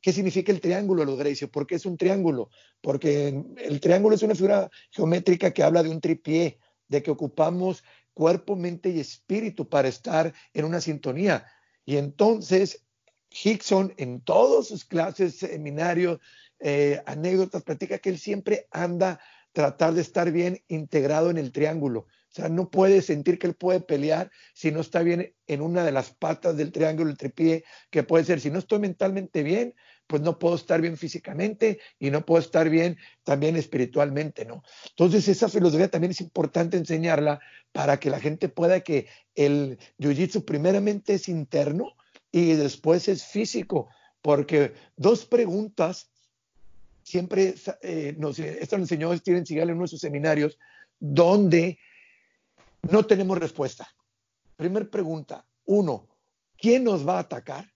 ¿Qué 0.05 0.13
significa 0.13 0.51
el 0.51 0.61
triángulo 0.61 1.03
de 1.03 1.31
los? 1.31 1.49
¿Por 1.49 1.65
qué 1.65 1.73
es 1.73 1.85
un 1.87 1.97
triángulo? 1.97 2.51
Porque 2.79 3.43
el 3.57 3.79
triángulo 3.79 4.15
es 4.15 4.21
una 4.21 4.35
figura 4.35 4.69
geométrica 4.91 5.51
que 5.51 5.63
habla 5.63 5.81
de 5.81 5.89
un 5.89 5.99
tripié, 5.99 6.59
de 6.87 7.01
que 7.01 7.09
ocupamos 7.09 7.83
cuerpo, 8.13 8.55
mente 8.55 8.89
y 8.91 8.99
espíritu 8.99 9.67
para 9.67 9.87
estar 9.87 10.31
en 10.53 10.65
una 10.65 10.79
sintonía. 10.79 11.47
Y 11.85 11.97
entonces 11.97 12.85
Hickson 13.31 13.95
en 13.97 14.21
todas 14.21 14.67
sus 14.67 14.85
clases, 14.85 15.39
seminarios, 15.39 16.19
eh, 16.59 17.01
anécdotas, 17.07 17.63
practica 17.63 17.97
que 17.97 18.09
él 18.09 18.19
siempre 18.19 18.67
anda 18.69 19.19
tratar 19.53 19.95
de 19.95 20.01
estar 20.01 20.31
bien 20.31 20.61
integrado 20.67 21.31
en 21.31 21.39
el 21.39 21.51
triángulo. 21.51 22.01
O 22.01 22.07
sea, 22.35 22.49
no 22.49 22.69
puede 22.69 23.01
sentir 23.01 23.39
que 23.39 23.47
él 23.47 23.55
puede 23.55 23.79
pelear 23.79 24.29
si 24.53 24.69
no 24.69 24.81
está 24.81 25.01
bien 25.01 25.33
en 25.47 25.61
una 25.61 25.85
de 25.85 25.93
las 25.93 26.11
patas 26.11 26.57
del 26.57 26.73
triángulo, 26.73 27.09
el 27.09 27.17
tripié, 27.17 27.63
que 27.89 28.03
puede 28.03 28.25
ser, 28.25 28.41
si 28.41 28.51
no 28.51 28.59
estoy 28.59 28.79
mentalmente 28.79 29.41
bien, 29.41 29.73
pues 30.07 30.21
no 30.21 30.37
puedo 30.37 30.55
estar 30.55 30.81
bien 30.81 30.97
físicamente 30.97 31.79
y 31.99 32.11
no 32.11 32.25
puedo 32.25 32.41
estar 32.41 32.69
bien 32.69 32.97
también 33.23 33.55
espiritualmente, 33.55 34.45
¿no? 34.45 34.63
Entonces 34.89 35.27
esa 35.27 35.49
filosofía 35.49 35.89
también 35.89 36.11
es 36.11 36.21
importante 36.21 36.77
enseñarla 36.77 37.39
para 37.71 37.99
que 37.99 38.09
la 38.09 38.19
gente 38.19 38.49
pueda 38.49 38.81
que 38.81 39.07
el 39.35 39.79
jiu-jitsu 39.99 40.45
primeramente 40.45 41.15
es 41.15 41.27
interno 41.27 41.95
y 42.31 42.53
después 42.53 43.07
es 43.07 43.25
físico, 43.25 43.89
porque 44.21 44.73
dos 44.95 45.25
preguntas 45.25 46.09
siempre 47.03 47.55
eh, 47.81 48.15
nos, 48.17 48.39
esto 48.39 48.77
nos 48.77 48.91
enseñó 48.91 49.15
Steven 49.15 49.45
Seagal 49.45 49.69
en 49.69 49.77
nuestros 49.77 50.01
seminarios, 50.01 50.57
donde 50.99 51.79
no 52.89 53.05
tenemos 53.05 53.37
respuesta. 53.37 53.87
Primer 54.55 54.89
pregunta, 54.89 55.45
uno, 55.65 56.07
¿quién 56.57 56.83
nos 56.83 57.07
va 57.07 57.17
a 57.17 57.21
atacar? 57.21 57.74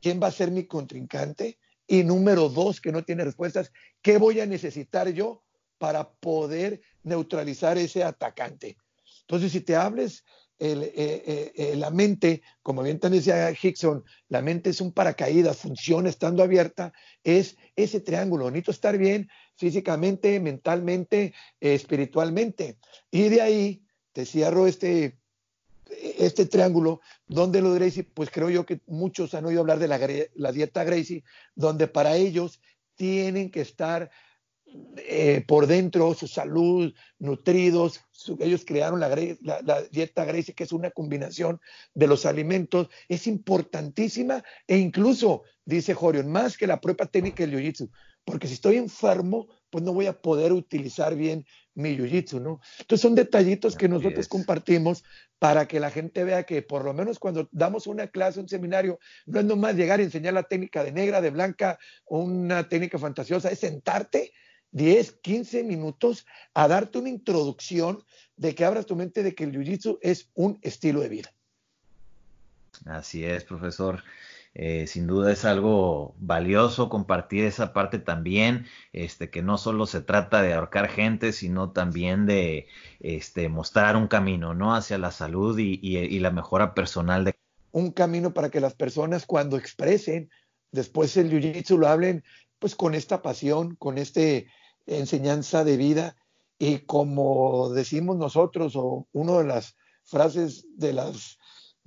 ¿Quién 0.00 0.20
va 0.22 0.28
a 0.28 0.32
ser 0.32 0.50
mi 0.50 0.66
contrincante? 0.66 1.58
Y 1.86 2.04
número 2.04 2.48
dos, 2.48 2.80
que 2.80 2.92
no 2.92 3.02
tiene 3.02 3.24
respuestas, 3.24 3.72
¿qué 4.02 4.18
voy 4.18 4.40
a 4.40 4.46
necesitar 4.46 5.08
yo 5.10 5.42
para 5.78 6.10
poder 6.10 6.80
neutralizar 7.02 7.78
ese 7.78 8.04
atacante? 8.04 8.76
Entonces, 9.22 9.52
si 9.52 9.60
te 9.60 9.76
hables 9.76 10.24
eh, 10.60 10.92
eh, 10.96 11.52
eh, 11.54 11.76
la 11.76 11.90
mente, 11.90 12.42
como 12.62 12.82
bien 12.82 12.98
te 12.98 13.08
decía 13.08 13.52
Hickson, 13.52 14.04
la 14.28 14.42
mente 14.42 14.70
es 14.70 14.80
un 14.80 14.92
paracaídas, 14.92 15.58
funciona 15.58 16.08
estando 16.08 16.42
abierta, 16.42 16.92
es 17.22 17.56
ese 17.76 18.00
triángulo. 18.00 18.50
Necesito 18.50 18.72
estar 18.72 18.98
bien 18.98 19.28
físicamente, 19.54 20.40
mentalmente, 20.40 21.32
espiritualmente. 21.60 22.76
Y 23.10 23.28
de 23.28 23.40
ahí 23.40 23.82
te 24.12 24.26
cierro 24.26 24.66
este, 24.66 25.18
este 26.18 26.46
triángulo, 26.46 27.00
donde 27.26 27.60
lo 27.60 27.72
Gracie, 27.72 28.04
pues 28.04 28.30
creo 28.30 28.50
yo 28.50 28.66
que 28.66 28.80
muchos 28.86 29.34
han 29.34 29.46
oído 29.46 29.60
hablar 29.60 29.78
de 29.78 29.88
la, 29.88 30.00
la 30.34 30.52
dieta 30.52 30.84
Gracie, 30.84 31.24
donde 31.54 31.88
para 31.88 32.16
ellos 32.16 32.60
tienen 32.96 33.50
que 33.50 33.60
estar 33.60 34.10
eh, 34.98 35.44
por 35.46 35.66
dentro, 35.66 36.12
su 36.12 36.26
salud, 36.26 36.92
nutridos. 37.18 38.00
ellos 38.40 38.64
crearon 38.66 39.00
la, 39.00 39.08
dieta 39.90 40.24
Gracie, 40.24 40.54
que 40.54 40.64
es 40.64 40.72
una 40.72 40.90
combinación 40.90 41.60
de 41.94 42.06
los 42.06 42.26
alimentos. 42.26 42.88
Es 43.08 43.26
importantísima 43.26 44.44
e 44.66 44.76
incluso, 44.76 45.44
dice 45.64 45.94
Jorion, 45.94 46.30
más 46.30 46.58
que 46.58 46.66
la 46.66 46.80
prueba 46.80 47.06
técnica 47.06 47.46
del 47.46 47.54
jiu-jitsu, 47.54 47.90
porque 48.24 48.46
si 48.46 48.54
estoy 48.54 48.76
enfermo, 48.76 49.46
pues 49.70 49.84
no 49.84 49.92
voy 49.92 50.06
a 50.06 50.20
poder 50.20 50.52
utilizar 50.52 51.14
bien 51.14 51.46
mi 51.74 51.96
jiu-jitsu, 51.96 52.40
¿no? 52.40 52.60
Entonces 52.80 53.00
son 53.00 53.14
detallitos 53.14 53.76
que 53.76 53.88
nosotros 53.88 54.26
compartimos 54.28 55.04
para 55.38 55.68
que 55.68 55.78
la 55.78 55.90
gente 55.90 56.24
vea 56.24 56.42
que 56.42 56.62
por 56.62 56.84
lo 56.84 56.92
menos 56.92 57.18
cuando 57.18 57.48
damos 57.52 57.86
una 57.86 58.08
clase, 58.08 58.40
un 58.40 58.48
seminario, 58.48 58.98
no 59.26 59.40
es 59.40 59.46
nomás 59.46 59.76
llegar 59.76 60.00
y 60.00 60.04
enseñar 60.04 60.34
la 60.34 60.42
técnica 60.42 60.82
de 60.82 60.92
negra, 60.92 61.20
de 61.20 61.30
blanca 61.30 61.78
o 62.04 62.20
una 62.20 62.68
técnica 62.68 62.98
fantasiosa, 62.98 63.50
es 63.50 63.60
sentarte 63.60 64.32
10, 64.72 65.12
15 65.22 65.64
minutos 65.64 66.26
a 66.54 66.68
darte 66.68 66.98
una 66.98 67.08
introducción 67.08 68.02
de 68.36 68.54
que 68.54 68.64
abras 68.64 68.86
tu 68.86 68.96
mente 68.96 69.22
de 69.22 69.34
que 69.34 69.44
el 69.44 69.52
jiu-jitsu 69.52 69.98
es 70.02 70.30
un 70.34 70.58
estilo 70.62 71.00
de 71.00 71.08
vida. 71.08 71.32
Así 72.86 73.24
es, 73.24 73.44
profesor. 73.44 74.02
Eh, 74.60 74.88
sin 74.88 75.06
duda 75.06 75.30
es 75.30 75.44
algo 75.44 76.16
valioso 76.18 76.88
compartir 76.88 77.44
esa 77.44 77.72
parte 77.72 78.00
también, 78.00 78.66
este, 78.92 79.30
que 79.30 79.40
no 79.40 79.56
solo 79.56 79.86
se 79.86 80.00
trata 80.00 80.42
de 80.42 80.52
ahorcar 80.52 80.88
gente, 80.88 81.32
sino 81.32 81.70
también 81.70 82.26
de 82.26 82.66
este, 82.98 83.48
mostrar 83.48 83.96
un 83.96 84.08
camino, 84.08 84.54
¿no? 84.54 84.74
Hacia 84.74 84.98
la 84.98 85.12
salud 85.12 85.56
y, 85.60 86.18
la 86.18 86.32
mejora 86.32 86.74
personal. 86.74 87.24
De... 87.24 87.36
Un 87.70 87.92
camino 87.92 88.34
para 88.34 88.50
que 88.50 88.58
las 88.58 88.74
personas 88.74 89.26
cuando 89.26 89.56
expresen 89.56 90.28
después 90.72 91.16
el 91.16 91.30
jiu-jitsu 91.30 91.76
lo 91.78 91.86
hablen 91.86 92.24
pues 92.58 92.74
con 92.74 92.96
esta 92.96 93.22
pasión, 93.22 93.76
con 93.76 93.96
este 93.96 94.48
enseñanza 94.86 95.62
de 95.62 95.76
vida 95.76 96.16
y 96.58 96.78
como 96.78 97.70
decimos 97.70 98.16
nosotros, 98.16 98.74
o 98.74 99.06
una 99.12 99.38
de 99.38 99.44
las 99.44 99.76
frases 100.02 100.66
de 100.76 100.94
las 100.94 101.37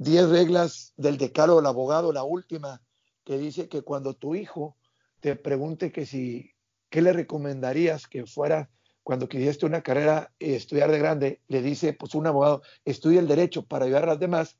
diez 0.02 0.28
reglas 0.30 0.94
del 0.98 1.20
decalo 1.20 1.58
del 1.58 1.68
abogado, 1.68 2.12
la 2.12 2.24
última, 2.24 2.82
que 3.24 3.38
dice 3.38 3.70
que 3.70 3.84
cuando 3.84 4.16
tu 4.16 4.34
hijo 4.34 4.76
te 5.20 5.36
pregunte 5.36 5.92
que 5.92 6.08
si, 6.08 6.56
¿qué 6.90 7.04
le 7.04 7.14
recomendarías 7.14 8.08
que 8.08 8.26
fuera 8.26 8.72
cuando 9.04 9.30
quisiste 9.30 9.68
una 9.68 9.84
carrera 9.84 10.34
estudiar 10.40 10.90
de 10.90 10.98
grande? 10.98 11.42
Le 11.48 11.62
dice, 11.62 11.94
pues 11.94 12.16
un 12.16 12.26
abogado, 12.26 12.64
estudia 12.84 13.20
el 13.20 13.28
derecho 13.28 13.64
para 13.68 13.86
ayudar 13.86 14.06
a 14.06 14.08
las 14.08 14.20
demás 14.20 14.58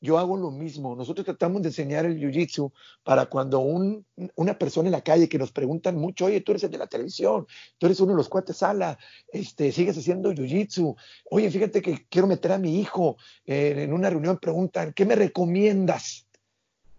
yo 0.00 0.18
hago 0.18 0.36
lo 0.36 0.50
mismo. 0.50 0.94
Nosotros 0.94 1.24
tratamos 1.24 1.62
de 1.62 1.68
enseñar 1.68 2.04
el 2.04 2.18
jiu-jitsu 2.18 2.72
para 3.02 3.26
cuando 3.26 3.60
una 3.60 4.58
persona 4.58 4.88
en 4.88 4.92
la 4.92 5.02
calle 5.02 5.28
que 5.28 5.38
nos 5.38 5.52
preguntan 5.52 5.96
mucho, 5.96 6.26
oye, 6.26 6.40
tú 6.40 6.52
eres 6.52 6.64
el 6.64 6.70
de 6.70 6.78
la 6.78 6.86
televisión, 6.86 7.46
tú 7.78 7.86
eres 7.86 8.00
uno 8.00 8.12
de 8.12 8.18
los 8.18 8.28
cuates 8.28 8.58
sala, 8.58 8.98
este, 9.28 9.72
sigues 9.72 9.96
haciendo 9.96 10.32
jiu-jitsu, 10.32 10.96
oye, 11.30 11.50
fíjate 11.50 11.82
que 11.82 12.06
quiero 12.08 12.26
meter 12.26 12.52
a 12.52 12.58
mi 12.58 12.78
hijo 12.80 13.16
eh, 13.46 13.74
en 13.78 13.92
una 13.92 14.10
reunión, 14.10 14.38
preguntan, 14.38 14.92
¿qué 14.92 15.04
me 15.04 15.16
recomiendas? 15.16 16.26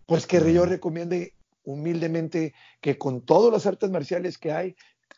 Pues 0.06 0.26
que 0.26 0.54
yo 0.54 0.66
recomiende 0.66 1.34
humildemente 1.64 2.54
que 2.80 2.98
con 2.98 3.22
todas 3.22 3.52
las 3.52 3.66
artes 3.66 3.90
marciales 3.90 4.38
que 4.38 4.52
hay, 4.54 4.76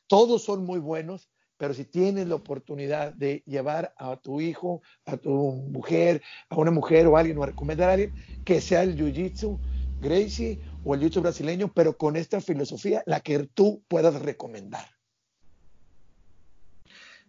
todos 0.08 0.44
son 0.44 0.66
muy 0.66 0.80
buenos, 0.80 1.29
pero 1.60 1.74
si 1.74 1.84
tienes 1.84 2.26
la 2.30 2.36
oportunidad 2.36 3.14
de 3.14 3.44
llevar 3.46 3.94
a 3.98 4.16
tu 4.16 4.40
hijo, 4.40 4.82
a 5.06 5.18
tu 5.18 5.30
mujer, 5.30 6.22
a 6.50 6.56
una 6.56 6.72
mujer 6.72 7.06
o 7.06 7.18
a 7.18 7.20
alguien 7.20 7.38
o 7.38 7.44
a 7.44 7.48
recomendar 7.48 7.90
a 7.90 7.94
alguien, 7.94 8.14
que 8.46 8.62
sea 8.62 8.82
el 8.82 8.96
Jiu-Jitsu 8.96 9.60
Gracie 10.00 10.62
o 10.86 10.96
el 10.96 11.02
Jiu-Jitsu 11.02 11.22
brasileño, 11.22 11.74
pero 11.74 11.98
con 11.98 12.16
esta 12.16 12.40
filosofía, 12.40 13.04
la 13.06 13.20
que 13.20 13.40
tú 13.54 13.84
puedas 13.90 14.22
recomendar. 14.22 14.99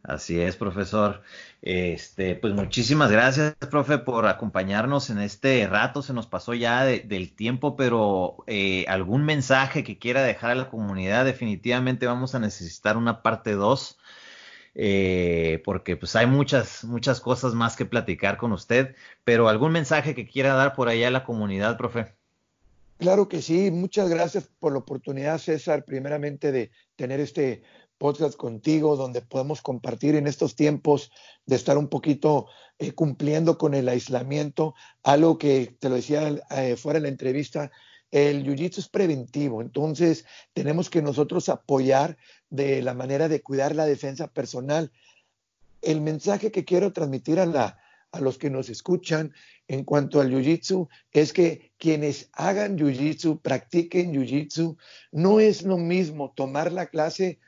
Así 0.03 0.41
es, 0.41 0.57
profesor. 0.57 1.23
Este, 1.63 2.35
pues 2.35 2.55
muchísimas 2.55 3.11
gracias, 3.11 3.55
profe, 3.71 3.99
por 3.99 4.27
acompañarnos 4.27 5.11
en 5.11 5.19
este 5.19 5.67
rato. 5.67 6.03
Se 6.03 6.15
nos 6.15 6.27
pasó 6.27 6.55
ya 6.55 6.85
del 6.85 7.35
tiempo, 7.35 7.77
pero 7.77 8.39
eh, 8.47 8.87
algún 8.89 9.25
mensaje 9.25 9.85
que 9.85 9.99
quiera 9.99 10.23
dejar 10.23 10.53
a 10.53 10.55
la 10.55 10.71
comunidad, 10.71 11.25
definitivamente 11.25 12.07
vamos 12.07 12.35
a 12.35 12.39
necesitar 12.41 12.97
una 12.97 13.23
parte 13.23 13.53
2 13.53 13.99
eh, 14.75 15.61
porque 15.65 15.97
pues 15.97 16.15
hay 16.17 16.27
muchas, 16.27 16.85
muchas 16.85 17.21
cosas 17.21 17.55
más 17.55 17.77
que 17.77 17.87
platicar 17.87 18.37
con 18.37 18.53
usted, 18.53 18.95
pero 19.25 19.49
algún 19.49 19.73
mensaje 19.73 20.15
que 20.15 20.27
quiera 20.27 20.55
dar 20.55 20.75
por 20.75 20.89
allá 20.89 21.09
a 21.09 21.11
la 21.11 21.25
comunidad, 21.25 21.77
profe. 21.77 22.15
Claro 22.99 23.29
que 23.29 23.41
sí, 23.41 23.71
muchas 23.71 24.11
gracias 24.11 24.51
por 24.59 24.73
la 24.73 24.79
oportunidad, 24.79 25.39
César, 25.39 25.85
primeramente 25.85 26.53
de 26.53 26.71
tener 26.97 27.19
este 27.19 27.63
podcast 28.01 28.35
contigo, 28.35 28.97
donde 28.97 29.21
podemos 29.21 29.61
compartir 29.61 30.15
en 30.15 30.27
estos 30.27 30.57
tiempos 30.57 31.13
de 31.45 31.55
estar 31.55 31.77
un 31.77 31.89
poquito 31.89 32.47
eh, 32.79 32.93
cumpliendo 32.93 33.59
con 33.59 33.75
el 33.75 33.91
aislamiento, 33.91 34.75
algo 35.03 35.37
que 35.37 35.77
te 35.79 35.91
lo 35.91 35.97
decía 35.97 36.35
eh, 36.51 36.77
fuera 36.77 36.99
de 36.99 37.03
la 37.03 37.09
entrevista, 37.11 37.71
el 38.11 38.43
jiu-jitsu 38.43 38.79
es 38.79 38.89
preventivo, 38.89 39.61
entonces 39.61 40.25
tenemos 40.55 40.89
que 40.89 41.03
nosotros 41.03 41.51
apoyar 41.51 42.17
de 42.49 42.81
la 42.81 42.95
manera 42.95 43.29
de 43.29 43.43
cuidar 43.43 43.77
la 43.77 43.85
defensa 43.85 44.29
personal. 44.29 44.91
El 45.83 46.01
mensaje 46.01 46.51
que 46.51 46.65
quiero 46.65 46.95
transmitir 46.95 47.39
a, 47.39 47.45
la, 47.45 47.79
a 48.13 48.21
los 48.21 48.39
que 48.39 48.49
nos 48.49 48.71
escuchan 48.71 49.35
en 49.69 49.85
cuanto 49.85 50.23
al 50.23 50.31
jiu-jitsu 50.31 50.89
es 51.13 51.35
que 51.35 51.73
quienes 51.77 52.31
hagan 52.33 52.79
jiu-jitsu, 52.79 53.43
practiquen 53.43 54.15
jiu-jitsu, 54.15 54.79
no 55.13 55.39
es 55.39 55.65
lo 55.65 55.77
mismo 55.77 56.33
tomar 56.35 56.73
la 56.73 56.87
clase 56.87 57.39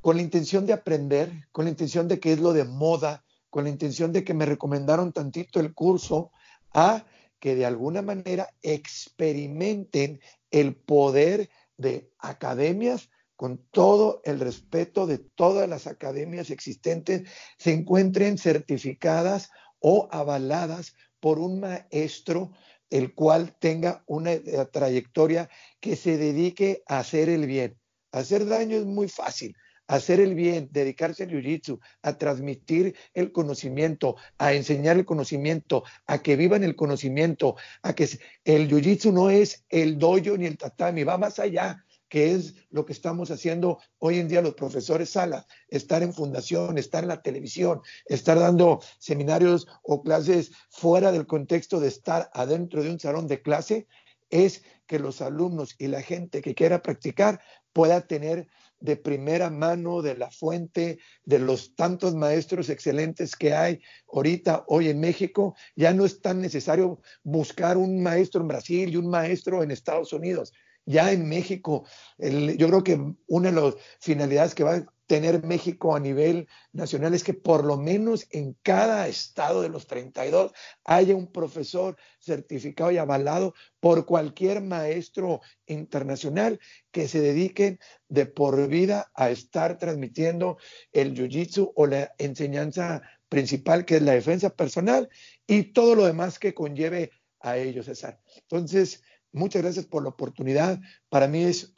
con 0.00 0.16
la 0.16 0.22
intención 0.22 0.66
de 0.66 0.72
aprender, 0.72 1.48
con 1.52 1.64
la 1.64 1.70
intención 1.70 2.08
de 2.08 2.20
que 2.20 2.32
es 2.32 2.40
lo 2.40 2.52
de 2.52 2.64
moda, 2.64 3.24
con 3.50 3.64
la 3.64 3.70
intención 3.70 4.12
de 4.12 4.24
que 4.24 4.34
me 4.34 4.46
recomendaron 4.46 5.12
tantito 5.12 5.60
el 5.60 5.74
curso, 5.74 6.30
a 6.72 7.04
que 7.38 7.54
de 7.54 7.66
alguna 7.66 8.02
manera 8.02 8.48
experimenten 8.62 10.20
el 10.50 10.76
poder 10.76 11.50
de 11.76 12.12
academias 12.18 13.08
con 13.34 13.58
todo 13.70 14.20
el 14.24 14.38
respeto 14.38 15.06
de 15.06 15.18
todas 15.18 15.68
las 15.68 15.86
academias 15.86 16.50
existentes, 16.50 17.28
se 17.56 17.72
encuentren 17.72 18.36
certificadas 18.36 19.50
o 19.78 20.08
avaladas 20.12 20.94
por 21.20 21.38
un 21.38 21.60
maestro 21.60 22.52
el 22.90 23.14
cual 23.14 23.56
tenga 23.58 24.04
una 24.06 24.32
trayectoria 24.70 25.48
que 25.80 25.96
se 25.96 26.18
dedique 26.18 26.82
a 26.86 26.98
hacer 26.98 27.28
el 27.28 27.46
bien. 27.46 27.78
Hacer 28.12 28.46
daño 28.46 28.76
es 28.76 28.84
muy 28.84 29.08
fácil, 29.08 29.56
hacer 29.90 30.20
el 30.20 30.36
bien, 30.36 30.68
dedicarse 30.70 31.24
al 31.24 31.30
jiu-jitsu, 31.30 31.80
a 32.02 32.16
transmitir 32.16 32.94
el 33.12 33.32
conocimiento, 33.32 34.14
a 34.38 34.54
enseñar 34.54 34.96
el 34.96 35.04
conocimiento, 35.04 35.82
a 36.06 36.22
que 36.22 36.36
vivan 36.36 36.62
el 36.62 36.76
conocimiento, 36.76 37.56
a 37.82 37.92
que 37.92 38.08
el 38.44 38.68
jiu-jitsu 38.68 39.12
no 39.12 39.30
es 39.30 39.64
el 39.68 39.98
dojo 39.98 40.36
ni 40.38 40.46
el 40.46 40.56
tatami, 40.56 41.02
va 41.02 41.18
más 41.18 41.40
allá 41.40 41.84
que 42.08 42.32
es 42.34 42.54
lo 42.70 42.84
que 42.84 42.92
estamos 42.92 43.30
haciendo 43.30 43.78
hoy 43.98 44.18
en 44.18 44.26
día 44.26 44.42
los 44.42 44.54
profesores 44.54 45.10
sala, 45.10 45.46
estar 45.68 46.02
en 46.02 46.12
fundación, 46.12 46.76
estar 46.76 47.04
en 47.04 47.08
la 47.08 47.22
televisión, 47.22 47.82
estar 48.04 48.36
dando 48.36 48.80
seminarios 48.98 49.68
o 49.82 50.02
clases 50.02 50.50
fuera 50.70 51.12
del 51.12 51.26
contexto 51.26 51.78
de 51.78 51.86
estar 51.86 52.28
adentro 52.32 52.82
de 52.82 52.90
un 52.90 52.98
salón 52.98 53.28
de 53.28 53.42
clase, 53.42 53.86
es 54.28 54.64
que 54.86 54.98
los 54.98 55.20
alumnos 55.20 55.76
y 55.78 55.86
la 55.86 56.02
gente 56.02 56.42
que 56.42 56.54
quiera 56.54 56.82
practicar 56.82 57.40
pueda 57.72 58.00
tener 58.08 58.48
de 58.80 58.96
primera 58.96 59.50
mano 59.50 60.02
de 60.02 60.16
la 60.16 60.30
fuente 60.30 60.98
de 61.24 61.38
los 61.38 61.74
tantos 61.74 62.14
maestros 62.14 62.68
excelentes 62.70 63.36
que 63.36 63.54
hay 63.54 63.80
ahorita 64.12 64.64
hoy 64.66 64.88
en 64.88 65.00
México. 65.00 65.54
Ya 65.76 65.92
no 65.92 66.04
es 66.04 66.20
tan 66.20 66.40
necesario 66.40 67.00
buscar 67.22 67.76
un 67.76 68.02
maestro 68.02 68.40
en 68.40 68.48
Brasil 68.48 68.90
y 68.90 68.96
un 68.96 69.08
maestro 69.08 69.62
en 69.62 69.70
Estados 69.70 70.12
Unidos. 70.12 70.52
Ya 70.86 71.12
en 71.12 71.28
México, 71.28 71.84
yo 72.18 72.68
creo 72.68 72.82
que 72.82 73.14
una 73.26 73.50
de 73.50 73.60
las 73.60 73.74
finalidades 74.00 74.54
que 74.54 74.64
va 74.64 74.74
a 74.76 74.86
tener 75.10 75.42
México 75.44 75.96
a 75.96 75.98
nivel 75.98 76.46
nacional 76.72 77.14
es 77.14 77.24
que 77.24 77.34
por 77.34 77.64
lo 77.64 77.76
menos 77.76 78.28
en 78.30 78.56
cada 78.62 79.08
estado 79.08 79.60
de 79.60 79.68
los 79.68 79.88
32 79.88 80.52
haya 80.84 81.16
un 81.16 81.32
profesor 81.32 81.96
certificado 82.20 82.92
y 82.92 82.98
avalado 82.98 83.54
por 83.80 84.06
cualquier 84.06 84.60
maestro 84.62 85.40
internacional 85.66 86.60
que 86.92 87.08
se 87.08 87.20
dedique 87.20 87.80
de 88.08 88.26
por 88.26 88.68
vida 88.68 89.10
a 89.14 89.30
estar 89.30 89.78
transmitiendo 89.78 90.58
el 90.92 91.12
jiu-jitsu 91.14 91.72
o 91.74 91.86
la 91.86 92.14
enseñanza 92.18 93.02
principal 93.28 93.84
que 93.84 93.96
es 93.96 94.02
la 94.02 94.12
defensa 94.12 94.50
personal 94.50 95.08
y 95.44 95.72
todo 95.72 95.96
lo 95.96 96.06
demás 96.06 96.38
que 96.38 96.54
conlleve 96.54 97.10
a 97.40 97.56
ello, 97.56 97.82
César. 97.82 98.20
Entonces, 98.42 99.02
muchas 99.32 99.62
gracias 99.62 99.86
por 99.86 100.02
la 100.02 100.10
oportunidad. 100.10 100.80
Para 101.08 101.28
mí 101.28 101.42
es 101.42 101.72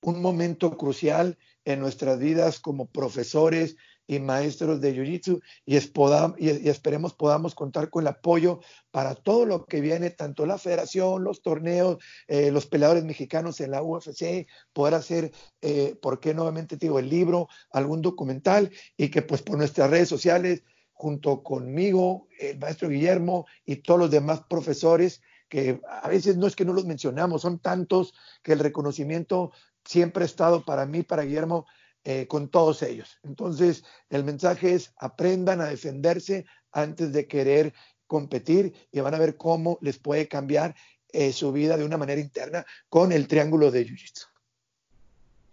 un 0.00 0.20
momento 0.20 0.76
crucial 0.76 1.38
en 1.64 1.80
nuestras 1.80 2.18
vidas 2.18 2.60
como 2.60 2.86
profesores 2.86 3.76
y 4.06 4.18
maestros 4.18 4.80
de 4.80 4.94
Jiu-Jitsu 4.94 5.40
y, 5.64 6.68
esperemos 6.68 7.14
podamos 7.14 7.54
contar 7.54 7.88
con 7.88 8.02
el 8.02 8.08
apoyo 8.08 8.60
para 8.90 9.14
todo 9.14 9.46
lo 9.46 9.64
que 9.64 9.80
viene, 9.80 10.10
tanto 10.10 10.44
la 10.44 10.58
federación, 10.58 11.24
los 11.24 11.42
torneos, 11.42 11.98
eh, 12.26 12.50
los 12.50 12.66
peleadores 12.66 13.04
mexicanos 13.04 13.60
en 13.60 13.70
la 13.70 13.82
UFC, 13.82 14.46
poder 14.72 14.94
hacer, 14.94 15.32
eh, 15.60 15.96
¿por 16.02 16.20
qué 16.20 16.34
nuevamente 16.34 16.76
digo, 16.76 16.98
el 16.98 17.08
libro, 17.08 17.48
algún 17.70 18.02
documental 18.02 18.70
y 18.96 19.08
que 19.08 19.22
pues 19.22 19.42
por 19.42 19.56
nuestras 19.56 19.90
redes 19.90 20.08
sociales, 20.08 20.62
junto 20.92 21.42
conmigo, 21.42 22.28
el 22.38 22.58
maestro 22.58 22.88
Guillermo 22.88 23.46
y 23.64 23.76
todos 23.76 24.00
los 24.00 24.10
demás 24.10 24.42
profesores, 24.48 25.22
que 25.52 25.82
a 25.86 26.08
veces 26.08 26.38
no 26.38 26.46
es 26.46 26.56
que 26.56 26.64
no 26.64 26.72
los 26.72 26.86
mencionamos, 26.86 27.42
son 27.42 27.58
tantos 27.58 28.14
que 28.42 28.54
el 28.54 28.58
reconocimiento 28.58 29.52
siempre 29.84 30.22
ha 30.22 30.24
estado 30.24 30.64
para 30.64 30.86
mí, 30.86 31.02
para 31.02 31.24
Guillermo, 31.24 31.66
eh, 32.04 32.26
con 32.26 32.48
todos 32.48 32.82
ellos. 32.82 33.18
Entonces, 33.22 33.84
el 34.08 34.24
mensaje 34.24 34.72
es 34.72 34.94
aprendan 34.96 35.60
a 35.60 35.66
defenderse 35.66 36.46
antes 36.72 37.12
de 37.12 37.26
querer 37.26 37.74
competir 38.06 38.72
y 38.90 39.00
van 39.00 39.14
a 39.14 39.18
ver 39.18 39.36
cómo 39.36 39.76
les 39.82 39.98
puede 39.98 40.26
cambiar 40.26 40.74
eh, 41.12 41.34
su 41.34 41.52
vida 41.52 41.76
de 41.76 41.84
una 41.84 41.98
manera 41.98 42.22
interna 42.22 42.64
con 42.88 43.12
el 43.12 43.28
triángulo 43.28 43.70
de 43.70 43.86
Jiu-Jitsu. 43.86 44.28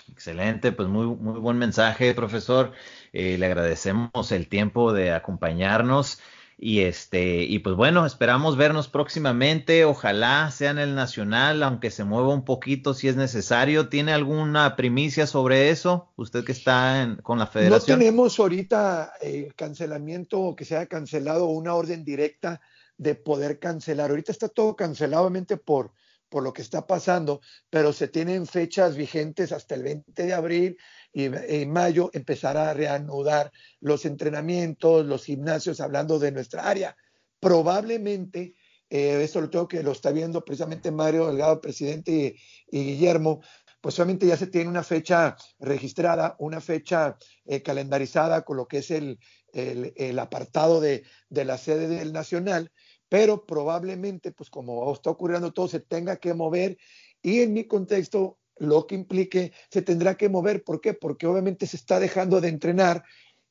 Excelente, 0.10 0.72
pues 0.72 0.88
muy, 0.88 1.08
muy 1.08 1.42
buen 1.42 1.58
mensaje, 1.58 2.14
profesor. 2.14 2.72
Eh, 3.12 3.38
le 3.38 3.48
agradecemos 3.48 4.32
el 4.32 4.48
tiempo 4.48 4.94
de 4.94 5.12
acompañarnos. 5.12 6.22
Y 6.62 6.82
este, 6.82 7.44
y 7.44 7.60
pues 7.60 7.78
bueno, 7.78 8.06
esperamos 8.06 8.58
vernos 8.58 8.90
próximamente. 8.90 9.86
Ojalá 9.86 10.52
sea 10.52 10.72
en 10.72 10.78
el 10.78 10.94
Nacional, 10.94 11.64
aunque 11.64 11.90
se 11.90 12.04
mueva 12.04 12.34
un 12.34 12.44
poquito 12.44 12.94
si 12.94 13.08
es 13.08 13.16
necesario. 13.16 13.88
¿Tiene 13.88 14.12
alguna 14.12 14.76
primicia 14.76 15.26
sobre 15.26 15.70
eso? 15.70 16.12
Usted 16.18 16.44
que 16.44 16.52
está 16.52 17.18
con 17.24 17.40
la 17.40 17.48
federación. 17.48 17.98
No 17.98 18.04
tenemos 18.04 18.38
ahorita 18.38 19.14
eh, 19.22 19.54
cancelamiento 19.56 20.54
que 20.58 20.66
se 20.66 20.76
haya 20.76 20.88
cancelado 20.88 21.46
una 21.46 21.74
orden 21.76 22.04
directa 22.04 22.60
de 22.98 23.16
poder 23.16 23.60
cancelar. 23.60 24.10
Ahorita 24.10 24.34
está 24.34 24.50
todo 24.50 24.76
cancelado, 24.76 25.32
por, 25.64 25.94
por 26.30 26.44
lo 26.44 26.54
que 26.54 26.62
está 26.62 26.88
pasando, 26.88 27.42
pero 27.70 27.92
se 27.92 28.08
tienen 28.08 28.46
fechas 28.46 28.96
vigentes 28.96 29.52
hasta 29.52 29.76
el 29.76 29.84
20 29.84 30.24
de 30.24 30.34
abril 30.34 30.78
y 31.12 31.26
en 31.26 31.72
mayo 31.72 32.10
empezará 32.14 32.70
a 32.70 32.74
reanudar 32.74 33.52
los 33.80 34.06
entrenamientos, 34.06 35.06
los 35.06 35.26
gimnasios, 35.26 35.82
hablando 35.82 36.20
de 36.20 36.32
nuestra 36.32 36.70
área. 36.70 36.96
Probablemente, 37.40 38.54
eh, 38.90 39.22
esto 39.24 39.42
lo 39.42 39.50
tengo 39.50 39.68
que 39.68 39.84
lo 39.84 39.92
está 39.92 40.12
viendo 40.12 40.46
precisamente 40.46 40.92
Mario 40.92 41.28
Delgado, 41.28 41.62
presidente, 41.62 42.36
y, 42.72 42.84
Guillermo, 42.84 43.42
pues 43.82 43.96
solamente 43.96 44.28
ya 44.28 44.38
se 44.38 44.48
tiene 44.48 44.70
una 44.70 44.84
fecha 44.84 45.36
registrada, 45.60 46.36
una 46.40 46.62
fecha 46.62 47.18
eh, 47.46 47.62
calendarizada 47.62 48.44
con 48.44 48.58
lo 48.58 48.68
que 48.68 48.80
es 48.80 48.92
el, 48.92 49.20
el, 49.54 50.20
apartado 50.20 50.80
de, 50.82 51.04
de, 51.30 51.46
la 51.46 51.58
sede 51.58 51.88
del 51.88 52.14
Nacional, 52.14 52.72
pero 53.10 53.46
probablemente, 53.46 54.32
pues 54.32 54.50
como 54.50 54.94
está 54.94 55.10
ocurriendo 55.10 55.52
todo, 55.52 55.68
se 55.68 55.80
tenga 55.80 56.18
que 56.18 56.34
mover 56.34 56.78
y 57.22 57.42
en 57.42 57.54
mi 57.54 57.66
contexto 57.66 58.38
lo 58.58 58.86
que 58.88 58.96
implique, 58.96 59.54
se 59.72 59.82
tendrá 59.82 60.16
que 60.16 60.30
mover. 60.30 60.64
¿Por 60.64 60.82
qué? 60.82 60.94
Porque 60.94 61.26
obviamente 61.26 61.66
se 61.66 61.78
está 61.78 62.00
dejando 62.00 62.40
de 62.42 62.50
entrenar 62.50 63.04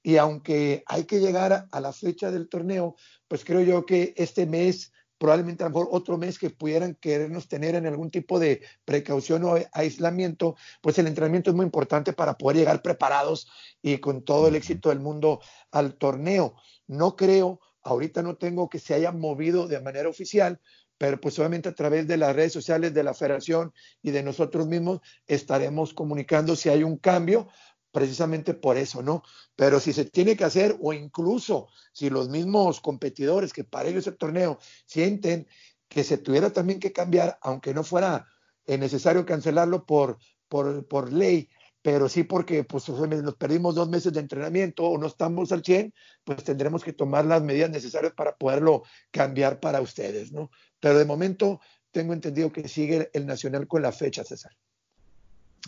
y 0.02 0.16
aunque 0.16 0.84
hay 0.86 1.04
que 1.04 1.20
llegar 1.20 1.68
a, 1.70 1.80
la 1.80 1.92
fecha 1.92 2.30
del 2.30 2.48
torneo, 2.48 2.94
pues 3.26 3.44
creo 3.44 3.62
yo 3.62 3.84
que 3.84 4.14
este 4.16 4.46
mes, 4.46 4.92
probablemente 5.18 5.64
a 5.64 5.68
lo 5.68 5.70
mejor 5.70 5.88
otro 5.90 6.16
mes 6.16 6.38
que 6.38 6.50
pudieran 6.50 6.94
querernos 6.94 7.48
tener 7.48 7.74
en 7.74 7.86
algún 7.86 8.10
tipo 8.10 8.38
de 8.38 8.62
precaución 8.84 9.44
o 9.44 9.56
aislamiento, 9.72 10.56
pues 10.80 10.98
el 10.98 11.08
entrenamiento 11.08 11.50
es 11.50 11.56
muy 11.56 11.64
importante 11.64 12.12
para 12.12 12.38
poder 12.38 12.58
llegar 12.58 12.80
preparados 12.80 13.48
y 13.82 13.98
con 13.98 14.22
todo 14.22 14.48
el 14.48 14.54
éxito 14.54 14.90
del 14.90 15.00
mundo 15.00 15.40
al 15.72 15.94
torneo. 15.94 16.54
No 16.86 17.16
creo, 17.16 17.60
ahorita 17.88 18.22
no 18.22 18.36
tengo 18.36 18.68
que 18.68 18.78
se 18.78 18.94
haya 18.94 19.12
movido 19.12 19.66
de 19.66 19.80
manera 19.80 20.08
oficial, 20.08 20.60
pero 20.98 21.20
pues 21.20 21.38
obviamente 21.38 21.68
a 21.68 21.74
través 21.74 22.06
de 22.06 22.16
las 22.16 22.34
redes 22.34 22.52
sociales 22.52 22.92
de 22.92 23.02
la 23.02 23.14
federación 23.14 23.72
y 24.02 24.10
de 24.10 24.22
nosotros 24.22 24.66
mismos 24.66 25.00
estaremos 25.26 25.94
comunicando 25.94 26.56
si 26.56 26.68
hay 26.68 26.82
un 26.82 26.98
cambio, 26.98 27.48
precisamente 27.92 28.54
por 28.54 28.76
eso, 28.76 29.02
¿no? 29.02 29.22
Pero 29.56 29.80
si 29.80 29.92
se 29.92 30.04
tiene 30.04 30.36
que 30.36 30.44
hacer 30.44 30.76
o 30.80 30.92
incluso 30.92 31.68
si 31.92 32.10
los 32.10 32.28
mismos 32.28 32.80
competidores 32.80 33.52
que 33.52 33.64
para 33.64 33.88
ellos 33.88 34.06
el 34.06 34.16
torneo 34.16 34.58
sienten 34.86 35.46
que 35.88 36.04
se 36.04 36.18
tuviera 36.18 36.52
también 36.52 36.80
que 36.80 36.92
cambiar, 36.92 37.38
aunque 37.40 37.72
no 37.72 37.82
fuera 37.82 38.26
necesario 38.66 39.24
cancelarlo 39.24 39.86
por, 39.86 40.18
por, 40.48 40.86
por 40.86 41.12
ley, 41.12 41.48
pero 41.90 42.06
sí 42.10 42.22
porque 42.22 42.64
pues 42.64 42.86
nos 42.86 43.34
perdimos 43.36 43.74
dos 43.74 43.88
meses 43.88 44.12
de 44.12 44.20
entrenamiento 44.20 44.84
o 44.84 44.98
no 44.98 45.06
estamos 45.06 45.52
al 45.52 45.64
100, 45.64 45.94
pues 46.22 46.44
tendremos 46.44 46.84
que 46.84 46.92
tomar 46.92 47.24
las 47.24 47.42
medidas 47.42 47.70
necesarias 47.70 48.12
para 48.12 48.36
poderlo 48.36 48.82
cambiar 49.10 49.58
para 49.58 49.80
ustedes, 49.80 50.30
¿no? 50.30 50.50
Pero 50.80 50.98
de 50.98 51.06
momento 51.06 51.62
tengo 51.90 52.12
entendido 52.12 52.52
que 52.52 52.68
sigue 52.68 53.08
el 53.14 53.24
Nacional 53.24 53.66
con 53.66 53.80
la 53.80 53.90
fecha, 53.90 54.22
César. 54.22 54.52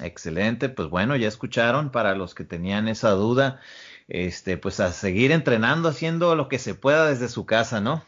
Excelente, 0.02 0.68
pues 0.68 0.90
bueno, 0.90 1.16
ya 1.16 1.26
escucharon 1.26 1.90
para 1.90 2.14
los 2.14 2.34
que 2.34 2.44
tenían 2.44 2.86
esa 2.86 3.12
duda, 3.12 3.58
este, 4.06 4.58
pues 4.58 4.78
a 4.78 4.92
seguir 4.92 5.32
entrenando, 5.32 5.88
haciendo 5.88 6.36
lo 6.36 6.48
que 6.48 6.58
se 6.58 6.74
pueda 6.74 7.08
desde 7.08 7.30
su 7.30 7.46
casa, 7.46 7.80
¿no? 7.80 8.04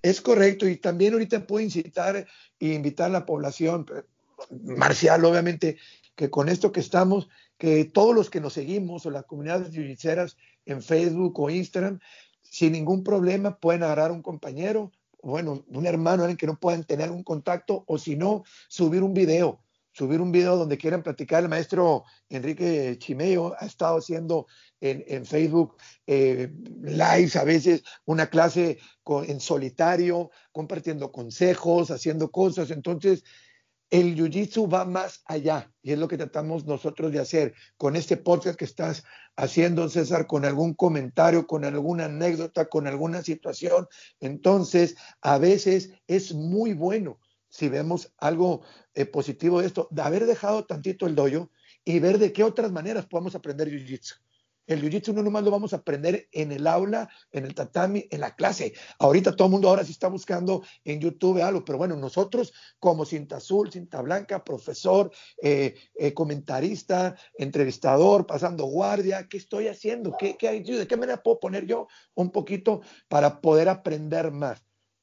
Es 0.00 0.20
correcto, 0.20 0.68
y 0.68 0.76
también 0.76 1.14
ahorita 1.14 1.44
puedo 1.44 1.64
incitar 1.64 2.24
e 2.60 2.66
invitar 2.68 3.06
a 3.06 3.12
la 3.12 3.26
población, 3.26 3.84
marcial 4.62 5.24
obviamente, 5.24 5.78
que 6.14 6.30
con 6.30 6.48
esto 6.48 6.72
que 6.72 6.80
estamos, 6.80 7.28
que 7.58 7.84
todos 7.84 8.14
los 8.14 8.30
que 8.30 8.40
nos 8.40 8.52
seguimos 8.52 9.06
o 9.06 9.10
las 9.10 9.24
comunidades 9.24 9.72
jiu 9.72 9.84
en 10.64 10.82
Facebook 10.82 11.40
o 11.40 11.50
Instagram, 11.50 11.98
sin 12.42 12.72
ningún 12.72 13.02
problema 13.02 13.58
pueden 13.58 13.82
agarrar 13.82 14.12
un 14.12 14.22
compañero, 14.22 14.92
bueno, 15.22 15.64
un 15.68 15.86
hermano, 15.86 16.22
alguien 16.22 16.36
que 16.36 16.46
no 16.46 16.58
puedan 16.58 16.84
tener 16.84 17.10
un 17.10 17.22
contacto, 17.22 17.84
o 17.86 17.96
si 17.96 18.16
no, 18.16 18.42
subir 18.68 19.02
un 19.02 19.14
video, 19.14 19.62
subir 19.92 20.20
un 20.20 20.32
video 20.32 20.56
donde 20.56 20.78
quieran 20.78 21.02
platicar. 21.02 21.42
El 21.42 21.48
maestro 21.48 22.04
Enrique 22.28 22.96
Chimeo 22.98 23.54
ha 23.58 23.66
estado 23.66 23.98
haciendo 23.98 24.46
en, 24.80 25.24
Facebook 25.24 25.76
eh, 26.08 26.52
lives, 26.82 27.36
a 27.36 27.44
veces 27.44 27.84
una 28.04 28.28
clase 28.28 28.78
en 29.06 29.38
solitario, 29.38 30.30
compartiendo 30.50 31.12
consejos, 31.12 31.90
haciendo 31.92 32.30
cosas. 32.32 32.70
Entonces, 32.70 33.22
el 33.92 34.16
jiu-jitsu 34.16 34.72
va 34.72 34.86
más 34.86 35.22
allá 35.26 35.70
y 35.82 35.92
es 35.92 35.98
lo 35.98 36.08
que 36.08 36.16
tratamos 36.16 36.64
nosotros 36.64 37.12
de 37.12 37.18
hacer 37.18 37.52
con 37.76 37.94
este 37.94 38.16
podcast 38.16 38.58
que 38.58 38.64
estás 38.64 39.04
haciendo, 39.36 39.86
César, 39.90 40.26
con 40.26 40.46
algún 40.46 40.72
comentario, 40.72 41.46
con 41.46 41.62
alguna 41.66 42.06
anécdota, 42.06 42.70
con 42.70 42.86
alguna 42.86 43.22
situación. 43.22 43.86
Entonces, 44.18 44.96
a 45.20 45.36
veces 45.36 45.92
es 46.06 46.32
muy 46.32 46.72
bueno 46.72 47.20
si 47.50 47.68
vemos 47.68 48.14
algo 48.16 48.62
eh, 48.94 49.04
positivo 49.04 49.60
de 49.60 49.66
esto, 49.66 49.88
de 49.90 50.00
haber 50.00 50.24
dejado 50.24 50.64
tantito 50.64 51.06
el 51.06 51.14
doyo 51.14 51.50
y 51.84 51.98
ver 51.98 52.18
de 52.18 52.32
qué 52.32 52.44
otras 52.44 52.72
maneras 52.72 53.04
podemos 53.04 53.34
aprender 53.34 53.68
jiu-jitsu. 53.68 54.14
El 54.66 54.80
jiu-jitsu 54.80 55.12
no 55.12 55.22
nomás 55.22 55.42
lo 55.42 55.50
vamos 55.50 55.72
a 55.72 55.76
aprender 55.76 56.28
en 56.32 56.52
el 56.52 56.66
aula, 56.66 57.08
en 57.32 57.44
el 57.44 57.54
tatami, 57.54 58.06
en 58.10 58.20
la 58.20 58.34
clase. 58.34 58.74
Ahorita 58.98 59.34
todo 59.34 59.46
el 59.46 59.52
mundo 59.52 59.68
ahora 59.68 59.84
sí 59.84 59.92
está 59.92 60.08
buscando 60.08 60.62
en 60.84 61.00
YouTube 61.00 61.42
algo, 61.42 61.64
pero 61.64 61.78
bueno, 61.78 61.96
nosotros 61.96 62.52
como 62.78 63.04
cinta 63.04 63.36
azul, 63.36 63.72
cinta 63.72 64.00
blanca, 64.02 64.44
profesor, 64.44 65.10
eh, 65.42 65.74
eh, 65.94 66.14
comentarista, 66.14 67.16
entrevistador, 67.36 68.26
pasando 68.26 68.64
guardia, 68.66 69.28
¿qué 69.28 69.36
estoy 69.36 69.68
haciendo? 69.68 70.16
¿Qué, 70.18 70.36
qué, 70.36 70.60
¿De 70.60 70.86
qué 70.86 70.96
manera 70.96 71.22
puedo 71.22 71.40
poner 71.40 71.66
yo 71.66 71.88
un 72.14 72.30
poquito 72.30 72.82
para 73.08 73.40
poder 73.40 73.68
aprender 73.68 74.30
más? 74.30 74.62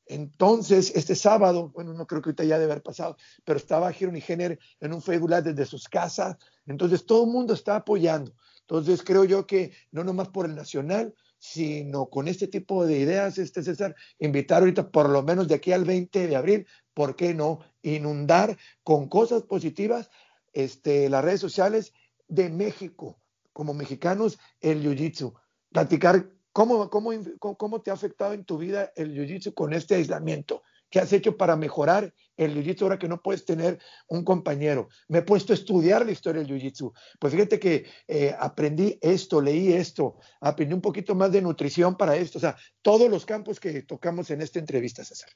Entonces, 0.09 0.91
este 0.95 1.15
sábado, 1.15 1.69
bueno, 1.69 1.93
no 1.93 2.07
creo 2.07 2.19
que 2.19 2.29
ahorita 2.29 2.43
ya 2.43 2.57
debe 2.57 2.71
haber 2.71 2.83
pasado, 2.83 3.15
pero 3.45 3.57
estaba 3.57 3.91
Giron 3.93 4.17
y 4.17 4.21
Jenner 4.21 4.57
en 4.79 4.91
un 4.91 5.03
Facebook 5.03 5.29
desde 5.29 5.65
sus 5.67 5.87
casas. 5.87 6.35
Entonces, 6.65 7.05
todo 7.05 7.25
el 7.25 7.31
mundo 7.31 7.53
está 7.53 7.75
apoyando. 7.75 8.33
Entonces, 8.61 9.03
creo 9.03 9.23
yo 9.23 9.45
que 9.45 9.71
no 9.91 10.03
nomás 10.03 10.29
por 10.29 10.47
el 10.47 10.55
Nacional, 10.55 11.13
sino 11.37 12.07
con 12.07 12.27
este 12.27 12.47
tipo 12.47 12.87
de 12.87 12.97
ideas, 12.97 13.37
este 13.37 13.61
César, 13.61 13.95
invitar 14.17 14.63
ahorita 14.63 14.89
por 14.89 15.09
lo 15.09 15.21
menos 15.21 15.47
de 15.47 15.53
aquí 15.53 15.71
al 15.73 15.85
20 15.85 16.27
de 16.27 16.35
abril, 16.35 16.67
¿por 16.95 17.15
qué 17.15 17.35
no? 17.35 17.59
Inundar 17.83 18.57
con 18.83 19.09
cosas 19.09 19.43
positivas 19.43 20.09
este, 20.53 21.07
las 21.09 21.23
redes 21.23 21.39
sociales 21.39 21.93
de 22.27 22.49
México, 22.49 23.19
como 23.53 23.75
mexicanos, 23.75 24.39
el 24.59 24.83
Jiu-Jitsu. 24.83 25.33
Platicar 25.71 26.31
cómo, 26.59 26.89
cómo, 26.89 27.13
cómo 27.39 27.81
te 27.81 27.89
ha 27.89 27.93
afectado 27.93 28.33
en 28.33 28.43
tu 28.43 28.57
vida 28.57 28.91
el 28.97 29.15
Jiu-Jitsu 29.15 29.53
con 29.53 29.71
este 29.71 29.95
aislamiento. 29.95 30.61
¿Qué 30.89 30.99
has 30.99 31.13
hecho 31.13 31.37
para 31.37 31.55
mejorar 31.55 32.13
el 32.35 32.55
jiu-jitsu 32.55 32.81
ahora 32.81 32.97
que 32.97 33.07
no 33.07 33.21
puedes 33.21 33.45
tener 33.45 33.77
un 34.07 34.25
compañero? 34.25 34.89
Me 35.07 35.19
he 35.19 35.21
puesto 35.21 35.53
a 35.53 35.55
estudiar 35.55 36.03
la 36.03 36.11
historia 36.11 36.41
del 36.41 36.51
jiu-jitsu. 36.51 36.91
Pues 37.19 37.31
fíjate 37.31 37.59
que 37.59 37.85
eh, 38.07 38.35
aprendí 38.37 38.97
esto, 38.99 39.39
leí 39.39 39.71
esto, 39.71 40.17
aprendí 40.41 40.73
un 40.73 40.81
poquito 40.81 41.13
más 41.13 41.31
de 41.31 41.43
nutrición 41.43 41.95
para 41.95 42.15
esto. 42.15 42.39
O 42.39 42.41
sea, 42.41 42.57
todos 42.81 43.07
los 43.07 43.23
campos 43.23 43.59
que 43.59 43.83
tocamos 43.83 44.31
en 44.31 44.41
esta 44.41 44.57
entrevista, 44.57 45.05
César. 45.05 45.29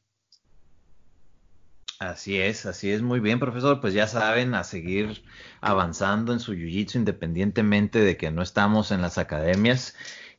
Así 1.99 2.39
es, 2.39 2.65
así 2.65 2.91
es, 2.91 3.01
muy 3.01 3.19
bien, 3.19 3.39
profesor. 3.39 3.79
Pues 3.79 3.93
ya 3.93 4.07
saben, 4.07 4.55
a 4.55 4.63
seguir 4.63 5.23
avanzando 5.61 6.33
en 6.33 6.39
su 6.39 6.53
jiu-jitsu 6.53 6.95
independientemente 6.95 7.99
de 7.99 8.17
que 8.17 8.31
no 8.31 8.41
estamos 8.41 8.91
en 8.91 9.01
las 9.01 9.19
academias. 9.19 9.95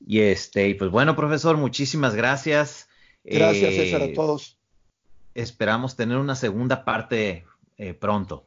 Y 0.06 0.20
este, 0.20 0.74
pues 0.74 0.90
bueno, 0.90 1.16
profesor, 1.16 1.56
muchísimas 1.56 2.14
gracias. 2.14 2.88
Gracias, 3.24 3.74
César, 3.74 4.02
a 4.02 4.04
eh, 4.06 4.12
todos 4.14 4.58
esperamos 5.34 5.96
tener 5.96 6.16
una 6.16 6.36
segunda 6.36 6.84
parte 6.84 7.44
eh, 7.76 7.94
pronto. 7.94 8.46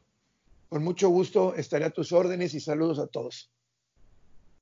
Con 0.69 0.83
mucho 0.83 1.09
gusto, 1.09 1.55
estaré 1.55 1.85
a 1.85 1.91
tus 1.91 2.11
órdenes 2.11 2.53
y 2.53 2.59
saludos 2.59 2.99
a 2.99 3.07
todos. 3.07 3.51